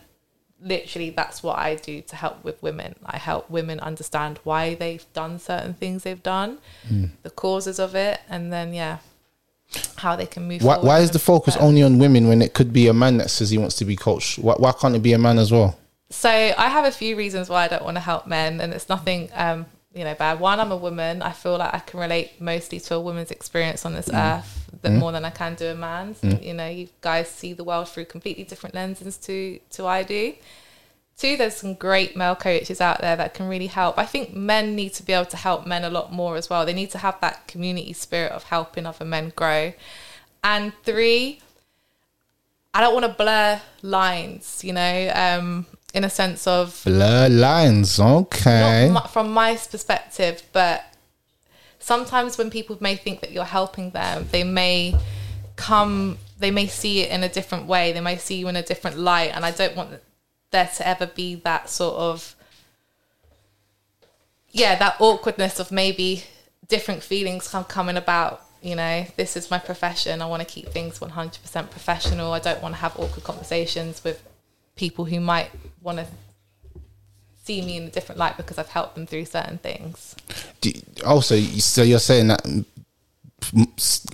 literally, 0.61 1.11
that's 1.11 1.42
what 1.42 1.59
I 1.59 1.74
do 1.76 2.03
to 2.03 2.16
help 2.16 2.44
with 2.44 2.62
women. 2.62 2.94
I 3.05 3.18
help 3.18 3.51
women 3.51 3.80
understand 3.80 4.40
why 4.44 4.74
they've 4.74 5.05
done 5.12 5.38
certain 5.38 5.74
things 5.74 6.03
they've 6.05 6.22
done, 6.22 6.59
the 7.22 7.30
causes 7.30 7.78
of 7.78 7.94
it, 7.94 8.20
and 8.28 8.53
then, 8.53 8.72
yeah, 8.72 8.99
how 9.97 10.14
they 10.16 10.26
can 10.26 10.47
move 10.47 10.62
why, 10.62 10.74
forward 10.74 10.86
why 10.88 11.01
is 11.01 11.11
the 11.11 11.18
focus 11.18 11.55
better- 11.55 11.66
only 11.66 11.82
on 11.82 11.99
women 11.99 12.28
when 12.28 12.40
it 12.40 12.55
could 12.55 12.72
be 12.72 12.86
a 12.86 12.94
man 12.94 13.16
that 13.18 13.30
says 13.30 13.51
he 13.51 13.59
wants 13.59 13.76
to 13.76 13.84
be 13.84 13.97
coached? 13.97 14.38
Why, 14.38 14.55
why 14.55 14.72
can't 14.72 14.94
it 14.94 15.03
be 15.03 15.12
a 15.12 15.18
man 15.18 15.38
as 15.38 15.51
well? 15.53 15.78
So 16.11 16.30
I 16.30 16.68
have 16.68 16.84
a 16.84 16.92
few 16.92 17.16
reasons 17.16 17.49
why 17.49 17.64
I 17.64 17.68
don't 17.68 17.84
want 17.84 17.97
to 17.97 18.01
help 18.01 18.26
men, 18.26 18.61
and 18.61 18.72
it's 18.72 18.88
nothing, 18.88 19.28
um, 19.34 19.66
you 19.92 20.05
know, 20.05 20.14
bad. 20.14 20.38
One, 20.38 20.61
I'm 20.61 20.70
a 20.70 20.76
woman. 20.76 21.20
I 21.20 21.32
feel 21.32 21.59
like 21.59 21.74
I 21.74 21.80
can 21.80 21.99
relate 21.99 22.40
mostly 22.40 22.78
to 22.80 22.94
a 22.94 23.01
woman's 23.01 23.32
experience 23.32 23.84
on 23.84 23.94
this 23.94 24.09
earth 24.12 24.65
that 24.83 24.93
more 24.93 25.12
than 25.12 25.24
I 25.24 25.31
can 25.31 25.55
do 25.55 25.66
a 25.66 25.74
man's. 25.74 26.22
You 26.22 26.55
know, 26.55 26.68
you 26.68 26.89
guys 27.01 27.29
see 27.29 27.53
the 27.53 27.64
world 27.64 27.89
through 27.89 28.07
completely 28.07 28.45
different 28.45 28.74
lenses 28.74 29.16
to 29.18 29.59
to 29.70 29.87
I 29.87 30.03
do. 30.03 30.35
Two, 31.18 31.39
there's 31.39 31.57
some 31.57 31.72
great 31.72 32.14
male 32.14 32.37
coaches 32.37 32.79
out 32.81 33.01
there 33.01 33.16
that 33.16 33.33
can 33.33 33.49
really 33.49 33.68
help. 33.68 33.99
I 33.99 34.05
think 34.05 34.35
men 34.35 34.77
need 34.77 34.93
to 34.95 35.03
be 35.03 35.14
able 35.14 35.24
to 35.27 35.37
help 35.39 35.66
men 35.66 35.83
a 35.83 35.89
lot 35.89 36.12
more 36.12 36.37
as 36.37 36.51
well. 36.51 36.66
They 36.66 36.74
need 36.74 36.91
to 36.91 36.99
have 36.99 37.18
that 37.22 37.49
community 37.49 37.95
spirit 37.95 38.33
of 38.33 38.45
helping 38.45 38.85
other 38.85 39.07
men 39.07 39.33
grow. 39.35 39.72
And 40.45 40.74
three, 40.85 41.41
I 42.74 42.83
don't 42.83 42.93
want 42.93 43.07
to 43.07 43.12
blur 43.12 43.62
lines, 43.81 44.62
you 44.62 44.74
know, 44.74 45.11
um, 45.14 45.64
in 45.95 46.05
a 46.05 46.11
sense 46.11 46.47
of 46.47 46.83
Blur 46.85 47.31
lines, 47.31 47.99
okay. 47.99 48.95
from 49.11 49.33
my 49.33 49.57
perspective, 49.57 50.43
but 50.53 50.85
sometimes 51.87 52.37
when 52.37 52.51
people 52.51 52.76
may 52.80 52.97
think 52.97 53.20
that 53.20 53.30
you're 53.30 53.45
helping 53.45 53.91
them, 53.91 54.26
they 54.32 54.43
may 54.43 54.93
come, 55.55 56.18
they 56.37 56.51
may 56.51 56.66
see 56.66 57.03
it 57.03 57.12
in 57.12 57.22
a 57.22 57.28
different 57.28 57.66
way. 57.66 57.93
They 57.93 58.01
may 58.01 58.16
see 58.16 58.34
you 58.34 58.49
in 58.49 58.57
a 58.57 58.62
different 58.62 58.99
light, 58.99 59.30
and 59.32 59.45
I 59.45 59.53
don't 59.53 59.76
want 59.76 59.91
there 60.51 60.68
to 60.78 60.89
ever 60.89 61.07
be 61.07 61.37
that 61.37 61.70
sort 61.70 61.95
of, 61.95 62.34
yeah, 64.51 64.74
that 64.74 64.97
awkwardness 64.99 65.61
of 65.61 65.70
maybe 65.70 66.24
different 66.66 67.05
feelings 67.05 67.55
coming 67.68 67.97
about. 67.97 68.43
You 68.61 68.74
know, 68.74 69.07
this 69.14 69.37
is 69.37 69.49
my 69.49 69.61
profession. 69.61 70.20
I 70.20 70.26
want 70.26 70.43
to 70.43 70.55
keep 70.55 70.70
things 70.70 70.99
100% 70.99 71.70
professional. 71.70 72.32
I 72.32 72.41
don't 72.41 72.61
want 72.61 72.74
to 72.74 72.80
have 72.80 72.99
awkward 72.99 73.22
conversations 73.22 74.03
with 74.03 74.26
people 74.74 75.05
who 75.05 75.20
might 75.20 75.53
want 75.80 75.99
to 75.99 76.07
see 77.45 77.62
me 77.62 77.76
in 77.76 77.84
a 77.84 77.91
different 77.91 78.18
light 78.18 78.37
because 78.37 78.59
I've 78.59 78.70
helped 78.70 78.97
them 78.97 79.07
through 79.07 79.26
certain 79.26 79.59
things. 79.59 80.16
Also, 81.04 81.36
so 81.38 81.82
you're 81.82 81.98
saying 81.98 82.28
that 82.28 82.44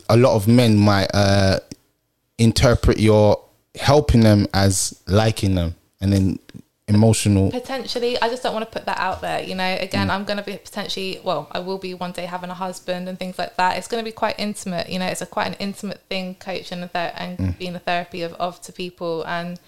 a 0.09 0.17
lot 0.17 0.35
of 0.35 0.49
men 0.49 0.77
might 0.77 1.11
uh, 1.15 1.61
interpret 2.39 2.99
your 2.99 3.43
helping 3.77 4.21
them 4.21 4.47
as 4.53 5.01
liking 5.07 5.55
them, 5.55 5.75
and 6.01 6.13
then 6.13 6.39
emotional. 6.89 7.51
Potentially, 7.51 8.21
I 8.21 8.29
just 8.29 8.43
don't 8.43 8.53
want 8.53 8.71
to 8.71 8.79
put 8.79 8.87
that 8.87 8.99
out 8.99 9.21
there. 9.21 9.43
You 9.43 9.55
know, 9.55 9.77
again, 9.81 10.11
I'm 10.11 10.25
going 10.25 10.37
to 10.37 10.43
be 10.43 10.57
potentially, 10.57 11.21
well, 11.25 11.49
I 11.53 11.61
will 11.61 11.79
be 11.79 11.95
one 11.95 12.13
day 12.13 12.27
having 12.27 12.51
a 12.51 12.55
husband 12.55 13.09
and 13.09 13.19
things 13.19 13.39
like 13.39 13.57
that. 13.57 13.79
It's 13.79 13.89
going 13.89 14.05
to 14.05 14.09
be 14.09 14.13
quite 14.13 14.35
intimate. 14.39 14.89
You 14.89 14.99
know, 14.99 15.07
it's 15.07 15.23
a 15.23 15.27
quite 15.27 15.47
an 15.47 15.55
intimate 15.55 16.01
thing, 16.09 16.35
coaching 16.35 16.83
and, 16.83 16.91
ther- 16.91 17.13
and 17.17 17.59
being 17.59 17.75
a 17.75 17.79
therapy 17.79 18.23
of, 18.23 18.35
of 18.35 18.61
to 18.63 18.73
people. 18.73 19.25
And 19.27 19.59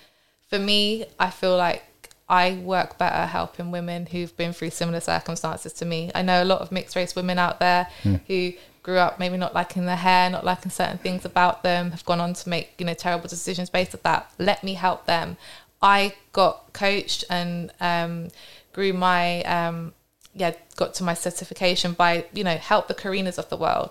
for 0.51 0.59
me, 0.59 1.07
I 1.19 1.31
feel 1.31 1.57
like 1.57 1.85
I 2.29 2.55
work 2.55 2.99
better 2.99 3.27
helping 3.27 3.71
women 3.71 4.07
who've 4.07 4.35
been 4.37 4.53
through 4.53 4.71
similar 4.71 5.01
circumstances 5.01 5.73
to 5.75 5.85
me. 5.85 6.11
I 6.15 6.23
know 6.23 6.43
a 6.43 6.45
lot 6.45 6.61
of 6.61 6.73
mixed 6.73 6.97
race 6.97 7.15
women 7.15 7.39
out 7.39 7.61
there 7.61 7.89
who 8.27 8.53
grew 8.83 8.99
up 8.99 9.19
maybe 9.19 9.37
not 9.37 9.55
liking 9.55 9.87
their 9.87 9.97
hair, 9.97 10.31
not 10.31 10.45
liking 10.45 10.71
certain 10.71 10.99
things 10.99 11.25
about 11.25 11.63
them, 11.63 11.91
have 11.91 12.05
gone 12.05 12.21
on 12.21 12.35
to 12.35 12.49
make, 12.49 12.75
you 12.79 12.87
know, 12.87 12.95
terrible 12.95 13.29
decisions 13.29 13.69
based 13.71 13.95
on 13.95 14.01
that. 14.05 14.31
Let 14.39 14.65
me 14.65 14.75
help 14.75 15.07
them. 15.07 15.37
I 15.83 16.15
got 16.33 16.73
coached 16.73 17.25
and 17.29 17.71
um, 17.79 18.29
grew 18.73 18.95
my 18.95 19.43
um, 19.43 19.93
yeah 20.35 20.53
got 20.77 20.95
to 20.95 21.05
my 21.05 21.15
certification 21.15 21.93
by 21.93 22.25
you 22.33 22.43
know 22.43 22.57
help 22.57 22.89
the 22.89 22.95
Karinas 22.95 23.39
of 23.39 23.49
the 23.51 23.57
world. 23.57 23.91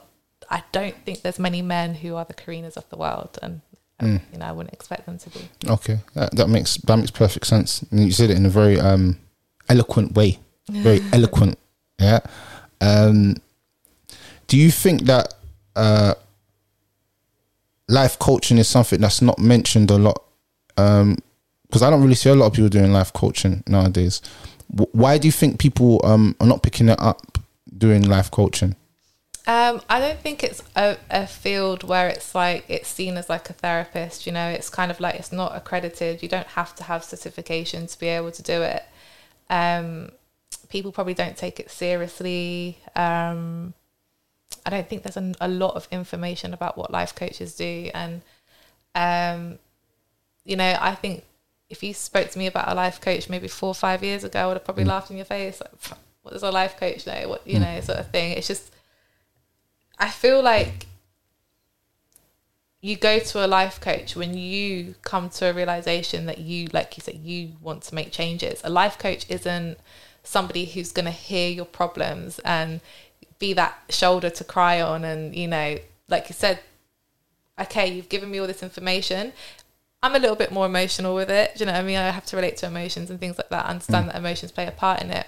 I 0.50 0.64
don't 0.72 0.96
think 1.06 1.22
there's 1.22 1.40
many 1.40 1.62
men 1.62 1.96
who 1.96 2.16
are 2.16 2.26
the 2.26 2.34
Karinas 2.34 2.78
of 2.78 2.90
the 2.90 2.98
world, 2.98 3.38
and 3.42 3.62
um, 4.04 4.22
you 4.32 4.40
know 4.40 4.46
I 4.46 4.52
wouldn't 4.52 4.74
expect 4.74 5.06
them 5.06 5.18
to 5.18 5.30
be. 5.30 5.40
Okay, 5.68 6.00
that, 6.16 6.36
that 6.36 6.50
makes 6.50 6.78
that 6.78 6.98
makes 6.98 7.12
perfect 7.12 7.46
sense. 7.48 7.82
And 7.92 8.00
you 8.02 8.12
said 8.12 8.30
it 8.30 8.38
in 8.38 8.46
a 8.46 8.50
very 8.50 8.80
um, 8.80 9.18
eloquent 9.70 10.14
way, 10.14 10.40
very 10.70 11.02
eloquent. 11.14 11.58
Yeah. 12.00 12.20
Um, 12.82 13.38
do 14.48 14.58
you 14.58 14.72
think 14.72 15.04
that 15.04 15.34
uh, 15.76 16.14
life 17.88 18.20
coaching 18.20 18.58
is 18.58 18.68
something 18.68 19.00
that's 19.00 19.22
not 19.22 19.40
mentioned 19.40 19.90
a 19.92 19.98
lot? 19.98 20.24
Because 20.76 21.82
I 21.82 21.90
don't 21.90 22.02
really 22.02 22.16
see 22.16 22.30
a 22.30 22.36
lot 22.36 22.48
of 22.48 22.54
people 22.54 22.70
doing 22.70 22.92
life 22.92 23.14
coaching 23.14 23.64
nowadays. 23.68 24.22
W- 24.72 24.90
why 24.92 25.18
do 25.18 25.28
you 25.28 25.32
think 25.32 25.60
people 25.60 26.02
um, 26.04 26.36
are 26.40 26.48
not 26.48 26.62
picking 26.62 26.90
it 26.90 27.00
up 27.00 27.38
doing 27.78 28.04
life 28.04 28.30
coaching? 28.30 28.76
Um, 29.46 29.82
I 29.90 30.00
don't 30.00 30.20
think 30.20 30.42
it's 30.42 30.64
a, 30.76 30.98
a 31.10 31.28
field 31.28 31.84
where 31.84 32.08
it's 32.08 32.34
like 32.34 32.64
it's 32.70 32.88
seen 32.88 33.18
as 33.18 33.30
like 33.30 33.50
a 33.50 33.54
therapist. 33.54 34.26
You 34.26 34.32
know, 34.32 34.48
it's 34.48 34.70
kind 34.70 34.90
of 34.90 35.00
like 35.00 35.16
it's 35.16 35.34
not 35.34 35.56
accredited. 35.56 36.24
You 36.24 36.30
don't 36.30 36.48
have 36.48 36.74
to 36.76 36.84
have 36.84 37.04
certification 37.04 37.88
to 37.88 38.00
be 38.00 38.08
able 38.08 38.32
to 38.32 38.42
do 38.42 38.62
it. 38.62 38.84
Um, 39.50 40.12
people 40.70 40.92
probably 40.92 41.14
don't 41.14 41.36
take 41.36 41.60
it 41.60 41.70
seriously. 41.70 42.78
Um, 42.96 43.74
I 44.66 44.70
don't 44.70 44.88
think 44.88 45.04
there's 45.04 45.18
a, 45.18 45.34
a 45.42 45.50
lot 45.50 45.76
of 45.76 45.88
information 45.92 46.54
about 46.54 46.78
what 46.78 46.90
life 46.90 47.14
coaches 47.14 47.56
do, 47.56 47.90
and 47.94 48.22
um, 48.96 49.60
you 50.46 50.56
know, 50.56 50.78
I 50.80 50.96
think 50.96 51.26
if 51.70 51.84
you 51.84 51.94
spoke 51.94 52.30
to 52.30 52.40
me 52.40 52.48
about 52.48 52.72
a 52.72 52.76
life 52.76 53.02
coach 53.02 53.30
maybe 53.30 53.48
four 53.48 53.70
or 53.70 53.76
five 53.76 54.04
years 54.04 54.24
ago, 54.24 54.40
I 54.40 54.48
would 54.48 54.58
have 54.58 54.64
probably 54.64 54.84
mm. 54.86 54.90
laughed 54.90 55.12
in 55.12 55.18
your 55.18 55.26
face. 55.26 55.60
Like, 55.60 55.98
what 56.22 56.32
does 56.32 56.44
a 56.44 56.52
life 56.52 56.78
coach 56.78 57.06
know? 57.08 57.28
What 57.28 57.46
you 57.46 57.58
mm. 57.58 57.62
know, 57.62 57.82
sort 57.82 58.00
of 58.00 58.12
thing. 58.12 58.32
It's 58.34 58.48
just, 58.48 58.73
I 60.04 60.10
feel 60.10 60.44
like 60.44 60.88
you 62.82 62.98
go 62.98 63.20
to 63.20 63.46
a 63.46 63.48
life 63.48 63.80
coach 63.80 64.18
when 64.18 64.38
you 64.38 64.96
come 65.02 65.30
to 65.30 65.50
a 65.50 65.54
realization 65.54 66.26
that 66.26 66.40
you, 66.40 66.68
like 66.74 66.98
you 66.98 67.02
said, 67.02 67.22
you 67.24 67.54
want 67.62 67.84
to 67.84 67.96
make 67.96 68.12
changes. 68.12 68.60
A 68.66 68.70
life 68.70 68.98
coach 69.00 69.26
isn't 69.30 69.78
somebody 70.22 70.66
who's 70.66 70.92
going 70.92 71.06
to 71.06 71.12
hear 71.12 71.50
your 71.50 71.64
problems 71.64 72.40
and 72.40 72.82
be 73.40 73.54
that 73.54 73.78
shoulder 73.88 74.30
to 74.30 74.44
cry 74.44 74.82
on 74.82 75.06
and 75.06 75.36
you 75.36 75.48
know 75.48 75.78
like 76.08 76.30
you 76.30 76.34
said 76.34 76.60
okay 77.60 77.88
you've 77.94 78.10
given 78.10 78.30
me 78.30 78.40
all 78.40 78.48
this 78.48 78.62
information. 78.62 79.32
I'm 80.02 80.16
a 80.16 80.20
little 80.20 80.36
bit 80.36 80.52
more 80.52 80.66
emotional 80.66 81.16
with 81.16 81.32
it. 81.32 81.56
Do 81.56 81.62
you 81.62 81.66
know 81.68 81.72
what 81.72 81.80
i 81.80 81.84
mean? 81.84 81.98
I 81.98 82.10
have 82.10 82.26
to 82.26 82.36
relate 82.36 82.58
to 82.58 82.66
emotions 82.66 83.10
and 83.10 83.22
things 83.22 83.38
like 83.38 83.48
that. 83.50 83.68
I 83.68 83.70
understand 83.70 84.10
mm. 84.10 84.12
that 84.12 84.20
emotions 84.20 84.52
play 84.52 84.68
a 84.68 84.72
part 84.72 85.02
in 85.02 85.12
it 85.12 85.28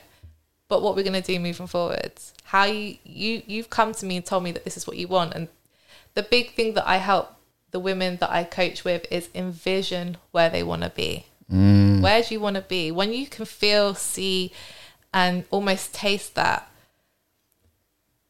but 0.68 0.82
what 0.82 0.96
we're 0.96 1.04
going 1.04 1.14
to 1.14 1.22
do 1.22 1.40
moving 1.40 1.68
forwards. 1.68 2.34
How 2.46 2.66
you 2.66 2.98
you 3.04 3.42
you've 3.46 3.70
come 3.70 3.94
to 3.94 4.06
me 4.06 4.18
and 4.18 4.26
told 4.26 4.44
me 4.44 4.52
that 4.52 4.64
this 4.64 4.78
is 4.78 4.88
what 4.88 4.98
you 4.98 5.08
want 5.08 5.34
and 5.34 5.48
the 6.14 6.24
big 6.24 6.54
thing 6.54 6.76
that 6.76 6.88
i 6.88 6.98
help 6.98 7.36
the 7.72 7.80
women 7.80 8.18
that 8.18 8.32
i 8.32 8.44
coach 8.44 8.86
with 8.86 9.06
is 9.12 9.30
envision 9.36 10.18
where 10.32 10.50
they 10.50 10.64
want 10.64 10.84
to 10.84 10.90
be. 10.90 11.26
Mm. 11.52 12.02
where 12.02 12.24
do 12.24 12.34
you 12.34 12.40
want 12.40 12.56
to 12.56 12.62
be? 12.62 12.92
When 12.92 13.14
you 13.14 13.28
can 13.28 13.46
feel 13.46 13.94
see 13.94 14.52
and 15.14 15.46
almost 15.52 15.94
taste 15.94 16.34
that 16.36 16.68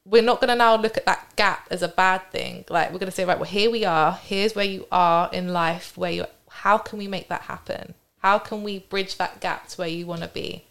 we're 0.03 0.21
not 0.21 0.39
going 0.39 0.49
to 0.49 0.55
now 0.55 0.75
look 0.75 0.97
at 0.97 1.05
that 1.05 1.33
gap 1.36 1.67
as 1.71 1.81
a 1.81 1.88
bad 1.88 2.29
thing. 2.31 2.65
Like 2.69 2.91
we're 2.91 2.99
going 2.99 3.09
to 3.09 3.15
say 3.15 3.25
right 3.25 3.39
well 3.39 3.49
here 3.49 3.71
we 3.71 3.86
are. 3.86 4.13
Here's 4.13 4.53
where 4.53 4.65
you 4.65 4.86
are 4.91 5.29
in 5.31 5.53
life 5.53 5.97
where 5.97 6.11
you're. 6.11 6.27
how 6.49 6.77
can 6.77 6.99
we 6.99 7.07
make 7.07 7.29
that 7.29 7.43
happen? 7.43 7.93
How 8.19 8.38
can 8.38 8.63
we 8.63 8.79
bridge 8.79 9.17
that 9.17 9.39
gap 9.39 9.67
to 9.69 9.77
where 9.77 9.88
you 9.88 10.05
want 10.05 10.21
to 10.21 10.27
be 10.27 10.65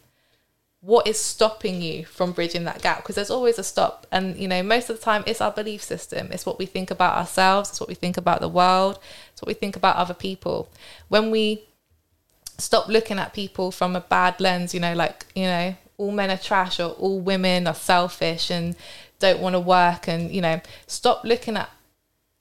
what 0.85 1.07
is 1.07 1.19
stopping 1.19 1.81
you 1.81 2.05
from 2.05 2.31
bridging 2.31 2.63
that 2.65 2.79
gap? 2.83 2.97
Because 2.97 3.15
there's 3.15 3.31
always 3.31 3.57
a 3.57 3.63
stop. 3.63 4.05
And 4.11 4.37
you 4.37 4.47
know 4.47 4.61
most 4.61 4.89
of 4.89 4.97
the 4.97 5.01
time 5.01 5.23
it's 5.25 5.41
our 5.41 5.51
belief 5.51 5.81
system. 5.81 6.29
It's 6.31 6.45
what 6.45 6.59
we 6.59 6.67
think 6.67 6.91
about 6.91 7.17
ourselves. 7.17 7.71
It's 7.71 7.79
what 7.79 7.89
we 7.89 7.95
think 7.95 8.17
about 8.17 8.39
the 8.39 8.47
world. 8.47 8.99
It's 9.31 9.41
what 9.41 9.47
we 9.47 9.55
think 9.55 9.75
about 9.75 9.95
other 9.95 10.13
people. 10.13 10.69
When 11.07 11.31
we 11.31 11.63
stop 12.59 12.87
looking 12.87 13.17
at 13.17 13.33
people 13.33 13.71
from 13.71 13.97
a 13.97 13.99
bad 13.99 14.39
lens 14.39 14.73
you 14.73 14.79
know 14.79 14.93
like 14.93 15.25
you 15.35 15.43
know 15.43 15.75
all 15.97 16.11
men 16.11 16.31
are 16.31 16.37
trash 16.37 16.79
or 16.79 16.91
all 16.91 17.19
women 17.19 17.67
are 17.67 17.75
selfish 17.75 18.49
and 18.49 18.77
don't 19.19 19.41
want 19.41 19.53
to 19.53 19.59
work 19.59 20.07
and 20.07 20.31
you 20.31 20.39
know 20.39 20.61
stop 20.87 21.25
looking 21.25 21.57
at 21.57 21.69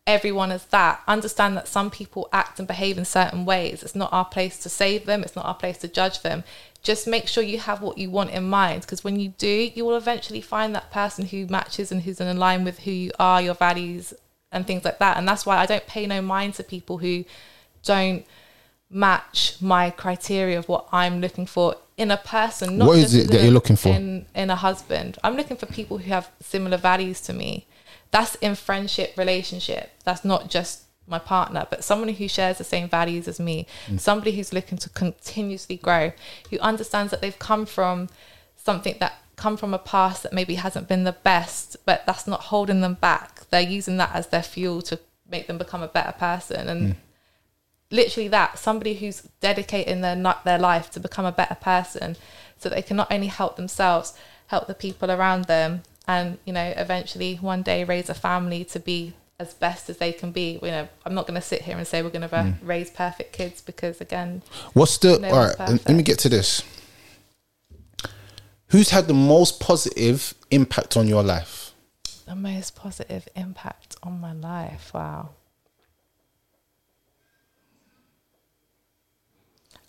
everyone 0.07 0.53
as 0.53 0.67
that. 0.67 1.01
Understand 1.09 1.57
that 1.57 1.67
some 1.67 1.91
people 1.91 2.29
act 2.31 2.59
and 2.59 2.69
behave 2.69 2.99
in 2.99 3.07
certain 3.07 3.47
ways. 3.47 3.83
It's 3.83 3.95
not 3.95 4.13
our 4.13 4.27
place 4.27 4.59
to 4.59 4.69
save 4.69 5.07
them. 5.07 5.23
It's 5.23 5.35
not 5.35 5.47
our 5.47 5.55
place 5.55 5.79
to 5.79 5.89
judge 5.89 6.21
them 6.21 6.45
just 6.85 7.07
make 7.09 7.27
sure 7.27 7.43
you 7.43 7.59
have 7.59 7.83
what 7.83 7.99
you 7.99 8.09
want 8.09 8.31
in 8.31 8.45
mind 8.45 8.83
because 8.83 9.03
when 9.03 9.19
you 9.19 9.31
do 9.37 9.71
you 9.75 9.85
will 9.85 9.97
eventually 9.97 10.41
find 10.41 10.75
that 10.75 10.91
person 10.93 11.27
who 11.27 11.47
matches 11.47 11.91
and 11.91 12.03
who's 12.03 12.21
in 12.21 12.37
line 12.39 12.63
with 12.63 12.81
who 12.81 12.93
you 12.93 13.11
are 13.19 13.43
your 13.43 13.55
values 13.55 14.15
and 14.53 14.67
things 14.67 14.85
like 14.85 14.99
that 15.01 15.17
and 15.17 15.27
that's 15.27 15.45
why 15.45 15.57
i 15.57 15.67
don't 15.67 15.87
pay 15.87 16.07
no 16.07 16.23
mind 16.23 16.55
to 16.55 16.63
people 16.63 16.99
who 16.99 17.25
don't 17.83 18.25
match 18.89 19.57
my 19.61 19.91
criteria 19.91 20.57
of 20.57 20.69
what 20.69 20.87
i'm 20.93 21.21
looking 21.21 21.47
for 21.47 21.75
in 21.97 22.11
a 22.11 22.17
person. 22.17 22.79
Not 22.79 22.89
what 22.89 22.99
is 22.99 23.15
it 23.15 23.31
that 23.31 23.43
you're 23.43 23.53
looking 23.53 23.77
for 23.77 23.89
in, 23.91 24.27
in 24.35 24.51
a 24.51 24.57
husband? 24.57 25.19
I'm 25.23 25.37
looking 25.37 25.57
for 25.57 25.67
people 25.67 25.99
who 25.99 26.11
have 26.11 26.31
similar 26.41 26.77
values 26.77 27.21
to 27.23 27.33
me. 27.33 27.67
That's 28.11 28.35
in 28.37 28.55
friendship, 28.55 29.15
relationship. 29.17 29.91
That's 30.05 30.25
not 30.25 30.51
just 30.51 30.84
my 31.07 31.19
partner, 31.19 31.67
but 31.71 31.85
someone 31.85 32.09
who 32.09 32.29
shares 32.29 32.59
the 32.59 32.65
same 32.65 32.89
values 32.89 33.29
as 33.29 33.39
me. 33.39 33.67
Mm. 33.87 34.01
Somebody 34.01 34.33
who's 34.33 34.53
looking 34.53 34.79
to 34.79 34.89
continuously 34.91 35.77
grow, 35.77 36.13
who 36.51 36.59
understands 36.61 37.11
that 37.11 37.21
they've 37.21 37.39
come 37.39 37.67
from 37.67 38.09
something 38.57 38.97
that 39.01 39.19
come 39.37 39.57
from 39.57 39.75
a 39.75 39.79
past 39.79 40.23
that 40.23 40.33
maybe 40.33 40.55
hasn't 40.55 40.89
been 40.89 41.05
the 41.05 41.13
best, 41.13 41.77
but 41.85 42.07
that's 42.07 42.27
not 42.27 42.45
holding 42.45 42.81
them 42.81 42.95
back. 42.95 43.43
They're 43.51 43.61
using 43.61 43.97
that 43.99 44.15
as 44.15 44.29
their 44.29 44.43
fuel 44.43 44.81
to 44.83 44.99
make 45.29 45.47
them 45.47 45.59
become 45.59 45.83
a 45.83 45.89
better 45.89 46.13
person 46.13 46.69
and 46.69 46.95
mm 46.95 46.97
literally 47.95 48.29
that 48.29 48.59
somebody 48.59 48.95
who's 48.95 49.23
dedicating 49.41 50.01
their 50.01 50.17
their 50.45 50.59
life 50.59 50.91
to 50.91 50.99
become 50.99 51.25
a 51.25 51.33
better 51.33 51.55
person 51.55 52.17
so 52.59 52.69
they 52.69 52.83
can 52.83 52.97
not 52.97 53.13
only 53.13 53.29
help 53.29 53.57
themselves 53.57 54.15
help 54.49 54.67
the 54.67 54.75
people 54.75 55.11
around 55.11 55.45
them 55.45 55.83
and 56.09 56.39
you 56.45 56.53
know 56.53 56.75
eventually 56.77 57.37
one 57.37 57.63
day 57.63 57.85
raise 57.85 58.11
a 58.11 58.15
family 58.15 58.65
to 58.65 58.81
be 58.81 59.15
as 59.39 59.55
best 59.55 59.91
as 59.91 59.99
they 59.99 60.13
can 60.13 60.31
be 60.31 60.59
you 60.63 60.71
know 60.71 60.89
i'm 61.05 61.15
not 61.15 61.27
going 61.27 61.35
to 61.41 61.47
sit 61.47 61.63
here 61.63 61.77
and 61.77 61.87
say 61.87 62.03
we're 62.03 62.11
going 62.11 62.29
to 62.29 62.29
mm. 62.29 62.55
raise 62.63 62.91
perfect 62.91 63.33
kids 63.33 63.61
because 63.61 64.01
again 64.01 64.43
what's 64.75 64.99
the 64.99 65.19
no 65.19 65.29
all 65.29 65.47
right 65.47 65.59
let 65.59 65.91
me 65.91 66.03
get 66.03 66.19
to 66.19 66.29
this 66.29 66.63
who's 68.69 68.91
had 68.91 69.07
the 69.07 69.15
most 69.15 69.61
positive 69.61 70.35
impact 70.51 70.97
on 70.97 71.09
your 71.09 71.23
life 71.23 71.75
the 72.27 72.35
most 72.35 72.77
positive 72.77 73.29
impact 73.35 73.97
on 74.03 74.21
my 74.21 74.33
life 74.33 74.93
wow 74.95 75.31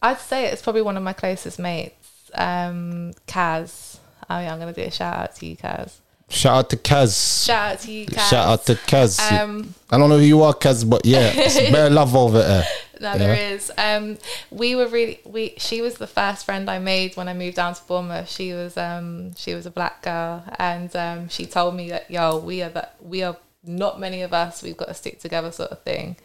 I'd 0.05 0.19
say 0.19 0.45
it's 0.45 0.61
probably 0.61 0.83
one 0.83 0.97
of 0.97 1.03
my 1.03 1.13
closest 1.13 1.57
mates, 1.57 2.29
um, 2.35 3.13
Kaz. 3.27 3.97
Oh 4.29 4.39
yeah, 4.39 4.53
I'm 4.53 4.59
gonna 4.59 4.71
do 4.71 4.81
a 4.81 4.91
shout 4.91 5.17
out 5.17 5.35
to 5.37 5.47
you, 5.47 5.57
Kaz. 5.57 5.93
Shout 6.29 6.57
out 6.57 6.69
to 6.71 6.77
Kaz. 6.77 7.45
Shout 7.45 7.73
out 7.73 7.79
to 7.81 7.91
you, 7.91 8.05
Kaz. 8.07 8.29
Shout 8.29 8.47
out 8.47 8.65
to 8.65 8.75
Kaz. 8.75 9.31
Um, 9.31 9.75
I 9.89 9.97
don't 9.97 10.09
know 10.09 10.17
who 10.17 10.23
you 10.25 10.41
are, 10.41 10.53
Kaz, 10.53 10.87
but 10.89 11.05
yeah, 11.05 11.31
it's 11.33 11.55
bare 11.71 11.89
love 11.89 12.15
over 12.15 12.39
there. 12.39 12.65
No, 12.99 13.11
yeah. 13.11 13.17
there 13.17 13.53
is. 13.53 13.71
Um, 13.77 14.17
we 14.49 14.75
were 14.75 14.87
really 14.87 15.19
we. 15.25 15.53
She 15.57 15.81
was 15.81 15.95
the 15.95 16.07
first 16.07 16.45
friend 16.45 16.69
I 16.69 16.79
made 16.79 17.15
when 17.15 17.27
I 17.27 17.33
moved 17.33 17.57
down 17.57 17.75
to 17.75 17.83
Bournemouth. 17.83 18.29
She 18.29 18.53
was 18.53 18.75
um 18.75 19.35
she 19.35 19.53
was 19.53 19.65
a 19.65 19.71
black 19.71 20.01
girl, 20.01 20.43
and 20.57 20.95
um 20.95 21.29
she 21.29 21.45
told 21.45 21.75
me 21.75 21.89
that 21.89 22.09
yo 22.09 22.39
we 22.39 22.61
are 22.63 22.69
that 22.69 22.95
we 23.01 23.21
are 23.21 23.37
not 23.63 23.99
many 23.99 24.21
of 24.21 24.33
us. 24.33 24.63
We've 24.63 24.77
got 24.77 24.87
to 24.87 24.93
stick 24.93 25.19
together, 25.19 25.51
sort 25.51 25.71
of 25.71 25.81
thing, 25.83 26.15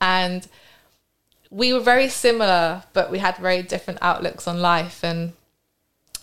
and 0.00 0.46
we 1.50 1.72
were 1.72 1.80
very 1.80 2.08
similar, 2.08 2.84
but 2.92 3.10
we 3.10 3.18
had 3.18 3.36
very 3.36 3.62
different 3.62 3.98
outlooks 4.02 4.46
on 4.46 4.60
life. 4.60 5.04
And 5.04 5.32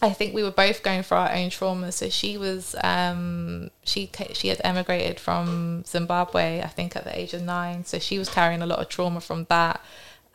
I 0.01 0.11
think 0.11 0.35
we 0.35 0.43
were 0.43 0.51
both 0.51 0.83
going 0.83 1.01
for 1.03 1.15
our 1.15 1.31
own 1.31 1.49
trauma. 1.49 1.91
So 1.91 2.09
she 2.09 2.37
was, 2.37 2.75
um, 2.83 3.71
she 3.83 4.09
she 4.33 4.49
had 4.49 4.61
emigrated 4.63 5.19
from 5.19 5.83
Zimbabwe, 5.85 6.61
I 6.61 6.67
think, 6.67 6.95
at 6.95 7.03
the 7.03 7.17
age 7.17 7.33
of 7.33 7.41
nine. 7.41 7.83
So 7.85 7.97
she 7.97 8.19
was 8.19 8.29
carrying 8.29 8.61
a 8.61 8.67
lot 8.67 8.79
of 8.79 8.89
trauma 8.89 9.21
from 9.21 9.45
that, 9.49 9.81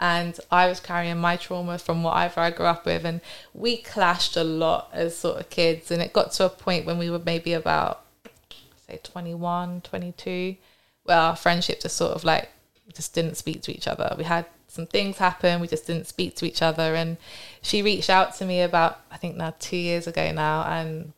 and 0.01 0.39
I 0.51 0.67
was 0.67 0.81
carrying 0.81 1.19
my 1.19 1.37
trauma 1.37 1.79
from 1.79 2.03
whatever 2.03 2.41
I 2.41 2.51
grew 2.51 2.67
up 2.67 2.85
with, 2.85 3.05
and 3.05 3.21
we 3.55 3.77
clashed 3.77 4.37
a 4.37 4.43
lot 4.43 4.89
as 4.93 5.17
sort 5.17 5.39
of 5.39 5.49
kids. 5.49 5.93
And 5.93 6.03
it 6.03 6.13
got 6.13 6.33
to 6.33 6.47
a 6.47 6.49
point 6.49 6.85
when 6.85 6.99
we 6.99 7.09
were 7.09 7.21
maybe 7.21 7.53
about, 7.53 8.05
say, 8.89 8.99
21, 9.03 9.83
22, 9.83 10.57
where 11.05 11.17
our 11.17 11.37
friendship 11.37 11.81
just 11.81 11.97
sort 11.97 12.13
of 12.13 12.25
like 12.25 12.49
just 12.95 13.15
didn't 13.15 13.37
speak 13.37 13.63
to 13.63 13.73
each 13.73 13.87
other. 13.87 14.15
We 14.19 14.25
had 14.25 14.47
some 14.73 14.87
things 14.87 15.19
happened. 15.19 15.61
We 15.61 15.69
just 15.69 15.87
didn't 15.87 16.07
speak 16.07 16.35
to 16.37 16.47
each 16.47 16.63
other. 16.63 16.95
And 16.95 17.19
she 17.61 17.83
reached 17.83 18.09
out 18.09 18.35
to 18.37 18.47
me 18.47 18.63
about, 18.63 19.01
I 19.11 19.19
think 19.19 19.37
now 19.37 19.55
two 19.59 19.77
years 19.77 20.07
ago 20.07 20.33
now. 20.33 20.65
And 20.65 21.13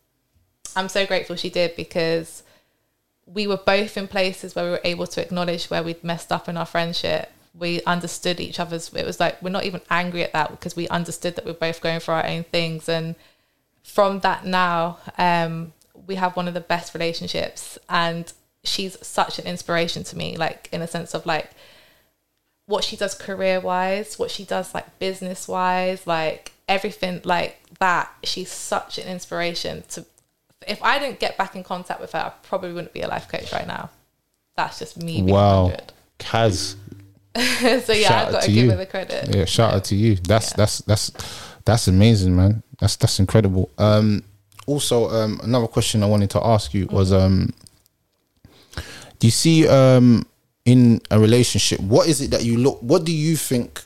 I'm 0.74 0.88
so 0.88 1.06
grateful 1.06 1.36
she 1.36 1.50
did 1.50 1.76
because 1.76 2.42
we 3.26 3.46
were 3.46 3.56
both 3.56 3.96
in 3.96 4.08
places 4.08 4.56
where 4.56 4.64
we 4.64 4.70
were 4.72 4.80
able 4.82 5.06
to 5.06 5.22
acknowledge 5.22 5.66
where 5.66 5.84
we'd 5.84 6.02
messed 6.02 6.32
up 6.32 6.48
in 6.48 6.56
our 6.56 6.66
friendship. 6.66 7.30
We 7.56 7.80
understood 7.84 8.40
each 8.40 8.58
other's, 8.58 8.92
it 8.92 9.06
was 9.06 9.20
like, 9.20 9.40
we're 9.40 9.50
not 9.50 9.64
even 9.64 9.82
angry 9.88 10.24
at 10.24 10.32
that 10.32 10.50
because 10.50 10.74
we 10.74 10.88
understood 10.88 11.36
that 11.36 11.44
we're 11.44 11.52
both 11.52 11.80
going 11.80 12.00
for 12.00 12.12
our 12.12 12.26
own 12.26 12.42
things. 12.42 12.88
And 12.88 13.14
from 13.84 14.18
that 14.20 14.44
now, 14.44 14.98
um, 15.16 15.72
we 16.08 16.16
have 16.16 16.34
one 16.34 16.48
of 16.48 16.54
the 16.54 16.60
best 16.60 16.92
relationships. 16.92 17.78
And 17.88 18.32
she's 18.64 18.98
such 19.06 19.38
an 19.38 19.46
inspiration 19.46 20.02
to 20.02 20.16
me, 20.16 20.36
like 20.36 20.68
in 20.72 20.82
a 20.82 20.88
sense 20.88 21.14
of 21.14 21.24
like, 21.24 21.52
what 22.66 22.84
she 22.84 22.96
does 22.96 23.14
career 23.14 23.60
wise, 23.60 24.18
what 24.18 24.30
she 24.30 24.44
does 24.44 24.74
like 24.74 24.98
business 24.98 25.46
wise, 25.46 26.06
like 26.06 26.52
everything 26.68 27.20
like 27.24 27.60
that. 27.78 28.10
She's 28.22 28.50
such 28.50 28.98
an 28.98 29.06
inspiration 29.06 29.84
to. 29.90 30.04
If 30.66 30.82
I 30.82 30.98
didn't 30.98 31.20
get 31.20 31.36
back 31.36 31.54
in 31.54 31.62
contact 31.62 32.00
with 32.00 32.12
her, 32.12 32.18
I 32.18 32.32
probably 32.46 32.72
wouldn't 32.72 32.94
be 32.94 33.02
a 33.02 33.08
life 33.08 33.28
coach 33.28 33.52
right 33.52 33.66
now. 33.66 33.90
That's 34.56 34.78
just 34.78 35.02
me. 35.02 35.22
wow, 35.22 35.64
100. 35.64 35.92
Kaz. 36.18 36.76
so 37.84 37.92
yeah, 37.92 38.08
shout 38.08 38.26
I've 38.26 38.32
got 38.32 38.42
to, 38.42 38.46
to 38.46 38.52
give 38.52 38.64
you. 38.64 38.70
her 38.70 38.76
the 38.76 38.86
credit. 38.86 39.34
Yeah, 39.34 39.44
shout 39.44 39.70
yeah. 39.70 39.76
out 39.76 39.84
to 39.84 39.96
you. 39.96 40.14
That's 40.16 40.52
yeah. 40.52 40.56
that's 40.56 40.78
that's 40.82 41.10
that's 41.64 41.88
amazing, 41.88 42.36
man. 42.36 42.62
That's 42.78 42.96
that's 42.96 43.18
incredible. 43.18 43.70
Um, 43.76 44.22
also, 44.66 45.10
um, 45.10 45.40
another 45.42 45.66
question 45.66 46.02
I 46.02 46.06
wanted 46.06 46.30
to 46.30 46.46
ask 46.46 46.72
you 46.72 46.86
was, 46.86 47.10
mm-hmm. 47.10 47.24
um, 47.24 47.54
do 49.18 49.26
you 49.26 49.32
see 49.32 49.68
um 49.68 50.26
in 50.64 51.00
a 51.10 51.18
relationship, 51.18 51.80
what 51.80 52.08
is 52.08 52.20
it 52.20 52.30
that 52.30 52.44
you 52.44 52.56
look? 52.56 52.80
What 52.80 53.04
do 53.04 53.12
you 53.12 53.36
think 53.36 53.84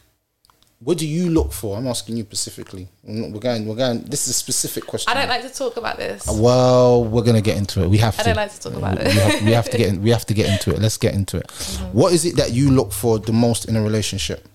what 0.81 0.97
do 0.97 1.09
you 1.09 1.29
look 1.29 1.53
for? 1.53 1.77
I'm 1.77 1.89
asking 1.89 2.19
you 2.19 2.23
specifically. 2.23 2.89
We're 3.03 3.41
going. 3.41 3.67
We're 3.67 3.75
going. 3.75 4.03
This 4.03 4.29
is 4.29 4.29
a 4.29 4.39
specific 4.39 4.87
question. 4.87 5.11
I 5.11 5.15
don't 5.15 5.29
like 5.29 5.43
to 5.43 5.53
talk 5.53 5.77
about 5.77 5.97
this. 5.97 6.25
Well, 6.29 7.05
we're 7.05 7.25
gonna 7.25 7.41
get 7.41 7.57
into 7.57 7.83
it. 7.83 7.89
We 7.89 7.99
have 7.99 8.15
to. 8.15 8.21
I 8.21 8.25
don't 8.25 8.37
like 8.37 8.53
to 8.53 8.61
talk 8.61 8.75
about 8.75 8.97
we, 8.97 9.05
it. 9.05 9.15
We 9.15 9.21
have, 9.21 9.43
we 9.47 9.53
have 9.53 9.71
to 9.71 9.77
get. 9.77 9.89
In, 9.89 10.03
we 10.03 10.11
have 10.11 10.25
to 10.27 10.35
get 10.35 10.49
into 10.49 10.71
it. 10.73 10.81
Let's 10.81 10.97
get 10.97 11.15
into 11.15 11.39
it. 11.39 11.49
Mm-hmm. 11.49 11.99
What 11.99 12.13
is 12.13 12.25
it 12.25 12.37
that 12.37 12.53
you 12.53 12.71
look 12.71 12.93
for 12.93 13.19
the 13.19 13.33
most 13.33 13.65
in 13.65 13.75
a 13.75 13.83
relationship? 13.83 14.47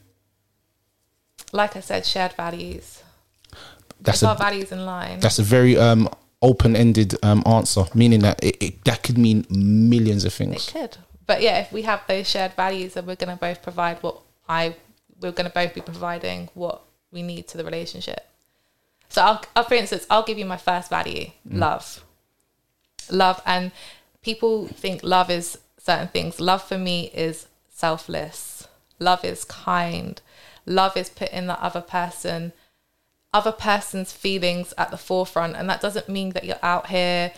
Like 1.51 1.75
I 1.75 1.81
said, 1.81 2.05
shared 2.05 2.33
values. 2.33 3.03
That's 3.99 4.23
if 4.23 4.29
our 4.29 4.35
a 4.35 4.37
values 4.37 4.71
in 4.71 4.85
line. 4.85 5.19
that's 5.19 5.39
a 5.39 5.43
very 5.43 5.77
um, 5.77 6.09
open-ended 6.41 7.15
um, 7.23 7.43
answer, 7.45 7.83
meaning 7.93 8.21
that 8.21 8.41
it, 8.43 8.63
it, 8.63 8.83
that 8.85 9.03
could 9.03 9.17
mean 9.17 9.45
millions 9.49 10.23
of 10.23 10.33
things. 10.33 10.67
It 10.67 10.71
could. 10.71 10.97
But 11.25 11.41
yeah, 11.41 11.59
if 11.59 11.71
we 11.71 11.83
have 11.83 12.01
those 12.07 12.29
shared 12.29 12.53
values, 12.53 12.93
then 12.93 13.05
we're 13.05 13.15
going 13.15 13.35
to 13.35 13.39
both 13.39 13.61
provide 13.61 14.01
what 14.01 14.21
I, 14.47 14.75
we're 15.21 15.31
going 15.31 15.47
to 15.47 15.53
both 15.53 15.73
be 15.73 15.81
providing 15.81 16.49
what 16.53 16.81
we 17.11 17.21
need 17.21 17.47
to 17.49 17.57
the 17.57 17.63
relationship. 17.63 18.27
So, 19.09 19.21
I'll, 19.21 19.43
uh, 19.55 19.63
for 19.63 19.75
instance, 19.75 20.05
I'll 20.09 20.23
give 20.23 20.37
you 20.37 20.45
my 20.45 20.57
first 20.57 20.89
value 20.89 21.31
love. 21.49 22.03
Love. 23.09 23.41
And 23.45 23.71
people 24.21 24.67
think 24.67 25.03
love 25.03 25.29
is 25.29 25.59
certain 25.77 26.07
things. 26.07 26.39
Love 26.39 26.63
for 26.63 26.77
me 26.77 27.11
is 27.13 27.47
selfless, 27.69 28.67
love 28.99 29.23
is 29.23 29.43
kind, 29.45 30.21
love 30.65 30.97
is 30.97 31.09
putting 31.09 31.47
the 31.47 31.61
other 31.63 31.81
person 31.81 32.53
other 33.33 33.51
person's 33.51 34.13
feelings 34.13 34.73
at 34.77 34.91
the 34.91 34.97
forefront 34.97 35.55
and 35.55 35.67
that 35.67 35.81
doesn't 35.81 36.07
mean 36.07 36.29
that 36.31 36.43
you're 36.43 36.55
out 36.61 36.87
here 36.87 37.33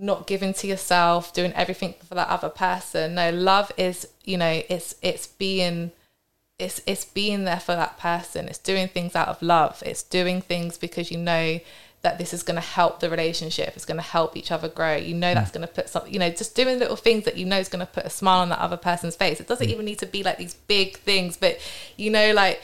not 0.00 0.26
giving 0.26 0.54
to 0.54 0.66
yourself 0.66 1.32
doing 1.32 1.52
everything 1.52 1.94
for 2.06 2.14
that 2.14 2.28
other 2.28 2.48
person. 2.48 3.14
No 3.14 3.30
love 3.30 3.70
is 3.76 4.08
you 4.24 4.38
know 4.38 4.62
it's 4.68 4.94
it's 5.02 5.26
being 5.26 5.92
it's 6.58 6.80
it's 6.86 7.04
being 7.04 7.44
there 7.44 7.60
for 7.60 7.74
that 7.74 7.98
person. 7.98 8.48
It's 8.48 8.58
doing 8.58 8.88
things 8.88 9.14
out 9.14 9.28
of 9.28 9.40
love. 9.42 9.82
It's 9.84 10.02
doing 10.02 10.40
things 10.40 10.78
because 10.78 11.10
you 11.10 11.18
know 11.18 11.60
that 12.02 12.16
this 12.16 12.32
is 12.32 12.42
going 12.42 12.54
to 12.54 12.62
help 12.62 13.00
the 13.00 13.10
relationship. 13.10 13.74
It's 13.76 13.84
going 13.84 13.98
to 13.98 14.02
help 14.02 14.34
each 14.34 14.50
other 14.50 14.68
grow. 14.68 14.96
You 14.96 15.14
know 15.14 15.34
that's 15.34 15.50
mm. 15.50 15.54
going 15.54 15.68
to 15.68 15.72
put 15.72 15.88
some 15.88 16.06
you 16.06 16.18
know 16.18 16.30
just 16.30 16.54
doing 16.54 16.78
little 16.78 16.96
things 16.96 17.24
that 17.24 17.36
you 17.36 17.44
know 17.44 17.58
is 17.58 17.68
going 17.68 17.84
to 17.84 17.92
put 17.92 18.04
a 18.06 18.10
smile 18.10 18.40
on 18.40 18.48
that 18.48 18.58
other 18.58 18.78
person's 18.78 19.16
face. 19.16 19.40
It 19.40 19.48
doesn't 19.48 19.66
mm. 19.66 19.70
even 19.72 19.84
need 19.84 19.98
to 19.98 20.06
be 20.06 20.22
like 20.22 20.38
these 20.38 20.54
big 20.54 20.96
things 20.98 21.36
but 21.36 21.58
you 21.96 22.10
know 22.10 22.32
like 22.32 22.62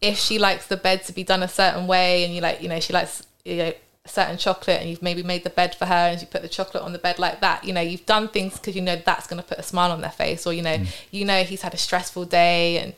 if 0.00 0.18
she 0.18 0.38
likes 0.38 0.66
the 0.66 0.76
bed 0.76 1.04
to 1.04 1.12
be 1.12 1.24
done 1.24 1.42
a 1.42 1.48
certain 1.48 1.86
way 1.86 2.24
and 2.24 2.34
you 2.34 2.40
like 2.40 2.62
you 2.62 2.68
know 2.68 2.80
she 2.80 2.92
likes 2.92 3.22
you 3.44 3.56
know 3.56 3.72
certain 4.06 4.36
chocolate 4.36 4.80
and 4.80 4.88
you've 4.90 5.02
maybe 5.02 5.22
made 5.22 5.44
the 5.44 5.50
bed 5.50 5.74
for 5.74 5.86
her 5.86 5.94
and 5.94 6.20
you 6.20 6.26
put 6.26 6.42
the 6.42 6.48
chocolate 6.48 6.82
on 6.82 6.92
the 6.92 6.98
bed 6.98 7.18
like 7.18 7.40
that 7.40 7.64
you 7.64 7.72
know 7.72 7.80
you've 7.80 8.06
done 8.06 8.28
things 8.28 8.54
because 8.54 8.76
you 8.76 8.82
know 8.82 8.96
that's 9.04 9.26
going 9.26 9.40
to 9.40 9.46
put 9.46 9.58
a 9.58 9.62
smile 9.62 9.90
on 9.90 10.00
their 10.00 10.10
face 10.10 10.46
or 10.46 10.52
you 10.52 10.62
know 10.62 10.76
mm. 10.76 10.86
you 11.10 11.24
know 11.24 11.42
he's 11.42 11.62
had 11.62 11.74
a 11.74 11.78
stressful 11.78 12.24
day 12.24 12.78
and 12.78 12.94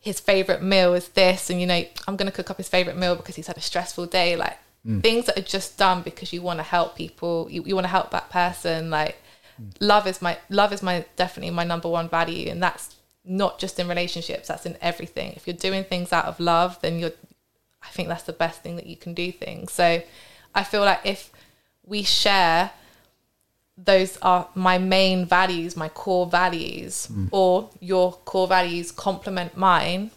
his 0.00 0.20
favorite 0.20 0.62
meal 0.62 0.94
is 0.94 1.08
this 1.10 1.50
and 1.50 1.60
you 1.60 1.66
know 1.66 1.84
i'm 2.06 2.16
going 2.16 2.30
to 2.30 2.36
cook 2.36 2.50
up 2.50 2.56
his 2.56 2.68
favorite 2.68 2.96
meal 2.96 3.16
because 3.16 3.36
he's 3.36 3.46
had 3.46 3.56
a 3.56 3.60
stressful 3.60 4.06
day 4.06 4.36
like 4.36 4.58
mm. 4.86 5.02
things 5.02 5.26
that 5.26 5.38
are 5.38 5.42
just 5.42 5.76
done 5.76 6.02
because 6.02 6.32
you 6.32 6.42
want 6.42 6.58
to 6.58 6.62
help 6.62 6.96
people 6.96 7.48
you, 7.50 7.62
you 7.64 7.74
want 7.74 7.84
to 7.84 7.90
help 7.90 8.10
that 8.10 8.30
person 8.30 8.90
like 8.90 9.16
mm. 9.60 9.70
love 9.80 10.06
is 10.06 10.22
my 10.22 10.38
love 10.48 10.72
is 10.72 10.82
my 10.82 11.04
definitely 11.16 11.50
my 11.50 11.64
number 11.64 11.88
one 11.88 12.08
value 12.08 12.48
and 12.48 12.62
that's 12.62 12.96
not 13.26 13.58
just 13.58 13.78
in 13.78 13.88
relationships 13.88 14.48
that's 14.48 14.64
in 14.66 14.76
everything. 14.80 15.32
If 15.32 15.46
you're 15.46 15.56
doing 15.56 15.82
things 15.84 16.12
out 16.12 16.26
of 16.26 16.38
love 16.38 16.80
then 16.80 16.98
you're 16.98 17.12
i 17.82 17.88
think 17.88 18.08
that's 18.08 18.22
the 18.22 18.32
best 18.32 18.62
thing 18.62 18.76
that 18.76 18.86
you 18.86 18.96
can 18.96 19.14
do 19.14 19.32
things. 19.32 19.72
So 19.72 20.02
i 20.56 20.62
feel 20.64 20.80
like 20.90 21.00
if 21.04 21.30
we 21.84 22.02
share 22.02 22.70
those 23.78 24.16
are 24.22 24.48
my 24.54 24.78
main 24.78 25.24
values 25.26 25.76
my 25.76 25.88
core 25.88 26.26
values 26.26 27.08
or 27.30 27.70
your 27.80 28.12
core 28.24 28.48
values 28.48 28.90
complement 28.90 29.56
mine 29.56 30.10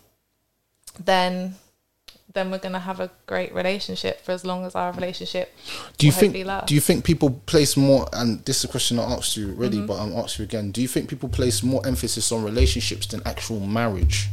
then 1.12 1.56
then 2.32 2.52
we're 2.52 2.60
going 2.60 2.74
to 2.74 2.86
have 2.92 3.00
a 3.00 3.10
great 3.26 3.52
relationship 3.54 4.22
for 4.22 4.32
as 4.34 4.46
long 4.46 4.64
as 4.64 4.76
our 4.76 4.92
relationship 4.94 5.48
Do 5.98 6.06
you 6.06 6.12
think? 6.12 6.34
Do 6.68 6.76
you 6.76 6.80
think 6.90 7.04
people 7.04 7.32
place 7.48 7.76
more? 7.76 8.08
And 8.14 8.46
this 8.46 8.58
is 8.60 8.66
a 8.66 8.68
question 8.68 9.00
I 9.00 9.04
asked 9.18 9.36
you 9.36 9.50
already, 9.50 9.78
Mm-hmm. 9.78 9.88
but 9.88 9.98
I'm 10.00 10.14
asking 10.14 10.44
you 10.44 10.48
again. 10.48 10.72
Do 10.72 10.80
you 10.84 10.88
think 10.88 11.10
people 11.10 11.28
place 11.28 11.64
more 11.64 11.82
emphasis 11.88 12.32
on 12.32 12.44
relationships 12.44 13.08
than 13.08 13.22
actual 13.26 13.60
marriage? 13.60 14.28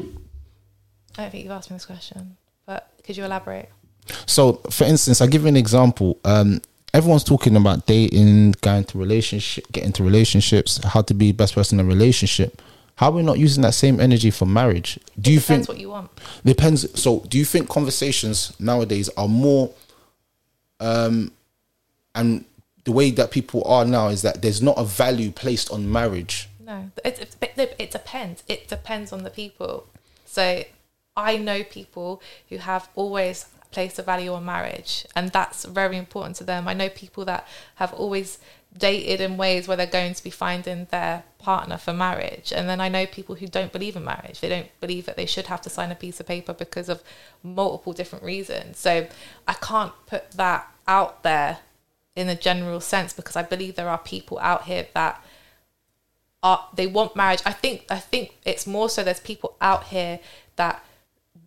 I 0.00 1.22
don't 1.22 1.30
think 1.30 1.44
you've 1.44 1.52
asked 1.52 1.70
me 1.70 1.76
this 1.76 1.84
question, 1.84 2.38
but 2.64 2.90
could 3.04 3.16
you 3.18 3.24
elaborate? 3.24 3.68
So, 4.26 4.54
for 4.70 4.84
instance, 4.84 5.20
I'll 5.20 5.28
give 5.28 5.42
you 5.42 5.48
an 5.48 5.56
example. 5.56 6.18
Um, 6.24 6.60
everyone's 6.94 7.24
talking 7.24 7.56
about 7.56 7.86
dating, 7.86 8.52
going 8.60 8.84
to 8.84 8.98
relationship, 8.98 9.64
getting 9.72 9.92
to 9.92 10.04
relationships, 10.04 10.82
how 10.84 11.02
to 11.02 11.14
be 11.14 11.32
best 11.32 11.54
person 11.54 11.78
in 11.80 11.86
a 11.86 11.88
relationship. 11.88 12.62
How 12.96 13.08
are 13.08 13.12
we 13.16 13.22
not 13.22 13.38
using 13.38 13.62
that 13.62 13.74
same 13.74 14.00
energy 14.00 14.30
for 14.30 14.46
marriage? 14.46 14.98
Do 15.20 15.30
you 15.30 15.40
Depends 15.40 15.66
think 15.66 15.76
what 15.76 15.80
you 15.80 15.90
want. 15.90 16.10
depends? 16.44 17.00
So, 17.00 17.20
do 17.28 17.36
you 17.36 17.44
think 17.44 17.68
conversations 17.68 18.58
nowadays 18.58 19.10
are 19.16 19.28
more, 19.28 19.70
um, 20.80 21.32
and 22.14 22.44
the 22.86 22.92
way 22.92 23.10
that 23.10 23.30
people 23.30 23.62
are 23.64 23.84
now 23.84 24.08
is 24.08 24.22
that 24.22 24.40
there's 24.40 24.62
not 24.62 24.78
a 24.78 24.84
value 24.84 25.30
placed 25.30 25.70
on 25.70 25.90
marriage. 25.90 26.48
No, 26.64 26.90
it, 27.04 27.36
it, 27.42 27.76
it 27.78 27.90
depends. 27.90 28.42
It 28.48 28.68
depends 28.68 29.12
on 29.12 29.24
the 29.24 29.30
people. 29.30 29.86
So 30.24 30.62
I 31.16 31.36
know 31.36 31.64
people 31.64 32.22
who 32.48 32.58
have 32.58 32.88
always 32.94 33.46
placed 33.76 33.98
a 33.98 34.02
value 34.02 34.32
on 34.32 34.42
marriage, 34.42 35.06
and 35.14 35.28
that's 35.32 35.66
very 35.66 35.98
important 35.98 36.34
to 36.34 36.44
them. 36.44 36.66
I 36.66 36.72
know 36.72 36.88
people 36.88 37.26
that 37.26 37.46
have 37.74 37.92
always 37.92 38.38
dated 38.74 39.20
in 39.20 39.36
ways 39.36 39.68
where 39.68 39.76
they're 39.76 39.86
going 40.00 40.14
to 40.14 40.24
be 40.24 40.30
finding 40.30 40.86
their 40.90 41.24
partner 41.38 41.76
for 41.76 41.92
marriage. 41.92 42.54
And 42.56 42.70
then 42.70 42.80
I 42.80 42.88
know 42.88 43.04
people 43.04 43.34
who 43.34 43.46
don't 43.46 43.72
believe 43.72 43.94
in 43.94 44.02
marriage. 44.02 44.40
They 44.40 44.48
don't 44.48 44.70
believe 44.80 45.04
that 45.04 45.18
they 45.18 45.26
should 45.26 45.48
have 45.48 45.60
to 45.60 45.68
sign 45.68 45.90
a 45.92 45.94
piece 45.94 46.18
of 46.20 46.26
paper 46.26 46.54
because 46.54 46.88
of 46.88 47.02
multiple 47.42 47.92
different 47.92 48.24
reasons. 48.24 48.78
So 48.78 49.08
I 49.46 49.52
can't 49.52 49.92
put 50.06 50.30
that 50.32 50.66
out 50.88 51.22
there 51.22 51.58
in 52.14 52.30
a 52.30 52.34
general 52.34 52.80
sense 52.80 53.12
because 53.12 53.36
I 53.36 53.42
believe 53.42 53.74
there 53.74 53.90
are 53.90 53.98
people 53.98 54.38
out 54.38 54.64
here 54.64 54.86
that 54.94 55.22
are 56.42 56.66
they 56.74 56.86
want 56.86 57.14
marriage. 57.14 57.42
I 57.44 57.52
think 57.52 57.84
I 57.90 57.98
think 57.98 58.38
it's 58.46 58.66
more 58.66 58.88
so 58.88 59.04
there's 59.04 59.20
people 59.20 59.54
out 59.60 59.84
here 59.84 60.18
that 60.56 60.82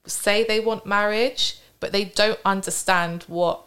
say 0.06 0.44
they 0.44 0.60
want 0.60 0.86
marriage, 0.86 1.60
but 1.80 1.92
they 1.92 2.06
don't 2.06 2.40
understand 2.46 3.24
what 3.28 3.62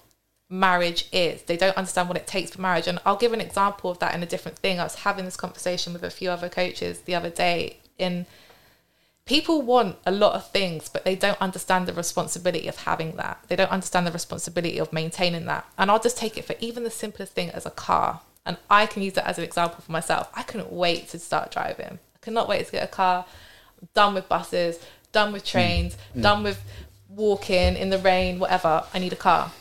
marriage 0.48 1.08
is. 1.12 1.42
They 1.42 1.56
don't 1.56 1.76
understand 1.76 2.08
what 2.08 2.18
it 2.18 2.26
takes 2.26 2.50
for 2.50 2.60
marriage. 2.60 2.86
And 2.86 2.98
I'll 3.06 3.16
give 3.16 3.32
an 3.32 3.40
example 3.40 3.90
of 3.90 3.98
that 4.00 4.14
in 4.14 4.22
a 4.22 4.26
different 4.26 4.58
thing. 4.58 4.78
I 4.78 4.84
was 4.84 4.96
having 4.96 5.24
this 5.24 5.36
conversation 5.36 5.92
with 5.92 6.02
a 6.02 6.10
few 6.10 6.30
other 6.30 6.48
coaches 6.48 7.00
the 7.00 7.14
other 7.14 7.30
day 7.30 7.78
in 7.98 8.26
people 9.24 9.62
want 9.62 9.96
a 10.04 10.10
lot 10.10 10.34
of 10.34 10.50
things, 10.50 10.88
but 10.88 11.04
they 11.04 11.14
don't 11.14 11.40
understand 11.40 11.86
the 11.86 11.92
responsibility 11.92 12.68
of 12.68 12.76
having 12.76 13.16
that. 13.16 13.42
They 13.48 13.56
don't 13.56 13.70
understand 13.70 14.06
the 14.06 14.12
responsibility 14.12 14.78
of 14.78 14.92
maintaining 14.92 15.46
that. 15.46 15.64
And 15.78 15.90
I'll 15.90 16.00
just 16.00 16.18
take 16.18 16.36
it 16.36 16.44
for 16.44 16.54
even 16.60 16.84
the 16.84 16.90
simplest 16.90 17.32
thing 17.32 17.50
as 17.50 17.64
a 17.64 17.70
car. 17.70 18.20
And 18.44 18.56
I 18.68 18.86
can 18.86 19.02
use 19.02 19.14
that 19.14 19.26
as 19.26 19.38
an 19.38 19.44
example 19.44 19.80
for 19.80 19.92
myself. 19.92 20.28
I 20.34 20.42
couldn't 20.42 20.72
wait 20.72 21.08
to 21.08 21.18
start 21.18 21.50
driving. 21.50 21.98
I 22.14 22.18
could 22.20 22.34
not 22.34 22.48
wait 22.48 22.66
to 22.66 22.72
get 22.72 22.84
a 22.84 22.88
car. 22.88 23.24
I'm 23.80 23.88
done 23.94 24.14
with 24.14 24.28
buses, 24.28 24.78
done 25.12 25.32
with 25.32 25.44
trains, 25.44 25.94
mm. 25.94 26.18
Mm. 26.18 26.22
done 26.22 26.42
with 26.42 26.62
walking 27.14 27.76
in 27.76 27.90
the 27.90 27.98
rain, 27.98 28.38
whatever. 28.38 28.84
I 28.92 28.98
need 28.98 29.12
a 29.12 29.16
car. 29.16 29.52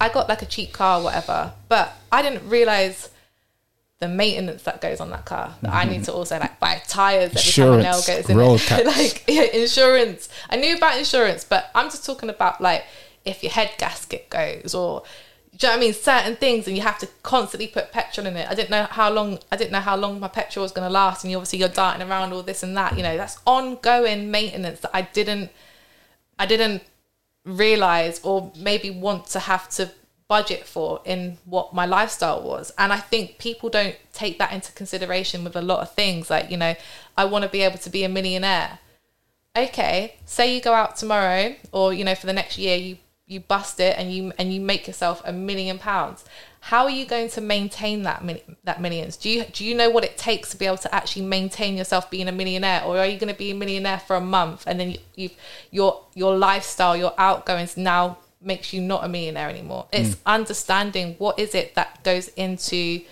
I 0.00 0.08
got 0.08 0.28
like 0.28 0.42
a 0.42 0.46
cheap 0.46 0.72
car, 0.72 1.02
whatever, 1.02 1.52
but 1.68 1.92
I 2.12 2.22
didn't 2.22 2.48
realize 2.48 3.10
the 3.98 4.08
maintenance 4.08 4.62
that 4.62 4.80
goes 4.80 5.00
on 5.00 5.10
that 5.10 5.24
car. 5.24 5.56
That 5.62 5.74
I 5.74 5.84
need 5.84 6.04
to 6.04 6.12
also 6.12 6.38
like 6.38 6.60
buy 6.60 6.80
tires 6.86 7.34
every 7.34 7.52
time 7.52 7.80
a 7.80 7.82
nail 7.82 8.02
goes 8.06 8.30
in. 8.30 8.36
road 8.36 8.60
it. 8.64 8.86
like 8.86 9.24
yeah, 9.26 9.42
insurance. 9.42 10.28
I 10.48 10.56
knew 10.56 10.76
about 10.76 10.98
insurance, 10.98 11.44
but 11.44 11.70
I'm 11.74 11.86
just 11.86 12.06
talking 12.06 12.30
about 12.30 12.60
like 12.60 12.84
if 13.24 13.42
your 13.42 13.50
head 13.50 13.72
gasket 13.78 14.30
goes 14.30 14.74
or 14.74 15.02
do 15.58 15.66
you 15.66 15.72
know 15.72 15.76
what 15.76 15.82
I 15.82 15.86
mean? 15.86 15.94
Certain 15.94 16.36
things, 16.36 16.68
and 16.68 16.76
you 16.76 16.84
have 16.84 16.98
to 16.98 17.08
constantly 17.24 17.66
put 17.66 17.90
petrol 17.90 18.28
in 18.28 18.36
it. 18.36 18.48
I 18.48 18.54
didn't 18.54 18.70
know 18.70 18.84
how 18.84 19.10
long. 19.10 19.40
I 19.50 19.56
didn't 19.56 19.72
know 19.72 19.80
how 19.80 19.96
long 19.96 20.20
my 20.20 20.28
petrol 20.28 20.62
was 20.62 20.70
going 20.70 20.86
to 20.86 20.92
last, 20.92 21.24
and 21.24 21.32
you 21.32 21.36
obviously 21.36 21.58
you're 21.58 21.68
darting 21.68 22.08
around 22.08 22.32
all 22.32 22.44
this 22.44 22.62
and 22.62 22.76
that. 22.76 22.96
You 22.96 23.02
know, 23.02 23.16
that's 23.16 23.38
ongoing 23.44 24.30
maintenance 24.30 24.78
that 24.80 24.92
I 24.94 25.02
didn't, 25.02 25.50
I 26.38 26.46
didn't 26.46 26.82
realize 27.44 28.20
or 28.22 28.52
maybe 28.56 28.90
want 28.90 29.26
to 29.26 29.40
have 29.40 29.68
to 29.70 29.90
budget 30.28 30.66
for 30.66 31.00
in 31.06 31.38
what 31.46 31.72
my 31.72 31.86
lifestyle 31.86 32.42
was. 32.42 32.70
And 32.76 32.92
I 32.92 32.98
think 32.98 33.38
people 33.38 33.70
don't 33.70 33.96
take 34.12 34.38
that 34.38 34.52
into 34.52 34.70
consideration 34.72 35.42
with 35.42 35.56
a 35.56 35.62
lot 35.62 35.80
of 35.80 35.94
things. 35.94 36.28
Like, 36.28 36.50
you 36.50 36.56
know, 36.56 36.74
I 37.16 37.24
want 37.24 37.44
to 37.44 37.48
be 37.48 37.62
able 37.62 37.78
to 37.78 37.90
be 37.90 38.04
a 38.04 38.08
millionaire. 38.08 38.78
Okay, 39.56 40.16
say 40.26 40.54
you 40.54 40.60
go 40.60 40.74
out 40.74 40.96
tomorrow 40.96 41.56
or, 41.72 41.92
you 41.92 42.04
know, 42.04 42.14
for 42.14 42.26
the 42.26 42.32
next 42.32 42.58
year 42.58 42.76
you 42.76 42.98
you 43.26 43.40
bust 43.40 43.78
it 43.78 43.94
and 43.98 44.12
you 44.12 44.32
and 44.38 44.52
you 44.52 44.60
make 44.60 44.86
yourself 44.86 45.22
a 45.24 45.32
million 45.32 45.78
pounds. 45.78 46.24
How 46.60 46.84
are 46.84 46.90
you 46.90 47.06
going 47.06 47.28
to 47.30 47.40
maintain 47.40 48.02
that 48.02 48.22
that 48.64 48.80
millions? 48.80 49.16
Do 49.16 49.30
you 49.30 49.44
do 49.44 49.64
you 49.64 49.74
know 49.74 49.90
what 49.90 50.04
it 50.04 50.18
takes 50.18 50.50
to 50.50 50.56
be 50.56 50.66
able 50.66 50.78
to 50.78 50.94
actually 50.94 51.22
maintain 51.22 51.76
yourself 51.76 52.10
being 52.10 52.28
a 52.28 52.32
millionaire, 52.32 52.82
or 52.84 52.98
are 52.98 53.06
you 53.06 53.18
going 53.18 53.32
to 53.32 53.38
be 53.38 53.50
a 53.50 53.54
millionaire 53.54 53.98
for 53.98 54.16
a 54.16 54.20
month 54.20 54.64
and 54.66 54.78
then 54.78 54.90
you, 54.92 54.98
you've 55.14 55.36
your 55.70 56.04
your 56.14 56.36
lifestyle, 56.36 56.96
your 56.96 57.14
outgoings 57.18 57.76
now 57.76 58.18
makes 58.40 58.72
you 58.72 58.80
not 58.80 59.04
a 59.04 59.08
millionaire 59.08 59.48
anymore? 59.48 59.86
Hmm. 59.92 60.00
It's 60.00 60.16
understanding 60.26 61.14
what 61.18 61.38
is 61.38 61.54
it 61.54 61.74
that 61.74 62.02
goes 62.04 62.28
into 62.28 63.02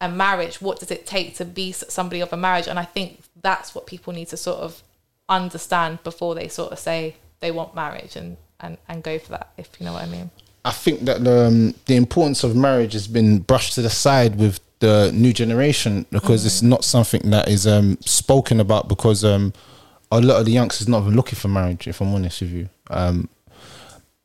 a 0.00 0.08
marriage. 0.08 0.60
What 0.60 0.80
does 0.80 0.90
it 0.90 1.06
take 1.06 1.36
to 1.36 1.44
be 1.44 1.72
somebody 1.72 2.20
of 2.20 2.32
a 2.32 2.36
marriage? 2.36 2.66
And 2.66 2.78
I 2.78 2.84
think 2.84 3.22
that's 3.40 3.74
what 3.74 3.86
people 3.86 4.12
need 4.12 4.28
to 4.28 4.36
sort 4.36 4.60
of 4.60 4.82
understand 5.28 6.02
before 6.02 6.34
they 6.34 6.48
sort 6.48 6.72
of 6.72 6.78
say 6.78 7.16
they 7.40 7.50
want 7.50 7.74
marriage 7.74 8.16
and 8.16 8.36
and 8.58 8.78
and 8.88 9.02
go 9.02 9.18
for 9.18 9.32
that. 9.32 9.52
If 9.56 9.68
you 9.78 9.86
know 9.86 9.92
what 9.92 10.02
I 10.02 10.06
mean. 10.06 10.30
I 10.64 10.72
think 10.72 11.00
that 11.02 11.24
the, 11.24 11.46
um, 11.46 11.74
the 11.86 11.96
importance 11.96 12.44
of 12.44 12.54
marriage 12.54 12.92
has 12.92 13.08
been 13.08 13.38
brushed 13.38 13.74
to 13.74 13.82
the 13.82 13.90
side 13.90 14.36
with 14.36 14.60
the 14.80 15.10
new 15.14 15.32
generation 15.32 16.06
because 16.10 16.44
it's 16.44 16.62
not 16.62 16.84
something 16.84 17.30
that 17.30 17.48
is 17.48 17.66
um, 17.66 17.98
spoken 18.00 18.60
about 18.60 18.88
because 18.88 19.24
um, 19.24 19.52
a 20.10 20.20
lot 20.20 20.40
of 20.40 20.46
the 20.46 20.52
youngsters 20.52 20.88
not 20.88 21.02
even 21.02 21.14
looking 21.16 21.36
for 21.36 21.48
marriage. 21.48 21.86
If 21.86 22.00
I'm 22.00 22.14
honest 22.14 22.40
with 22.42 22.50
you, 22.50 22.68
um, 22.88 23.28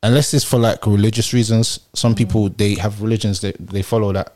unless 0.02 0.32
it's 0.34 0.44
for 0.44 0.58
like 0.58 0.86
religious 0.86 1.32
reasons. 1.32 1.80
Some 1.94 2.14
people 2.14 2.48
they 2.48 2.74
have 2.74 3.02
religions 3.02 3.40
that 3.40 3.56
they 3.58 3.82
follow 3.82 4.12
that 4.12 4.32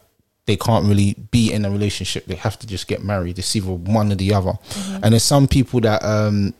they 0.46 0.56
can't 0.56 0.86
really 0.86 1.14
be 1.30 1.52
in 1.52 1.64
a 1.64 1.70
relationship. 1.70 2.26
They 2.26 2.34
have 2.34 2.58
to 2.58 2.66
just 2.66 2.88
get 2.88 3.04
married. 3.04 3.38
It's 3.38 3.54
either 3.54 3.72
one 3.72 4.10
or 4.10 4.16
the 4.16 4.34
other. 4.34 4.54
And 5.02 5.12
there's 5.12 5.22
some 5.22 5.46
people 5.46 5.80
that 5.80 6.02
um, 6.04 6.54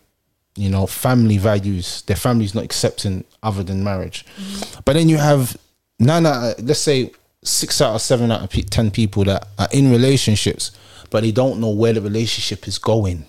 you 0.55 0.69
know, 0.69 0.85
family 0.85 1.37
values, 1.37 2.01
their 2.03 2.15
family's 2.15 2.53
not 2.53 2.63
accepting 2.63 3.23
other 3.41 3.63
than 3.63 3.83
marriage. 3.83 4.25
Mm-hmm. 4.37 4.81
But 4.85 4.93
then 4.93 5.09
you 5.09 5.17
have 5.17 5.57
nine 5.99 6.25
out 6.25 6.59
of, 6.59 6.65
let's 6.65 6.79
say 6.79 7.11
six 7.43 7.81
out 7.81 7.95
of 7.95 8.01
seven 8.01 8.31
out 8.31 8.43
of 8.43 8.69
ten 8.69 8.91
people 8.91 9.23
that 9.25 9.47
are 9.57 9.69
in 9.71 9.91
relationships, 9.91 10.71
but 11.09 11.23
they 11.23 11.31
don't 11.31 11.59
know 11.59 11.69
where 11.69 11.93
the 11.93 12.01
relationship 12.01 12.67
is 12.67 12.77
going. 12.77 13.25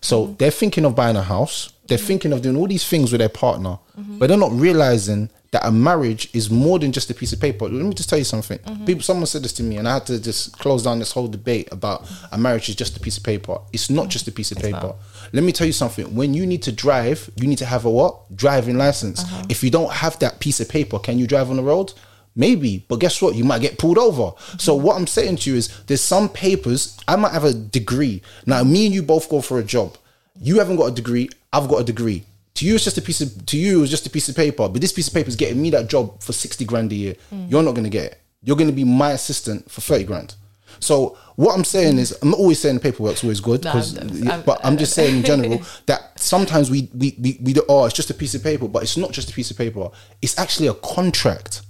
So 0.00 0.24
mm-hmm. 0.24 0.36
they're 0.36 0.50
thinking 0.50 0.84
of 0.84 0.94
buying 0.94 1.16
a 1.16 1.22
house. 1.22 1.72
They're 1.86 1.98
mm-hmm. 1.98 2.06
thinking 2.06 2.32
of 2.32 2.42
doing 2.42 2.56
all 2.56 2.66
these 2.66 2.86
things 2.88 3.12
with 3.12 3.20
their 3.20 3.28
partner, 3.28 3.78
but 4.18 4.26
they're 4.28 4.36
not 4.36 4.52
realizing 4.52 5.30
that 5.52 5.66
a 5.66 5.70
marriage 5.70 6.28
is 6.34 6.50
more 6.50 6.78
than 6.78 6.92
just 6.92 7.10
a 7.10 7.14
piece 7.14 7.32
of 7.32 7.40
paper. 7.40 7.66
Let 7.68 7.84
me 7.84 7.94
just 7.94 8.08
tell 8.08 8.18
you 8.18 8.24
something. 8.24 8.58
Mm-hmm. 8.58 8.84
People, 8.84 9.02
someone 9.02 9.26
said 9.26 9.42
this 9.42 9.52
to 9.54 9.62
me, 9.62 9.76
and 9.76 9.88
I 9.88 9.94
had 9.94 10.06
to 10.06 10.20
just 10.20 10.58
close 10.58 10.82
down 10.82 10.98
this 10.98 11.12
whole 11.12 11.28
debate 11.28 11.68
about 11.70 12.10
a 12.32 12.38
marriage 12.38 12.68
is 12.68 12.74
just 12.74 12.96
a 12.96 13.00
piece 13.00 13.16
of 13.16 13.24
paper. 13.24 13.58
It's 13.72 13.88
not 13.88 14.08
just 14.08 14.26
a 14.28 14.32
piece 14.32 14.52
of 14.52 14.58
paper. 14.58 14.94
Let 15.32 15.44
me 15.44 15.52
tell 15.52 15.66
you 15.66 15.72
something. 15.72 16.14
When 16.14 16.34
you 16.34 16.46
need 16.46 16.62
to 16.64 16.72
drive, 16.72 17.30
you 17.36 17.46
need 17.46 17.58
to 17.58 17.66
have 17.66 17.84
a 17.84 17.90
what? 17.90 18.34
Driving 18.36 18.76
license. 18.76 19.22
Uh-huh. 19.22 19.46
If 19.48 19.62
you 19.62 19.70
don't 19.70 19.92
have 19.92 20.18
that 20.18 20.40
piece 20.40 20.60
of 20.60 20.68
paper, 20.68 20.98
can 20.98 21.18
you 21.18 21.26
drive 21.26 21.50
on 21.50 21.56
the 21.56 21.62
road? 21.62 21.92
Maybe, 22.38 22.84
but 22.86 23.00
guess 23.00 23.22
what? 23.22 23.34
You 23.34 23.44
might 23.44 23.62
get 23.62 23.78
pulled 23.78 23.96
over. 23.96 24.22
Mm-hmm. 24.22 24.58
So 24.58 24.74
what 24.74 24.96
I'm 24.96 25.06
saying 25.06 25.36
to 25.36 25.50
you 25.50 25.56
is, 25.56 25.68
there's 25.86 26.02
some 26.02 26.28
papers. 26.28 26.98
I 27.08 27.16
might 27.16 27.32
have 27.32 27.44
a 27.44 27.54
degree. 27.54 28.20
Now, 28.44 28.62
me 28.62 28.86
and 28.86 28.94
you 28.94 29.02
both 29.02 29.30
go 29.30 29.40
for 29.40 29.58
a 29.58 29.64
job. 29.64 29.96
You 30.38 30.58
haven't 30.58 30.76
got 30.76 30.86
a 30.86 30.94
degree. 30.94 31.30
I've 31.50 31.68
got 31.68 31.80
a 31.80 31.84
degree. 31.84 32.24
To 32.56 32.66
you, 32.66 32.74
it's 32.74 32.84
just 32.84 32.98
a 32.98 33.02
piece 33.02 33.20
of. 33.20 33.46
To 33.46 33.56
you, 33.58 33.82
it's 33.82 33.90
just 33.90 34.06
a 34.06 34.10
piece 34.10 34.28
of 34.28 34.36
paper. 34.36 34.68
But 34.68 34.80
this 34.80 34.92
piece 34.92 35.08
of 35.08 35.14
paper 35.14 35.28
is 35.28 35.36
getting 35.36 35.60
me 35.62 35.70
that 35.70 35.88
job 35.88 36.22
for 36.22 36.32
sixty 36.32 36.64
grand 36.64 36.90
a 36.92 36.94
year. 36.94 37.14
Hmm. 37.30 37.46
You're 37.48 37.62
not 37.62 37.72
going 37.72 37.84
to 37.84 37.90
get 37.90 38.04
it. 38.12 38.20
You're 38.42 38.56
going 38.56 38.68
to 38.70 38.74
be 38.76 38.84
my 38.84 39.12
assistant 39.12 39.70
for 39.70 39.80
thirty 39.80 40.04
grand. 40.04 40.34
So 40.80 41.16
what 41.36 41.54
I'm 41.56 41.64
saying 41.64 41.98
is, 41.98 42.16
I'm 42.20 42.30
not 42.30 42.38
always 42.40 42.58
saying 42.58 42.74
the 42.74 42.80
paperwork's 42.82 43.22
always 43.24 43.40
good, 43.40 43.64
No, 43.64 43.70
I'm- 43.70 44.28
I'm- 44.28 44.42
but 44.44 44.60
I'm 44.62 44.76
just 44.76 44.92
saying 44.92 45.16
in 45.18 45.22
general 45.32 45.62
that 45.86 46.18
sometimes 46.20 46.70
we 46.70 46.90
we 46.94 47.16
we, 47.18 47.38
we 47.42 47.52
do, 47.54 47.62
oh, 47.68 47.84
it's 47.86 47.94
just 47.94 48.10
a 48.10 48.14
piece 48.14 48.34
of 48.34 48.42
paper, 48.42 48.68
but 48.68 48.82
it's 48.82 48.96
not 48.96 49.12
just 49.12 49.30
a 49.30 49.32
piece 49.32 49.50
of 49.50 49.56
paper. 49.56 49.88
It's 50.20 50.38
actually 50.38 50.66
a 50.68 50.74
contract. 50.74 51.62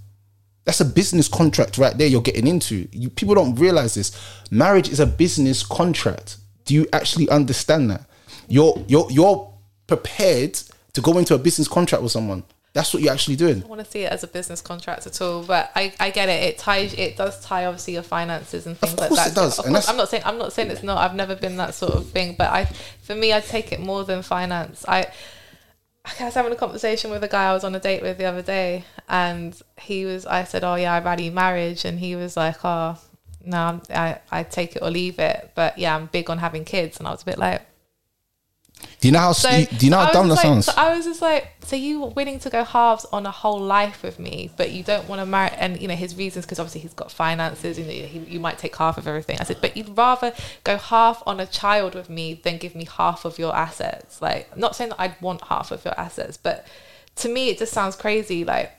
That's 0.65 0.81
a 0.81 0.85
business 0.85 1.29
contract 1.29 1.79
right 1.79 1.97
there 1.97 2.09
you're 2.09 2.21
getting 2.23 2.49
into. 2.49 2.89
You, 2.91 3.09
people 3.11 3.37
don't 3.37 3.55
realize 3.55 3.95
this. 3.95 4.11
Marriage 4.51 4.89
is 4.89 4.99
a 4.99 5.07
business 5.07 5.63
contract. 5.65 6.39
Do 6.65 6.75
you 6.75 6.89
actually 6.93 7.29
understand 7.29 7.91
that? 7.93 8.07
You're 8.49 8.85
you're 8.89 9.07
you're 9.11 9.53
prepared 9.87 10.59
to 10.97 11.01
go 11.01 11.17
into 11.19 11.35
a 11.35 11.39
business 11.39 11.69
contract 11.69 12.03
with 12.03 12.11
someone. 12.13 12.43
That's 12.73 12.93
what 12.93 13.03
you're 13.03 13.13
actually 13.13 13.37
doing. 13.37 13.57
I 13.57 13.61
don't 13.61 13.71
want 13.71 13.85
to 13.85 13.91
see 13.91 14.03
it 14.03 14.13
as 14.13 14.23
a 14.23 14.27
business 14.27 14.61
contract 14.61 15.07
at 15.07 15.23
all, 15.23 15.43
but 15.45 15.71
I, 15.75 15.95
I 15.99 16.11
get 16.11 16.29
it. 16.29 16.43
It 16.43 16.59
ties 16.59 16.93
it 16.93 17.17
does 17.17 17.43
tie 17.43 17.65
obviously 17.65 17.95
your 17.95 18.03
finances 18.03 18.67
and 18.67 18.77
things 18.77 18.99
like 18.99 19.09
course 19.09 19.21
that. 19.25 19.33
it 19.33 19.35
does, 19.35 19.59
Of 19.59 19.65
and 19.65 19.75
course, 19.75 19.89
I'm 19.89 19.97
not 19.97 20.09
saying 20.11 20.23
I'm 20.27 20.37
not 20.37 20.53
saying 20.53 20.71
it's 20.71 20.83
not. 20.83 20.99
I've 20.99 21.15
never 21.15 21.35
been 21.35 21.57
that 21.57 21.75
sort 21.75 21.95
of 21.95 22.11
thing, 22.11 22.35
but 22.37 22.51
I 22.53 22.67
for 23.03 23.15
me 23.15 23.33
I 23.33 23.41
take 23.41 23.73
it 23.73 23.81
more 23.81 24.05
than 24.05 24.21
finance. 24.23 24.85
I 24.87 25.07
I 26.21 26.25
was 26.27 26.35
having 26.35 26.53
a 26.53 26.57
conversation 26.57 27.11
with 27.11 27.25
a 27.25 27.29
guy 27.29 27.49
I 27.49 27.55
was 27.55 27.65
on 27.65 27.75
a 27.75 27.81
date 27.81 28.03
with 28.03 28.19
the 28.19 28.27
other 28.27 28.43
day, 28.43 28.85
and 29.09 29.59
he 29.79 30.05
was. 30.05 30.27
I 30.27 30.45
said, 30.45 30.63
"Oh 30.63 30.75
yeah, 30.75 30.93
I 30.93 31.01
value 31.01 31.31
marriage," 31.33 31.85
and 31.87 31.99
he 31.99 32.15
was 32.15 32.37
like, 32.37 32.63
"Oh 32.63 32.99
no, 33.43 33.81
I 33.91 34.19
I 34.31 34.43
take 34.43 34.77
it 34.77 34.83
or 34.83 34.91
leave 34.91 35.19
it." 35.19 35.53
But 35.55 35.79
yeah, 35.79 35.97
I'm 35.97 36.07
big 36.07 36.29
on 36.31 36.39
having 36.39 36.65
kids, 36.65 36.99
and 36.99 37.09
I 37.09 37.11
was 37.13 37.23
a 37.23 37.25
bit 37.25 37.39
like. 37.39 37.63
Do 39.01 39.09
you 39.09 39.13
know 39.13 39.21
how 39.21 39.33
So 39.33 39.49
do 39.65 39.87
you 39.87 39.91
know 39.91 39.99
how 39.99 40.11
dumb 40.11 40.29
that 40.29 40.35
like- 40.35 40.43
sounds? 40.43 40.67
So 40.67 40.73
I 40.77 40.95
was 40.97 41.05
just 41.05 41.21
like, 41.23 41.49
so 41.63 41.77
you 41.77 42.01
were 42.01 42.09
willing 42.09 42.39
to 42.41 42.51
go 42.51 42.65
halves 42.65 43.05
on 43.13 43.27
a 43.27 43.31
whole 43.31 43.61
life 43.61 44.03
with 44.03 44.19
me, 44.19 44.51
but 44.57 44.71
you 44.71 44.83
don't 44.83 45.09
want 45.09 45.21
to 45.21 45.27
marry? 45.27 45.51
And 45.57 45.81
you 45.81 45.89
know 45.89 45.95
his 45.95 46.17
reasons 46.17 46.45
because 46.45 46.59
obviously 46.59 46.81
he's 46.83 46.95
got 46.95 47.11
finances. 47.11 47.79
You 47.79 47.85
know, 47.85 47.91
he, 47.91 48.19
you 48.21 48.41
might 48.41 48.59
take 48.59 48.75
half 48.77 48.97
of 48.99 49.07
everything. 49.07 49.39
I 49.41 49.45
said, 49.45 49.59
but 49.61 49.77
you'd 49.77 49.97
rather 49.97 50.33
go 50.65 50.77
half 50.77 51.23
on 51.27 51.41
a 51.41 51.47
child 51.47 51.95
with 51.95 52.09
me 52.09 52.35
than 52.35 52.59
give 52.59 52.75
me 52.75 52.85
half 52.87 53.25
of 53.25 53.39
your 53.39 53.55
assets. 53.55 54.21
Like, 54.23 54.49
I'm 54.53 54.61
not 54.61 54.77
saying 54.77 54.91
that 54.91 55.01
I'd 55.01 55.21
want 55.21 55.43
half 55.43 55.71
of 55.73 55.85
your 55.85 55.99
assets, 55.99 56.37
but 56.37 56.67
to 57.17 57.29
me 57.29 57.49
it 57.51 57.59
just 57.59 57.73
sounds 57.73 57.97
crazy. 57.97 58.45
Like 58.45 58.73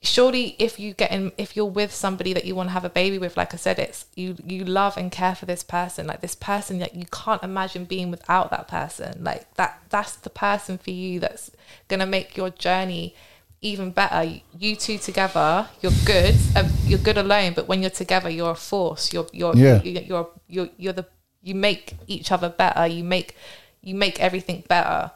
surely 0.00 0.54
if 0.60 0.78
you 0.78 0.94
get 0.94 1.10
in 1.10 1.32
if 1.36 1.56
you're 1.56 1.66
with 1.66 1.92
somebody 1.92 2.32
that 2.32 2.44
you 2.44 2.54
want 2.54 2.68
to 2.68 2.72
have 2.72 2.84
a 2.84 2.88
baby 2.90 3.18
with 3.18 3.36
like 3.36 3.52
i 3.52 3.56
said 3.56 3.80
it's 3.80 4.06
you 4.14 4.36
you 4.44 4.64
love 4.64 4.96
and 4.96 5.10
care 5.10 5.34
for 5.34 5.44
this 5.46 5.64
person 5.64 6.06
like 6.06 6.20
this 6.20 6.36
person 6.36 6.78
that 6.78 6.94
you 6.94 7.04
can't 7.10 7.42
imagine 7.42 7.84
being 7.84 8.10
without 8.10 8.50
that 8.50 8.68
person. 8.68 9.24
Like 9.24 9.52
that 9.54 9.80
that's 9.90 10.14
the 10.16 10.30
person 10.30 10.78
for 10.78 10.90
you 10.90 11.18
that's 11.18 11.50
gonna 11.88 12.06
make 12.06 12.36
your 12.36 12.50
journey 12.50 13.14
even 13.60 13.90
better. 13.90 14.40
You 14.56 14.76
two 14.76 14.98
together 14.98 15.68
you're 15.80 15.92
good 16.04 16.36
um, 16.54 16.66
you're 16.84 17.00
good 17.00 17.18
alone 17.18 17.54
but 17.54 17.66
when 17.66 17.80
you're 17.82 17.90
together 17.90 18.30
you're 18.30 18.52
a 18.52 18.54
force. 18.54 19.12
You're 19.12 19.26
you're 19.32 19.56
Yeah. 19.56 19.82
you're, 19.82 20.02
you're 20.02 20.30
you're 20.46 20.68
you're 20.76 20.92
the 20.92 21.06
you 21.42 21.56
make 21.56 21.96
each 22.06 22.30
other 22.30 22.48
better. 22.48 22.86
You 22.86 23.02
make 23.02 23.36
you 23.82 23.96
make 23.96 24.20
everything 24.20 24.62
better 24.68 25.10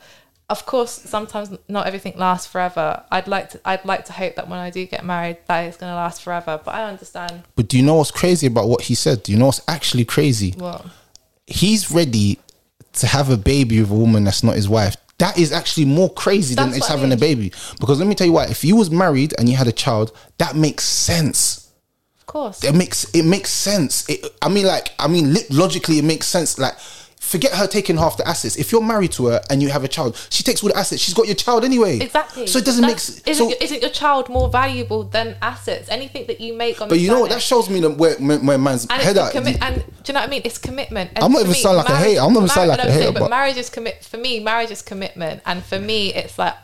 of 0.53 0.67
course 0.67 0.93
sometimes 0.93 1.49
not 1.69 1.87
everything 1.87 2.15
lasts 2.17 2.47
forever 2.47 3.03
i'd 3.11 3.27
like 3.27 3.47
to 3.53 3.61
i'd 3.65 3.85
like 3.85 4.05
to 4.05 4.13
hope 4.13 4.35
that 4.37 4.47
when 4.49 4.59
i 4.59 4.71
do 4.71 4.87
get 4.87 5.03
married 5.05 5.39
that 5.49 5.61
it's 5.63 5.77
going 5.79 5.91
to 5.91 5.97
last 5.97 6.23
forever 6.23 6.61
but 6.65 6.73
i 6.75 6.83
understand 6.93 7.43
But 7.57 7.67
do 7.69 7.77
you 7.79 7.85
know 7.85 7.97
what's 7.97 8.11
crazy 8.11 8.47
about 8.47 8.69
what 8.69 8.83
he 8.83 8.95
said? 8.95 9.23
Do 9.25 9.33
you 9.33 9.39
know 9.39 9.47
what's 9.47 9.65
actually 9.67 10.05
crazy? 10.05 10.51
what 10.65 10.85
He's 11.47 11.91
ready 11.91 12.39
to 13.01 13.07
have 13.07 13.29
a 13.31 13.37
baby 13.37 13.81
with 13.81 13.91
a 13.91 13.95
woman 13.95 14.25
that's 14.25 14.43
not 14.43 14.55
his 14.55 14.69
wife. 14.69 14.97
That 15.19 15.39
is 15.39 15.53
actually 15.53 15.87
more 15.87 16.11
crazy 16.13 16.55
than 16.55 16.67
That's 16.67 16.79
it's 16.79 16.89
what 16.89 16.97
I 16.97 17.01
having 17.01 17.13
a 17.13 17.17
baby. 17.17 17.53
Because 17.81 17.99
let 17.99 18.07
me 18.09 18.15
tell 18.15 18.27
you 18.27 18.33
what, 18.33 18.51
if 18.51 18.65
you 18.65 18.77
was 18.77 18.91
married 18.91 19.35
and 19.39 19.49
you 19.49 19.57
had 19.57 19.69
a 19.69 19.73
child, 19.73 20.13
that 20.39 20.55
makes 20.57 20.85
sense. 20.85 21.41
of 22.21 22.27
course 22.27 22.63
It 22.65 22.75
makes 22.75 22.99
it 23.15 23.25
makes 23.25 23.51
sense. 23.51 24.09
It, 24.09 24.19
I 24.41 24.49
mean, 24.49 24.67
like, 24.67 24.91
I 24.99 25.09
mean, 25.09 25.35
logically, 25.51 25.99
it 25.99 26.05
makes 26.05 26.27
sense. 26.27 26.59
Like, 26.59 26.75
forget 27.23 27.53
her 27.53 27.67
taking 27.69 27.97
half 27.97 28.17
the 28.17 28.27
assets. 28.29 28.57
If 28.57 28.73
you're 28.73 28.83
married 28.83 29.13
to 29.13 29.27
her 29.27 29.41
and 29.49 29.63
you 29.63 29.69
have 29.71 29.85
a 29.85 29.89
child, 29.89 30.17
she 30.29 30.43
takes 30.43 30.63
all 30.63 30.69
the 30.69 30.77
assets. 30.77 31.01
She's 31.01 31.15
got 31.15 31.27
your 31.27 31.37
child 31.37 31.65
anyway. 31.65 31.99
exactly 32.01 32.47
So 32.49 32.59
it 32.59 32.65
doesn't 32.65 32.83
make 32.83 32.97
That's- 32.97 33.05
sense. 33.05 33.23
isn't, 33.27 33.45
So, 33.45 33.49
your- 33.51 33.59
isn't 33.63 33.81
your 33.81 33.91
child 33.91 34.29
more 34.29 34.49
valuable 34.51 35.05
than 35.05 35.37
assets 35.41 35.89
anything 35.89 36.27
that 36.27 36.41
you 36.41 36.53
make 36.53 36.83
on 36.83 36.89
but 36.89 36.99
you 36.99 37.09
know 37.09 37.21
what? 37.21 37.31
That 37.31 37.41
shows 37.41 37.71
me 37.71 37.81
the, 37.81 37.91
where, 37.91 38.17
where, 38.17 38.59
man's 38.59 38.87
and 38.91 39.01
head 39.01 39.17
at. 39.17 39.33
commi- 39.33 39.57
and 39.63 39.77
do 39.77 39.83
you 40.09 40.15
know 40.15 40.21
what 40.21 40.27
I 40.27 40.31
mean? 40.31 40.43
It's 40.45 40.59
commitment. 40.59 41.11
And 41.15 41.25
I'm 41.25 41.33
not 41.33 41.43
even 41.43 41.55
sound 41.55 41.77
like 41.79 41.89
a 41.89 41.93
marriage- 41.93 42.09
hater. 42.09 42.21
I'm 42.21 42.33
not 42.35 42.41
even 42.41 42.49
sound 42.51 42.69
like 42.69 42.79
a 42.81 42.91
hater, 42.93 43.13
but- 43.13 43.21
But 43.21 43.31
marriage 43.31 43.57
is 43.57 43.71
commit. 43.71 44.05
For 44.05 44.17
me, 44.19 44.41
marriage 44.41 44.71
is 44.71 44.83
commitment, 44.83 45.41
and 45.47 45.65
for 45.65 45.79
me, 45.79 46.13
it's 46.13 46.39
like 46.39 46.55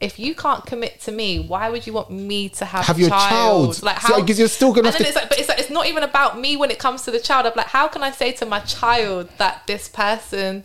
if 0.00 0.18
you 0.18 0.34
can't 0.34 0.64
commit 0.66 1.00
to 1.02 1.12
me, 1.12 1.38
why 1.40 1.70
would 1.70 1.86
you 1.86 1.92
want 1.92 2.10
me 2.10 2.48
to 2.50 2.64
have, 2.64 2.84
Have 2.86 2.98
a 2.98 3.00
your 3.00 3.10
child? 3.10 3.74
child. 3.74 3.82
Like 3.82 3.96
how? 3.96 4.20
because 4.20 4.38
you're 4.38 4.48
still 4.48 4.72
gonna 4.72 4.88
and 4.88 4.94
then 4.94 5.02
to- 5.02 5.08
it's 5.08 5.16
like, 5.16 5.28
but 5.28 5.38
it's 5.38 5.48
like 5.48 5.58
it's 5.58 5.70
not 5.70 5.86
even 5.86 6.02
about 6.02 6.38
me 6.38 6.56
when 6.56 6.70
it 6.70 6.78
comes 6.78 7.02
to 7.02 7.10
the 7.10 7.20
child. 7.20 7.46
I'm 7.46 7.52
like, 7.56 7.68
how 7.68 7.88
can 7.88 8.02
I 8.02 8.10
say 8.10 8.32
to 8.32 8.46
my 8.46 8.60
child 8.60 9.28
that 9.38 9.66
this 9.66 9.88
person 9.88 10.64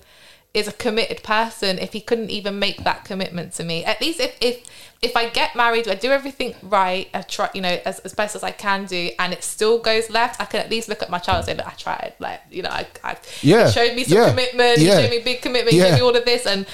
is 0.54 0.68
a 0.70 0.72
committed 0.72 1.22
person 1.22 1.78
if 1.80 1.92
he 1.94 2.00
couldn't 2.00 2.30
even 2.30 2.60
make 2.60 2.84
that 2.84 3.06
commitment 3.06 3.54
to 3.54 3.64
me? 3.64 3.86
At 3.86 4.02
least 4.02 4.20
if 4.20 4.36
if 4.42 4.64
if 5.02 5.16
I 5.16 5.30
get 5.30 5.56
married, 5.56 5.88
I 5.88 5.96
do 5.96 6.12
everything 6.12 6.56
right, 6.64 7.08
I 7.14 7.22
try, 7.22 7.50
you 7.54 7.62
know, 7.62 7.80
as, 7.86 8.00
as 8.00 8.14
best 8.14 8.36
as 8.36 8.44
I 8.44 8.52
can 8.52 8.86
do, 8.86 9.12
and 9.20 9.32
it 9.34 9.44
still 9.44 9.78
goes 9.80 10.10
left, 10.10 10.42
I 10.42 10.46
can 10.46 10.60
at 10.62 10.70
least 10.70 10.90
look 10.90 11.02
at 11.04 11.10
my 11.10 11.20
child 11.20 11.38
and 11.40 11.46
say, 11.46 11.54
look, 11.56 11.68
I 11.68 11.76
tried. 11.76 12.14
Like, 12.20 12.42
you 12.50 12.64
know, 12.64 12.70
I, 12.72 12.88
I 13.04 13.16
Yeah, 13.42 13.70
showed 13.70 13.96
me 13.96 14.04
some 14.04 14.18
yeah, 14.18 14.30
commitment, 14.30 14.80
yeah. 14.80 14.98
he 14.98 15.04
showed 15.04 15.12
me 15.12 15.20
big 15.24 15.42
commitment, 15.42 15.74
he 15.74 15.78
Yeah. 15.80 15.90
showed 15.90 15.96
me 15.96 16.02
all 16.02 16.16
of 16.16 16.26
this, 16.26 16.46
and 16.48 16.66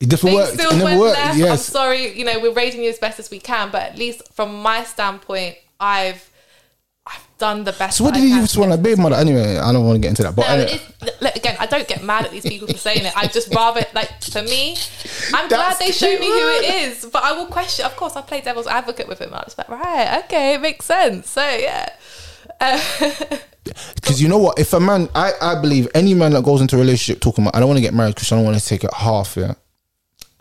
It 0.00 0.06
things 0.10 0.34
worked. 0.34 0.52
still 0.54 0.70
It 0.70 0.76
never 0.76 0.84
went 0.84 1.00
worked. 1.00 1.18
left. 1.18 1.40
I'm 1.40 1.56
sorry, 1.56 2.16
you 2.16 2.24
know, 2.24 2.38
we're 2.40 2.52
raising 2.52 2.82
you 2.82 2.90
as 2.90 2.98
best 2.98 3.18
as 3.18 3.30
we 3.30 3.40
can, 3.40 3.70
but 3.70 3.82
at 3.82 3.98
least 3.98 4.22
from 4.32 4.62
my 4.62 4.84
standpoint, 4.84 5.56
I've 5.80 6.30
I've 7.04 7.26
done 7.38 7.64
the 7.64 7.72
best. 7.72 7.96
So 7.96 8.04
what 8.04 8.14
did 8.14 8.22
you 8.22 8.40
just 8.40 8.56
want 8.56 8.70
to 8.72 8.78
baby 8.78 9.00
mother? 9.00 9.16
Anyway, 9.16 9.56
I 9.56 9.72
don't 9.72 9.84
want 9.86 9.96
to 9.96 10.00
get 10.00 10.10
into 10.10 10.22
that. 10.24 10.36
But 10.36 10.46
no, 10.46 10.54
anyway, 10.54 10.80
look, 11.20 11.36
again, 11.36 11.56
I 11.58 11.66
don't 11.66 11.88
get 11.88 12.04
mad 12.04 12.26
at 12.26 12.30
these 12.30 12.42
people 12.42 12.68
for 12.68 12.76
saying 12.76 13.04
it. 13.06 13.16
I 13.16 13.26
just 13.26 13.52
rather, 13.54 13.84
like, 13.94 14.22
for 14.22 14.42
me, 14.42 14.76
I'm 15.34 15.48
glad 15.48 15.78
they 15.78 15.90
showed 15.90 16.20
me 16.20 16.26
who 16.26 16.48
it 16.48 16.74
is. 16.82 17.06
But 17.06 17.24
I 17.24 17.32
will 17.32 17.46
question. 17.46 17.86
Of 17.86 17.96
course, 17.96 18.14
I 18.14 18.20
play 18.20 18.40
devil's 18.42 18.66
advocate 18.66 19.08
with 19.08 19.20
him. 19.20 19.32
I 19.32 19.42
was 19.44 19.56
like, 19.56 19.68
right, 19.68 20.22
okay, 20.24 20.54
it 20.54 20.60
makes 20.60 20.84
sense. 20.84 21.30
So 21.30 21.40
yeah, 21.42 21.88
uh, 22.60 22.80
because 23.94 24.20
you 24.20 24.28
know 24.28 24.38
what? 24.38 24.58
If 24.58 24.72
a 24.74 24.80
man, 24.80 25.08
I, 25.14 25.32
I 25.40 25.60
believe 25.60 25.88
any 25.94 26.14
man 26.14 26.32
that 26.32 26.44
goes 26.44 26.60
into 26.60 26.76
a 26.76 26.80
relationship 26.80 27.22
talking 27.22 27.44
about, 27.44 27.56
I 27.56 27.60
don't 27.60 27.68
want 27.68 27.78
to 27.78 27.82
get 27.82 27.94
married 27.94 28.14
because 28.14 28.30
I 28.32 28.36
don't 28.36 28.44
want 28.44 28.58
to 28.58 28.64
take 28.64 28.84
it 28.84 28.92
half. 28.92 29.36
Yeah, 29.36 29.54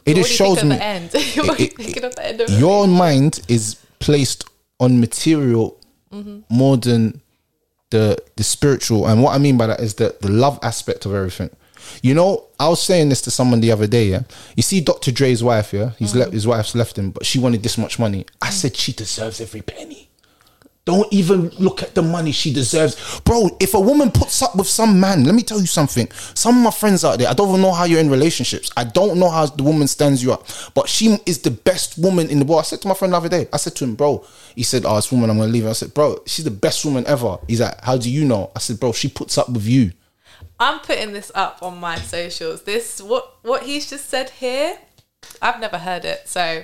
it 0.07 0.15
just 0.15 0.31
shows 0.31 0.63
me 0.63 0.75
the 0.75 0.84
end? 0.84 1.09
what 1.47 1.59
it- 1.59 1.75
thinking 1.75 2.03
of 2.03 2.15
the 2.15 2.25
end 2.27 2.41
of 2.41 2.49
it? 2.49 2.59
your 2.59 2.88
mind 2.88 3.41
is 3.47 3.75
placed 3.99 4.45
on 4.79 4.99
material 4.99 5.73
Mm-hmm. 6.13 6.39
more 6.49 6.77
than 6.77 7.19
the 7.89 8.17
the 8.38 8.43
spiritual. 8.43 9.07
And 9.07 9.21
what 9.21 9.35
I 9.35 9.39
mean 9.39 9.57
by 9.57 9.67
that 9.67 9.81
is 9.81 9.95
the 9.95 10.15
the 10.21 10.29
love 10.31 10.57
aspect 10.63 11.05
of 11.05 11.13
everything. 11.13 11.49
You 12.01 12.13
know, 12.13 12.45
I 12.59 12.69
was 12.69 12.81
saying 12.81 13.09
this 13.09 13.21
to 13.23 13.31
someone 13.31 13.59
the 13.59 13.71
other 13.73 13.88
day. 13.88 14.05
Yeah, 14.07 14.21
you 14.55 14.63
see, 14.63 14.79
Dr. 14.79 15.11
Dre's 15.11 15.43
wife. 15.43 15.73
Yeah, 15.73 15.91
he's 15.99 16.15
left. 16.15 16.31
His 16.31 16.47
wife's 16.47 16.75
left 16.75 16.97
him, 16.97 17.11
but 17.11 17.25
she 17.25 17.39
wanted 17.39 17.61
this 17.61 17.77
much 17.77 17.99
money. 17.99 18.25
I 18.41 18.49
said 18.51 18.77
she 18.77 18.93
deserves 18.93 19.41
every 19.41 19.61
penny. 19.61 20.06
Don't 20.88 21.11
even 21.11 21.49
look 21.59 21.84
at 21.84 21.95
the 21.95 22.01
money 22.01 22.31
she 22.31 22.53
deserves. 22.53 23.19
Bro, 23.26 23.57
if 23.59 23.73
a 23.73 23.80
woman 23.80 24.09
puts 24.09 24.41
up 24.41 24.55
with 24.55 24.68
some 24.68 25.01
man, 25.01 25.26
let 25.26 25.35
me 25.35 25.41
tell 25.43 25.59
you 25.59 25.68
something. 25.68 26.09
Some 26.34 26.55
of 26.55 26.64
my 26.64 26.72
friends 26.72 27.03
out 27.03 27.19
there, 27.19 27.27
I 27.27 27.34
don't 27.34 27.49
even 27.49 27.61
know 27.61 27.73
how 27.73 27.84
you're 27.84 27.99
in 27.99 28.09
relationships. 28.09 28.72
I 28.77 28.85
don't 28.85 29.19
know 29.19 29.30
how 29.30 29.47
the 29.47 29.64
woman 29.64 29.89
stands 29.89 30.23
you 30.23 30.31
up. 30.31 30.47
But 30.73 30.88
she 30.88 31.18
is 31.26 31.39
the 31.39 31.51
best 31.51 31.97
woman 31.97 32.30
in 32.30 32.39
the 32.39 32.45
world. 32.45 32.61
I 32.61 32.64
said 32.64 32.81
to 32.84 32.88
my 32.88 32.93
friend 32.93 33.11
the 33.11 33.18
other 33.18 33.27
day, 33.27 33.49
I 33.51 33.57
said 33.57 33.76
to 33.76 33.84
him, 33.84 33.95
bro, 33.95 34.26
he 34.55 34.64
said, 34.64 34.85
Oh, 34.85 34.95
this 34.95 35.11
woman, 35.11 35.30
I'm 35.30 35.38
gonna 35.38 35.51
leave 35.51 35.64
her. 35.64 35.72
I 35.72 35.73
said, 35.73 35.93
Bro, 35.93 36.23
she's 36.26 36.45
the 36.45 36.51
best 36.51 36.85
woman 36.85 37.05
ever. 37.05 37.38
He's 37.49 37.59
like, 37.59 37.84
How 37.84 37.97
do 37.97 38.09
you 38.09 38.23
know? 38.23 38.51
I 38.55 38.59
said, 38.59 38.80
Bro, 38.80 38.93
she 38.93 39.09
puts 39.09 39.38
up 39.38 39.49
with 39.49 39.68
you. 39.68 39.91
I'm 40.57 40.80
putting 40.80 41.11
this 41.11 41.34
up 41.35 41.61
on 41.61 41.81
my 41.81 41.97
socials. 41.97 42.64
This 42.64 43.01
what 43.01 43.39
what 43.41 43.64
he's 43.64 43.89
just 43.89 44.09
said 44.09 44.30
here. 44.30 44.77
I've 45.41 45.59
never 45.59 45.80
heard 45.80 46.05
it, 46.05 46.30
so 46.30 46.64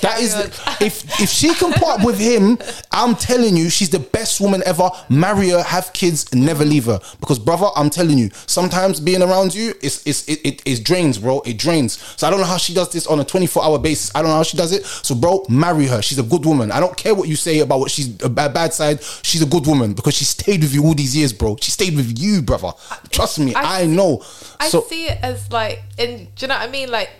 That 0.00 0.20
is, 0.20 0.34
the, 0.34 0.44
if 0.84 1.20
if 1.20 1.28
she 1.28 1.52
can 1.54 1.72
part 1.72 2.04
with 2.04 2.18
him, 2.18 2.58
I'm 2.90 3.14
telling 3.14 3.56
you, 3.56 3.68
she's 3.70 3.90
the 3.90 3.98
best 3.98 4.40
woman 4.40 4.62
ever. 4.66 4.90
Marry 5.08 5.50
her, 5.50 5.62
have 5.62 5.92
kids, 5.92 6.32
never 6.34 6.64
leave 6.64 6.86
her. 6.86 7.00
Because 7.20 7.38
brother, 7.38 7.66
I'm 7.76 7.90
telling 7.90 8.18
you, 8.18 8.30
sometimes 8.46 9.00
being 9.00 9.22
around 9.22 9.54
you, 9.54 9.74
it's 9.82 10.06
it's 10.06 10.26
it, 10.28 10.40
it, 10.44 10.62
it 10.64 10.84
drains, 10.84 11.18
bro. 11.18 11.40
It 11.40 11.58
drains. 11.58 11.98
So 12.16 12.26
I 12.26 12.30
don't 12.30 12.40
know 12.40 12.46
how 12.46 12.56
she 12.56 12.72
does 12.74 12.90
this 12.92 13.06
on 13.06 13.20
a 13.20 13.24
24 13.24 13.62
hour 13.64 13.78
basis. 13.78 14.10
I 14.14 14.22
don't 14.22 14.30
know 14.30 14.36
how 14.36 14.42
she 14.42 14.56
does 14.56 14.72
it. 14.72 14.84
So 14.86 15.14
bro, 15.14 15.44
marry 15.48 15.86
her. 15.86 16.00
She's 16.02 16.18
a 16.18 16.22
good 16.22 16.44
woman. 16.46 16.70
I 16.72 16.80
don't 16.80 16.96
care 16.96 17.14
what 17.14 17.28
you 17.28 17.36
say 17.36 17.60
about 17.60 17.80
what 17.80 17.90
she's 17.90 18.22
a 18.22 18.28
bad, 18.28 18.54
bad 18.54 18.72
side. 18.72 19.02
She's 19.22 19.42
a 19.42 19.46
good 19.46 19.66
woman 19.66 19.92
because 19.94 20.14
she 20.14 20.24
stayed 20.24 20.60
with 20.62 20.72
you 20.74 20.84
all 20.84 20.94
these 20.94 21.16
years, 21.16 21.32
bro. 21.32 21.56
She 21.60 21.70
stayed 21.70 21.94
with 21.96 22.18
you, 22.18 22.42
brother. 22.42 22.72
Trust 23.10 23.38
me, 23.38 23.54
I, 23.54 23.82
I- 23.82 23.86
know. 23.86 24.22
I 24.58 24.68
So 24.68 24.82
see 24.82 25.06
it 25.06 25.18
as 25.22 25.50
like, 25.50 25.82
and 25.98 26.32
do 26.34 26.44
you 26.44 26.48
know 26.48 26.54
what 26.54 26.68
I 26.68 26.70
mean? 26.70 26.90
Like, 26.90 27.10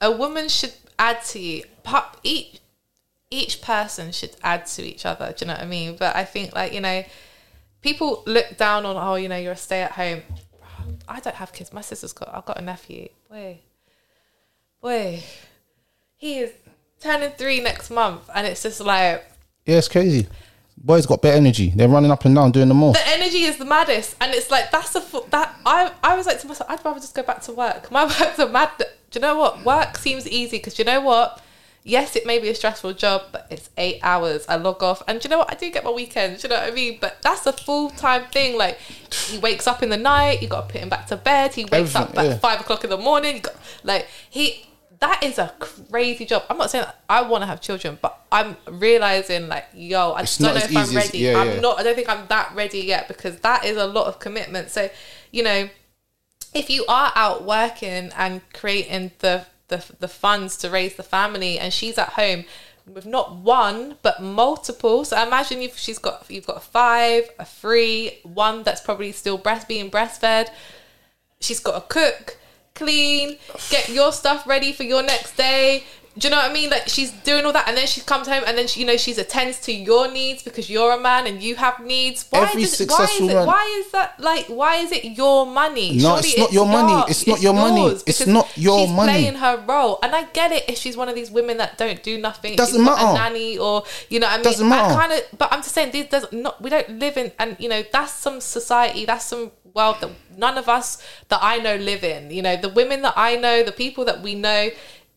a 0.00 0.10
woman 0.10 0.48
should 0.48 0.72
add 0.98 1.22
to 1.24 1.38
you. 1.38 1.64
Each 2.22 2.60
each 3.30 3.62
person 3.62 4.12
should 4.12 4.36
add 4.42 4.66
to 4.66 4.82
each 4.82 5.06
other. 5.06 5.34
Do 5.36 5.44
you 5.44 5.48
know 5.48 5.54
what 5.54 5.62
I 5.62 5.66
mean? 5.66 5.96
But 5.96 6.14
I 6.14 6.24
think 6.24 6.54
like 6.54 6.72
you 6.72 6.80
know, 6.80 7.04
people 7.80 8.22
look 8.26 8.56
down 8.56 8.84
on 8.86 8.96
oh 8.96 9.14
you 9.16 9.28
know 9.28 9.36
you're 9.36 9.52
a 9.52 9.56
stay 9.56 9.82
at 9.82 9.92
home. 9.92 10.22
I 11.08 11.20
don't 11.20 11.36
have 11.36 11.52
kids. 11.52 11.72
My 11.72 11.80
sister's 11.80 12.12
got. 12.12 12.34
I've 12.34 12.44
got 12.44 12.58
a 12.58 12.62
nephew. 12.62 13.08
Boy, 13.30 13.60
boy, 14.80 15.22
he 16.16 16.40
is 16.40 16.52
turning 17.00 17.30
three 17.30 17.60
next 17.60 17.90
month, 17.90 18.28
and 18.34 18.46
it's 18.46 18.62
just 18.62 18.80
like 18.80 19.24
yeah, 19.66 19.78
it's 19.78 19.88
crazy. 19.88 20.26
Boys 20.76 21.06
got 21.06 21.22
better 21.22 21.36
energy. 21.36 21.72
They're 21.74 21.88
running 21.88 22.10
up 22.10 22.24
and 22.24 22.34
down 22.34 22.50
doing 22.50 22.68
the 22.68 22.74
most. 22.74 22.98
the 22.98 23.08
energy 23.08 23.44
is 23.44 23.56
the 23.56 23.64
maddest, 23.64 24.16
and 24.20 24.34
it's 24.34 24.50
like 24.50 24.70
that's 24.70 24.94
a 24.96 25.02
that 25.30 25.54
I 25.64 25.92
I 26.02 26.16
was 26.16 26.26
like 26.26 26.40
to 26.40 26.46
myself, 26.46 26.70
I'd 26.70 26.84
rather 26.84 27.00
just 27.00 27.14
go 27.14 27.22
back 27.22 27.42
to 27.42 27.52
work. 27.52 27.90
My 27.90 28.04
work's 28.20 28.38
a 28.38 28.48
mad. 28.48 28.70
Do 29.12 29.18
you 29.18 29.20
know 29.20 29.38
what? 29.38 29.64
Work 29.64 29.98
seems 29.98 30.26
easy 30.28 30.56
because 30.58 30.78
you 30.78 30.84
know 30.84 31.00
what? 31.00 31.40
Yes, 31.84 32.14
it 32.14 32.24
may 32.24 32.38
be 32.38 32.48
a 32.48 32.54
stressful 32.54 32.92
job, 32.94 33.22
but 33.32 33.46
it's 33.50 33.68
eight 33.76 33.98
hours. 34.04 34.44
I 34.48 34.54
log 34.54 34.82
off, 34.84 35.02
and 35.08 35.20
do 35.20 35.26
you 35.26 35.30
know 35.30 35.38
what? 35.38 35.50
I 35.50 35.56
do 35.56 35.68
get 35.70 35.82
my 35.84 35.90
weekends. 35.90 36.42
Do 36.42 36.46
you 36.48 36.54
know 36.54 36.60
what 36.60 36.70
I 36.70 36.74
mean? 36.74 36.98
But 37.00 37.20
that's 37.22 37.44
a 37.46 37.52
full 37.52 37.90
time 37.90 38.24
thing. 38.30 38.56
Like 38.56 38.78
he 38.78 39.38
wakes 39.38 39.66
up 39.66 39.82
in 39.82 39.88
the 39.88 39.96
night, 39.96 40.42
you 40.42 40.48
got 40.48 40.68
to 40.68 40.72
put 40.72 40.80
him 40.80 40.88
back 40.88 41.06
to 41.08 41.16
bed. 41.16 41.54
He 41.54 41.64
wakes 41.64 41.94
up 41.96 42.16
at 42.16 42.24
yeah. 42.24 42.38
five 42.38 42.60
o'clock 42.60 42.84
in 42.84 42.90
the 42.90 42.96
morning. 42.98 43.36
You 43.36 43.42
got, 43.42 43.56
like 43.82 44.06
he. 44.30 44.66
That 45.00 45.24
is 45.24 45.36
a 45.38 45.52
crazy 45.58 46.24
job. 46.24 46.44
I'm 46.48 46.56
not 46.58 46.70
saying 46.70 46.84
I 47.08 47.22
want 47.22 47.42
to 47.42 47.46
have 47.46 47.60
children, 47.60 47.98
but 48.00 48.16
I'm 48.30 48.56
realizing 48.70 49.48
like, 49.48 49.66
yo, 49.74 50.12
I 50.12 50.22
It's 50.22 50.38
don't 50.38 50.54
know 50.54 50.60
if 50.60 50.76
I'm 50.76 50.84
easy 50.84 50.96
as- 50.96 51.04
ready. 51.06 51.18
yeah, 51.18 51.38
I'm 51.40 51.48
yeah. 51.48 51.60
not 51.60 51.80
I 51.80 51.82
don't 51.82 51.96
think 51.96 52.08
I'm 52.08 52.28
that 52.28 52.54
ready 52.54 52.78
yet 52.82 53.08
because 53.08 53.40
that 53.40 53.64
is 53.64 53.76
a 53.76 53.86
lot 53.86 54.06
of 54.06 54.20
commitment. 54.20 54.70
So, 54.70 54.88
you 55.32 55.42
know, 55.42 55.68
if 56.54 56.70
you 56.70 56.84
are 56.88 57.12
out 57.14 57.44
working 57.44 58.10
and 58.16 58.40
creating 58.52 59.12
the 59.20 59.46
the, 59.68 59.84
the 60.00 60.08
funds 60.08 60.56
to 60.58 60.68
raise 60.68 60.96
the 60.96 61.02
family 61.02 61.58
and 61.58 61.72
she's 61.72 61.96
at 61.96 62.10
home 62.10 62.44
with 62.86 63.06
not 63.06 63.36
one 63.36 63.96
but 64.02 64.22
multiple 64.22 65.04
so 65.04 65.16
I 65.16 65.26
imagine 65.26 65.62
if 65.62 65.78
she's 65.78 65.98
got 65.98 66.26
you've 66.28 66.46
got 66.46 66.62
five 66.62 67.30
a 67.38 67.44
three 67.44 68.18
one 68.22 68.64
that's 68.64 68.82
probably 68.82 69.12
still 69.12 69.38
breast 69.38 69.68
being 69.68 69.90
breastfed 69.90 70.48
she's 71.42 71.60
got 71.60 71.74
to 71.74 71.94
cook, 71.94 72.38
clean, 72.74 73.36
get 73.70 73.88
your 73.88 74.12
stuff 74.12 74.46
ready 74.46 74.72
for 74.72 74.84
your 74.84 75.02
next 75.02 75.36
day. 75.36 75.84
Do 76.18 76.28
you 76.28 76.30
know 76.30 76.36
what 76.42 76.50
I 76.50 76.52
mean? 76.52 76.68
Like 76.68 76.88
she's 76.88 77.10
doing 77.10 77.46
all 77.46 77.52
that, 77.54 77.68
and 77.68 77.76
then 77.76 77.86
she 77.86 78.02
comes 78.02 78.28
home, 78.28 78.42
and 78.46 78.58
then 78.58 78.66
she, 78.66 78.80
you 78.80 78.86
know 78.86 78.98
she's 78.98 79.16
attends 79.16 79.58
to 79.60 79.72
your 79.72 80.10
needs 80.12 80.42
because 80.42 80.68
you're 80.68 80.92
a 80.92 81.00
man 81.00 81.26
and 81.26 81.42
you 81.42 81.56
have 81.56 81.80
needs. 81.80 82.26
Why 82.28 82.42
Every 82.48 82.62
does, 82.62 82.72
why 82.72 82.76
successful 82.76 83.26
is 83.28 83.32
it? 83.32 83.34
man- 83.36 83.46
Why 83.46 83.82
is 83.84 83.92
that? 83.92 84.20
Like, 84.20 84.46
why 84.46 84.76
is 84.76 84.92
it 84.92 85.04
your 85.16 85.46
money? 85.46 85.96
No, 85.96 86.16
it's 86.18 86.36
not 86.36 86.52
your 86.52 86.66
money. 86.66 86.92
yours. 86.92 87.04
It's 87.08 87.26
not 87.26 87.40
your 87.40 87.54
money. 87.54 87.96
It's 88.06 88.26
not 88.26 88.48
your 88.58 88.80
she's 88.86 88.94
money. 88.94 89.12
Playing 89.12 89.34
her 89.36 89.64
role, 89.66 89.98
and 90.02 90.14
I 90.14 90.24
get 90.24 90.52
it 90.52 90.64
if 90.68 90.76
she's 90.76 90.96
one 90.98 91.08
of 91.08 91.14
these 91.14 91.30
women 91.30 91.56
that 91.56 91.78
don't 91.78 92.02
do 92.02 92.18
nothing. 92.18 92.56
Doesn't 92.56 92.76
she's 92.76 92.84
matter. 92.84 93.06
A 93.06 93.14
nanny 93.14 93.56
or 93.56 93.84
you 94.10 94.20
know, 94.20 94.26
what 94.26 94.32
I 94.34 94.36
mean, 94.36 94.44
Doesn't 94.44 94.68
matter. 94.68 94.94
Kind 94.94 95.12
of, 95.14 95.38
but 95.38 95.50
I'm 95.50 95.62
just 95.62 95.74
saying, 95.74 95.92
these 95.92 96.06
does 96.08 96.26
not. 96.30 96.60
We 96.60 96.68
don't 96.68 96.98
live 96.98 97.16
in, 97.16 97.32
and 97.38 97.56
you 97.58 97.70
know, 97.70 97.82
that's 97.90 98.12
some 98.12 98.42
society. 98.42 99.06
That's 99.06 99.24
some 99.24 99.50
world 99.74 99.96
that 100.02 100.10
none 100.36 100.58
of 100.58 100.68
us 100.68 101.02
that 101.28 101.38
I 101.42 101.58
know 101.58 101.76
live 101.76 102.04
in. 102.04 102.30
You 102.30 102.42
know, 102.42 102.56
the 102.56 102.68
women 102.68 103.00
that 103.02 103.14
I 103.16 103.36
know, 103.36 103.62
the 103.62 103.72
people 103.72 104.04
that 104.04 104.20
we 104.20 104.34
know, 104.34 104.68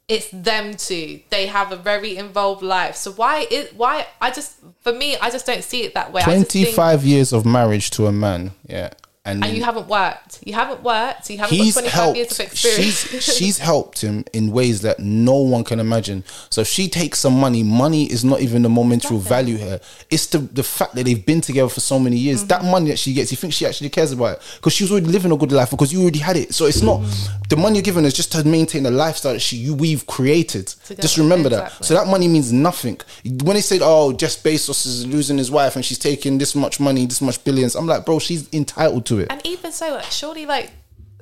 it's 0.08 0.30
them 0.32 0.76
too. 0.76 1.20
They 1.30 1.48
have 1.48 1.72
a 1.72 1.76
very 1.76 2.18
involved 2.18 2.62
life. 2.62 2.96
So 2.96 3.12
why 3.14 3.48
is 3.50 3.74
why 3.74 4.08
I 4.22 4.32
just 4.32 4.60
for 4.82 4.94
me, 4.94 5.18
I 5.18 5.30
just 5.30 5.46
don't 5.46 5.64
see 5.64 5.84
it 5.84 5.94
that 5.96 6.12
way. 6.14 6.22
Think- 6.22 6.50
25 6.50 7.04
years 7.06 7.34
of 7.34 7.46
marriage 7.46 7.90
to 7.92 8.06
a 8.08 8.12
man, 8.12 8.52
yeah. 8.68 8.92
And, 9.26 9.44
and 9.44 9.58
you 9.58 9.64
haven't 9.64 9.88
worked. 9.88 10.40
You 10.46 10.54
haven't 10.54 10.84
worked. 10.84 11.30
You 11.32 11.40
haven't 11.40 11.58
got 11.58 11.74
25 11.74 11.86
helped. 11.92 12.18
years 12.18 12.40
of 12.40 12.46
experience. 12.46 13.08
She's 13.10 13.24
she's 13.38 13.58
helped 13.58 14.02
him 14.02 14.24
in 14.34 14.52
ways 14.52 14.82
that 14.82 15.00
no 15.00 15.36
one 15.38 15.64
can 15.64 15.80
imagine. 15.80 16.24
So 16.52 16.62
if 16.62 16.68
she 16.68 16.88
takes 16.90 17.20
some 17.20 17.40
money, 17.40 17.64
money 17.64 18.06
is 18.06 18.24
not 18.24 18.42
even 18.42 18.62
the 18.62 18.70
momentary 18.70 19.18
value 19.18 19.58
here. 19.58 19.80
It's 20.12 20.28
the 20.28 20.38
the 20.38 20.62
fact 20.64 20.94
that 20.96 21.06
they've 21.06 21.26
been 21.26 21.42
together 21.42 21.70
for 21.70 21.80
so 21.80 21.98
many 22.00 22.18
years. 22.18 22.44
That 22.46 22.62
Mm-hmm. 22.62 22.72
money 22.72 22.90
that 22.92 23.00
she 23.00 23.14
gets, 23.14 23.32
you 23.32 23.38
think 23.38 23.54
she 23.54 23.66
actually 23.66 23.90
cares 23.90 24.12
about 24.12 24.38
it 24.38 24.42
because 24.58 24.74
she 24.74 24.84
was 24.84 24.92
already 24.92 25.08
living 25.08 25.32
a 25.32 25.38
good 25.38 25.52
life 25.52 25.72
because 25.72 25.92
you 25.92 26.02
already 26.04 26.20
had 26.20 26.38
it. 26.38 26.54
So 26.54 26.66
it's 26.68 26.82
not 26.84 27.00
Mm-hmm. 27.02 27.44
the 27.50 27.56
money 27.58 27.76
you're 27.78 27.84
given 27.84 28.06
is 28.06 28.14
just 28.14 28.32
to 28.34 28.44
maintain 28.48 28.84
the 28.84 28.92
lifestyle 28.92 29.34
that 29.34 29.40
she 29.42 29.58
you 29.58 29.74
we've 29.74 30.06
created. 30.06 30.66
Just 30.68 30.88
Together, 30.88 31.22
remember 31.24 31.50
that. 31.50 31.84
So 31.84 31.94
that 31.96 32.08
money 32.08 32.28
means 32.28 32.54
nothing. 32.54 33.00
When 33.26 33.56
they 33.56 33.62
said, 33.62 33.82
"Oh, 33.84 34.14
Jeff 34.14 34.42
Bezos 34.44 34.86
is 34.86 35.06
losing 35.08 35.38
his 35.38 35.50
wife 35.52 35.76
and 35.76 35.84
she's 35.84 36.00
taking 36.00 36.38
this 36.38 36.54
much 36.56 36.80
money, 36.80 37.06
this 37.08 37.22
much 37.22 37.44
billions," 37.44 37.76
I'm 37.76 37.88
like, 37.88 38.06
bro, 38.06 38.20
she's 38.20 38.48
entitled 38.54 39.06
to 39.08 39.15
it. 39.20 39.28
And 39.32 39.42
even 39.46 39.72
so, 39.72 39.92
like, 39.94 40.06
surely, 40.06 40.46
like, 40.46 40.72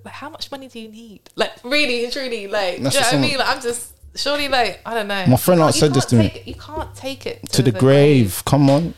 like, 0.04 0.14
how 0.14 0.30
much 0.30 0.52
money 0.52 0.68
do 0.68 0.80
you 0.80 0.90
need? 0.90 1.22
Like, 1.36 1.52
really, 1.64 2.10
truly, 2.12 2.48
like, 2.48 2.78
do 2.78 2.84
you 2.84 2.90
know 2.90 3.00
what 3.00 3.14
I 3.14 3.18
mean? 3.22 3.38
Like, 3.38 3.48
I'm 3.48 3.62
just 3.62 3.94
surely, 4.16 4.48
like, 4.48 4.82
I 4.86 4.94
don't 4.94 5.08
know. 5.08 5.26
My 5.28 5.38
friend 5.38 5.60
once 5.62 5.78
said 5.80 5.94
this 5.94 6.06
to 6.06 6.16
me. 6.18 6.26
it- 6.28 6.48
You 6.48 6.56
can't 6.56 6.94
take 6.96 7.26
it 7.26 7.48
to 7.52 7.62
the 7.62 7.72
grave. 7.72 8.44
Come 8.46 8.70
on, 8.70 8.94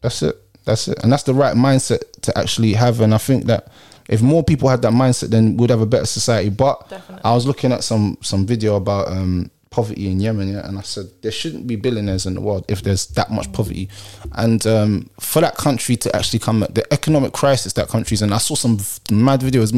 that's 0.00 0.22
it. 0.22 0.36
That's 0.64 0.88
it, 0.88 0.98
and 1.02 1.12
that's 1.12 1.22
the 1.22 1.34
right 1.34 1.54
mindset 1.54 2.00
to 2.22 2.36
actually 2.36 2.72
have. 2.72 3.00
And 3.00 3.14
I 3.14 3.18
think 3.18 3.44
that 3.44 3.68
if 4.08 4.20
more 4.20 4.42
people 4.42 4.68
had 4.68 4.82
that 4.82 4.92
mindset, 4.92 5.28
then 5.30 5.56
we'd 5.56 5.70
have 5.70 5.80
a 5.80 5.86
better 5.86 6.06
society. 6.06 6.48
But 6.48 6.88
Definitely. 6.88 7.22
I 7.24 7.34
was 7.34 7.46
looking 7.46 7.70
at 7.70 7.84
some 7.84 8.18
some 8.20 8.46
video 8.46 8.74
about 8.74 9.06
um, 9.08 9.50
poverty 9.76 10.10
in 10.10 10.20
Yemen, 10.20 10.48
yeah, 10.48 10.66
and 10.66 10.78
I 10.78 10.80
said 10.80 11.10
there 11.20 11.30
shouldn't 11.30 11.66
be 11.66 11.76
billionaires 11.76 12.24
in 12.24 12.32
the 12.32 12.40
world 12.40 12.64
if 12.66 12.80
there's 12.80 13.08
that 13.08 13.30
much 13.30 13.52
poverty, 13.52 13.90
and 14.32 14.66
um, 14.66 15.10
for 15.20 15.42
that 15.42 15.56
country 15.58 15.96
to 15.96 16.16
actually 16.16 16.38
come, 16.38 16.60
the 16.60 16.84
economic 16.90 17.34
crisis 17.34 17.74
that 17.74 17.88
country's 17.88 18.22
in. 18.22 18.32
I 18.32 18.38
saw 18.38 18.54
some 18.54 18.78
mad 19.10 19.40
videos, 19.42 19.72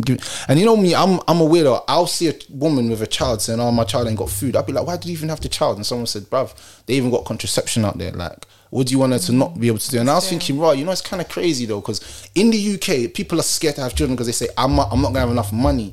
and 0.49 0.61
you 0.61 0.65
know 0.65 0.77
me, 0.77 0.95
I'm 0.95 1.19
I'm 1.27 1.41
a 1.41 1.49
weirdo. 1.53 1.83
I'll 1.89 2.07
see 2.07 2.29
a 2.29 2.35
woman 2.49 2.89
with 2.91 3.03
a 3.03 3.09
child 3.09 3.43
saying, 3.43 3.59
"Oh, 3.59 3.73
my 3.73 3.83
child 3.83 4.07
ain't 4.07 4.19
got 4.19 4.31
food." 4.31 4.55
I'd 4.55 4.67
be 4.67 4.73
like, 4.73 4.87
"Why 4.87 4.97
did 4.97 5.07
you 5.07 5.15
even 5.15 5.31
have 5.31 5.41
the 5.41 5.49
child?" 5.49 5.79
And 5.79 5.85
someone 5.85 6.07
said, 6.07 6.31
"Bruv, 6.31 6.55
they 6.87 6.95
even 6.95 7.11
got 7.11 7.25
contraception 7.25 7.85
out 7.85 7.99
there." 7.99 8.13
Like, 8.13 8.47
what 8.71 8.87
do 8.87 8.93
you 8.93 9.01
want 9.01 9.15
her 9.15 9.19
to 9.19 9.33
not 9.33 9.59
be 9.59 9.67
able 9.67 9.79
to 9.79 9.91
do? 9.91 9.99
And 9.99 10.09
I 10.09 10.15
was 10.15 10.29
thinking, 10.29 10.61
right, 10.61 10.79
you 10.79 10.85
know, 10.85 10.93
it's 10.93 11.01
kind 11.01 11.21
of 11.21 11.29
crazy 11.29 11.67
though, 11.67 11.81
because 11.81 12.31
in 12.37 12.51
the 12.51 12.75
UK, 12.75 13.13
people 13.13 13.41
are 13.41 13.49
scared 13.57 13.75
to 13.77 13.81
have 13.81 13.97
children 13.97 14.15
because 14.15 14.29
they 14.29 14.39
say, 14.45 14.49
"I'm 14.57 14.77
not, 14.77 14.91
I'm 14.93 15.03
not 15.03 15.09
gonna 15.09 15.27
have 15.27 15.31
enough 15.31 15.53
money," 15.53 15.93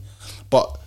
but 0.51 0.77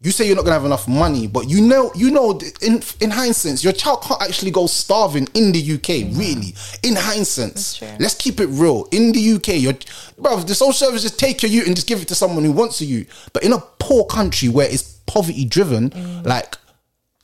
you 0.00 0.12
say 0.12 0.26
you're 0.26 0.36
not 0.36 0.44
gonna 0.44 0.54
have 0.54 0.64
enough 0.64 0.86
money, 0.86 1.26
but 1.26 1.48
you 1.48 1.60
know, 1.60 1.90
you 1.94 2.10
know, 2.10 2.38
in 2.62 2.82
in 3.00 3.10
hindsight, 3.10 3.64
your 3.64 3.72
child 3.72 4.02
can't 4.02 4.22
actually 4.22 4.52
go 4.52 4.66
starving 4.66 5.26
in 5.34 5.50
the 5.50 5.72
UK. 5.74 6.16
Really, 6.16 6.54
in 6.84 6.94
hindsight, 6.94 7.80
let's 7.98 8.14
keep 8.14 8.38
it 8.38 8.46
real. 8.46 8.86
In 8.92 9.10
the 9.10 9.32
UK, 9.32 9.60
your 9.60 9.74
bro, 10.16 10.36
the 10.36 10.54
social 10.54 10.72
services 10.72 11.10
take 11.16 11.42
your 11.42 11.50
youth 11.50 11.66
and 11.66 11.74
just 11.74 11.88
give 11.88 12.00
it 12.00 12.08
to 12.08 12.14
someone 12.14 12.44
who 12.44 12.52
wants 12.52 12.80
a 12.80 12.84
youth. 12.84 13.30
But 13.32 13.42
in 13.42 13.52
a 13.52 13.58
poor 13.80 14.04
country 14.04 14.48
where 14.48 14.70
it's 14.70 14.82
poverty 15.06 15.44
driven, 15.44 15.90
mm. 15.90 16.24
like 16.24 16.56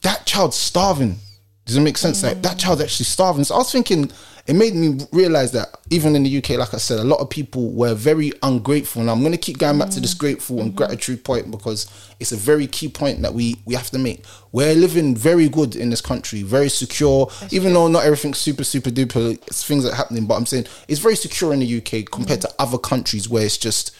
that 0.02 0.26
child's 0.26 0.56
starving. 0.56 1.18
Does 1.66 1.76
it 1.76 1.80
make 1.80 1.96
sense? 1.96 2.22
Mm. 2.22 2.24
Like 2.24 2.42
that 2.42 2.58
child's 2.58 2.82
actually 2.82 3.06
starving. 3.06 3.44
So 3.44 3.54
I 3.54 3.58
was 3.58 3.70
thinking, 3.70 4.10
it 4.46 4.54
made 4.54 4.74
me 4.74 4.98
realize 5.10 5.52
that 5.52 5.78
even 5.88 6.14
in 6.14 6.22
the 6.22 6.38
UK, 6.38 6.50
like 6.50 6.74
I 6.74 6.76
said, 6.76 6.98
a 6.98 7.04
lot 7.04 7.20
of 7.20 7.30
people 7.30 7.70
were 7.70 7.94
very 7.94 8.30
ungrateful. 8.42 9.00
And 9.00 9.10
I'm 9.10 9.20
going 9.20 9.32
to 9.32 9.38
keep 9.38 9.56
going 9.58 9.78
back 9.78 9.88
to 9.90 10.00
this 10.00 10.12
grateful 10.12 10.60
and 10.60 10.76
gratitude 10.76 11.24
point 11.24 11.50
because 11.50 11.86
it's 12.20 12.32
a 12.32 12.36
very 12.36 12.66
key 12.66 12.88
point 12.88 13.22
that 13.22 13.32
we 13.32 13.56
we 13.64 13.74
have 13.74 13.90
to 13.90 13.98
make. 13.98 14.22
We're 14.52 14.74
living 14.74 15.16
very 15.16 15.48
good 15.48 15.74
in 15.76 15.88
this 15.88 16.02
country, 16.02 16.42
very 16.42 16.68
secure. 16.68 17.30
even 17.50 17.72
though 17.72 17.88
not 17.88 18.04
everything's 18.04 18.36
super 18.38 18.64
super 18.64 18.90
duper, 18.90 19.32
it's 19.46 19.64
things 19.66 19.84
that 19.84 19.92
are 19.92 19.96
happening. 19.96 20.26
But 20.26 20.34
I'm 20.34 20.46
saying 20.46 20.66
it's 20.88 21.00
very 21.00 21.16
secure 21.16 21.54
in 21.54 21.60
the 21.60 21.78
UK 21.78 22.10
compared 22.10 22.42
to 22.42 22.50
other 22.58 22.76
countries 22.78 23.28
where 23.28 23.44
it's 23.46 23.56
just 23.56 23.96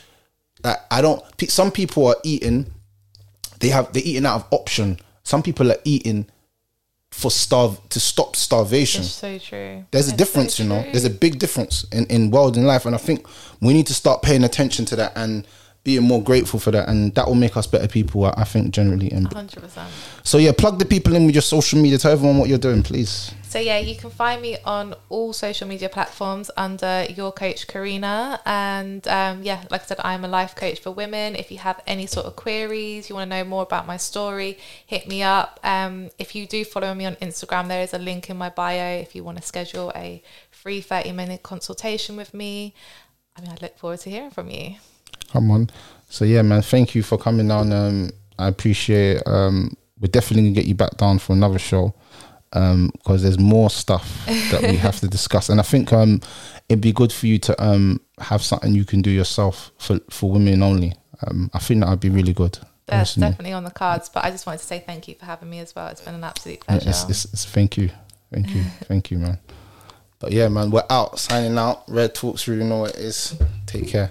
Like 0.62 0.78
I 0.90 1.00
don't. 1.00 1.22
Some 1.48 1.70
people 1.70 2.06
are 2.08 2.16
eating. 2.22 2.72
They 3.60 3.68
have 3.68 3.92
they're 3.94 4.02
eating 4.04 4.26
out 4.26 4.36
of 4.36 4.46
option. 4.50 4.98
Some 5.22 5.42
people 5.42 5.70
are 5.72 5.78
eating 5.84 6.26
for 7.14 7.30
starve 7.30 7.80
to 7.90 8.00
stop 8.00 8.34
starvation. 8.34 9.02
It's 9.02 9.12
so 9.12 9.38
true. 9.38 9.84
There's 9.92 10.08
a 10.08 10.16
difference, 10.16 10.56
so 10.56 10.64
you 10.64 10.68
know. 10.68 10.82
There's 10.82 11.04
a 11.04 11.10
big 11.10 11.38
difference 11.38 11.84
in 11.92 12.06
in 12.06 12.30
world 12.32 12.56
and 12.56 12.66
life, 12.66 12.86
and 12.86 12.94
I 12.94 12.98
think 12.98 13.26
we 13.60 13.72
need 13.72 13.86
to 13.86 13.94
start 13.94 14.20
paying 14.20 14.42
attention 14.42 14.84
to 14.86 14.96
that 14.96 15.12
and 15.14 15.46
being 15.84 16.02
more 16.02 16.22
grateful 16.22 16.58
for 16.58 16.70
that, 16.70 16.88
and 16.88 17.14
that 17.14 17.26
will 17.26 17.34
make 17.34 17.56
us 17.56 17.66
better 17.66 17.86
people. 17.86 18.24
I 18.24 18.34
I 18.38 18.44
think 18.44 18.72
generally. 18.72 19.12
And 19.12 19.32
Hundred 19.32 19.62
percent. 19.62 19.90
so 20.22 20.38
yeah, 20.38 20.52
plug 20.52 20.78
the 20.78 20.84
people 20.84 21.14
in 21.14 21.26
with 21.26 21.34
your 21.34 21.42
social 21.42 21.80
media. 21.80 21.98
Tell 21.98 22.12
everyone 22.12 22.38
what 22.38 22.48
you're 22.48 22.58
doing, 22.58 22.82
please. 22.82 23.32
So 23.48 23.60
yeah, 23.60 23.78
you 23.78 23.94
can 23.94 24.10
find 24.10 24.42
me 24.42 24.56
on 24.64 24.96
all 25.10 25.32
social 25.32 25.68
media 25.68 25.88
platforms 25.88 26.50
under 26.56 27.06
your 27.08 27.30
coach 27.30 27.68
Karina, 27.68 28.40
and 28.44 29.06
um, 29.06 29.42
yeah, 29.42 29.64
like 29.70 29.82
I 29.82 29.84
said, 29.84 30.00
I'm 30.02 30.24
a 30.24 30.28
life 30.28 30.56
coach 30.56 30.80
for 30.80 30.90
women. 30.90 31.36
If 31.36 31.52
you 31.52 31.58
have 31.58 31.80
any 31.86 32.06
sort 32.06 32.26
of 32.26 32.34
queries, 32.34 33.08
you 33.08 33.14
want 33.14 33.30
to 33.30 33.36
know 33.36 33.44
more 33.44 33.62
about 33.62 33.86
my 33.86 33.96
story, 33.96 34.58
hit 34.86 35.06
me 35.06 35.22
up. 35.22 35.60
Um, 35.62 36.10
if 36.18 36.34
you 36.34 36.46
do 36.46 36.64
follow 36.64 36.92
me 36.94 37.06
on 37.06 37.14
Instagram, 37.16 37.68
there 37.68 37.82
is 37.82 37.94
a 37.94 37.98
link 37.98 38.28
in 38.28 38.36
my 38.36 38.48
bio 38.48 38.96
if 38.98 39.14
you 39.14 39.22
want 39.22 39.36
to 39.38 39.44
schedule 39.44 39.92
a 39.94 40.22
free 40.50 40.80
30 40.80 41.12
minute 41.12 41.42
consultation 41.42 42.16
with 42.16 42.34
me. 42.34 42.74
I 43.36 43.42
mean, 43.42 43.50
I 43.50 43.56
look 43.60 43.78
forward 43.78 44.00
to 44.00 44.10
hearing 44.10 44.30
from 44.30 44.48
you. 44.50 44.76
Come 45.34 45.50
on. 45.50 45.68
So 46.08 46.24
yeah, 46.24 46.42
man, 46.42 46.62
thank 46.62 46.94
you 46.94 47.02
for 47.02 47.18
coming 47.18 47.50
on. 47.50 47.72
Um, 47.72 48.10
I 48.38 48.46
appreciate. 48.46 49.20
Um, 49.26 49.76
we're 50.00 50.06
definitely 50.06 50.44
gonna 50.44 50.54
get 50.54 50.66
you 50.66 50.76
back 50.76 50.96
down 50.96 51.18
for 51.18 51.32
another 51.32 51.58
show. 51.58 51.92
Um, 52.52 52.92
because 52.92 53.24
there's 53.24 53.38
more 53.38 53.68
stuff 53.68 54.24
that 54.52 54.62
we 54.62 54.76
have 54.76 55.00
to 55.00 55.08
discuss, 55.18 55.48
and 55.48 55.58
I 55.58 55.64
think 55.64 55.92
um, 55.92 56.20
it'd 56.68 56.80
be 56.80 56.92
good 56.92 57.12
for 57.12 57.26
you 57.26 57.40
to 57.40 57.60
um 57.62 58.00
have 58.20 58.42
something 58.42 58.72
you 58.72 58.84
can 58.84 59.02
do 59.02 59.10
yourself 59.10 59.72
for 59.76 59.98
for 60.08 60.30
women 60.30 60.62
only. 60.62 60.94
Um, 61.26 61.50
I 61.52 61.58
think 61.58 61.80
that 61.80 61.90
would 61.90 61.98
be 61.98 62.10
really 62.10 62.32
good. 62.32 62.60
That's 62.86 63.10
personally. 63.10 63.30
definitely 63.30 63.52
on 63.54 63.64
the 63.64 63.72
cards, 63.72 64.08
but 64.08 64.24
I 64.24 64.30
just 64.30 64.46
wanted 64.46 64.58
to 64.58 64.66
say 64.66 64.84
thank 64.86 65.08
you 65.08 65.16
for 65.16 65.24
having 65.24 65.50
me 65.50 65.58
as 65.58 65.74
well. 65.74 65.88
It's 65.88 66.00
been 66.00 66.14
an 66.14 66.22
absolute 66.22 66.58
Yeah, 66.58 66.78
pleasure. 66.78 66.90
It's, 66.90 67.10
it's, 67.10 67.24
it's, 67.24 67.44
thank 67.44 67.76
you, 67.76 67.90
thank 68.32 68.50
you, 68.50 68.62
thank 68.82 69.10
you, 69.10 69.18
man. 69.18 69.40
But 70.20 70.30
yeah, 70.30 70.46
man, 70.46 70.70
we're 70.70 70.86
out, 70.90 71.18
signing 71.18 71.58
out. 71.58 71.82
Red 71.88 72.14
Talks, 72.14 72.46
you 72.46 72.54
know 72.54 72.78
what 72.78 72.90
it 72.90 73.00
is. 73.00 73.36
Take 73.66 73.88
care. 73.88 74.10